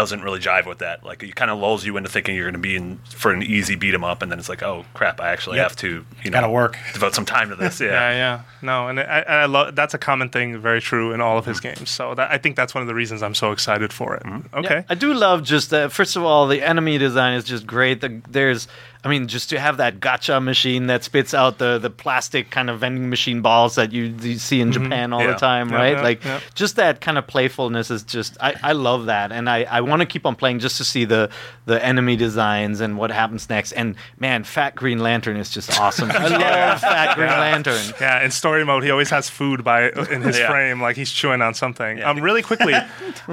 doesn't 0.01 0.23
really 0.23 0.39
jive 0.39 0.65
with 0.65 0.79
that. 0.79 1.03
Like 1.03 1.21
it 1.21 1.35
kind 1.35 1.51
of 1.51 1.59
lulls 1.59 1.85
you 1.85 1.95
into 1.95 2.09
thinking 2.09 2.33
you're 2.35 2.45
going 2.45 2.53
to 2.55 2.59
be 2.59 2.75
in 2.75 2.97
for 3.15 3.31
an 3.31 3.43
easy 3.43 3.75
beat 3.75 3.93
'em 3.93 4.03
up, 4.03 4.23
and 4.23 4.31
then 4.31 4.39
it's 4.39 4.49
like, 4.49 4.63
oh 4.63 4.83
crap, 4.95 5.21
I 5.21 5.29
actually 5.29 5.57
Yep. 5.57 5.63
have 5.69 5.75
to, 5.77 6.05
you 6.23 6.31
know, 6.31 6.37
Gotta 6.41 6.49
work. 6.49 6.75
devote 6.93 7.13
some 7.13 7.25
time 7.25 7.49
to 7.49 7.55
this. 7.55 7.79
Yeah, 7.81 7.91
Yeah, 7.91 8.11
yeah, 8.11 8.41
no, 8.63 8.87
and 8.87 8.99
I, 8.99 9.19
I 9.43 9.45
love 9.45 9.75
that's 9.75 9.93
a 9.93 9.99
common 9.99 10.29
thing, 10.29 10.57
very 10.59 10.81
true 10.81 11.13
in 11.13 11.21
all 11.21 11.37
of 11.37 11.45
his 11.45 11.59
games. 11.59 11.89
So 11.91 12.15
that, 12.15 12.31
I 12.31 12.39
think 12.39 12.55
that's 12.55 12.73
one 12.73 12.81
of 12.81 12.87
the 12.87 12.95
reasons 12.95 13.21
I'm 13.21 13.35
so 13.35 13.51
excited 13.51 13.93
for 13.93 14.15
it. 14.15 14.23
Okay, 14.55 14.75
Yeah, 14.77 14.83
I 14.89 14.95
do 14.95 15.13
love 15.13 15.43
just 15.43 15.71
uh, 15.71 15.87
first 15.89 16.15
of 16.15 16.23
all 16.23 16.47
the 16.47 16.63
enemy 16.63 16.97
design 16.97 17.35
is 17.35 17.43
just 17.43 17.67
great. 17.67 18.01
The, 18.01 18.21
there's, 18.27 18.67
I 19.03 19.09
mean, 19.09 19.27
just 19.27 19.49
to 19.49 19.59
have 19.59 19.77
that 19.77 19.99
gotcha 19.99 20.39
machine 20.39 20.85
that 20.87 21.03
spits 21.03 21.33
out 21.33 21.57
the 21.57 21.79
the 21.79 21.89
plastic 21.89 22.51
kind 22.51 22.69
of 22.69 22.79
vending 22.81 23.09
machine 23.09 23.41
balls 23.41 23.73
that 23.75 23.91
you, 23.91 24.13
you 24.21 24.37
see 24.37 24.61
in 24.61 24.71
Japan 24.71 25.11
all 25.11 25.21
Yeah. 25.21 25.31
the 25.31 25.37
time, 25.37 25.69
Yeah, 25.69 25.75
right? 25.75 25.93
yeah, 25.93 26.01
like 26.03 26.21
just 26.53 26.75
that 26.75 27.01
kind 27.01 27.17
of 27.17 27.25
playfulness 27.25 27.89
is 27.89 28.03
just 28.03 28.37
I, 28.39 28.53
I 28.61 28.71
love 28.73 29.07
that, 29.07 29.31
and 29.31 29.49
I, 29.49 29.63
I 29.63 29.81
want 29.81 30.01
to 30.01 30.05
keep 30.05 30.25
on 30.27 30.35
playing 30.35 30.59
just 30.59 30.77
to 30.77 30.83
see 30.83 31.05
the 31.05 31.31
the 31.65 31.83
enemy 31.83 32.15
designs 32.15 32.79
and 32.79 32.97
what 32.97 33.09
happens 33.11 33.49
next. 33.49 33.71
And 33.71 33.95
man, 34.19 34.43
Fat 34.43 34.75
Green 34.75 34.99
Lantern 34.99 35.37
is 35.37 35.49
just 35.49 35.79
awesome. 35.79 36.11
I 36.13 36.27
love 36.27 36.79
Fat 36.81 37.15
Green 37.15 37.27
Lantern. 37.29 37.81
yeah. 37.99 38.23
In 38.23 38.29
story 38.29 38.63
mode, 38.65 38.83
he 38.83 38.91
always 38.91 39.09
has 39.09 39.29
food 39.29 39.63
by 39.63 39.89
in 39.89 40.21
his 40.21 40.37
frame, 40.39 40.79
like 40.79 40.95
he's 40.95 41.11
chewing 41.11 41.41
on 41.41 41.53
something. 41.55 42.03
Um, 42.03 42.19
really 42.21 42.43
quickly, 42.43 42.73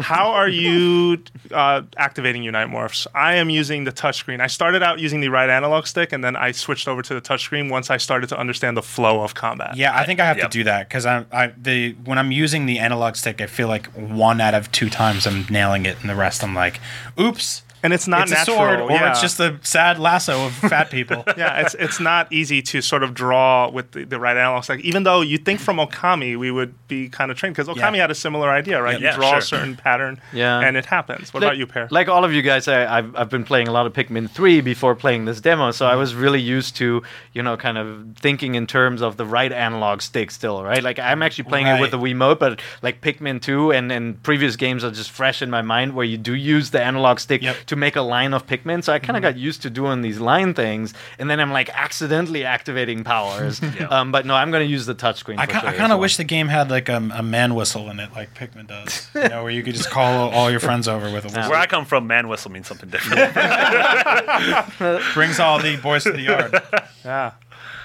how 0.01 0.31
are 0.31 0.49
you 0.49 1.23
uh, 1.53 1.83
activating 1.99 2.43
Unite 2.43 2.69
Morphs? 2.69 3.07
I 3.14 3.35
am 3.35 3.51
using 3.51 3.85
the 3.85 3.93
touchscreen. 3.93 4.41
I 4.41 4.47
started 4.47 4.83
out 4.83 4.99
using 4.99 5.21
the 5.21 5.29
right 5.29 5.51
analog 5.59 5.87
stick, 5.87 6.13
and 6.15 6.23
then 6.25 6.35
I 6.37 6.53
switched 6.53 6.87
over 6.89 7.03
to 7.09 7.13
the 7.19 7.21
touchscreen 7.21 7.71
once 7.77 7.91
I 7.97 7.99
started 7.99 8.29
to 8.33 8.37
understand 8.39 8.77
the 8.77 8.87
flow 8.95 9.15
of 9.27 9.35
combat. 9.35 9.73
Yeah, 9.77 9.93
I 10.01 10.05
think 10.07 10.19
I 10.21 10.25
have 10.31 10.39
Yep. 10.39 10.51
to 10.51 10.59
do 10.59 10.65
that 10.65 10.89
because 10.89 11.05
I'm 11.13 11.27
I 11.33 11.45
the 11.69 11.77
when 12.09 12.17
I'm 12.21 12.33
using 12.45 12.67
the 12.67 12.79
analog 12.89 13.13
stick, 13.17 13.41
I 13.41 13.47
feel 13.47 13.69
like 13.69 13.87
one 13.95 14.41
out 14.47 14.55
of 14.55 14.71
two 14.73 14.89
times 14.89 15.27
I'm 15.27 15.45
nailing 15.51 15.85
it, 15.91 15.97
and 16.01 16.09
the 16.09 16.15
rest 16.27 16.43
I'm 16.45 16.55
like, 16.55 16.81
oops. 17.19 17.63
And 17.83 17.93
it's 17.93 18.09
not 18.09 18.22
it's 18.22 18.33
natural. 18.33 18.57
a 18.57 18.59
sword, 18.59 18.81
or 18.81 18.91
yeah. 18.91 19.11
it's 19.11 19.20
just 19.20 19.39
a 19.41 19.59
sad 19.62 19.99
lasso 19.99 20.47
of 20.47 20.53
fat 20.53 20.91
people. 20.97 21.22
yeah, 21.37 21.61
it's 21.61 21.74
it's 21.74 22.01
not 22.01 22.33
easy 22.33 22.61
to 22.62 22.81
sort 22.81 23.03
of 23.03 23.14
draw 23.14 23.70
with 23.70 23.93
the, 23.93 24.05
the 24.05 24.18
right 24.18 24.37
analog 24.37 24.64
stick. 24.64 24.81
Even 24.81 25.05
though 25.05 25.20
you 25.20 25.39
think 25.39 25.61
from 25.61 25.76
Okami 25.76 26.37
we 26.39 26.51
would 26.51 26.74
be 26.89 27.09
kind 27.09 27.31
of 27.31 27.37
trained 27.37 27.55
because 27.55 27.68
Okami 27.68 27.95
Yeah. 27.97 28.01
had 28.03 28.11
a 28.11 28.14
similar 28.14 28.51
idea, 28.51 28.83
right? 28.83 29.01
Yeah, 29.01 29.11
you 29.11 29.16
draw 29.16 29.31
sure. 29.31 29.39
a 29.39 29.43
certain 29.43 29.76
pattern, 29.76 30.20
Yeah. 30.33 30.61
and 30.61 30.76
it 30.76 30.87
happens. 30.87 31.33
What 31.33 31.43
like, 31.43 31.49
about 31.51 31.59
you, 31.59 31.66
Peer? 31.66 31.87
Like 31.91 32.09
all 32.09 32.24
of 32.24 32.33
you 32.33 32.43
guys, 32.43 32.66
I, 32.68 32.99
I've, 32.99 33.14
I've 33.14 33.29
been 33.31 33.45
playing 33.45 33.68
a 33.68 33.72
lot 33.72 33.87
of 33.87 33.93
Pikmin 33.93 34.29
3 34.31 34.61
before 34.61 34.95
playing 34.95 35.26
this 35.26 35.41
demo, 35.41 35.70
so 35.70 35.87
I 35.87 35.95
was 35.95 36.14
really 36.14 36.41
used 36.41 36.76
to, 36.76 37.03
you 37.33 37.43
know, 37.43 37.57
kind 37.57 37.79
of 37.79 38.14
thinking 38.16 38.55
in 38.57 38.66
terms 38.66 39.03
of 39.03 39.16
the 39.16 39.24
right 39.26 39.53
analog 39.53 40.03
stick 40.03 40.31
still, 40.31 40.64
right? 40.64 40.83
Like 40.83 40.99
I'm 40.99 41.22
actually 41.22 41.45
playing 41.45 41.66
it 41.68 41.81
with 41.81 41.91
the 41.93 41.99
Right. 41.99 42.14
Wiimote, 42.14 42.39
but 42.39 42.61
like 42.83 43.01
Pikmin 43.01 43.41
2 43.41 43.72
and, 43.72 43.93
and 43.93 44.20
previous 44.22 44.57
games 44.57 44.83
are 44.85 44.91
just 44.91 45.11
fresh 45.11 45.43
in 45.43 45.51
my 45.51 45.62
mind 45.62 45.95
where 45.95 46.05
you 46.07 46.16
do 46.18 46.35
use 46.35 46.70
the 46.70 46.83
analog 46.83 47.18
stick 47.20 47.43
Yep. 47.43 47.57
To 47.69 47.77
make 47.77 47.97
a 47.97 48.03
line 48.03 48.35
of 48.35 48.47
Pikmin. 48.47 48.83
So 48.85 48.93
I 48.93 48.99
kind 48.99 49.16
of 49.16 49.23
got 49.23 49.37
used 49.37 49.62
to 49.62 49.71
doing 49.71 50.03
these 50.03 50.19
line 50.19 50.53
things, 50.55 50.93
and 51.19 51.31
then 51.31 51.41
I'm 51.41 51.53
like 51.53 51.71
accidentally 51.71 52.45
activating 52.45 53.05
powers. 53.05 53.61
um, 53.91 54.12
but 54.12 54.27
no, 54.27 54.35
I'm 54.35 54.51
going 54.51 54.64
to 54.66 54.71
use 54.71 54.87
the 54.87 54.95
touchscreen. 54.95 55.39
I, 55.39 55.47
for 55.47 55.53
sure 55.53 55.69
I 55.69 55.73
kind 55.73 55.93
of 55.93 55.97
well. 55.97 56.01
wish 56.01 56.16
the 56.16 56.25
game 56.25 56.49
had 56.49 56.71
like 56.71 56.89
a, 56.89 56.97
a 56.97 57.23
man 57.23 57.55
whistle 57.55 57.89
in 57.91 58.01
it, 58.01 58.12
like 58.12 58.35
Pikmin 58.35 58.66
does. 58.66 59.09
You 59.14 59.29
know, 59.29 59.43
where 59.45 59.53
you 59.53 59.62
could 59.62 59.75
just 59.75 59.91
call 59.91 60.31
all 60.31 60.51
your 60.51 60.61
friends 60.61 60.89
over 60.89 61.11
with 61.12 61.25
a 61.25 61.29
whistle. 61.29 61.51
Where 61.51 61.59
I 61.59 61.66
come 61.66 61.85
from, 61.85 62.07
man 62.07 62.29
whistle 62.29 62.51
means 62.51 62.66
something 62.66 62.89
different. 62.91 63.35
Brings 65.14 65.39
all 65.41 65.59
the 65.61 65.77
boys 65.77 66.05
to 66.05 66.12
the 66.12 66.21
yard. 66.23 66.62
yeah. 67.05 67.33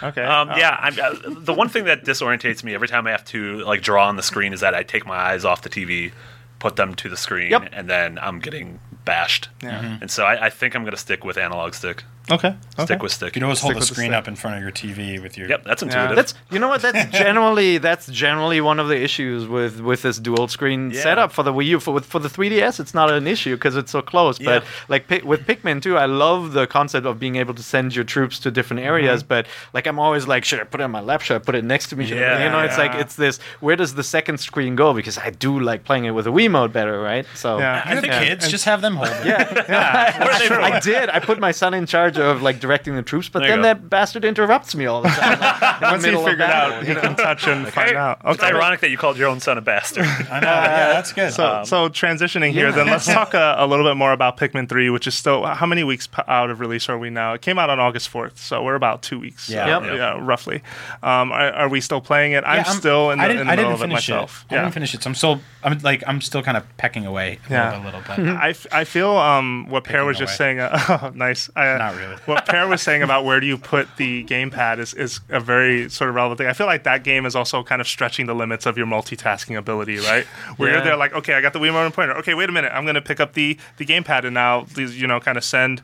Okay. 0.02 0.24
Um, 0.24 0.50
yeah, 0.58 0.78
I'm, 0.80 1.00
uh, 1.00 1.40
the 1.40 1.54
one 1.54 1.70
thing 1.70 1.86
that 1.86 2.04
disorientates 2.04 2.64
me 2.64 2.74
every 2.74 2.88
time 2.90 3.08
I 3.08 3.12
have 3.12 3.24
to 3.26 3.60
like 3.60 3.82
draw 3.82 4.08
on 4.08 4.18
the 4.18 4.24
screen 4.24 4.52
is 4.54 4.60
that 4.60 4.74
I 4.76 4.84
take 4.84 5.06
my 5.06 5.16
eyes 5.16 5.46
off 5.46 5.62
the 5.62 5.70
TV, 5.70 6.12
put 6.60 6.76
them 6.76 6.94
to 6.96 7.10
the 7.10 7.16
screen, 7.18 7.52
Yep. 7.52 7.70
and 7.72 7.90
then 7.90 8.20
I'm 8.22 8.40
getting 8.40 8.80
bashed. 9.06 9.50
Mm-hmm. 9.60 10.02
And 10.02 10.12
so 10.12 10.26
I, 10.26 10.46
I 10.46 10.50
think 10.50 10.76
I'm 10.76 10.84
going 10.84 10.94
to 10.94 10.98
stick 10.98 11.24
with 11.24 11.38
analog 11.38 11.74
stick. 11.74 12.04
Okay. 12.32 12.48
okay. 12.50 12.86
Stick 12.86 13.04
with 13.04 13.12
stick. 13.12 13.22
You 13.22 13.28
stick. 13.28 13.34
could 13.34 13.44
always 13.44 13.60
hold 13.60 13.72
Stick 13.72 13.76
the 13.76 13.80
with 13.82 13.90
the 13.90 13.96
screen 13.96 14.10
stick. 14.12 14.18
up 14.18 14.28
in 14.28 14.36
front 14.36 14.56
of 14.58 14.64
your 14.64 14.72
TV 14.72 15.22
with 15.22 15.38
your. 15.38 15.50
Yep, 15.50 15.66
that's 15.66 15.84
intuitive. 15.84 16.16
That's 16.16 16.34
you 16.52 16.60
know 16.60 16.70
what 16.70 16.82
that's 16.82 17.12
generally 17.18 17.78
that's 17.80 18.08
generally 18.08 18.62
one 18.62 18.80
of 18.80 18.88
the 18.88 18.98
issues 19.02 19.46
with 19.48 19.82
with 19.82 20.02
this 20.04 20.20
dual 20.20 20.48
screen 20.48 20.92
Yeah. 20.92 21.02
setup 21.02 21.32
for 21.34 21.44
the 21.44 21.52
Wii 21.54 21.66
U 21.66 21.80
for 21.80 22.00
for 22.02 22.20
the 22.20 22.30
3DS 22.30 22.80
it's 22.80 22.94
not 22.94 23.12
an 23.12 23.28
issue 23.28 23.56
because 23.56 23.76
it's 23.76 23.92
so 23.92 24.02
close 24.02 24.40
but 24.40 24.64
like 24.88 25.10
with 25.24 25.46
Pikmin 25.46 25.82
too 25.82 25.98
I 25.98 26.06
love 26.06 26.54
the 26.54 26.66
concept 26.68 27.06
of 27.06 27.20
being 27.20 27.36
able 27.36 27.54
to 27.56 27.64
send 27.64 27.96
your 27.96 28.06
troops 28.06 28.40
to 28.40 28.52
different 28.52 28.84
areas 28.84 29.22
mm-hmm. 29.22 29.28
but 29.30 29.48
like 29.74 29.86
I'm 29.88 30.00
always 30.00 30.28
like 30.28 30.46
should 30.46 30.60
I 30.60 30.64
put 30.64 30.80
it 30.80 30.84
on 30.86 30.92
my 30.92 31.02
lap 31.02 31.22
should 31.22 31.36
I 31.36 31.40
put 31.40 31.56
it 31.56 31.64
next 31.64 31.88
to 31.90 31.96
me 31.96 32.06
Should 32.06 32.18
I 32.18 32.22
put 32.22 32.28
it-" 32.28 32.40
Yeah, 32.40 32.46
you 32.46 32.52
know 32.52 32.60
it's 32.62 32.78
like 32.78 32.94
it's 32.96 33.16
this 33.16 33.40
where 33.60 33.76
does 33.76 33.96
the 33.96 34.04
second 34.04 34.40
screen 34.40 34.76
go 34.76 34.94
because 34.94 35.18
I 35.18 35.30
do 35.32 35.60
like 35.60 35.84
playing 35.84 36.06
it 36.06 36.12
with 36.12 36.28
a 36.28 36.32
Wiimote 36.32 36.72
better 36.72 37.00
right 37.02 37.26
so 37.36 37.58
Yeah. 37.60 37.90
You 37.90 37.96
have 37.96 38.06
Yeah. 38.06 38.26
kids, 38.26 38.48
just 38.48 38.66
have 38.66 38.82
them 38.82 38.96
hold 38.96 39.10
it. 39.10 39.26
Yeah. 39.26 40.70
I 40.74 40.80
did. 40.80 41.10
I 41.10 41.20
put 41.20 41.40
my 41.40 41.52
son 41.52 41.74
in 41.74 41.86
charge 41.86 42.13
of 42.18 42.42
like 42.42 42.60
directing 42.60 42.96
the 42.96 43.02
troops, 43.04 43.30
but 43.30 43.40
There 43.40 43.50
then 43.50 43.58
go. 43.60 43.64
that 43.64 43.90
bastard 43.90 44.26
interrupts 44.26 44.76
me 44.76 44.86
all 44.86 45.02
the 45.02 45.10
time. 45.10 45.40
like, 45.40 45.62
in 45.76 45.80
the 45.80 45.86
Once 45.92 46.04
he 46.04 46.10
middle 46.12 46.24
figured 46.24 46.40
battle, 46.40 46.74
out, 46.78 46.88
you 46.88 46.96
he 46.96 47.00
can 47.02 47.16
touch 47.16 47.48
and 47.48 47.68
find 47.68 47.96
out. 47.96 48.20
It's 48.26 48.44
ironic 48.44 48.80
that 48.82 48.90
you 48.90 48.98
called 48.98 49.18
your 49.18 49.30
own 49.30 49.40
son 49.40 49.58
a 49.58 49.62
bastard. 49.62 50.06
I 50.32 50.40
know. 50.40 50.48
yeah, 50.48 50.94
that's 50.94 51.14
good. 51.14 51.34
So, 51.34 51.64
so 51.66 51.90
transitioning 51.90 52.52
here, 52.52 52.72
then 52.72 52.88
let's 52.88 53.06
talk 53.06 53.34
uh, 53.34 53.56
a 53.58 53.66
little 53.68 53.86
bit 53.86 53.96
more 53.96 54.12
about 54.14 54.38
Pikmin 54.38 54.68
3, 54.70 54.90
which 54.90 55.08
is 55.08 55.16
still 55.16 55.44
how 55.46 55.66
many 55.66 55.84
weeks 55.84 56.08
out 56.28 56.50
of 56.50 56.60
release 56.60 56.90
are 56.90 56.98
we 56.98 57.10
now? 57.10 57.34
It 57.34 57.42
came 57.42 57.58
out 57.58 57.70
on 57.70 57.80
August 57.80 58.12
4th, 58.12 58.38
so 58.38 58.62
we're 58.64 58.76
about 58.76 59.02
two 59.02 59.20
weeks, 59.20 59.50
Yeah. 59.50 59.78
uh, 59.78 59.82
Yep. 59.82 59.96
yeah, 59.98 60.18
roughly. 60.26 60.62
Um, 61.02 61.32
are, 61.32 61.52
are 61.54 61.70
we 61.70 61.82
still 61.82 62.02
playing 62.02 62.34
it? 62.34 62.44
I'm, 62.46 62.58
Yeah, 62.58 62.64
still 62.64 63.12
in 63.12 63.20
the, 63.20 63.26
I 63.26 63.28
didn't, 63.30 63.42
in 63.42 63.48
the 63.48 63.56
middle 63.56 63.72
of 63.72 63.80
it 63.80 63.84
finish 63.84 64.10
myself. 64.10 64.46
It. 64.50 64.56
I 64.56 64.62
didn't 64.62 64.74
finish 64.74 64.94
it, 64.94 65.04
so 65.04 65.10
I'm 65.10 65.16
still. 65.16 65.42
I'm 65.66 65.80
like 65.80 66.04
I'm 66.06 66.20
still 66.20 66.44
kind 66.44 66.58
of 66.58 66.66
pecking 66.78 67.06
away 67.06 67.40
a 67.48 67.52
Yeah. 67.52 67.78
little, 67.84 68.02
bit, 68.02 68.18
little, 68.18 68.38
I, 68.38 68.50
f- 68.50 68.68
I 68.72 68.84
feel 68.84 69.12
um, 69.12 69.68
what 69.70 69.86
Peer 69.86 69.94
Picking 70.00 70.08
was 70.08 70.18
just 70.18 70.32
away. 70.40 70.58
saying. 70.58 70.60
Uh, 70.60 71.00
oh, 71.04 71.12
nice. 71.16 71.50
I, 71.56 71.78
Not 71.78 71.96
really. 71.96 72.03
What 72.26 72.46
Peer 72.48 72.68
was 72.68 72.82
saying 72.82 73.02
about 73.04 73.26
where 73.26 73.40
do 73.40 73.48
you 73.48 73.58
put 73.58 73.88
the 73.98 74.24
gamepad 74.26 74.80
is, 74.80 74.94
is 74.94 75.20
a 75.30 75.40
very 75.40 75.90
sort 75.90 76.10
of 76.10 76.16
relevant 76.16 76.38
thing. 76.40 76.48
I 76.48 76.54
feel 76.54 76.68
like 76.68 76.84
that 76.84 77.04
game 77.04 77.26
is 77.26 77.36
also 77.36 77.64
kind 77.64 77.82
of 77.82 77.88
stretching 77.88 78.26
the 78.26 78.36
limits 78.36 78.66
of 78.66 78.78
your 78.78 78.88
multitasking 78.88 79.58
ability, 79.58 79.98
right? 79.98 80.26
Where 80.58 80.70
Yeah. 80.70 80.76
you're 80.76 80.84
there 80.84 80.96
like, 80.98 81.14
okay, 81.14 81.34
I 81.34 81.42
got 81.42 81.54
the 81.54 81.60
Wiimote 81.60 81.86
and 81.86 81.94
pointer. 81.94 82.16
Okay, 82.18 82.34
wait 82.34 82.50
a 82.50 82.52
minute, 82.52 82.72
I'm 82.74 82.84
going 82.86 82.96
to 82.96 83.02
pick 83.02 83.20
up 83.20 83.34
the 83.34 83.58
the 83.78 83.86
gamepad 83.86 84.26
and 84.26 84.34
now 84.34 84.66
these, 84.76 85.00
you 85.00 85.08
know, 85.08 85.20
kind 85.20 85.38
of 85.38 85.44
send 85.44 85.82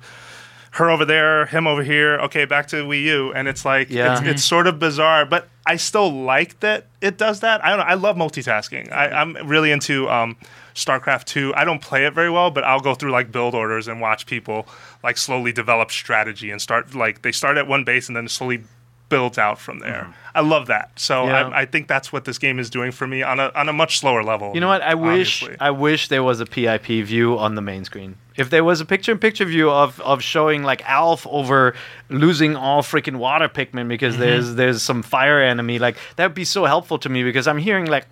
her 0.74 0.90
over 0.92 1.04
there, 1.04 1.48
him 1.48 1.66
over 1.66 1.82
here. 1.84 2.20
Okay, 2.20 2.46
back 2.46 2.68
to 2.68 2.84
Wii 2.86 3.02
U, 3.04 3.34
and 3.34 3.48
it's 3.48 3.66
like 3.66 3.90
Yeah. 3.90 4.20
it's, 4.20 4.22
it's 4.28 4.44
sort 4.44 4.68
of 4.68 4.78
bizarre, 4.80 5.26
but 5.26 5.48
I 5.66 5.78
still 5.78 6.12
like 6.12 6.60
that 6.60 6.86
it 7.02 7.18
does 7.18 7.40
that. 7.40 7.64
I 7.66 7.70
don't 7.70 7.80
know. 7.80 7.86
I 7.86 7.96
love 7.96 8.16
multitasking. 8.18 8.92
I, 8.92 9.10
I'm 9.10 9.36
really 9.48 9.72
into 9.72 10.08
um, 10.10 10.36
StarCraft 10.84 11.26
2. 11.26 11.54
I 11.56 11.64
don't 11.66 11.82
play 11.82 12.06
it 12.06 12.14
very 12.14 12.30
well, 12.30 12.52
but 12.52 12.64
I'll 12.64 12.80
go 12.80 12.96
through 12.96 13.12
like 13.12 13.32
build 13.32 13.54
orders 13.56 13.88
and 13.88 14.00
watch 14.02 14.26
people 14.26 14.68
like 15.04 15.18
slowly 15.18 15.52
develop 15.52 15.92
strategy 15.92 16.52
and 16.52 16.62
start 16.62 16.96
like 16.96 17.22
they 17.22 17.32
start 17.32 17.58
at 17.58 17.68
one 17.68 17.84
base 17.84 18.08
and 18.08 18.16
then 18.16 18.28
slowly 18.28 18.64
builds 19.10 19.40
out 19.40 19.58
from 19.60 19.80
there. 19.80 20.14
I 20.36 20.42
love 20.42 20.68
that. 20.68 20.92
So 20.96 21.26
Yeah. 21.26 21.48
I, 21.48 21.62
I 21.62 21.66
think 21.66 21.88
that's 21.88 22.14
what 22.14 22.26
this 22.26 22.38
game 22.38 22.60
is 22.60 22.70
doing 22.70 22.92
for 22.92 23.08
me 23.08 23.24
on 23.24 23.40
a 23.40 23.52
on 23.56 23.68
a 23.68 23.74
much 23.74 23.98
slower 24.00 24.24
level. 24.24 24.54
You 24.54 24.62
know 24.62 24.68
what? 24.68 24.84
I 24.84 24.94
wish 24.94 25.42
obviously. 25.42 25.60
I 25.60 25.72
wish 25.72 26.08
there 26.10 26.22
was 26.22 26.40
a 26.40 26.46
PIP 26.46 26.86
view 27.06 27.38
on 27.38 27.56
the 27.56 27.62
main 27.62 27.86
screen. 27.86 28.16
If 28.38 28.52
there 28.52 28.64
was 28.64 28.80
a 28.80 28.86
picture-in-picture 28.86 29.44
view 29.46 29.70
of, 29.70 30.00
of 30.00 30.24
showing 30.24 30.64
like 30.64 30.82
Alf 30.90 31.28
over 31.28 31.76
losing 32.10 32.56
all 32.56 32.82
freaking 32.84 33.18
water 33.18 33.50
Pikmin 33.50 33.90
because 33.90 34.14
Mm-hmm. 34.14 34.22
there's 34.22 34.56
there's 34.56 34.82
some 34.84 35.02
fire 35.04 35.42
enemy, 35.42 35.78
like 35.80 35.98
that 36.16 36.28
would 36.28 36.36
be 36.36 36.46
so 36.46 36.66
helpful 36.66 36.98
to 37.00 37.10
me 37.10 37.24
because 37.24 37.48
I'm 37.48 37.58
hearing 37.58 37.88
like 37.88 38.06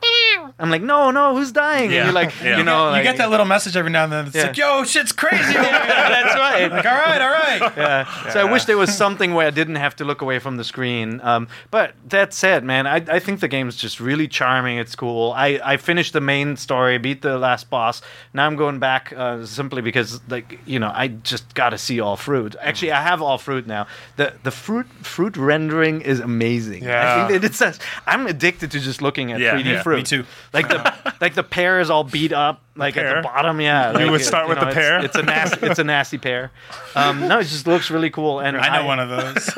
I'm 0.59 0.69
like 0.71 0.81
no 0.81 1.11
no 1.11 1.35
who's 1.35 1.51
dying 1.51 1.91
Yeah. 1.91 1.97
and 1.97 2.05
you're 2.07 2.13
like 2.13 2.33
Yeah. 2.43 2.57
you 2.57 2.63
know 2.63 2.85
you 2.87 2.91
like, 2.93 3.03
get 3.03 3.17
that 3.17 3.29
little 3.29 3.45
message 3.45 3.77
every 3.77 3.91
now 3.91 4.05
and 4.05 4.11
then. 4.13 4.25
It's 4.27 4.35
Yeah. 4.35 4.43
like, 4.47 4.57
"Yo, 4.57 4.83
shit's 4.83 5.11
crazy." 5.21 5.55
over 5.55 5.63
that's 5.63 6.35
right 6.35 6.71
like, 6.71 6.85
all 6.85 6.91
right, 6.97 7.21
all 7.21 7.29
right. 7.31 7.73
yeah. 7.77 8.29
So 8.31 8.39
I 8.39 8.43
wish 8.51 8.65
there 8.65 8.77
was 8.77 8.95
something 8.95 9.33
where 9.33 9.45
I 9.47 9.51
didn't 9.51 9.75
have 9.75 9.95
to 9.97 10.05
look 10.05 10.21
away 10.21 10.39
from 10.39 10.57
the 10.57 10.63
screen. 10.63 11.21
Um, 11.23 11.47
but 11.71 11.93
that 12.09 12.33
said, 12.33 12.63
man, 12.63 12.87
I, 12.87 12.95
I 13.07 13.19
think 13.19 13.39
the 13.39 13.47
game's 13.47 13.75
just 13.75 13.99
really 13.99 14.27
charming. 14.27 14.77
It's 14.79 14.95
cool. 14.95 15.31
I, 15.35 15.59
I 15.63 15.77
finished 15.77 16.13
the 16.13 16.21
main 16.21 16.57
story, 16.57 16.97
beat 16.97 17.21
the 17.21 17.37
last 17.37 17.69
boss. 17.69 18.01
Now 18.33 18.45
I'm 18.47 18.55
going 18.55 18.79
back 18.79 19.13
uh, 19.15 19.45
simply 19.45 19.81
because, 19.81 20.19
like, 20.29 20.59
you 20.65 20.79
know, 20.79 20.91
I 20.93 21.09
just 21.09 21.53
got 21.53 21.69
to 21.69 21.77
see 21.77 21.99
all 21.99 22.17
fruit. 22.17 22.55
Actually, 22.61 22.91
I 22.93 23.01
have 23.03 23.21
all 23.21 23.37
fruit 23.37 23.67
now. 23.67 23.85
The 24.15 24.33
the 24.43 24.51
fruit 24.51 24.87
fruit 25.03 25.37
rendering 25.37 26.01
is 26.01 26.19
amazing. 26.19 26.83
Yeah. 26.83 26.89
I 26.89 27.03
Yeah. 27.03 27.27
think 27.27 27.41
that 27.41 27.47
it's 27.47 27.61
a, 27.61 27.73
I'm 28.07 28.25
addicted 28.27 28.71
to 28.71 28.79
just 28.79 29.01
looking 29.01 29.31
at 29.31 29.39
Yeah, 29.39 29.53
3D 29.53 29.65
yeah, 29.65 29.83
fruit. 29.83 29.97
me 29.97 30.03
too. 30.03 30.25
Like 30.57 30.69
the 30.69 31.13
like 31.21 31.35
the 31.35 31.43
pear 31.43 31.79
is 31.79 31.91
all 31.91 32.03
beat 32.03 32.33
up. 32.33 32.63
Like 32.77 32.95
at 32.97 33.15
the 33.15 33.21
bottom, 33.21 33.59
yeah. 33.59 33.91
You 33.91 33.97
like, 33.99 34.11
would 34.11 34.21
it- 34.21 34.25
start 34.25 34.47
with 34.47 34.59
the 34.59 34.67
it's- 34.69 34.75
pear? 34.75 34.99
It's 35.03 35.15
a 35.15 35.23
nasty, 35.23 35.65
it's 35.65 35.79
a 35.79 35.83
nasty 35.83 36.17
pear. 36.17 36.51
Um, 36.95 37.27
no, 37.27 37.39
it 37.39 37.43
just 37.43 37.67
looks 37.67 37.89
really 37.91 38.09
cool. 38.09 38.39
And 38.39 38.55
I 38.57 38.79
know 38.79 38.85
one 38.85 38.99
of 38.99 39.09
those. 39.09 39.49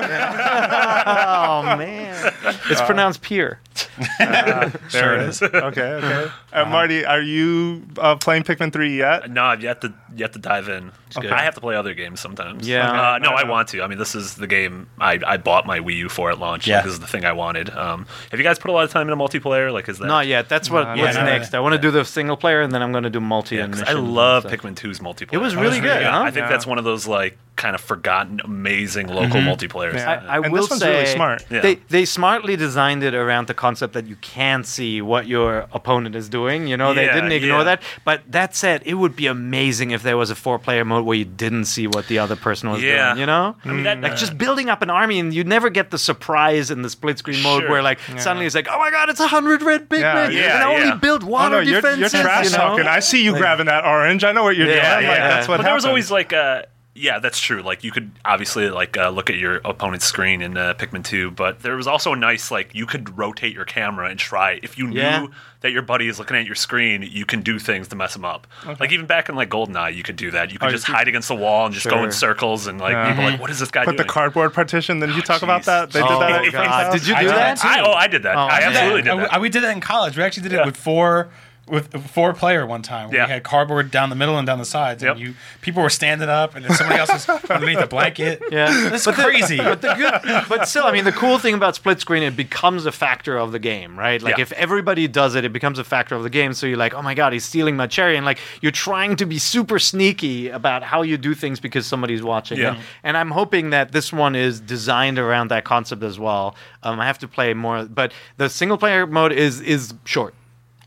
Oh 1.11 1.75
man, 1.77 2.33
it's 2.69 2.81
pronounced 2.81 3.21
peer. 3.21 3.59
there 4.19 4.71
Sure 4.89 5.13
it 5.15 5.21
it 5.21 5.29
is. 5.29 5.41
okay, 5.41 5.81
okay. 5.81 6.31
Uh, 6.51 6.65
Marty, 6.65 7.05
are 7.05 7.21
you 7.21 7.83
uh, 7.97 8.15
playing 8.15 8.43
Pikmin 8.43 8.71
3 8.73 8.97
yet? 8.97 9.29
No, 9.31 9.43
I've 9.43 9.61
yet 9.61 9.81
to 9.81 9.93
yet 10.15 10.33
to 10.33 10.39
dive 10.39 10.67
in. 10.69 10.91
Okay. 11.17 11.29
I 11.29 11.43
have 11.43 11.55
to 11.55 11.61
play 11.61 11.75
other 11.75 11.93
games 11.93 12.19
sometimes. 12.19 12.67
Yeah. 12.67 12.89
Uh, 13.13 13.17
no, 13.19 13.29
I 13.31 13.41
Okay. 13.41 13.49
want 13.49 13.67
to. 13.69 13.81
I 13.81 13.87
mean, 13.87 13.97
this 13.97 14.15
is 14.15 14.35
the 14.35 14.47
game 14.47 14.87
I, 14.99 15.19
I 15.25 15.37
bought 15.37 15.65
my 15.65 15.79
Wii 15.79 15.95
U 15.97 16.09
for 16.09 16.29
at 16.29 16.39
launch. 16.39 16.67
Yeah. 16.67 16.77
Like, 16.77 16.85
this 16.85 16.93
is 16.93 16.99
the 16.99 17.07
thing 17.07 17.25
I 17.25 17.31
wanted. 17.33 17.69
Um, 17.71 18.05
have 18.31 18.39
you 18.39 18.43
guys 18.43 18.59
put 18.59 18.69
a 18.69 18.73
lot 18.73 18.83
of 18.83 18.91
time 18.91 19.09
into 19.09 19.15
multiplayer? 19.21 19.71
Like, 19.71 19.87
is 19.89 19.99
that? 19.99 20.07
Not 20.07 20.27
yet. 20.27 20.49
That's 20.49 20.69
what. 20.69 20.95
No, 20.95 21.01
what's 21.03 21.15
no, 21.15 21.23
no. 21.25 21.29
next? 21.29 21.53
I 21.53 21.59
want 21.59 21.73
to 21.73 21.79
do 21.81 21.91
the 21.91 22.03
single 22.03 22.37
player, 22.37 22.61
and 22.61 22.73
then 22.73 22.81
I'm 22.81 22.91
going 22.91 23.03
to 23.05 23.08
do 23.09 23.19
multi. 23.19 23.55
Yeah, 23.57 23.65
and 23.65 23.73
'cause 23.73 23.83
I 23.83 23.93
love. 23.93 24.45
Pikmin 24.45 24.75
2's 24.75 24.99
multiplayer. 24.99 25.33
It 25.33 25.37
was 25.39 25.53
Oh, 25.55 25.61
really 25.61 25.77
it's 25.77 25.81
good. 25.81 25.87
really 25.89 26.03
good. 26.03 26.11
huh? 26.11 26.21
I 26.21 26.31
think 26.31 26.43
Yeah. 26.45 26.49
that's 26.49 26.65
one 26.67 26.77
of 26.77 26.83
those 26.83 27.07
like 27.07 27.37
kind 27.55 27.75
of 27.75 27.81
forgotten, 27.81 28.39
amazing 28.45 29.07
mm-hmm. 29.07 29.15
local 29.17 29.41
multiplayers. 29.41 29.95
Yeah. 29.95 30.21
I, 30.29 30.37
I 30.37 30.39
And 30.39 30.53
will 30.53 30.61
this 30.61 30.69
one's 30.69 30.81
say 30.81 30.93
really 30.93 31.05
smart. 31.07 31.45
Yeah. 31.49 31.59
they 31.59 31.75
they 31.89 32.05
smartly 32.05 32.55
designed 32.55 33.03
it 33.03 33.13
around 33.13 33.47
the 33.47 33.53
concept 33.53 33.93
that 33.95 34.05
you 34.07 34.15
can 34.21 34.63
see 34.63 35.01
what 35.01 35.27
your 35.27 35.67
opponent 35.73 36.15
is 36.15 36.29
doing. 36.29 36.67
You 36.67 36.77
know, 36.77 36.93
they 36.93 37.05
didn't 37.07 37.33
ignore 37.33 37.59
yeah. 37.59 37.63
that. 37.65 37.83
But 38.05 38.21
that 38.31 38.55
said, 38.55 38.81
it 38.85 38.93
would 38.93 39.13
be 39.15 39.27
amazing 39.27 39.91
if 39.91 40.03
there 40.03 40.15
was 40.15 40.29
a 40.29 40.35
four-player 40.35 40.85
mode 40.85 41.03
where 41.05 41.17
you 41.17 41.25
didn't 41.25 41.65
see 41.65 41.85
what 41.87 42.07
the 42.07 42.17
other 42.19 42.37
person 42.37 42.69
was 42.69 42.81
Yeah. 42.81 43.07
doing. 43.09 43.19
You 43.19 43.25
know, 43.25 43.55
I 43.65 43.67
mean, 43.67 43.83
that- 43.83 43.97
mm. 43.97 44.03
like 44.03 44.15
just 44.15 44.37
building 44.37 44.69
up 44.69 44.81
an 44.81 44.89
army, 44.89 45.19
and 45.19 45.33
you 45.33 45.43
never 45.43 45.69
get 45.69 45.91
the 45.91 45.97
surprise 45.97 46.71
in 46.71 46.81
the 46.81 46.89
split-screen 46.89 47.43
mode 47.43 47.63
Sure. 47.63 47.71
where 47.71 47.81
like 47.81 47.99
suddenly 48.17 48.45
it's 48.45 48.55
like, 48.55 48.67
oh 48.71 48.79
my 48.79 48.89
god, 48.89 49.09
it's 49.09 49.19
a 49.19 49.27
hundred 49.27 49.61
red 49.63 49.89
Pikmin, 49.89 49.99
Yeah, 50.01 50.29
yeah, 50.29 50.55
and 50.55 50.63
I 50.63 50.73
only 50.73 50.87
yeah. 50.87 50.95
built 50.95 51.23
Oh, 51.25 51.27
water 51.27 51.55
no, 51.57 51.59
you're, 51.71 51.95
you're 51.95 52.07
trash 52.09 52.45
you 52.45 52.51
know? 52.51 52.57
talking. 52.57 52.85
I 52.99 53.01
see 53.01 53.23
you 53.23 53.33
grabbing 53.35 53.67
that 53.67 53.85
orange. 53.85 54.23
I 54.23 54.31
know 54.31 54.43
what 54.43 54.55
you're 54.57 54.67
Yeah, 54.67 54.95
doing. 54.99 55.07
Like, 55.07 55.17
yeah. 55.17 55.27
that's 55.29 55.47
what 55.47 55.57
but 55.57 55.63
there 55.63 55.73
was 55.73 55.85
always 55.85 56.11
like 56.11 56.33
uh 56.33 56.63
yeah 56.95 57.19
that's 57.19 57.39
true 57.39 57.61
like 57.61 57.83
you 57.85 57.91
could 57.91 58.11
obviously 58.25 58.69
like 58.69 58.97
uh, 58.97 59.09
look 59.09 59.29
at 59.29 59.37
your 59.37 59.57
opponent's 59.63 60.03
screen 60.05 60.41
in 60.41 60.57
uh, 60.57 60.73
pikmin 60.73 61.01
2 61.03 61.31
but 61.31 61.61
there 61.61 61.75
was 61.77 61.87
also 61.87 62.11
a 62.11 62.15
nice 62.15 62.51
like 62.51 62.75
you 62.75 62.85
could 62.85 63.17
rotate 63.17 63.53
your 63.53 63.63
camera 63.63 64.09
and 64.09 64.19
try 64.19 64.59
if 64.63 64.77
you 64.77 64.89
Yeah. 64.89 65.21
knew 65.21 65.31
that 65.61 65.71
your 65.71 65.83
buddy 65.83 66.07
is 66.09 66.19
looking 66.19 66.35
at 66.35 66.45
your 66.45 66.55
screen 66.55 67.03
you 67.09 67.25
can 67.25 67.41
do 67.41 67.57
things 67.57 67.87
to 67.89 67.95
mess 67.95 68.15
him 68.17 68.25
up 68.25 68.47
like 68.81 68.91
even 68.91 69.05
back 69.05 69.29
in 69.29 69.35
like 69.35 69.49
goldeneye 69.49 69.95
you 69.95 70.03
could 70.03 70.17
do 70.17 70.31
that 70.31 70.51
you 70.51 70.59
could 70.59 70.69
Oh, 70.69 70.71
just 70.71 70.89
you- 70.89 70.93
hide 70.93 71.07
against 71.07 71.29
the 71.29 71.35
wall 71.35 71.67
and 71.67 71.73
just 71.73 71.87
go 71.87 72.03
in 72.03 72.11
circles 72.11 72.67
and 72.67 72.81
like 72.81 72.93
Yeah. 72.93 73.09
people 73.09 73.23
are 73.27 73.31
like 73.31 73.39
what 73.39 73.51
is 73.51 73.59
this 73.59 73.71
guy 73.71 73.85
Put 73.85 73.95
the 73.95 74.03
cardboard 74.03 74.53
partition. 74.53 74.99
Did 74.99 75.11
you 75.15 75.21
talk 75.21 75.41
about 75.43 75.63
that? 75.65 75.91
They 75.91 76.01
did 76.01 76.09
Oh, 76.11 76.19
that 76.19 76.43
at 76.45 76.51
God. 76.51 76.91
Did 76.91 77.07
you 77.07 77.15
do 77.15 77.21
did 77.21 77.29
that? 77.29 77.57
that 77.59 77.65
I, 77.65 77.81
oh 77.81 77.93
i 77.93 78.07
did 78.07 78.23
that 78.23 78.35
Oh, 78.35 78.39
i 78.39 78.57
I 78.57 78.59
did 78.59 78.67
absolutely 78.75 79.01
did 79.03 79.11
I- 79.11 79.15
that 79.21 79.33
I- 79.35 79.39
we 79.39 79.47
did 79.49 79.63
that 79.63 79.71
in 79.71 79.79
college. 79.79 80.17
We 80.17 80.23
actually 80.23 80.43
did 80.43 80.51
Yeah. 80.53 80.61
it 80.63 80.65
with 80.65 80.75
four 80.77 81.29
with 81.69 82.07
four 82.09 82.33
player 82.33 82.65
one 82.65 82.81
time. 82.81 83.11
Yeah. 83.13 83.25
We 83.25 83.31
had 83.31 83.43
cardboard 83.43 83.91
down 83.91 84.09
the 84.09 84.15
middle 84.15 84.37
and 84.37 84.45
down 84.47 84.57
the 84.59 84.65
sides, 84.65 85.03
Yep. 85.03 85.11
and 85.17 85.19
you 85.21 85.33
people 85.61 85.83
were 85.83 85.89
standing 85.89 86.29
up, 86.29 86.55
and 86.55 86.65
then 86.65 86.73
somebody 86.75 86.99
else 86.99 87.09
was 87.27 87.29
underneath 87.49 87.79
a 87.79 87.87
blanket. 87.87 88.41
Yeah, 88.51 88.89
That's 88.89 89.05
But 89.05 89.15
the- 89.15 89.23
crazy. 89.23 89.57
but 89.63 89.81
the 89.81 89.93
good, 89.93 90.43
but 90.49 90.67
still, 90.67 90.85
I 90.85 90.91
mean, 90.91 91.03
the 91.05 91.11
cool 91.11 91.37
thing 91.37 91.53
about 91.53 91.75
split 91.75 91.99
screen, 91.99 92.23
it 92.23 92.35
becomes 92.35 92.85
a 92.85 92.91
factor 92.91 93.37
of 93.37 93.51
the 93.51 93.59
game, 93.59 93.97
right? 93.97 94.21
Like 94.21 94.37
Yeah. 94.37 94.41
if 94.43 94.51
everybody 94.53 95.07
does 95.07 95.35
it, 95.35 95.45
it 95.45 95.53
becomes 95.53 95.79
a 95.79 95.83
factor 95.83 96.15
of 96.15 96.23
the 96.23 96.29
game. 96.29 96.53
So 96.53 96.65
you're 96.67 96.77
like, 96.77 96.93
oh 96.93 97.01
my 97.01 97.13
god, 97.13 97.33
he's 97.33 97.45
stealing 97.45 97.75
my 97.75 97.87
cherry, 97.87 98.15
and 98.17 98.25
like 98.25 98.39
you're 98.61 98.71
trying 98.71 99.15
to 99.17 99.25
be 99.25 99.37
super 99.39 99.79
sneaky 99.79 100.49
about 100.49 100.83
how 100.83 101.01
you 101.03 101.17
do 101.17 101.33
things 101.35 101.59
because 101.59 101.85
somebody's 101.85 102.23
watching. 102.23 102.57
Yeah. 102.57 102.69
And, 102.75 102.79
and 103.03 103.17
I'm 103.17 103.31
hoping 103.31 103.69
that 103.69 103.91
this 103.91 104.11
one 104.11 104.35
is 104.35 104.59
designed 104.59 105.19
around 105.19 105.49
that 105.49 105.63
concept 105.65 106.03
as 106.03 106.17
well. 106.19 106.55
Um, 106.83 106.99
I 106.99 107.05
have 107.05 107.19
to 107.19 107.27
play 107.27 107.53
more, 107.53 107.85
but 107.85 108.11
the 108.37 108.49
single 108.49 108.77
player 108.77 109.05
mode 109.05 109.31
is 109.33 109.61
is 109.61 109.93
short. 110.05 110.33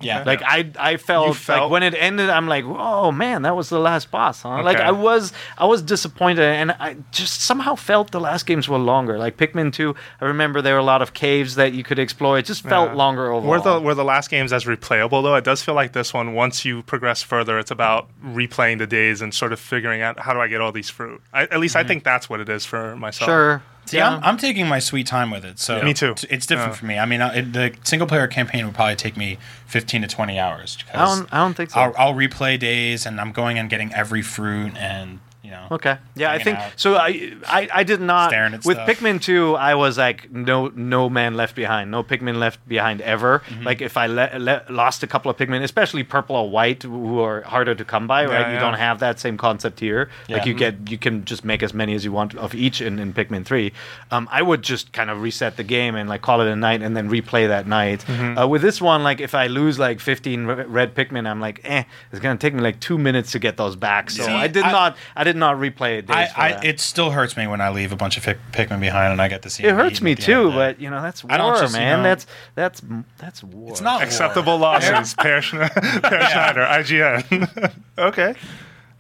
Yeah, 0.03 0.22
Like 0.24 0.42
I, 0.42 0.70
I 0.78 0.96
felt, 0.96 1.36
felt- 1.36 1.62
like 1.62 1.70
when 1.70 1.82
it 1.82 1.94
ended, 1.94 2.30
I'm 2.30 2.48
like, 2.48 2.64
oh 2.64 3.12
man, 3.12 3.42
that 3.42 3.57
was 3.57 3.68
the 3.68 3.78
last 3.78 4.11
boss, 4.11 4.42
huh? 4.42 4.62
Like 4.62 4.78
I 4.78 4.90
was, 4.90 5.32
I 5.59 5.66
was 5.66 5.82
disappointed, 5.82 6.42
and 6.44 6.72
I 6.72 6.96
just 7.11 7.42
somehow 7.42 7.74
felt 7.74 8.11
the 8.11 8.20
last 8.20 8.46
games 8.46 8.68
were 8.68 8.78
longer. 8.78 9.18
Like 9.18 9.36
Pikmin 9.36 9.72
2, 9.72 9.94
I 10.20 10.24
remember 10.24 10.62
there 10.62 10.74
were 10.74 10.80
a 10.80 10.84
lot 10.84 11.03
of 11.03 11.14
caves 11.14 11.55
that 11.57 11.72
you 11.72 11.82
could 11.84 11.98
explore. 11.98 12.38
It 12.38 12.44
just 12.46 12.62
felt 12.62 12.90
Yeah. 12.90 12.96
longer 12.96 13.32
overall. 13.32 13.50
Were 13.50 13.61
the 13.61 13.80
were 13.80 13.94
the 13.94 14.05
last 14.05 14.30
games 14.30 14.53
as 14.53 14.64
replayable 14.64 15.22
though? 15.22 15.34
It 15.34 15.44
does 15.44 15.62
feel 15.62 15.74
like 15.74 15.92
this 15.92 16.12
one. 16.12 16.34
Once 16.34 16.64
you 16.64 16.82
progress 16.82 17.22
further, 17.22 17.59
it's 17.59 17.70
about 17.70 18.09
replaying 18.24 18.78
the 18.78 18.86
days 18.86 19.22
and 19.22 19.32
sort 19.34 19.53
of 19.53 19.61
figuring 19.61 20.03
out 20.03 20.18
how 20.20 20.32
do 20.32 20.40
I 20.40 20.48
get 20.48 20.61
all 20.61 20.72
these 20.72 20.90
fruit. 20.90 21.20
I, 21.32 21.42
at 21.42 21.59
least 21.61 21.76
I 21.76 21.80
mm-hmm. 21.80 21.88
think 21.88 22.05
that's 22.05 22.28
what 22.28 22.40
it 22.40 22.48
is 22.48 22.64
for 22.64 22.96
myself. 22.96 23.28
sure. 23.28 23.62
See, 23.87 24.01
I'm, 24.01 24.22
I'm 24.22 24.37
taking 24.37 24.68
my 24.68 24.78
sweet 24.78 25.07
time 25.07 25.30
with 25.30 25.45
it. 25.45 25.59
So 25.59 25.83
Me 25.83 25.93
too. 25.93 26.14
It's, 26.30 26.47
different 26.47 26.72
Yeah. 26.72 26.76
for 26.76 26.87
me. 26.87 26.99
I 26.99 27.05
mean, 27.05 27.20
it, 27.20 27.53
the 27.53 27.74
single 27.85 28.07
player 28.07 28.26
campaign 28.26 28.64
would 28.64 28.74
probably 28.74 28.97
take 28.97 29.16
me 29.16 29.39
15 29.66 30.03
to 30.03 30.09
20 30.09 30.39
hours. 30.39 30.78
I 30.95 31.05
don't, 31.05 31.28
I 31.35 31.39
don't 31.39 31.55
think 31.55 31.70
so. 31.70 31.80
I'll, 31.80 31.95
I'll 31.99 32.14
replay 32.14 32.59
days, 32.59 33.05
and 33.07 33.20
I'm 33.20 33.33
going 33.33 33.59
and 33.59 33.68
getting 33.68 33.93
every 33.93 34.22
fruit, 34.22 34.76
and 34.76 35.18
know. 35.53 35.66
Okay. 35.70 35.96
Yeah, 36.16 36.32
I 36.32 36.38
think 36.42 36.59
out. 36.59 36.72
so. 36.76 36.96
I, 36.96 37.32
I 37.46 37.68
I 37.72 37.82
did 37.84 38.00
not 38.00 38.32
at 38.32 38.64
with 38.64 38.76
stuff. 38.76 38.88
Pikmin 38.88 39.20
two. 39.22 39.55
I 39.55 39.74
was 39.76 39.96
like 39.98 40.30
no 40.32 40.72
no 40.74 41.09
man 41.09 41.34
left 41.36 41.55
behind, 41.55 41.90
no 41.90 42.03
Pikmin 42.03 42.36
left 42.38 42.59
behind 42.68 43.00
ever. 43.03 43.40
Mm-hmm. 43.46 43.62
Like 43.64 43.80
if 43.80 43.96
I 43.96 44.07
le- 44.07 44.38
le- 44.38 44.64
lost 44.68 45.03
a 45.03 45.07
couple 45.07 45.30
of 45.30 45.36
Pikmin, 45.36 45.62
especially 45.62 46.03
purple 46.03 46.34
or 46.36 46.50
white, 46.50 46.82
who 46.82 47.20
are 47.20 47.42
harder 47.42 47.74
to 47.74 47.84
come 47.84 48.07
by, 48.07 48.24
right? 48.26 48.40
Yeah, 48.40 48.55
You 48.55 48.59
don't 48.59 48.78
have 48.88 48.98
that 49.00 49.20
same 49.20 49.36
concept 49.36 49.78
here. 49.80 50.11
Like 50.28 50.46
you 50.46 50.55
get 50.55 50.90
you 50.90 50.98
can 50.98 51.24
just 51.24 51.44
make 51.44 51.62
as 51.62 51.72
many 51.74 51.94
as 51.94 52.05
you 52.05 52.12
want 52.12 52.34
of 52.34 52.55
each 52.55 52.80
in, 52.80 52.98
in 52.98 53.12
Pikmin 53.12 53.44
three. 53.44 53.72
Um, 54.11 54.28
I 54.30 54.42
would 54.42 54.62
just 54.62 54.92
kind 54.92 55.11
of 55.11 55.20
reset 55.22 55.57
the 55.57 55.64
game 55.64 55.94
and 55.94 56.09
like 56.09 56.22
call 56.22 56.40
it 56.40 56.48
a 56.48 56.57
night 56.57 56.82
and 56.82 56.96
then 56.96 57.09
replay 57.11 57.46
that 57.48 57.66
night. 57.66 58.00
Mm-hmm. 58.07 58.38
Uh, 58.38 58.46
with 58.46 58.62
this 58.62 58.80
one, 58.80 59.03
like 59.03 59.20
if 59.20 59.34
I 59.34 59.46
lose 59.48 59.78
like 59.78 60.00
15 60.00 60.46
re- 60.46 60.64
red 60.64 60.94
Pikmin, 60.94 61.26
I'm 61.28 61.40
like, 61.40 61.61
eh, 61.64 61.84
it's 62.11 62.20
gonna 62.20 62.38
take 62.38 62.55
me 62.55 62.61
like 62.61 62.78
two 62.80 62.98
minutes 62.98 63.32
to 63.32 63.38
get 63.38 63.57
those 63.57 63.76
back. 63.76 64.11
So 64.11 64.22
See, 64.24 64.32
I 64.32 64.46
did 64.46 64.64
I- 64.64 64.72
not 64.72 64.96
I 65.16 65.24
did 65.24 65.36
not 65.36 65.41
replay 65.51 65.99
it. 65.99 66.11
I, 66.11 66.24
days 66.24 66.32
for 66.32 66.40
I, 66.40 66.49
it 66.64 66.80
still 66.80 67.11
hurts 67.11 67.36
me 67.36 67.47
when 67.47 67.61
I 67.61 67.70
leave 67.70 67.93
a 67.93 67.97
bunch 67.97 68.16
of 68.16 68.24
Pik- 68.24 68.38
Pikmin 68.53 68.80
behind 68.80 69.12
and 69.12 69.20
I 69.20 69.28
get 69.28 69.43
to 69.43 69.51
see. 69.51 69.64
It 69.64 69.74
hurts 69.74 70.01
me 70.01 70.12
at 70.12 70.18
the 70.18 70.22
end 70.22 70.26
too, 70.26 70.38
of 70.40 70.45
the 70.45 70.51
day. 70.51 70.57
but 70.72 70.80
you 70.80 70.90
know 70.90 71.03
that's 71.03 71.24
war, 71.24 71.32
I 71.32 71.36
don't 71.36 71.59
just, 71.59 71.74
you 71.74 71.80
man. 71.80 71.99
know- 71.99 72.03
that's 72.05 72.26
that's 72.55 72.82
that's 73.18 73.45
war. 73.45 73.70
it's 73.70 73.80
not 73.80 73.97
war. 73.97 74.03
Acceptable 74.05 74.59
losses. 74.59 75.14
Per, 75.14 75.40
Schne- 75.40 76.03
Peer 76.03 76.20
Schneider, 76.30 76.61
IGN. 76.70 77.72
okay, 77.99 78.34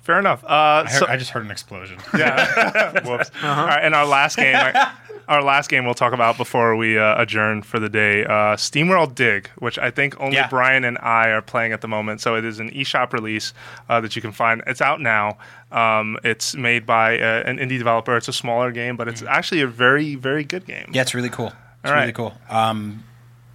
fair 0.02 0.18
enough. 0.18 0.44
Uh, 0.44 0.48
I, 0.86 0.90
heard, 0.90 0.98
so, 0.98 1.06
I 1.08 1.16
just 1.16 1.30
heard 1.30 1.44
an 1.44 1.50
explosion. 1.50 1.98
yeah. 2.16 2.92
Whoops. 3.08 3.30
All 3.42 3.66
right, 3.66 3.80
and 3.82 3.94
our 3.94 4.06
last 4.06 4.36
game, 4.36 4.54
our, 4.56 4.92
our 5.28 5.42
last 5.42 5.70
game 5.70 5.84
we'll 5.84 5.94
talk 5.94 6.12
about 6.12 6.36
before 6.36 6.76
we 6.76 6.98
uh, 6.98 7.20
adjourn 7.20 7.62
for 7.62 7.78
the 7.78 7.88
day, 7.88 8.24
uh, 8.24 8.56
SteamWorld 8.56 9.14
Dig, 9.14 9.48
which 9.58 9.78
I 9.78 9.90
think 9.90 10.20
only 10.20 10.36
Yeah. 10.36 10.48
Brian 10.48 10.84
and 10.84 10.98
I 10.98 11.28
are 11.30 11.40
playing 11.42 11.72
at 11.72 11.80
the 11.80 11.88
moment. 11.88 12.20
So 12.20 12.34
it 12.36 12.44
is 12.44 12.60
an 12.60 12.70
eShop 12.70 13.12
release 13.12 13.54
uh, 13.88 14.00
that 14.00 14.14
you 14.16 14.22
can 14.22 14.32
find. 14.32 14.62
It's 14.66 14.80
out 14.80 15.00
now. 15.00 15.38
Um, 15.70 16.18
it's 16.22 16.54
made 16.54 16.84
by 16.84 17.18
uh, 17.18 17.42
an 17.46 17.56
indie 17.58 17.78
developer. 17.78 18.16
It's 18.16 18.28
a 18.28 18.32
smaller 18.32 18.70
game, 18.72 18.96
but 18.96 19.08
it's 19.08 19.22
actually 19.22 19.62
a 19.62 19.66
very, 19.66 20.16
very 20.16 20.44
good 20.44 20.66
game. 20.66 20.90
Yeah, 20.92 21.02
it's 21.02 21.14
really 21.14 21.30
cool. 21.30 21.46
It's 21.46 21.56
All 21.90 21.92
right. 21.92 22.00
really 22.02 22.12
cool. 22.12 22.34
Um, 22.50 23.04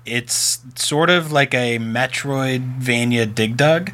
it's 0.06 0.60
sort 0.76 1.10
of 1.10 1.32
like 1.34 1.54
a 1.54 1.78
Metroidvania 1.80 3.34
Dig 3.36 3.58
Dug. 3.58 3.92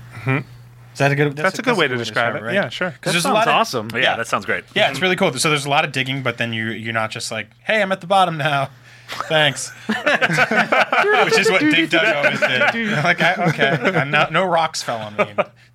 Is 0.93 0.99
that 0.99 1.11
a 1.11 1.15
good? 1.15 1.35
That's, 1.35 1.59
a 1.59 1.61
good 1.61 1.77
way 1.77 1.87
to 1.87 1.97
describe 1.97 2.35
it. 2.35 2.43
right? 2.43 2.53
Yeah, 2.53 2.69
sure. 2.69 2.91
Because 2.91 2.99
That 3.01 3.11
there's 3.13 3.25
a 3.25 3.27
sounds 3.27 3.33
lot 3.33 3.47
of 3.47 3.53
awesome. 3.55 3.89
Yeah, 3.93 3.99
Yeah. 3.99 4.15
that 4.17 4.27
sounds 4.27 4.45
great. 4.45 4.63
Yeah, 4.75 4.89
it's 4.91 5.01
really 5.01 5.15
cool. 5.15 5.33
So 5.33 5.49
there's 5.49 5.65
a 5.65 5.69
lot 5.69 5.83
of 5.85 5.91
digging, 5.91 6.23
but 6.23 6.37
then 6.37 6.53
you 6.53 6.67
you're 6.67 6.93
not 6.93 7.09
just 7.11 7.31
like, 7.31 7.47
hey, 7.63 7.81
I'm 7.81 7.91
at 7.91 8.01
the 8.01 8.07
bottom 8.07 8.37
now. 8.37 8.69
Thanks. 9.27 9.71
Which 9.87 11.37
is 11.39 11.51
what 11.51 11.59
Dig 11.61 11.89
Dug 11.89 12.05
always 12.15 12.39
did. 12.39 13.03
like, 13.03 13.21
I, 13.21 13.45
okay, 13.49 13.69
I'm 13.99 14.09
not, 14.11 14.31
no 14.31 14.43
rocks 14.45 14.81
fell 14.81 14.97
on 14.97 15.15
me 15.17 15.25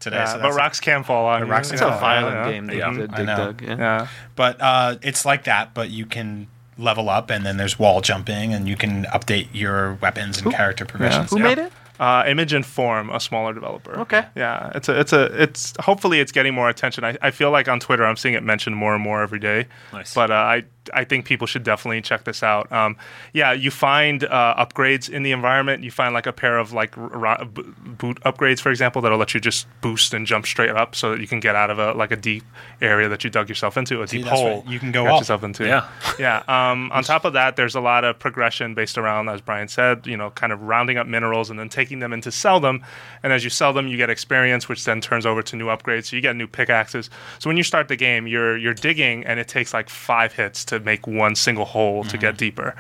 today. 0.01 0.17
Yeah, 0.17 0.25
so 0.25 0.33
but 0.35 0.39
that's- 0.43 0.55
rocks 0.57 0.81
can 0.81 1.05
fall 1.05 1.27
on 1.27 1.41
you. 1.47 1.47
rocks 1.53 1.71
It's 1.71 1.81
can 1.81 1.89
a 1.89 1.93
fall. 1.93 2.01
violent 2.01 2.37
yeah. 2.37 2.51
game. 2.51 2.71
Yeah. 2.71 2.93
Dig, 3.07 3.11
I 3.13 3.23
know. 3.23 3.37
Dug, 3.37 3.63
yeah. 3.63 3.77
Yeah. 3.79 4.09
But 4.35 4.61
uh, 4.61 4.97
it's 5.03 5.25
like 5.25 5.45
that, 5.45 5.75
but 5.75 5.91
you 5.91 6.07
can 6.07 6.49
level 6.79 7.09
up, 7.11 7.31
and 7.31 7.45
then 7.45 7.57
there's 7.59 7.79
wall 7.79 8.01
jumping, 8.01 8.55
and 8.55 8.67
you 8.69 8.77
can 8.77 9.05
update 9.07 9.49
your 9.53 9.95
weapons 9.95 10.41
and 10.41 10.53
character 10.53 10.85
progressions. 10.85 11.31
Who 11.31 11.39
Yeah. 11.39 11.43
made 11.45 11.59
it? 11.59 11.73
Uh, 11.99 12.25
Image 12.27 12.53
and 12.53 12.65
Form, 12.65 13.11
a 13.11 13.19
smaller 13.19 13.53
developer. 13.53 13.99
Okay. 14.01 14.25
Yeah, 14.37 14.71
it's 14.75 14.89
a, 14.89 15.01
it's 15.01 15.13
a, 15.13 15.43
it's. 15.43 15.75
Hopefully, 15.81 16.21
it's 16.21 16.31
getting 16.31 16.55
more 16.55 16.69
attention. 16.69 17.03
I, 17.05 17.19
I 17.21 17.33
feel 17.33 17.51
like 17.51 17.67
on 17.69 17.81
Twitter, 17.81 18.07
I'm 18.07 18.17
seeing 18.17 18.35
it 18.35 18.43
mentioned 18.45 18.77
more 18.77 18.95
and 18.95 19.03
more 19.03 19.21
every 19.21 19.41
day. 19.41 19.67
Nice. 19.93 20.15
But 20.15 20.31
uh, 20.31 20.35
I, 20.35 20.65
I 20.95 21.05
think 21.05 21.25
people 21.25 21.47
should 21.47 21.63
definitely 21.65 22.01
check 22.03 22.25
this 22.25 22.43
out. 22.43 22.71
Um, 22.73 22.97
yeah, 23.33 23.53
you 23.53 23.71
find 23.71 24.25
uh, 24.25 24.55
upgrades 24.59 25.09
in 25.09 25.23
the 25.23 25.33
environment. 25.33 25.85
You 25.85 25.91
find 25.91 26.15
like 26.15 26.27
a 26.27 26.33
pair 26.33 26.59
of 26.59 26.73
like 26.73 26.97
r- 26.99 27.27
r- 27.27 27.45
b- 27.45 27.63
boot 27.85 28.19
upgrades, 28.25 28.61
for 28.61 28.71
example, 28.71 29.03
that'll 29.03 29.19
let 29.19 29.35
you 29.35 29.41
just 29.41 29.67
boost 29.81 30.15
and 30.15 30.27
jump 30.27 30.47
straight 30.47 30.71
up, 30.71 30.95
so 30.95 31.13
that 31.13 31.21
you 31.21 31.27
can 31.27 31.41
get 31.41 31.55
out 31.55 31.71
of 31.71 31.79
a 31.79 31.93
like 31.93 32.11
a 32.13 32.17
deep 32.17 32.45
area 32.81 33.09
that 33.09 33.25
you 33.25 33.31
dug 33.31 33.49
yourself 33.49 33.77
into, 33.77 34.03
a 34.03 34.07
deep 34.07 34.27
hole 34.27 34.59
right. 34.61 34.67
You 34.69 34.79
can 34.79 34.93
go 34.93 35.05
got 35.05 35.15
up. 35.15 35.21
yourself 35.21 35.43
into. 35.45 35.67
Yeah. 35.67 35.89
Yeah. 36.19 36.43
Um, 36.49 36.91
on 36.93 37.03
top 37.03 37.25
of 37.25 37.33
that, 37.35 37.57
there's 37.57 37.75
a 37.75 37.81
lot 37.81 38.05
of 38.05 38.19
progression 38.19 38.75
based 38.75 38.99
around, 38.99 39.29
as 39.29 39.41
Brian 39.41 39.69
said, 39.69 40.07
you 40.07 40.17
know, 40.17 40.31
kind 40.31 40.53
of 40.53 40.63
rounding 40.63 40.99
up 40.99 41.07
minerals 41.07 41.51
and 41.51 41.59
then 41.59 41.69
taking 41.69 41.99
them 41.99 42.13
in 42.13 42.21
to 42.23 42.33
sell 42.33 42.61
them. 42.61 42.85
And 43.23 43.33
as 43.33 43.45
you 43.45 43.51
sell 43.51 43.73
them, 43.73 43.89
you 43.89 43.97
get 43.97 44.11
experience, 44.11 44.69
which 44.69 44.85
then 44.85 45.01
turns 45.01 45.27
over 45.27 45.43
to 45.43 45.57
new 45.57 45.67
upgrades. 45.67 46.07
So 46.07 46.17
you 46.17 46.23
get 46.23 46.37
new 46.37 46.47
pickaxes. 46.47 47.11
So 47.39 47.49
when 47.51 47.57
you 47.57 47.63
start 47.63 47.89
the 47.89 47.97
game, 47.97 48.27
you're 48.27 48.57
you're 48.57 48.75
digging, 48.75 49.25
and 49.25 49.39
it 49.41 49.49
takes 49.49 49.75
like 49.75 49.89
five 49.89 50.33
hits 50.33 50.65
to 50.67 50.78
make 50.85 51.07
one 51.07 51.35
single 51.35 51.65
hole 51.65 52.05
to 52.05 52.19
get 52.19 52.37
deeper. 52.37 52.75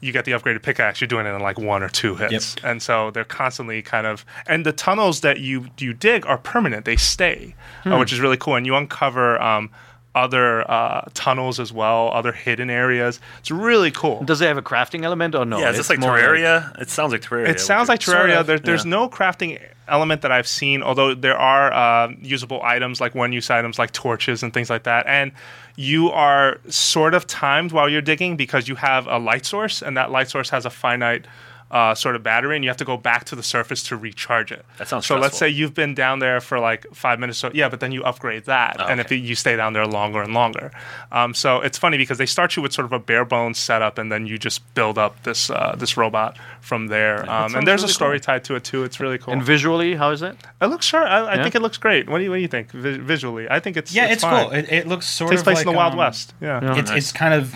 You 0.00 0.10
get 0.12 0.24
the 0.24 0.32
upgraded 0.32 0.62
pickaxe, 0.62 1.00
you're 1.00 1.06
doing 1.06 1.26
it 1.26 1.30
in 1.30 1.40
like 1.40 1.58
one 1.60 1.82
or 1.82 1.88
two 1.88 2.16
hits, 2.16 2.56
Yep. 2.56 2.64
and 2.64 2.82
so 2.82 3.12
they're 3.12 3.22
constantly 3.24 3.82
kind 3.82 4.04
of. 4.06 4.24
And 4.48 4.66
the 4.66 4.72
tunnels 4.72 5.20
that 5.20 5.38
you 5.38 5.68
you 5.78 5.92
dig 5.94 6.26
are 6.26 6.38
permanent; 6.38 6.84
they 6.86 6.96
stay, 6.96 7.54
uh, 7.86 7.96
which 7.98 8.12
is 8.12 8.18
really 8.18 8.36
cool. 8.36 8.56
And 8.56 8.66
you 8.66 8.74
uncover. 8.74 9.40
Um, 9.40 9.70
other 10.14 10.70
uh, 10.70 11.08
tunnels 11.14 11.58
as 11.58 11.72
well, 11.72 12.10
other 12.12 12.32
hidden 12.32 12.68
areas. 12.68 13.18
It's 13.38 13.50
really 13.50 13.90
cool. 13.90 14.22
Does 14.24 14.40
it 14.40 14.46
have 14.46 14.58
a 14.58 14.62
crafting 14.62 15.04
element 15.04 15.34
or 15.34 15.44
no? 15.46 15.58
yeah, 15.58 15.70
is 15.70 15.76
this 15.76 15.80
It's 15.80 15.90
like 15.90 15.98
more 16.00 16.16
Terraria? 16.18 16.78
it 16.80 16.90
sounds 16.90 17.12
like 17.12 17.22
Terraria. 17.22 17.48
It 17.48 17.60
sounds 17.60 17.88
like 17.88 18.02
Sort 18.02 18.18
Terraria. 18.18 18.40
of, 18.40 18.46
There, 18.46 18.58
there's 18.58 18.84
yeah. 18.84 18.90
no 18.90 19.08
crafting 19.08 19.60
element 19.88 20.22
that 20.22 20.30
I've 20.30 20.46
seen, 20.46 20.82
although 20.82 21.14
there 21.14 21.36
are 21.36 21.72
uh, 21.72 22.12
usable 22.20 22.62
items 22.62 23.00
like 23.00 23.14
one-use 23.14 23.50
items 23.50 23.78
like 23.78 23.92
torches 23.92 24.42
and 24.42 24.52
things 24.52 24.68
like 24.70 24.82
that. 24.84 25.06
And 25.06 25.32
you 25.76 26.10
are 26.10 26.58
sort 26.68 27.14
of 27.14 27.26
timed 27.26 27.72
while 27.72 27.88
you're 27.88 28.02
digging 28.02 28.36
because 28.36 28.68
you 28.68 28.74
have 28.76 29.06
a 29.06 29.18
light 29.18 29.46
source, 29.46 29.82
and 29.82 29.96
that 29.96 30.10
light 30.10 30.28
source 30.28 30.50
has 30.50 30.66
a 30.66 30.70
finite. 30.70 31.26
Uh, 31.72 31.94
sort 31.94 32.14
of 32.16 32.22
battery, 32.22 32.54
and 32.54 32.62
you 32.62 32.68
have 32.68 32.76
to 32.76 32.84
go 32.84 32.98
back 32.98 33.24
to 33.24 33.34
the 33.34 33.42
surface 33.42 33.82
to 33.82 33.96
recharge 33.96 34.52
it. 34.52 34.62
That 34.76 34.88
sounds 34.88 35.06
so. 35.06 35.16
Let's 35.16 35.38
say 35.38 35.48
you've 35.48 35.72
been 35.72 35.94
down 35.94 36.18
there 36.18 36.38
for 36.42 36.60
like 36.60 36.84
five 36.92 37.18
minutes. 37.18 37.38
So 37.38 37.50
yeah, 37.54 37.70
but 37.70 37.80
then 37.80 37.92
you 37.92 38.02
upgrade 38.04 38.44
that, 38.44 38.76
Oh, 38.78 38.84
and 38.84 39.00
if 39.00 39.06
okay. 39.06 39.16
you 39.16 39.34
stay 39.34 39.56
down 39.56 39.72
there 39.72 39.86
longer 39.86 40.20
and 40.20 40.34
longer. 40.34 40.70
Um, 41.10 41.32
so 41.32 41.62
it's 41.62 41.78
funny 41.78 41.96
because 41.96 42.18
they 42.18 42.26
start 42.26 42.56
you 42.56 42.62
with 42.62 42.74
sort 42.74 42.84
of 42.84 42.92
a 42.92 42.98
bare 42.98 43.24
bones 43.24 43.56
setup, 43.58 43.96
and 43.96 44.12
then 44.12 44.26
you 44.26 44.36
just 44.36 44.60
build 44.74 44.98
up 44.98 45.22
this 45.22 45.48
uh, 45.48 45.74
this 45.78 45.96
robot 45.96 46.36
from 46.60 46.88
there. 46.88 47.20
Um, 47.30 47.54
and 47.54 47.66
there's 47.66 47.80
really 47.80 47.90
a 47.90 47.94
story 47.94 48.20
tied 48.20 48.44
to 48.44 48.54
it 48.56 48.64
too. 48.64 48.84
It's 48.84 49.00
really 49.00 49.16
cool. 49.16 49.32
And 49.32 49.42
visually, 49.42 49.94
how 49.94 50.10
is 50.10 50.20
it? 50.20 50.36
it 50.60 50.66
looks 50.66 50.84
sure. 50.84 51.02
I, 51.08 51.20
I 51.20 51.34
Yeah? 51.36 51.42
think 51.42 51.54
it 51.54 51.62
looks 51.62 51.78
great. 51.78 52.06
What 52.06 52.18
do 52.18 52.24
you 52.24 52.30
What 52.30 52.36
do 52.36 52.42
you 52.42 52.48
think 52.48 52.70
vi- 52.72 52.98
visually? 52.98 53.48
I 53.50 53.60
think 53.60 53.78
it's 53.78 53.94
Yeah, 53.94 54.12
it's, 54.12 54.20
fine. 54.22 54.44
cool. 54.44 54.52
It, 54.52 54.66
it 54.70 54.86
looks 54.86 55.06
sort 55.06 55.30
takes 55.30 55.40
of 55.40 55.44
place 55.46 55.56
like 55.56 55.66
in 55.66 55.72
the 55.72 55.76
Wild 55.78 55.92
um, 55.94 55.98
West. 56.00 56.34
Yeah. 56.38 56.60
Yeah. 56.62 56.76
It's 56.80 56.90
it's 56.90 57.12
kind 57.12 57.32
of 57.32 57.54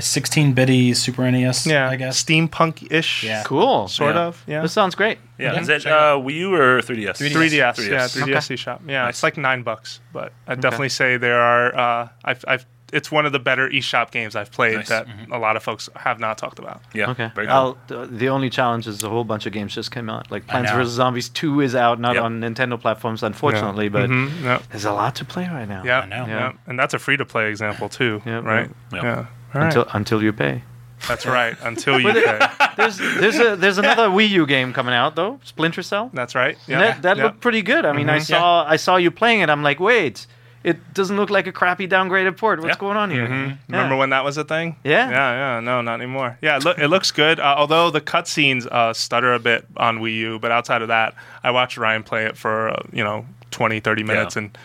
16 0.00 0.52
bitty 0.54 0.94
Super 0.94 1.30
NES. 1.30 1.66
Yeah, 1.66 1.88
I 1.88 1.96
guess. 1.96 2.22
steampunk 2.22 2.90
ish. 2.90 3.24
Yeah. 3.24 3.42
Cool. 3.44 3.88
sort 3.88 4.14
Yeah. 4.14 4.22
of. 4.22 4.44
Yeah, 4.46 4.62
This 4.62 4.72
sounds 4.72 4.94
great. 4.94 5.18
Yeah, 5.38 5.52
Yeah, 5.54 5.60
is 5.60 5.68
it 5.68 5.86
uh, 5.86 6.16
Wii 6.16 6.34
U 6.34 6.54
or 6.54 6.80
3DS? 6.80 7.18
3DS. 7.18 7.32
3DS, 7.32 7.74
3DS. 7.76 7.88
yeah, 7.90 8.06
3DS 8.08 8.50
eShop. 8.56 8.80
Yeah, 8.88 9.02
Nice. 9.04 9.10
it's 9.16 9.22
like 9.22 9.36
nine 9.36 9.62
bucks, 9.62 10.00
but 10.12 10.32
I'd 10.46 10.60
definitely 10.60 10.88
say 10.90 11.16
there 11.18 11.40
are. 11.40 11.76
Uh, 11.76 12.08
I've, 12.24 12.44
I've, 12.48 12.66
it's 12.92 13.10
one 13.10 13.26
of 13.26 13.32
the 13.32 13.40
better 13.40 13.68
eShop 13.68 14.12
games 14.12 14.36
I've 14.36 14.52
played 14.52 14.76
Nice. 14.76 14.88
that 14.90 15.08
a 15.32 15.38
lot 15.38 15.56
of 15.56 15.62
folks 15.64 15.88
have 15.96 16.20
not 16.20 16.38
talked 16.38 16.60
about. 16.60 16.80
Yeah. 16.94 17.10
Okay. 17.10 17.30
Very 17.34 17.48
cool. 17.48 17.56
I'll, 17.56 17.78
th- 17.88 18.08
the 18.12 18.28
only 18.28 18.48
challenge 18.48 18.86
is 18.86 19.02
a 19.02 19.08
whole 19.10 19.24
bunch 19.24 19.44
of 19.44 19.52
games 19.52 19.74
just 19.74 19.90
came 19.90 20.08
out. 20.08 20.30
Like 20.30 20.46
Plants 20.46 20.70
know. 20.70 20.78
vs 20.78 20.94
Zombies 20.94 21.28
2 21.28 21.60
is 21.62 21.74
out, 21.74 21.98
not 22.00 22.14
Yep. 22.14 22.22
on 22.24 22.40
Nintendo 22.40 22.80
platforms, 22.80 23.24
unfortunately, 23.24 23.88
but 23.88 24.08
Mhm, 24.08 24.42
yeah, 24.42 24.60
there's 24.70 24.84
a 24.84 24.92
lot 24.92 25.16
to 25.16 25.24
play 25.24 25.48
right 25.48 25.68
now. 25.68 25.82
yeah, 25.84 26.00
I 26.00 26.06
know. 26.06 26.26
yeah, 26.26 26.52
and 26.68 26.78
that's 26.78 26.94
a 26.94 26.98
free 27.00 27.16
to 27.16 27.24
play 27.26 27.50
example 27.50 27.88
too, 27.88 28.22
Yeah, 28.24 28.38
right? 28.40 28.70
yeah. 28.92 29.26
Yeah, 29.56 29.62
All 29.62 29.66
right. 29.68 29.76
Until 29.76 29.96
until 29.96 30.22
you 30.22 30.32
pay. 30.32 30.62
that's 31.08 31.26
right. 31.26 31.56
Until 31.62 32.00
you 32.00 32.12
pay. 32.12 32.38
There's 32.76 32.98
there's 32.98 33.38
a 33.38 33.56
there's 33.56 33.78
another 33.78 34.08
Wii 34.16 34.28
U 34.30 34.46
game 34.46 34.72
coming 34.72 34.94
out 34.94 35.14
though, 35.16 35.38
Splinter 35.44 35.82
Cell. 35.82 36.10
That's 36.12 36.34
right. 36.34 36.56
And 36.66 36.68
Yeah, 36.68 36.78
that 36.80 37.02
that 37.02 37.16
yeah. 37.16 37.24
looked 37.24 37.40
pretty 37.40 37.62
good. 37.62 37.84
I 37.84 37.92
mean, 37.92 38.08
I 38.10 38.18
Mhm. 38.18 38.26
saw 38.26 38.64
I 38.66 38.76
saw 38.76 38.96
you 38.96 39.10
playing 39.10 39.40
it. 39.40 39.50
I'm 39.50 39.62
like, 39.62 39.78
wait, 39.80 40.26
it 40.64 40.94
doesn't 40.94 41.16
look 41.16 41.30
like 41.30 41.46
a 41.46 41.52
crappy 41.52 41.86
downgraded 41.86 42.36
port. 42.38 42.60
What's 42.60 42.76
Yeah. 42.76 42.80
going 42.80 42.96
on 42.96 43.10
here? 43.10 43.26
Mhm. 43.28 43.48
Yeah. 43.50 43.56
Remember 43.68 43.96
when 43.96 44.10
that 44.10 44.24
was 44.24 44.36
a 44.36 44.44
thing? 44.44 44.76
Yeah. 44.84 45.08
Yeah, 45.10 45.32
yeah. 45.54 45.60
No, 45.60 45.80
not 45.80 45.94
anymore. 46.00 46.38
Yeah, 46.42 46.56
it, 46.56 46.64
look, 46.64 46.78
it 46.78 46.88
looks 46.88 47.10
good. 47.12 47.38
Uh, 47.40 47.54
although 47.56 47.90
the 47.90 48.00
cutscenes 48.00 48.66
uh, 48.66 48.92
stutter 48.92 49.32
a 49.32 49.38
bit 49.38 49.64
on 49.76 50.00
Wii 50.00 50.14
U, 50.16 50.38
but 50.38 50.50
outside 50.50 50.82
of 50.82 50.88
that, 50.88 51.14
I 51.44 51.50
watched 51.50 51.76
Ryan 51.78 52.02
play 52.02 52.24
it 52.24 52.36
for 52.36 52.70
uh, 52.70 52.82
you 52.92 53.04
know 53.04 53.26
20, 53.52 53.80
30 53.80 54.02
minutes, 54.02 54.34
Yeah. 54.34 54.42
and 54.42 54.58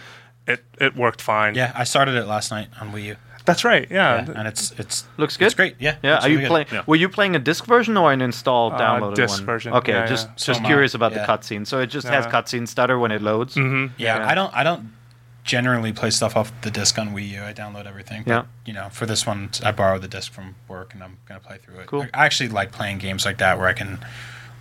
it 0.47 0.63
it 0.79 0.95
worked 0.95 1.21
fine. 1.21 1.55
Yeah, 1.55 1.71
I 1.75 1.83
started 1.83 2.15
it 2.15 2.25
last 2.25 2.51
night 2.51 2.69
on 2.81 2.91
Wii 2.93 3.03
U. 3.03 3.15
that's 3.45 3.63
right. 3.63 3.87
Yeah, 3.89 4.25
Yeah, 4.25 4.33
and 4.37 4.47
it's 4.47 4.71
it's 4.77 5.05
Looks 5.17 5.37
good. 5.37 5.45
It's 5.47 5.55
great. 5.55 5.75
Yeah. 5.79 5.95
Yeah, 6.03 6.19
are 6.19 6.29
you 6.29 6.37
really 6.37 6.41
good. 6.41 6.47
playing? 6.49 6.67
Yeah. 6.71 6.83
Were 6.87 6.95
you 6.95 7.09
playing 7.09 7.35
a 7.35 7.39
disc 7.39 7.65
version 7.65 7.97
or 7.97 8.11
an 8.11 8.21
installed 8.21 8.73
Uh, 8.73 8.79
downloaded 8.79 9.15
disc 9.15 9.37
one? 9.39 9.45
version. 9.45 9.73
Okay, 9.73 9.93
Yeah, 9.93 10.05
just 10.07 10.27
yeah. 10.27 10.33
just 10.35 10.59
So 10.61 10.65
curious 10.65 10.93
about 10.93 11.11
Yeah. 11.13 11.25
the 11.25 11.31
cutscene. 11.31 11.65
So 11.65 11.79
it 11.79 11.87
just 11.87 12.07
has 12.07 12.25
cutscene 12.27 12.67
stutter 12.67 12.97
when 12.99 13.11
it 13.11 13.21
loads. 13.21 13.55
hmm 13.55 13.87
Yeah, 13.97 14.17
Yeah. 14.17 14.27
I 14.27 14.35
don't 14.35 14.53
I 14.55 14.63
don't 14.63 14.91
generally 15.43 15.91
play 15.91 16.11
stuff 16.11 16.35
off 16.37 16.51
the 16.61 16.69
disc 16.69 16.99
on 16.99 17.15
Wii 17.15 17.27
U. 17.29 17.43
I 17.43 17.51
download 17.51 17.87
everything. 17.87 18.21
But, 18.23 18.31
Yeah. 18.31 18.43
You 18.63 18.73
know, 18.73 18.89
for 18.91 19.07
this 19.07 19.25
one, 19.25 19.49
I 19.63 19.71
borrowed 19.71 20.03
the 20.03 20.07
disc 20.07 20.31
from 20.31 20.53
work, 20.67 20.93
and 20.93 21.03
I'm 21.03 21.17
gonna 21.27 21.39
play 21.39 21.57
through 21.57 21.79
it. 21.79 21.87
Cool. 21.87 22.05
I 22.13 22.25
actually 22.25 22.49
like 22.49 22.71
playing 22.71 22.99
games 22.99 23.25
like 23.25 23.37
that 23.39 23.57
where 23.57 23.67
I 23.67 23.73
can 23.73 23.97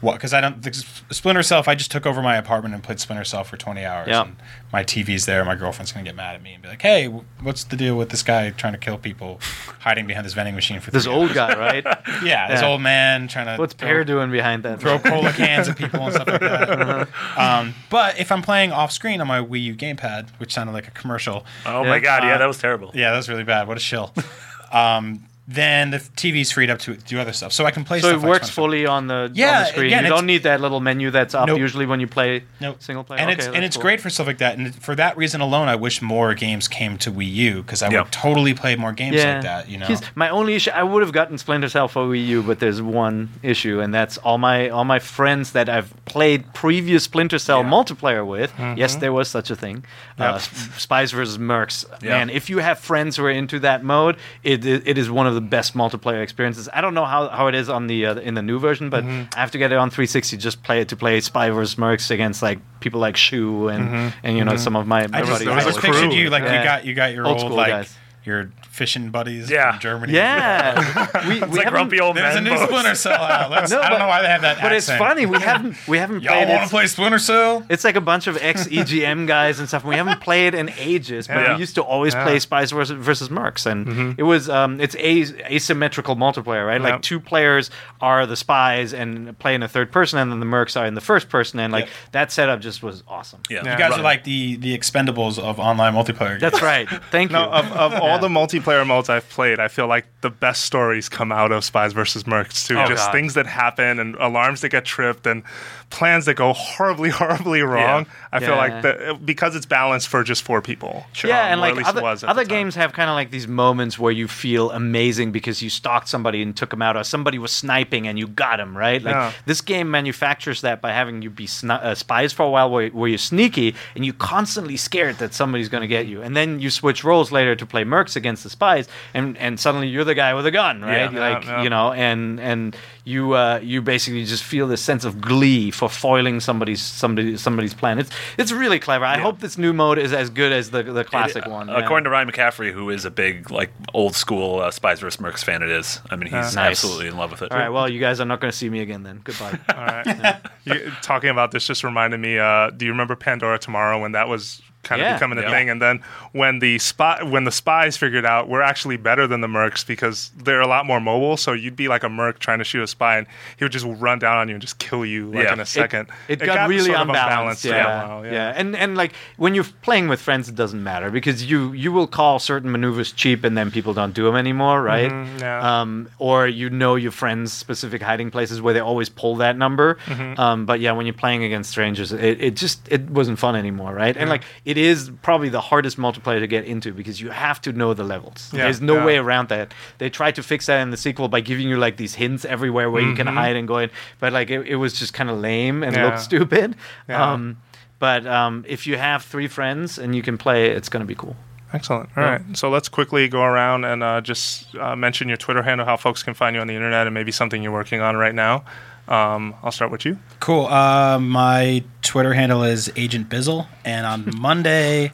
what 0.00 0.14
because 0.14 0.32
I 0.32 0.40
don't 0.40 0.62
the 0.62 0.72
Splinter 1.10 1.42
Cell. 1.42 1.60
If 1.60 1.68
I 1.68 1.74
just 1.74 1.90
took 1.90 2.06
over 2.06 2.22
my 2.22 2.36
apartment 2.36 2.74
and 2.74 2.82
played 2.82 3.00
Splinter 3.00 3.24
Cell 3.24 3.44
for 3.44 3.56
20 3.56 3.84
hours, 3.84 4.08
Yeah. 4.08 4.22
and 4.22 4.36
my 4.72 4.82
TV's 4.82 5.26
there, 5.26 5.44
my 5.44 5.54
girlfriend's 5.54 5.92
gonna 5.92 6.04
get 6.04 6.14
mad 6.16 6.34
at 6.36 6.42
me 6.42 6.54
and 6.54 6.62
be 6.62 6.68
like, 6.68 6.80
"Hey, 6.80 7.06
what's 7.06 7.64
the 7.64 7.76
deal 7.76 7.96
with 7.96 8.08
this 8.08 8.22
guy 8.22 8.50
trying 8.50 8.72
to 8.72 8.78
kill 8.78 8.96
people, 8.98 9.40
hiding 9.80 10.06
behind 10.06 10.24
this 10.24 10.32
vending 10.32 10.54
machine 10.54 10.80
for 10.80 10.90
This 10.90 11.04
three 11.04 11.12
old 11.12 11.36
hours?" 11.36 11.54
guy, 11.54 11.58
right? 11.58 11.84
yeah, 12.24 12.48
this 12.48 12.62
old 12.62 12.80
man 12.80 13.28
trying 13.28 13.46
to 13.46 13.56
What's 13.56 13.74
throw- 13.74 13.88
Peer 13.88 14.04
doing 14.04 14.30
behind 14.30 14.62
that? 14.62 14.80
throw 14.80 14.98
cola 14.98 15.32
cans 15.32 15.68
at 15.68 15.76
people 15.76 16.00
and 16.04 16.14
stuff 16.14 16.28
like 16.28 16.40
that. 16.40 17.08
um, 17.36 17.74
but 17.90 18.18
if 18.18 18.32
I'm 18.32 18.42
playing 18.42 18.72
off 18.72 18.92
screen 18.92 19.20
on 19.20 19.26
my 19.26 19.40
Wii 19.40 19.62
U 19.64 19.74
gamepad, 19.74 20.28
which 20.38 20.52
sounded 20.54 20.72
like 20.72 20.88
a 20.88 20.92
commercial, 20.92 21.44
Oh 21.66 21.84
my 21.84 21.98
god, 21.98 22.22
yeah, 22.24 22.38
that 22.38 22.46
was 22.48 22.58
terrible. 22.58 22.90
yeah, 22.94 23.10
that 23.10 23.16
was 23.18 23.28
really 23.28 23.44
bad. 23.44 23.68
What 23.68 23.76
a 23.76 23.80
shill. 23.80 24.14
um, 24.72 25.24
then 25.52 25.90
the 25.90 25.98
TV's 25.98 26.52
freed 26.52 26.70
up 26.70 26.78
to 26.80 26.94
do 26.96 27.18
other 27.18 27.32
stuff, 27.32 27.52
so 27.52 27.66
I 27.66 27.72
can 27.72 27.84
play. 27.84 28.00
So 28.00 28.10
stuff 28.10 28.22
it 28.22 28.26
works 28.26 28.46
Splinter 28.50 28.52
Cell. 28.52 28.54
fully 28.54 28.86
on 28.86 29.06
the, 29.08 29.14
on 29.14 29.30
Yeah, 29.34 29.60
the 29.60 29.64
screen. 29.66 29.86
again, 29.86 30.04
you 30.04 30.10
don't 30.10 30.26
need 30.26 30.44
that 30.44 30.60
little 30.60 30.78
menu 30.80 31.10
that's 31.10 31.34
up 31.34 31.48
Nope. 31.48 31.58
usually 31.58 31.86
when 31.86 31.98
you 31.98 32.06
play 32.06 32.44
Nope. 32.60 32.76
single 32.80 33.02
player. 33.02 33.18
And 33.20 33.30
Okay, 33.30 33.38
it's 33.38 33.46
and 33.46 33.56
that's 33.56 33.66
it's 33.66 33.76
cool. 33.76 33.82
great 33.82 34.00
for 34.00 34.10
stuff 34.10 34.26
like 34.28 34.38
that. 34.38 34.56
And 34.58 34.72
for 34.74 34.94
that 34.94 35.16
reason 35.16 35.40
alone, 35.40 35.66
I 35.68 35.74
wish 35.74 36.00
more 36.00 36.34
games 36.34 36.68
came 36.68 36.96
to 36.98 37.10
Wii 37.10 37.32
U 37.32 37.62
because 37.62 37.82
I 37.82 37.90
Yeah. 37.90 38.02
would 38.02 38.12
totally 38.12 38.54
play 38.54 38.76
more 38.76 38.92
games 38.92 39.16
like 39.16 39.42
that. 39.42 39.68
You 39.68 39.78
know, 39.78 39.88
my 40.14 40.28
only 40.28 40.54
issue, 40.54 40.70
I 40.70 40.82
would 40.84 41.02
have 41.02 41.12
gotten 41.12 41.36
Splinter 41.36 41.68
Cell 41.68 41.88
for 41.88 42.04
Wii 42.06 42.26
U, 42.28 42.42
but 42.42 42.60
there's 42.60 42.80
one 42.80 43.30
issue, 43.42 43.80
and 43.80 43.92
that's 43.92 44.18
all 44.18 44.38
my 44.38 44.68
all 44.68 44.84
my 44.84 44.98
friends 45.00 45.50
that 45.52 45.68
I've 45.68 45.92
played 46.04 46.52
previous 46.54 47.04
Splinter 47.04 47.38
Cell 47.38 47.64
multiplayer 47.64 48.24
with. 48.26 48.52
Yes, 48.76 48.94
there 48.96 49.12
was 49.12 49.28
such 49.28 49.50
a 49.50 49.56
thing. 49.56 49.84
Uh, 50.18 50.38
Sp- 50.38 50.78
Spies 50.78 51.12
versus 51.12 51.38
Mercs. 51.38 51.84
Yeah. 52.02 52.10
Man, 52.10 52.30
if 52.30 52.48
you 52.50 52.58
have 52.58 52.78
friends 52.78 53.16
who 53.16 53.24
are 53.24 53.30
into 53.30 53.58
that 53.60 53.82
mode, 53.82 54.16
it, 54.42 54.64
it, 54.64 54.82
it 54.86 54.98
is 54.98 55.10
one 55.10 55.26
of 55.26 55.34
the 55.34 55.39
best 55.40 55.74
multiplayer 55.74 56.22
experiences. 56.22 56.68
I 56.72 56.80
don't 56.80 56.94
know 56.94 57.04
how, 57.04 57.28
how 57.28 57.46
it 57.46 57.54
is 57.54 57.68
on 57.68 57.86
the 57.86 58.06
uh, 58.06 58.14
in 58.16 58.34
the 58.34 58.42
new 58.42 58.58
version, 58.58 58.90
but 58.90 59.04
mm-hmm. 59.04 59.28
I 59.34 59.40
have 59.40 59.50
to 59.52 59.58
get 59.58 59.72
it 59.72 59.78
on 59.78 59.90
360 59.90 60.36
just 60.36 60.62
play 60.62 60.80
it 60.80 60.88
to 60.88 60.96
play 60.96 61.20
Spy 61.20 61.50
versus 61.50 61.76
Mercs 61.76 62.10
against 62.10 62.42
like 62.42 62.58
people 62.80 63.00
like 63.00 63.16
Shu 63.16 63.68
and 63.68 63.88
mm-hmm. 63.88 64.18
and 64.22 64.36
you 64.36 64.44
know 64.44 64.52
mm-hmm. 64.52 64.60
some 64.60 64.76
of 64.76 64.86
my, 64.86 65.06
my 65.08 65.18
I 65.18 65.20
just, 65.22 65.32
buddies. 65.32 65.48
I 65.48 65.54
was 65.56 65.64
just 65.64 65.80
pictured 65.80 66.12
you 66.12 66.30
like 66.30 66.42
Yeah. 66.42 66.58
you 66.58 66.64
got 66.64 66.84
you 66.84 66.94
got 66.94 67.14
your 67.14 67.26
Old 67.26 67.38
old, 67.38 67.46
school 67.46 67.56
like 67.56 67.68
guys. 67.68 67.96
Your 68.30 68.50
fishing 68.70 69.10
buddies 69.10 69.50
Yeah. 69.50 69.72
from 69.72 69.80
Germany. 69.80 70.12
yeah, 70.14 71.28
we, 71.28 71.34
we 71.40 71.42
It's 71.42 71.56
like 71.56 71.68
grumpy 71.68 72.00
old 72.00 72.14
man. 72.14 72.24
There's 72.24 72.36
a 72.36 72.40
men. 72.40 72.52
new 72.52 72.58
boats. 72.58 72.70
Splinter 72.70 72.94
Cell 72.94 73.20
out. 73.22 73.50
Let's, 73.50 73.70
No, 73.70 73.80
I 73.80 73.90
don't 73.90 73.98
know 73.98 74.06
why 74.08 74.22
they 74.22 74.28
have 74.28 74.42
that 74.42 74.58
But 74.62 74.72
it's 74.72 74.86
funny 74.88 75.26
we 75.26 75.38
haven't 75.40 75.76
we 75.88 75.98
haven't 75.98 76.22
Y'all 76.22 76.32
played 76.34 76.48
want 76.48 76.62
to 76.62 76.68
play 76.70 76.86
Splinter 76.86 77.18
Cell? 77.18 77.66
It's 77.68 77.84
like 77.84 77.96
a 77.96 78.00
bunch 78.00 78.26
of 78.26 78.36
ex 78.40 78.66
EGM 78.68 79.26
guys 79.26 79.58
and 79.58 79.68
stuff. 79.68 79.84
We 79.84 79.96
haven't 79.96 80.20
played 80.20 80.54
in 80.54 80.70
ages, 80.78 81.26
but 81.26 81.36
Yeah. 81.36 81.54
we 81.54 81.60
used 81.60 81.74
to 81.74 81.82
always 81.82 82.14
play 82.14 82.38
Spies 82.38 82.70
versus, 82.70 82.96
versus 83.04 83.28
Mercs, 83.28 83.66
and 83.66 84.18
it 84.18 84.22
was 84.22 84.48
um, 84.48 84.80
it's 84.80 84.94
a- 84.96 85.54
asymmetrical 85.54 86.16
multiplayer, 86.16 86.66
right? 86.66 86.80
Like 86.80 87.02
two 87.02 87.20
players 87.20 87.70
are 88.00 88.24
the 88.26 88.36
spies 88.36 88.94
and 88.94 89.36
play 89.38 89.54
in 89.54 89.60
the 89.60 89.68
third 89.68 89.90
person, 89.92 90.18
and 90.18 90.30
then 90.30 90.40
the 90.40 90.46
Mercs 90.46 90.80
are 90.80 90.86
in 90.86 90.94
the 90.94 91.00
first 91.00 91.28
person, 91.28 91.58
and 91.60 91.72
like 91.72 91.86
Yep. 91.86 91.94
that 92.12 92.32
setup 92.32 92.60
just 92.60 92.82
was 92.82 93.02
awesome. 93.08 93.40
Yeah. 93.50 93.58
You 93.72 93.78
guys 93.78 93.98
are 93.98 94.02
like 94.02 94.24
the 94.24 94.56
the 94.56 94.76
Expendables 94.78 95.38
of 95.38 95.58
online 95.58 95.94
multiplayer. 95.94 96.38
games. 96.38 96.40
That's 96.40 96.62
right. 96.62 96.88
Thank 97.10 97.30
you. 97.30 97.36
No, 97.36 97.44
of, 97.50 97.70
of 97.72 97.94
all 97.94 98.18
the 98.20 98.28
multiplayer 98.28 98.86
modes 98.86 99.08
I've 99.08 99.28
played, 99.28 99.58
I 99.60 99.68
feel 99.68 99.86
like 99.86 100.06
the 100.20 100.30
best 100.30 100.64
stories 100.64 101.08
come 101.08 101.32
out 101.32 101.52
of 101.52 101.64
Spies 101.64 101.92
versus 101.92 102.24
Mercs 102.24 102.66
too. 102.66 102.78
Oh, 102.78 102.86
Just 102.86 103.06
God. 103.06 103.12
things 103.12 103.34
that 103.34 103.46
happen 103.46 103.98
and 103.98 104.14
alarms 104.16 104.60
that 104.60 104.68
get 104.70 104.84
tripped 104.84 105.26
and 105.26 105.42
plans 105.90 106.24
that 106.26 106.34
go 106.34 106.52
horribly, 106.52 107.10
horribly 107.20 107.62
wrong. 107.62 108.06
I 108.32 108.38
feel 108.38 108.56
like 108.56 108.82
the, 108.82 109.18
because 109.24 109.56
it's 109.56 109.66
balanced 109.66 110.06
for 110.08 110.22
just 110.22 110.42
four 110.44 110.62
people. 110.62 111.04
Yeah, 111.24 111.46
Um, 111.46 111.52
and 111.52 111.60
like 111.60 111.74
least 111.74 111.88
other, 111.88 112.00
it 112.00 112.02
was 112.04 112.22
at 112.24 112.30
other 112.30 112.44
games 112.44 112.76
have 112.76 112.92
kind 112.92 113.10
of 113.10 113.14
like 113.14 113.30
these 113.32 113.48
moments 113.48 113.98
where 113.98 114.12
you 114.12 114.28
feel 114.28 114.70
amazing 114.70 115.32
because 115.32 115.60
you 115.62 115.68
stalked 115.68 116.08
somebody 116.08 116.42
and 116.42 116.56
took 116.56 116.70
them 116.70 116.80
out, 116.80 116.96
or 116.96 117.02
somebody 117.04 117.38
was 117.38 117.50
sniping 117.50 118.06
and 118.06 118.18
you 118.18 118.28
got 118.28 118.60
him, 118.60 118.76
right? 118.76 119.02
Like 119.02 119.14
Yeah. 119.14 119.32
this 119.46 119.60
game 119.60 119.90
manufactures 119.90 120.60
that 120.60 120.80
by 120.80 120.92
having 120.92 121.22
you 121.22 121.30
be 121.30 121.46
sni- 121.46 121.82
uh, 121.82 121.94
spies 121.96 122.32
for 122.32 122.44
a 122.44 122.50
while 122.50 122.70
where, 122.70 122.88
where 122.90 123.08
you're 123.08 123.18
sneaky 123.18 123.74
and 123.96 124.04
you're 124.04 124.14
constantly 124.14 124.76
scared 124.76 125.18
that 125.18 125.34
somebody's 125.34 125.68
going 125.68 125.82
to 125.82 125.88
get 125.88 126.06
you. 126.06 126.22
And 126.22 126.36
then 126.36 126.60
you 126.60 126.70
switch 126.70 127.02
roles 127.02 127.32
later 127.32 127.56
to 127.56 127.66
play 127.66 127.82
mercs 127.84 128.14
against 128.14 128.44
the 128.44 128.50
spies, 128.50 128.88
and, 129.12 129.36
and 129.38 129.58
suddenly 129.58 129.88
you're 129.88 130.04
the 130.04 130.14
guy 130.14 130.34
with 130.34 130.46
a 130.46 130.50
gun, 130.52 130.82
right? 130.82 131.12
Yeah, 131.12 131.18
like, 131.18 131.44
yeah. 131.44 131.62
you 131.64 131.70
know, 131.70 131.92
and 131.92 132.38
and 132.38 132.76
you 133.10 133.32
uh, 133.34 133.60
you 133.62 133.82
basically 133.82 134.24
just 134.24 134.42
feel 134.44 134.66
this 134.68 134.80
sense 134.82 135.04
of 135.04 135.20
glee 135.20 135.70
for 135.70 135.88
foiling 135.88 136.40
somebody's 136.40 136.80
somebody 136.82 137.36
somebody's 137.36 137.74
plan. 137.74 137.98
It's 137.98 138.10
it's 138.38 138.52
really 138.52 138.78
clever. 138.78 139.04
I 139.04 139.18
hope 139.18 139.40
this 139.40 139.58
new 139.58 139.72
mode 139.72 139.98
is 139.98 140.12
as 140.12 140.30
good 140.30 140.52
as 140.52 140.70
the 140.70 140.82
the 140.82 141.04
classic 141.04 141.44
It- 141.46 141.50
one. 141.50 141.68
uh, 141.68 141.74
According 141.78 142.04
to 142.04 142.10
Ryan 142.10 142.30
McCaffrey, 142.30 142.72
who 142.72 142.90
is 142.90 143.04
a 143.04 143.10
big 143.10 143.50
like 143.50 143.70
old 143.94 144.14
school 144.14 144.60
uh, 144.60 144.70
Spies 144.70 145.00
vs. 145.00 145.20
Mercs 145.20 145.42
fan, 145.44 145.62
it 145.62 145.70
is. 145.70 146.00
I 146.10 146.16
mean, 146.16 146.26
he's 146.26 146.54
Nice. 146.54 146.56
absolutely 146.58 147.08
in 147.08 147.16
love 147.16 147.30
with 147.32 147.42
it. 147.42 147.50
All 147.52 147.58
right, 147.58 147.68
well, 147.70 147.88
you 147.90 148.00
guys 148.00 148.20
are 148.20 148.24
not 148.26 148.40
going 148.40 148.50
to 148.52 148.56
see 148.56 148.70
me 148.70 148.80
again 148.80 149.02
then. 149.02 149.20
Goodbye. 149.24 149.58
All 149.76 149.84
right. 149.86 150.40
you, 150.64 150.92
talking 151.02 151.30
about 151.30 151.50
this 151.50 151.66
just 151.66 151.82
reminded 151.84 152.20
me. 152.20 152.38
Uh, 152.38 152.70
do 152.70 152.84
you 152.86 152.92
remember 152.92 153.16
Pandora 153.16 153.58
Tomorrow 153.58 154.00
when 154.00 154.12
that 154.12 154.28
was 154.28 154.62
kind 154.82 155.00
Yeah. 155.00 155.10
of 155.14 155.16
becoming 155.18 155.38
a 155.38 155.42
Yeah. 155.42 155.50
thing? 155.50 155.70
And 155.70 155.80
then 155.80 156.00
when 156.32 156.58
the 156.60 156.78
spy, 156.78 157.22
when 157.22 157.44
the 157.44 157.52
spies 157.52 157.96
figured 157.96 158.24
out 158.24 158.48
we're 158.48 158.62
actually 158.62 158.96
better 158.96 159.26
than 159.26 159.40
the 159.40 159.46
mercs 159.48 159.86
because 159.86 160.30
they're 160.36 160.60
a 160.60 160.66
lot 160.66 160.86
more 160.86 161.00
mobile. 161.00 161.36
So 161.36 161.52
you'd 161.52 161.76
be 161.76 161.88
like 161.88 162.02
a 162.02 162.08
merc 162.08 162.38
trying 162.38 162.58
to 162.58 162.64
shoot 162.64 162.82
a 162.82 162.86
spy, 162.86 163.18
and 163.18 163.26
he 163.56 163.64
would 163.64 163.72
just 163.72 163.86
run 163.86 164.18
down 164.18 164.36
on 164.38 164.48
you 164.48 164.54
and 164.54 164.62
just 164.62 164.78
kill 164.78 165.04
you 165.04 165.26
like 165.30 165.44
Yeah. 165.44 165.52
in 165.52 165.58
a 165.58 165.62
It- 165.62 165.66
second. 165.68 166.08
It, 166.28 166.36
got, 166.40 166.68
really 166.68 166.84
sort 166.90 166.96
of 167.00 167.08
unbalanced. 167.08 167.62
for 167.66 167.72
a 167.72 167.76
Yeah. 167.76 168.06
while, 168.06 168.26
yeah, 168.26 168.52
And 168.56 168.74
and 168.76 168.96
like 168.96 169.12
when 169.36 169.54
you're 169.54 169.64
playing 169.82 170.08
with 170.08 170.20
friends, 170.20 170.48
it 170.48 170.54
doesn't 170.54 170.82
matter 170.82 171.10
because 171.10 171.44
you 171.44 171.72
you 171.72 171.92
will 171.92 172.06
call 172.06 172.38
certain 172.38 172.70
maneuvers 172.72 173.12
cheap, 173.12 173.44
and 173.44 173.56
then 173.56 173.70
people 173.70 173.92
don't 173.94 174.12
do 174.14 174.24
them 174.24 174.36
anymore, 174.36 174.82
right? 174.82 175.10
Mhm, 175.10 175.40
yeah. 175.40 175.80
Um, 175.80 176.08
or 176.18 176.46
you 176.46 176.70
know 176.70 176.94
your 176.96 177.12
friends' 177.12 177.52
specific 177.52 178.02
hiding 178.02 178.30
places 178.30 178.60
where 178.62 178.74
they 178.74 178.80
always 178.80 179.08
pull 179.08 179.36
that 179.36 179.56
number. 179.56 179.98
Mm-hmm. 180.06 180.40
Um, 180.40 180.66
but 180.66 180.80
yeah, 180.80 180.92
when 180.92 181.06
you're 181.06 181.12
playing 181.12 181.44
against 181.44 181.70
strangers, 181.70 182.12
it, 182.12 182.40
it 182.40 182.56
just 182.56 182.80
it 182.90 183.10
wasn't 183.10 183.38
fun 183.38 183.56
anymore, 183.56 183.92
right? 183.94 184.16
And 184.16 184.28
like 184.30 184.42
it 184.70 184.76
is 184.78 185.10
probably 185.22 185.48
the 185.48 185.60
hardest 185.60 185.96
multiplayer 185.98 186.40
to 186.40 186.46
get 186.46 186.64
into 186.64 186.92
because 186.92 187.20
you 187.20 187.30
have 187.30 187.60
to 187.62 187.72
know 187.72 187.92
the 187.94 188.04
levels. 188.04 188.50
Yeah, 188.52 188.64
There's 188.64 188.80
no 188.80 188.96
yeah. 188.96 189.04
way 189.06 189.16
around 189.18 189.48
that. 189.48 189.74
They 189.98 190.08
tried 190.10 190.34
to 190.36 190.42
fix 190.42 190.66
that 190.66 190.80
in 190.80 190.90
the 190.90 190.96
sequel 190.96 191.28
by 191.28 191.40
giving 191.40 191.68
you 191.68 191.76
like 191.76 191.96
these 191.96 192.14
hints 192.14 192.44
everywhere 192.44 192.90
where 192.90 193.02
you 193.02 193.14
can 193.14 193.26
hide 193.26 193.56
and 193.56 193.66
go 193.68 193.78
in, 193.78 193.90
but 194.20 194.32
like 194.32 194.48
it, 194.50 194.66
it 194.66 194.76
was 194.76 194.98
just 194.98 195.12
kind 195.12 195.28
of 195.30 195.38
lame 195.38 195.82
and 195.82 195.94
Mm-hmm. 195.94 196.04
Yeah. 196.04 196.10
looked 196.10 196.20
stupid. 196.22 196.76
Yeah. 197.08 197.32
Um, 197.32 197.56
but 197.98 198.26
um, 198.26 198.64
if 198.68 198.86
you 198.86 198.96
have 198.96 199.22
three 199.24 199.48
friends 199.48 199.98
and 199.98 200.14
you 200.16 200.22
can 200.22 200.38
play, 200.38 200.70
it's 200.70 200.88
going 200.88 201.00
to 201.02 201.06
be 201.06 201.14
cool. 201.14 201.36
Excellent. 201.72 202.08
All 202.16 202.24
right. 202.24 202.40
So 202.56 202.68
let's 202.70 202.88
quickly 202.88 203.28
go 203.28 203.42
around 203.42 203.84
and 203.84 204.02
uh, 204.02 204.20
just 204.22 204.74
uh, 204.76 204.96
mention 204.96 205.28
your 205.28 205.36
Twitter 205.36 205.62
handle, 205.62 205.86
how 205.86 205.96
folks 205.96 206.22
can 206.22 206.34
find 206.34 206.54
you 206.56 206.60
on 206.60 206.66
the 206.66 206.74
internet, 206.74 207.06
and 207.06 207.14
maybe 207.14 207.30
something 207.30 207.62
you're 207.62 207.72
working 207.72 208.00
on 208.00 208.16
right 208.16 208.34
now. 208.34 208.64
Um, 209.10 209.54
I'll 209.62 209.72
start 209.72 209.90
with 209.90 210.04
you. 210.04 210.18
Cool. 210.38 210.66
Uh, 210.66 211.18
my 211.18 211.82
Twitter 212.02 212.32
handle 212.32 212.62
is 212.62 212.90
Agent 212.96 213.28
Bizzle, 213.28 213.66
and 213.84 214.06
on 214.06 214.30
Monday, 214.40 215.12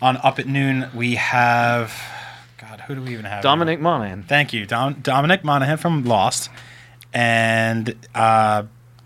on 0.00 0.16
Up 0.22 0.38
at 0.38 0.46
Noon, 0.46 0.88
we 0.94 1.16
have 1.16 1.92
God. 2.58 2.80
Who 2.86 2.94
do 2.94 3.02
we 3.02 3.12
even 3.12 3.26
have? 3.26 3.42
Dominic 3.42 3.78
Monaghan. 3.80 4.22
Thank 4.22 4.52
you, 4.54 4.64
Dom- 4.64 5.00
Dominic 5.02 5.44
Monaghan 5.44 5.76
from 5.76 6.04
Lost, 6.04 6.48
and 7.12 7.94
uh, 8.14 8.62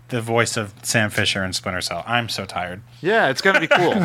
the 0.07 0.21
voice 0.21 0.55
of 0.55 0.73
Sam 0.81 1.09
Fisher 1.09 1.43
in 1.43 1.51
Splinter 1.51 1.81
Cell. 1.81 2.03
I'm 2.07 2.29
so 2.29 2.45
tired. 2.45 2.81
Yeah, 3.01 3.29
it's 3.29 3.41
going 3.41 3.55
to 3.55 3.59
be 3.59 3.67
cool. 3.67 3.91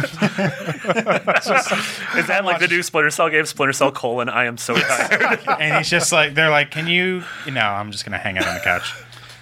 Is 2.17 2.27
that 2.27 2.43
like 2.45 2.59
the 2.61 2.69
new 2.69 2.83
Splinter 2.83 3.11
Cell 3.11 3.29
game, 3.29 3.45
Splinter 3.47 3.73
Cell 3.73 3.93
colon? 3.93 4.29
I 4.29 4.45
am 4.47 4.57
so 4.57 4.75
tired. 4.75 5.39
and 5.61 5.77
he's 5.79 5.91
just 5.91 6.13
like, 6.13 6.35
they're 6.35 6.51
like, 6.51 6.71
can 6.71 6.87
you? 6.87 7.23
No, 7.51 7.61
I'm 7.61 7.91
just 7.93 8.05
gonna 8.05 8.19
hang 8.19 8.39
out 8.39 8.47
on 8.47 8.55
the 8.55 8.61
couch. 8.61 8.93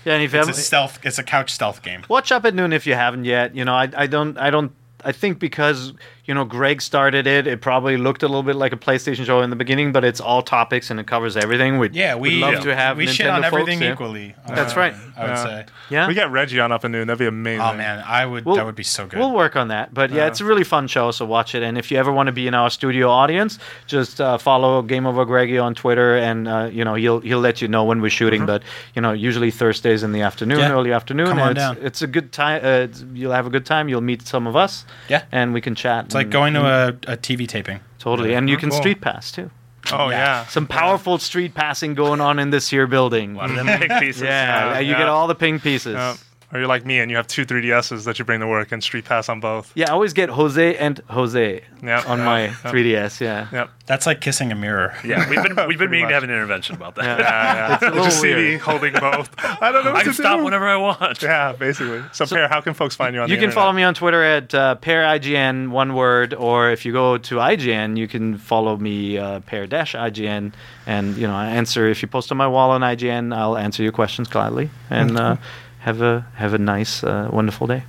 Yeah, 0.04 0.14
and 0.14 0.22
if 0.22 0.34
It's 0.34 0.48
a 0.48 0.54
stealth. 0.54 0.98
It's 1.02 1.18
a 1.18 1.22
couch 1.22 1.52
stealth 1.52 1.82
game. 1.82 2.02
watch 2.08 2.32
up 2.32 2.44
at 2.44 2.54
noon 2.54 2.72
if 2.72 2.86
you 2.86 2.94
haven't 2.94 3.24
yet. 3.24 3.54
You 3.54 3.64
know, 3.64 3.74
I, 3.74 3.90
I 3.96 4.06
don't, 4.06 4.36
I 4.38 4.50
don't, 4.50 4.72
I 5.04 5.12
think 5.12 5.38
because 5.38 5.92
you 6.26 6.34
know 6.34 6.44
Greg 6.44 6.80
started 6.80 7.26
it, 7.26 7.46
it 7.46 7.60
probably 7.60 7.96
looked 7.96 8.22
a 8.22 8.26
little 8.28 8.42
bit 8.42 8.56
like 8.56 8.72
a 8.72 8.76
PlayStation 8.76 9.24
show 9.26 9.40
in 9.42 9.50
the 9.50 9.56
beginning, 9.56 9.92
but 9.92 10.04
it's 10.04 10.20
all 10.20 10.42
topics 10.42 10.90
and 10.90 10.98
it 10.98 11.06
covers 11.06 11.36
everything. 11.36 11.78
We'd, 11.78 11.94
Yeah, 11.94 12.14
we 12.14 12.30
we'd 12.30 12.40
love 12.40 12.54
yeah. 12.54 12.60
to 12.60 12.76
have 12.76 12.96
we 12.96 13.06
Nintendo 13.06 13.10
shit 13.12 13.26
on 13.26 13.42
folks, 13.42 13.52
everything 13.54 13.82
yeah. 13.82 13.92
equally. 13.92 14.34
That's 14.48 14.74
uh, 14.76 14.80
right. 14.80 14.94
I 15.16 15.20
would 15.22 15.30
Yeah. 15.30 15.42
say. 15.44 15.66
Yeah, 15.90 16.08
We 16.08 16.14
get 16.14 16.30
Reggie 16.30 16.60
on 16.60 16.72
Up 16.72 16.84
at 16.84 16.90
Noon. 16.90 17.06
That'd 17.06 17.18
be 17.18 17.26
amazing. 17.26 17.60
Oh 17.60 17.74
man, 17.74 18.02
I 18.06 18.24
would. 18.26 18.44
We'll- 18.44 18.56
that 18.56 18.64
would 18.64 18.74
be 18.74 18.82
so 18.82 19.06
good. 19.06 19.18
We'll 19.18 19.34
work 19.34 19.54
on 19.56 19.68
that. 19.68 19.92
But 19.92 20.10
yeah, 20.10 20.26
it's 20.26 20.40
a 20.40 20.44
really 20.44 20.64
fun 20.64 20.86
show, 20.86 21.10
so 21.10 21.24
watch 21.26 21.54
it. 21.54 21.62
And 21.62 21.76
if 21.76 21.90
you 21.90 21.98
ever 21.98 22.10
want 22.12 22.28
to 22.28 22.32
be 22.32 22.46
in 22.46 22.54
our 22.54 22.70
studio 22.70 23.08
audience, 23.10 23.58
just 23.86 24.20
uh, 24.20 24.38
follow 24.38 24.82
Game 24.82 25.06
Over 25.06 25.24
Greggy 25.24 25.58
on 25.58 25.74
Twitter, 25.74 26.16
and 26.16 26.48
uh, 26.48 26.70
you 26.72 26.84
know 26.84 26.94
he'll 26.94 27.20
he'll 27.20 27.40
let 27.40 27.60
you 27.60 27.68
know 27.68 27.84
when 27.84 28.00
we're 28.00 28.10
shooting. 28.10 28.46
But 28.46 28.62
you 28.94 29.02
know, 29.02 29.12
usually 29.12 29.50
Thursdays 29.50 30.02
in 30.02 30.12
the 30.12 30.22
afternoon, 30.22 30.58
Yeah. 30.60 30.72
early 30.72 30.92
afternoon. 30.92 31.26
Come 31.26 31.38
on 31.38 31.50
it's, 31.50 31.58
down. 31.58 31.76
it's 31.82 32.02
a 32.02 32.06
good 32.06 32.32
time. 32.32 32.60
Uh, 32.64 32.86
you'll 33.12 33.32
have 33.32 33.46
a 33.46 33.50
good 33.50 33.66
time. 33.66 33.88
You'll 33.88 34.00
meet 34.00 34.26
some 34.26 34.46
of 34.46 34.56
us. 34.56 34.86
Yeah. 35.08 35.24
and 35.32 35.52
we 35.52 35.60
can 35.60 35.74
chat. 35.74 36.13
It's 36.14 36.24
like 36.24 36.30
going 36.30 36.54
to 36.54 36.60
mm-hmm. 36.60 37.10
a, 37.10 37.14
a 37.14 37.16
TV 37.16 37.46
taping. 37.48 37.80
totally, 37.98 38.34
and 38.34 38.48
you 38.48 38.56
oh, 38.56 38.60
can 38.60 38.70
Cool. 38.70 38.78
street 38.78 39.00
pass 39.00 39.32
too. 39.32 39.50
Oh 39.92 40.08
yeah. 40.08 40.46
Some 40.46 40.66
powerful 40.66 41.18
street 41.18 41.54
passing 41.54 41.94
going 41.94 42.20
on 42.20 42.38
in 42.38 42.50
this 42.50 42.68
here 42.68 42.86
building. 42.86 43.34
A 43.34 43.36
lot 43.36 43.50
of 43.50 43.56
them 43.56 43.66
pig 43.78 43.90
pieces. 44.00 44.22
Yeah, 44.22 44.72
Yeah, 44.72 44.78
you 44.78 44.92
yeah. 44.92 44.98
get 44.98 45.08
all 45.08 45.26
the 45.26 45.34
ping 45.34 45.60
pieces. 45.60 45.94
Yeah. 45.94 46.16
Or 46.54 46.60
you're 46.60 46.68
like 46.68 46.86
me 46.86 47.00
and 47.00 47.10
you 47.10 47.16
have 47.16 47.26
two 47.26 47.44
3DSs 47.44 48.04
that 48.04 48.20
you 48.20 48.24
bring 48.24 48.38
to 48.38 48.46
work 48.46 48.70
and 48.70 48.80
Street 48.80 49.04
Pass 49.04 49.28
on 49.28 49.40
both. 49.40 49.72
Yeah, 49.74 49.90
I 49.90 49.92
always 49.92 50.12
get 50.12 50.28
Jose 50.30 50.76
and 50.76 51.00
Jose 51.10 51.62
Yep. 51.82 52.08
on 52.08 52.20
my 52.20 52.46
3DS. 52.62 53.20
Yeah. 53.20 53.48
Yep. 53.52 53.70
That's 53.86 54.06
like 54.06 54.20
kissing 54.20 54.52
a 54.52 54.54
mirror. 54.54 54.94
Yeah, 55.04 55.28
we've 55.28 55.42
been 55.42 55.66
we've 55.66 55.78
been 55.78 55.90
meaning 55.90 56.04
much. 56.06 56.10
to 56.10 56.14
have 56.14 56.22
an 56.22 56.30
intervention 56.30 56.76
about 56.76 56.94
that. 56.94 57.04
Yeah, 57.18 57.18
yeah. 57.18 57.74
It's 57.74 57.82
a 57.82 57.86
little 57.88 58.04
Just 58.04 58.20
see 58.20 58.34
me 58.34 58.56
holding 58.56 58.92
both. 58.94 59.30
I 59.38 59.72
don't 59.72 59.84
know 59.84 59.94
I 59.94 60.04
can 60.04 60.12
stop 60.14 60.38
do. 60.38 60.44
whenever 60.44 60.66
I 60.68 60.76
want. 60.76 61.20
Yeah, 61.20 61.52
basically. 61.52 62.02
So, 62.12 62.24
Peer, 62.24 62.48
how 62.48 62.60
can 62.60 62.72
folks 62.72 62.94
find 62.94 63.14
you 63.14 63.20
on 63.22 63.28
You 63.28 63.34
the 63.34 63.40
can 63.40 63.44
internet? 63.50 63.54
follow 63.54 63.72
me 63.72 63.82
on 63.82 63.94
Twitter 63.94 64.22
at 64.22 64.54
uh, 64.54 64.76
PeerIGN, 64.80 65.70
one 65.70 65.94
word, 65.94 66.32
or 66.34 66.70
if 66.70 66.86
you 66.86 66.92
go 66.92 67.18
to 67.18 67.34
IGN, 67.36 67.96
you 67.98 68.06
can 68.08 68.38
follow 68.38 68.76
me 68.76 69.18
uh, 69.18 69.40
Peer 69.40 69.66
Dash 69.66 69.94
IGN, 69.94 70.52
and 70.86 71.16
you 71.16 71.26
know 71.26 71.34
I 71.34 71.46
answer 71.48 71.88
if 71.88 72.00
you 72.00 72.08
post 72.08 72.30
on 72.30 72.38
my 72.38 72.46
wall 72.48 72.70
on 72.70 72.80
IGN, 72.80 73.34
I'll 73.36 73.58
answer 73.58 73.82
your 73.82 73.92
questions 73.92 74.28
gladly, 74.28 74.70
and 74.88 75.18
uh, 75.18 75.36
have 75.84 76.00
a 76.00 76.26
have 76.36 76.54
a 76.54 76.58
nice, 76.58 77.04
uh, 77.04 77.28
wonderful 77.30 77.66
day. 77.66 77.84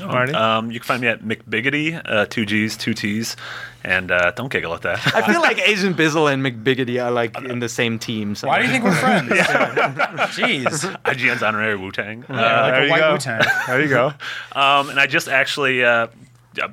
Marty? 0.00 0.32
Um, 0.32 0.70
you 0.70 0.80
can 0.80 0.86
find 0.86 1.02
me 1.02 1.08
at 1.08 1.22
McBiggitty, 1.22 2.00
uh, 2.04 2.26
two 2.26 2.46
G's, 2.46 2.76
two 2.76 2.94
T's, 2.94 3.36
and 3.84 4.10
uh, 4.10 4.30
don't 4.32 4.50
giggle 4.50 4.74
at 4.74 4.82
that. 4.82 5.14
I 5.14 5.30
feel 5.30 5.40
like 5.40 5.58
Agent 5.68 5.96
Bizzle 5.96 6.32
and 6.32 6.44
McBiggitty 6.44 7.02
are 7.04 7.10
like 7.10 7.36
in 7.40 7.58
the 7.58 7.68
same 7.68 7.98
team. 7.98 8.34
So. 8.34 8.48
Why 8.48 8.60
do 8.60 8.66
you 8.66 8.72
think 8.72 8.84
we're 8.84 8.94
friends? 8.94 9.28
Jeez. 9.30 11.02
IGN's 11.02 11.42
honorary 11.42 11.76
Wu 11.76 11.92
Tang. 11.92 12.20
like 12.20 12.28
there 12.28 12.82
a 12.82 12.84
you 12.84 12.90
white 12.90 13.00
go. 13.00 13.12
Wu-Tang. 13.12 13.42
There 13.66 13.82
you 13.82 13.88
go. 13.88 14.06
Um, 14.52 14.90
and 14.90 14.98
I 14.98 15.06
just 15.06 15.28
actually, 15.28 15.84
uh, 15.84 16.06
yeah, 16.06 16.08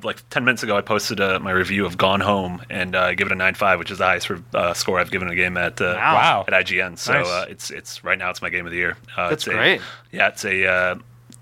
like 0.02 0.28
10 0.30 0.44
minutes 0.44 0.62
ago, 0.62 0.76
I 0.76 0.80
posted 0.80 1.20
uh, 1.20 1.38
my 1.40 1.50
review 1.50 1.86
of 1.86 1.96
Gone 1.96 2.20
Home 2.20 2.62
and 2.70 2.94
uh, 2.94 3.14
give 3.14 3.26
it 3.26 3.32
a 3.32 3.36
9.5, 3.36 3.78
which 3.78 3.90
is 3.90 3.98
the 3.98 4.04
highest 4.04 4.30
uh, 4.54 4.74
score 4.74 4.98
I've 5.00 5.10
given 5.10 5.28
a 5.28 5.34
game 5.34 5.56
at 5.56 5.80
uh, 5.80 5.94
Wow. 5.96 6.44
at 6.48 6.52
IGN. 6.66 6.98
So 6.98 7.12
Nice. 7.14 7.26
uh, 7.26 7.46
it's 7.48 7.70
it's 7.70 8.04
right 8.04 8.18
now 8.18 8.30
it's 8.30 8.42
my 8.42 8.50
game 8.50 8.66
of 8.66 8.72
the 8.72 8.78
year. 8.78 8.96
Uh, 9.16 9.30
That's 9.30 9.46
it's 9.46 9.54
a- 9.54 9.56
great. 9.56 9.80
yeah, 10.12 10.28
it's 10.28 10.44
a 10.44 10.66
uh, 10.66 10.94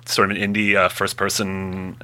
sort 0.06 0.31
of 0.31 0.36
an 0.36 0.43
indie 0.55 0.77
uh, 0.77 0.89
first-person 0.89 1.97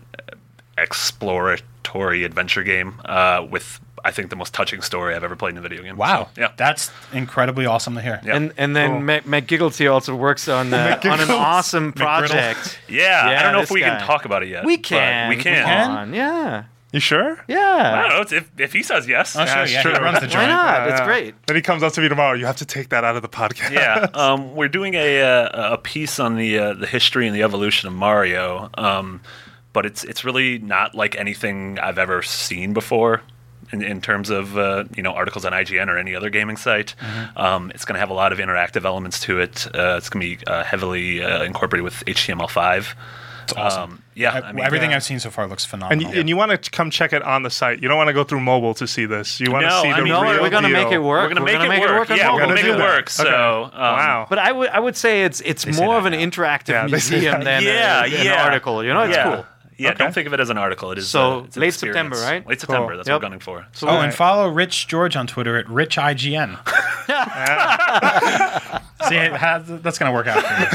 exploratory 0.76 2.24
adventure 2.24 2.62
game 2.62 3.00
uh, 3.04 3.46
with 3.48 3.80
I 4.04 4.10
think 4.10 4.30
the 4.30 4.36
most 4.36 4.52
touching 4.54 4.82
story 4.82 5.14
I've 5.14 5.24
ever 5.24 5.34
played 5.36 5.52
in 5.52 5.58
a 5.58 5.62
video 5.62 5.82
game. 5.82 5.96
Wow. 5.96 6.28
So, 6.34 6.42
yeah. 6.42 6.52
That's 6.56 6.90
incredibly 7.12 7.66
awesome 7.66 7.94
to 7.94 8.02
hear. 8.02 8.20
Yeah. 8.24 8.36
And 8.36 8.52
and 8.56 8.76
then 8.76 8.90
Cool. 8.90 9.00
Mac, 9.00 9.24
McGigglesy 9.24 9.90
also 9.90 10.14
works 10.14 10.46
on 10.48 10.72
uh, 10.74 11.00
on 11.04 11.20
an 11.20 11.30
awesome 11.30 11.92
project. 11.92 12.78
yeah, 12.88 13.30
Yeah, 13.30 13.40
I 13.40 13.42
don't 13.42 13.52
know 13.52 13.60
if 13.62 13.70
we 13.70 13.80
guy. 13.80 13.88
can 13.98 14.00
talk 14.06 14.24
about 14.24 14.42
it 14.42 14.48
yet. 14.50 14.64
We 14.64 14.76
can. 14.78 15.28
We 15.30 15.36
can. 15.36 15.64
Come 15.64 15.96
on, 15.96 16.14
Yeah. 16.14 16.64
You 16.92 17.00
sure? 17.00 17.42
Yeah. 17.48 17.58
I 17.58 18.00
don't 18.02 18.10
know 18.10 18.20
it's- 18.20 18.32
if, 18.32 18.60
if 18.60 18.72
he 18.72 18.84
says 18.84 19.08
yes. 19.08 19.34
Oh, 19.34 19.44
sure. 19.44 19.62
it's 19.64 19.72
Yeah, 19.72 19.82
he 19.82 19.88
runs 19.88 20.20
the 20.20 20.26
Why 20.26 20.32
joint. 20.32 20.48
not? 20.48 20.88
It's 20.90 21.00
Yeah. 21.00 21.04
great. 21.06 21.34
Then 21.48 21.56
he 21.56 21.62
comes 21.62 21.82
up 21.82 21.92
to 21.94 22.00
me 22.00 22.08
tomorrow. 22.08 22.36
You 22.36 22.46
have 22.46 22.54
to 22.58 22.64
take 22.64 22.90
that 22.90 23.02
out 23.02 23.16
of 23.16 23.22
the 23.22 23.28
podcast. 23.28 23.72
yeah, 23.72 24.06
um, 24.14 24.54
we're 24.54 24.68
doing 24.68 24.94
a 24.94 25.20
uh, 25.22 25.72
a 25.72 25.78
piece 25.78 26.20
on 26.20 26.36
the 26.36 26.56
uh, 26.56 26.74
the 26.74 26.86
history 26.86 27.26
and 27.26 27.34
the 27.34 27.42
evolution 27.42 27.88
of 27.88 27.94
Mario, 27.94 28.70
um, 28.78 29.22
but 29.72 29.84
it's 29.86 30.04
it's 30.04 30.22
really 30.24 30.58
not 30.58 30.94
like 30.94 31.16
anything 31.16 31.80
I've 31.80 31.98
ever 31.98 32.22
seen 32.22 32.72
before. 32.74 33.22
In, 33.74 33.82
in 33.82 34.00
terms 34.00 34.30
of 34.30 34.56
uh, 34.56 34.84
you 34.96 35.02
know 35.02 35.12
articles 35.12 35.44
on 35.44 35.52
IGN 35.52 35.88
or 35.88 35.98
any 35.98 36.14
other 36.14 36.30
gaming 36.30 36.56
site, 36.56 36.94
um, 37.36 37.72
it's 37.74 37.84
going 37.84 37.94
to 37.94 38.00
have 38.00 38.10
a 38.10 38.14
lot 38.14 38.32
of 38.32 38.38
interactive 38.38 38.84
elements 38.84 39.18
to 39.22 39.40
it. 39.40 39.66
Uh, 39.74 39.96
it's 39.98 40.08
going 40.08 40.22
to 40.22 40.36
be 40.36 40.46
uh, 40.46 40.62
heavily 40.62 41.22
uh, 41.24 41.42
incorporated 41.42 41.82
with 41.82 42.04
HTML5. 42.06 42.94
It's 43.44 43.52
awesome. 43.52 44.02
yeah, 44.14 44.32
I- 44.32 44.40
I 44.48 44.52
mean, 44.52 44.64
Everything 44.64 44.90
yeah. 44.90 44.96
I've 44.96 45.04
seen 45.04 45.18
so 45.20 45.28
far 45.30 45.46
looks 45.46 45.64
And 45.64 45.70
phenomenal. 45.82 46.14
you, 46.14 46.20
and 46.20 46.28
you 46.30 46.36
want 46.36 46.62
to 46.62 46.70
come 46.70 46.90
check 46.90 47.12
it 47.12 47.22
on 47.22 47.42
the 47.42 47.50
site. 47.50 47.82
You 47.82 47.88
don't 47.88 47.98
want 47.98 48.08
to 48.08 48.14
go 48.14 48.24
through 48.24 48.40
mobile 48.40 48.72
to 48.74 48.86
see 48.86 49.04
this. 49.04 49.38
You 49.38 49.50
want 49.52 49.64
to 49.64 49.68
No, 49.68 49.82
see 49.82 49.88
I 49.90 49.96
the 49.98 50.04
mean, 50.04 50.12
No, 50.14 50.22
real 50.22 50.40
we're 50.40 50.48
gonna 50.48 50.70
make 50.70 50.90
it 50.92 50.98
work. 50.98 51.28
We're 51.28 51.34
going 51.34 51.46
to 51.46 51.52
make, 51.52 51.54
gonna 51.58 51.74
it 51.74 51.80
work. 51.98 52.08
yeah, 52.08 52.32
we're 52.32 52.38
going 52.40 52.56
to 52.56 52.62
make 52.62 52.64
it 52.64 52.78
work. 52.78 53.10
So, 53.10 53.24
Okay. 53.26 53.76
um, 53.76 53.96
wow. 53.96 54.26
But 54.30 54.38
I 54.38 54.50
would 54.52 54.68
I 54.70 54.80
would 54.80 54.96
say 54.96 55.24
it's 55.24 55.40
it's 55.42 55.62
say 55.64 55.84
more 55.84 55.98
of 55.98 56.06
an 56.06 56.12
now. 56.12 56.18
interactive 56.20 56.68
Yeah, 56.68 56.86
museum 56.86 57.44
than, 57.44 57.64
yeah, 57.64 58.04
a, 58.04 58.06
yeah. 58.08 58.20
an 58.34 58.46
article. 58.46 58.82
You 58.84 58.94
know, 58.94 59.02
it's 59.02 59.16
yeah. 59.16 59.24
cool. 59.24 59.46
Yeah, 59.76 59.90
Okay. 59.90 59.98
don't 60.04 60.12
think 60.14 60.26
of 60.26 60.32
it 60.32 60.40
as 60.40 60.50
an 60.50 60.58
article. 60.58 60.90
It 60.92 60.98
is 60.98 61.08
So, 61.08 61.40
it's 61.46 61.56
late 61.56 61.68
experience. 61.68 61.96
September, 61.96 62.16
right? 62.16 62.46
Late 62.46 62.60
September. 62.60 62.88
Cool. 62.88 62.96
That's 62.98 63.08
Yep. 63.08 63.14
what 63.14 63.20
we're 63.20 63.24
gunning 63.26 63.40
for. 63.40 63.66
So 63.72 63.88
Oh, 63.88 64.00
and 64.00 64.14
follow 64.14 64.48
Rich 64.48 64.86
George 64.88 65.16
on 65.16 65.26
Twitter 65.26 65.56
at 65.56 65.66
RichIGN. 65.66 66.58
See, 69.08 69.16
it 69.16 69.32
has, 69.34 69.66
that's 69.82 69.98
going 69.98 70.10
to 70.10 70.14
work 70.14 70.26
out 70.26 70.42
for 70.42 70.62
you. 70.62 70.68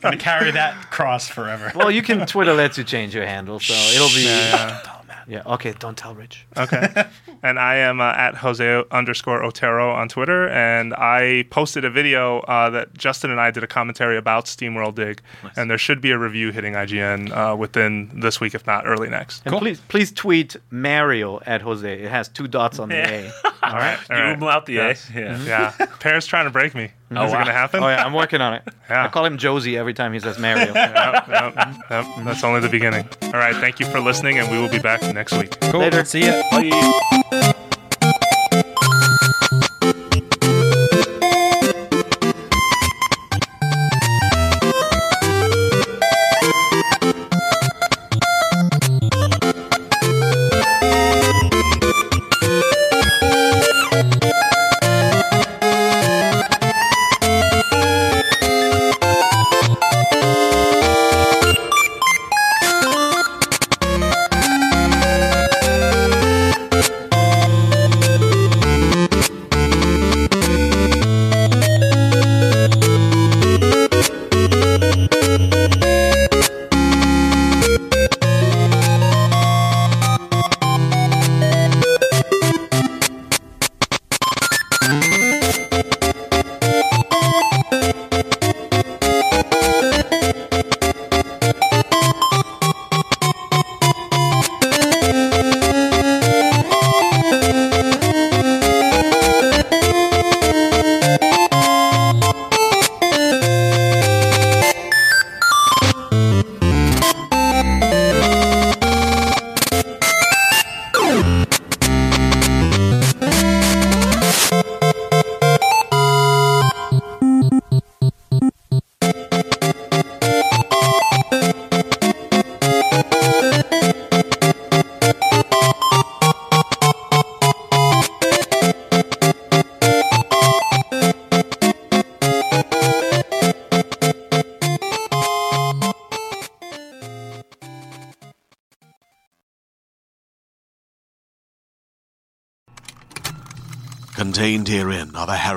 going 0.00 0.16
to 0.16 0.22
carry 0.24 0.50
that 0.52 0.90
cross 0.90 1.28
forever. 1.28 1.70
well, 1.74 1.90
you 1.90 2.00
can 2.02 2.24
Twitter 2.26 2.54
lets 2.54 2.78
you 2.78 2.84
change 2.84 3.14
your 3.14 3.26
handle, 3.26 3.60
so 3.60 3.74
it'll 3.94 4.08
be. 4.08 4.24
Yeah. 4.24 4.80
Okay. 5.28 5.74
Don't 5.78 5.96
tell 5.96 6.14
Rich. 6.14 6.46
Okay. 6.56 7.04
and 7.42 7.58
I 7.58 7.76
am 7.76 8.00
uh, 8.00 8.12
at 8.12 8.34
Jose 8.36 8.84
underscore 8.90 9.42
Otero 9.42 9.90
on 9.92 10.08
Twitter. 10.08 10.48
And 10.48 10.94
I 10.94 11.44
posted 11.50 11.84
a 11.84 11.90
video 11.90 12.40
uh, 12.40 12.70
that 12.70 12.94
Justin 12.96 13.30
and 13.30 13.40
I 13.40 13.50
did 13.50 13.62
a 13.62 13.66
commentary 13.66 14.16
about 14.16 14.46
SteamWorld 14.46 14.94
Dig. 14.94 15.20
And 15.56 15.70
there 15.70 15.78
should 15.78 16.00
be 16.00 16.10
a 16.10 16.18
review 16.18 16.52
hitting 16.52 16.74
IGN 16.74 17.30
uh, 17.36 17.56
within 17.56 18.10
this 18.20 18.40
week, 18.40 18.54
if 18.54 18.66
not 18.66 18.86
early 18.86 19.08
next. 19.08 19.42
And 19.46 19.56
please 19.56 19.80
please 19.88 20.12
tweet 20.12 20.56
Mario 20.70 21.40
at 21.46 21.62
Jose. 21.62 21.90
It 22.02 22.10
has 22.10 22.28
two 22.28 22.48
dots 22.48 22.78
on 22.78 22.88
the 22.88 22.96
A. 23.10 23.32
All 23.62 23.74
right. 23.74 23.98
All 24.10 24.16
You 24.16 24.22
right. 24.24 24.32
umlaut 24.34 24.66
the 24.66 24.74
Yes. 24.74 25.08
A. 25.14 25.18
Yeah. 25.20 25.44
Yeah. 25.78 25.86
Peer's 26.00 26.26
trying 26.26 26.44
to 26.46 26.50
break 26.50 26.74
me. 26.74 26.90
Oh, 27.12 27.24
Is 27.24 27.32
it 27.32 27.34
going 27.34 27.46
to 27.46 27.52
happen? 27.52 27.82
Oh 27.82 27.88
yeah, 27.88 28.04
I'm 28.04 28.12
working 28.12 28.40
on 28.40 28.54
it. 28.54 28.62
Yeah. 28.90 29.04
I 29.04 29.08
call 29.08 29.24
him 29.24 29.38
Josie 29.38 29.78
every 29.78 29.94
time 29.94 30.12
he 30.12 30.18
says 30.18 30.36
Mario. 30.36 30.66
Yep, 30.74 31.28
yep, 31.28 31.54
yep. 31.90 32.06
That's 32.24 32.42
only 32.42 32.58
the 32.58 32.68
beginning. 32.68 33.08
All 33.22 33.30
right. 33.32 33.54
Thank 33.54 33.78
you 33.78 33.86
for 33.86 34.00
listening, 34.00 34.38
and 34.40 34.50
we 34.50 34.58
will 34.58 34.68
be 34.68 34.80
back 34.80 35.00
next 35.14 35.32
week. 35.38 35.56
Cool. 35.60 35.78
Later. 35.80 36.04
See 36.04 36.26
ya. 36.26 36.42
Bye. 36.50 37.54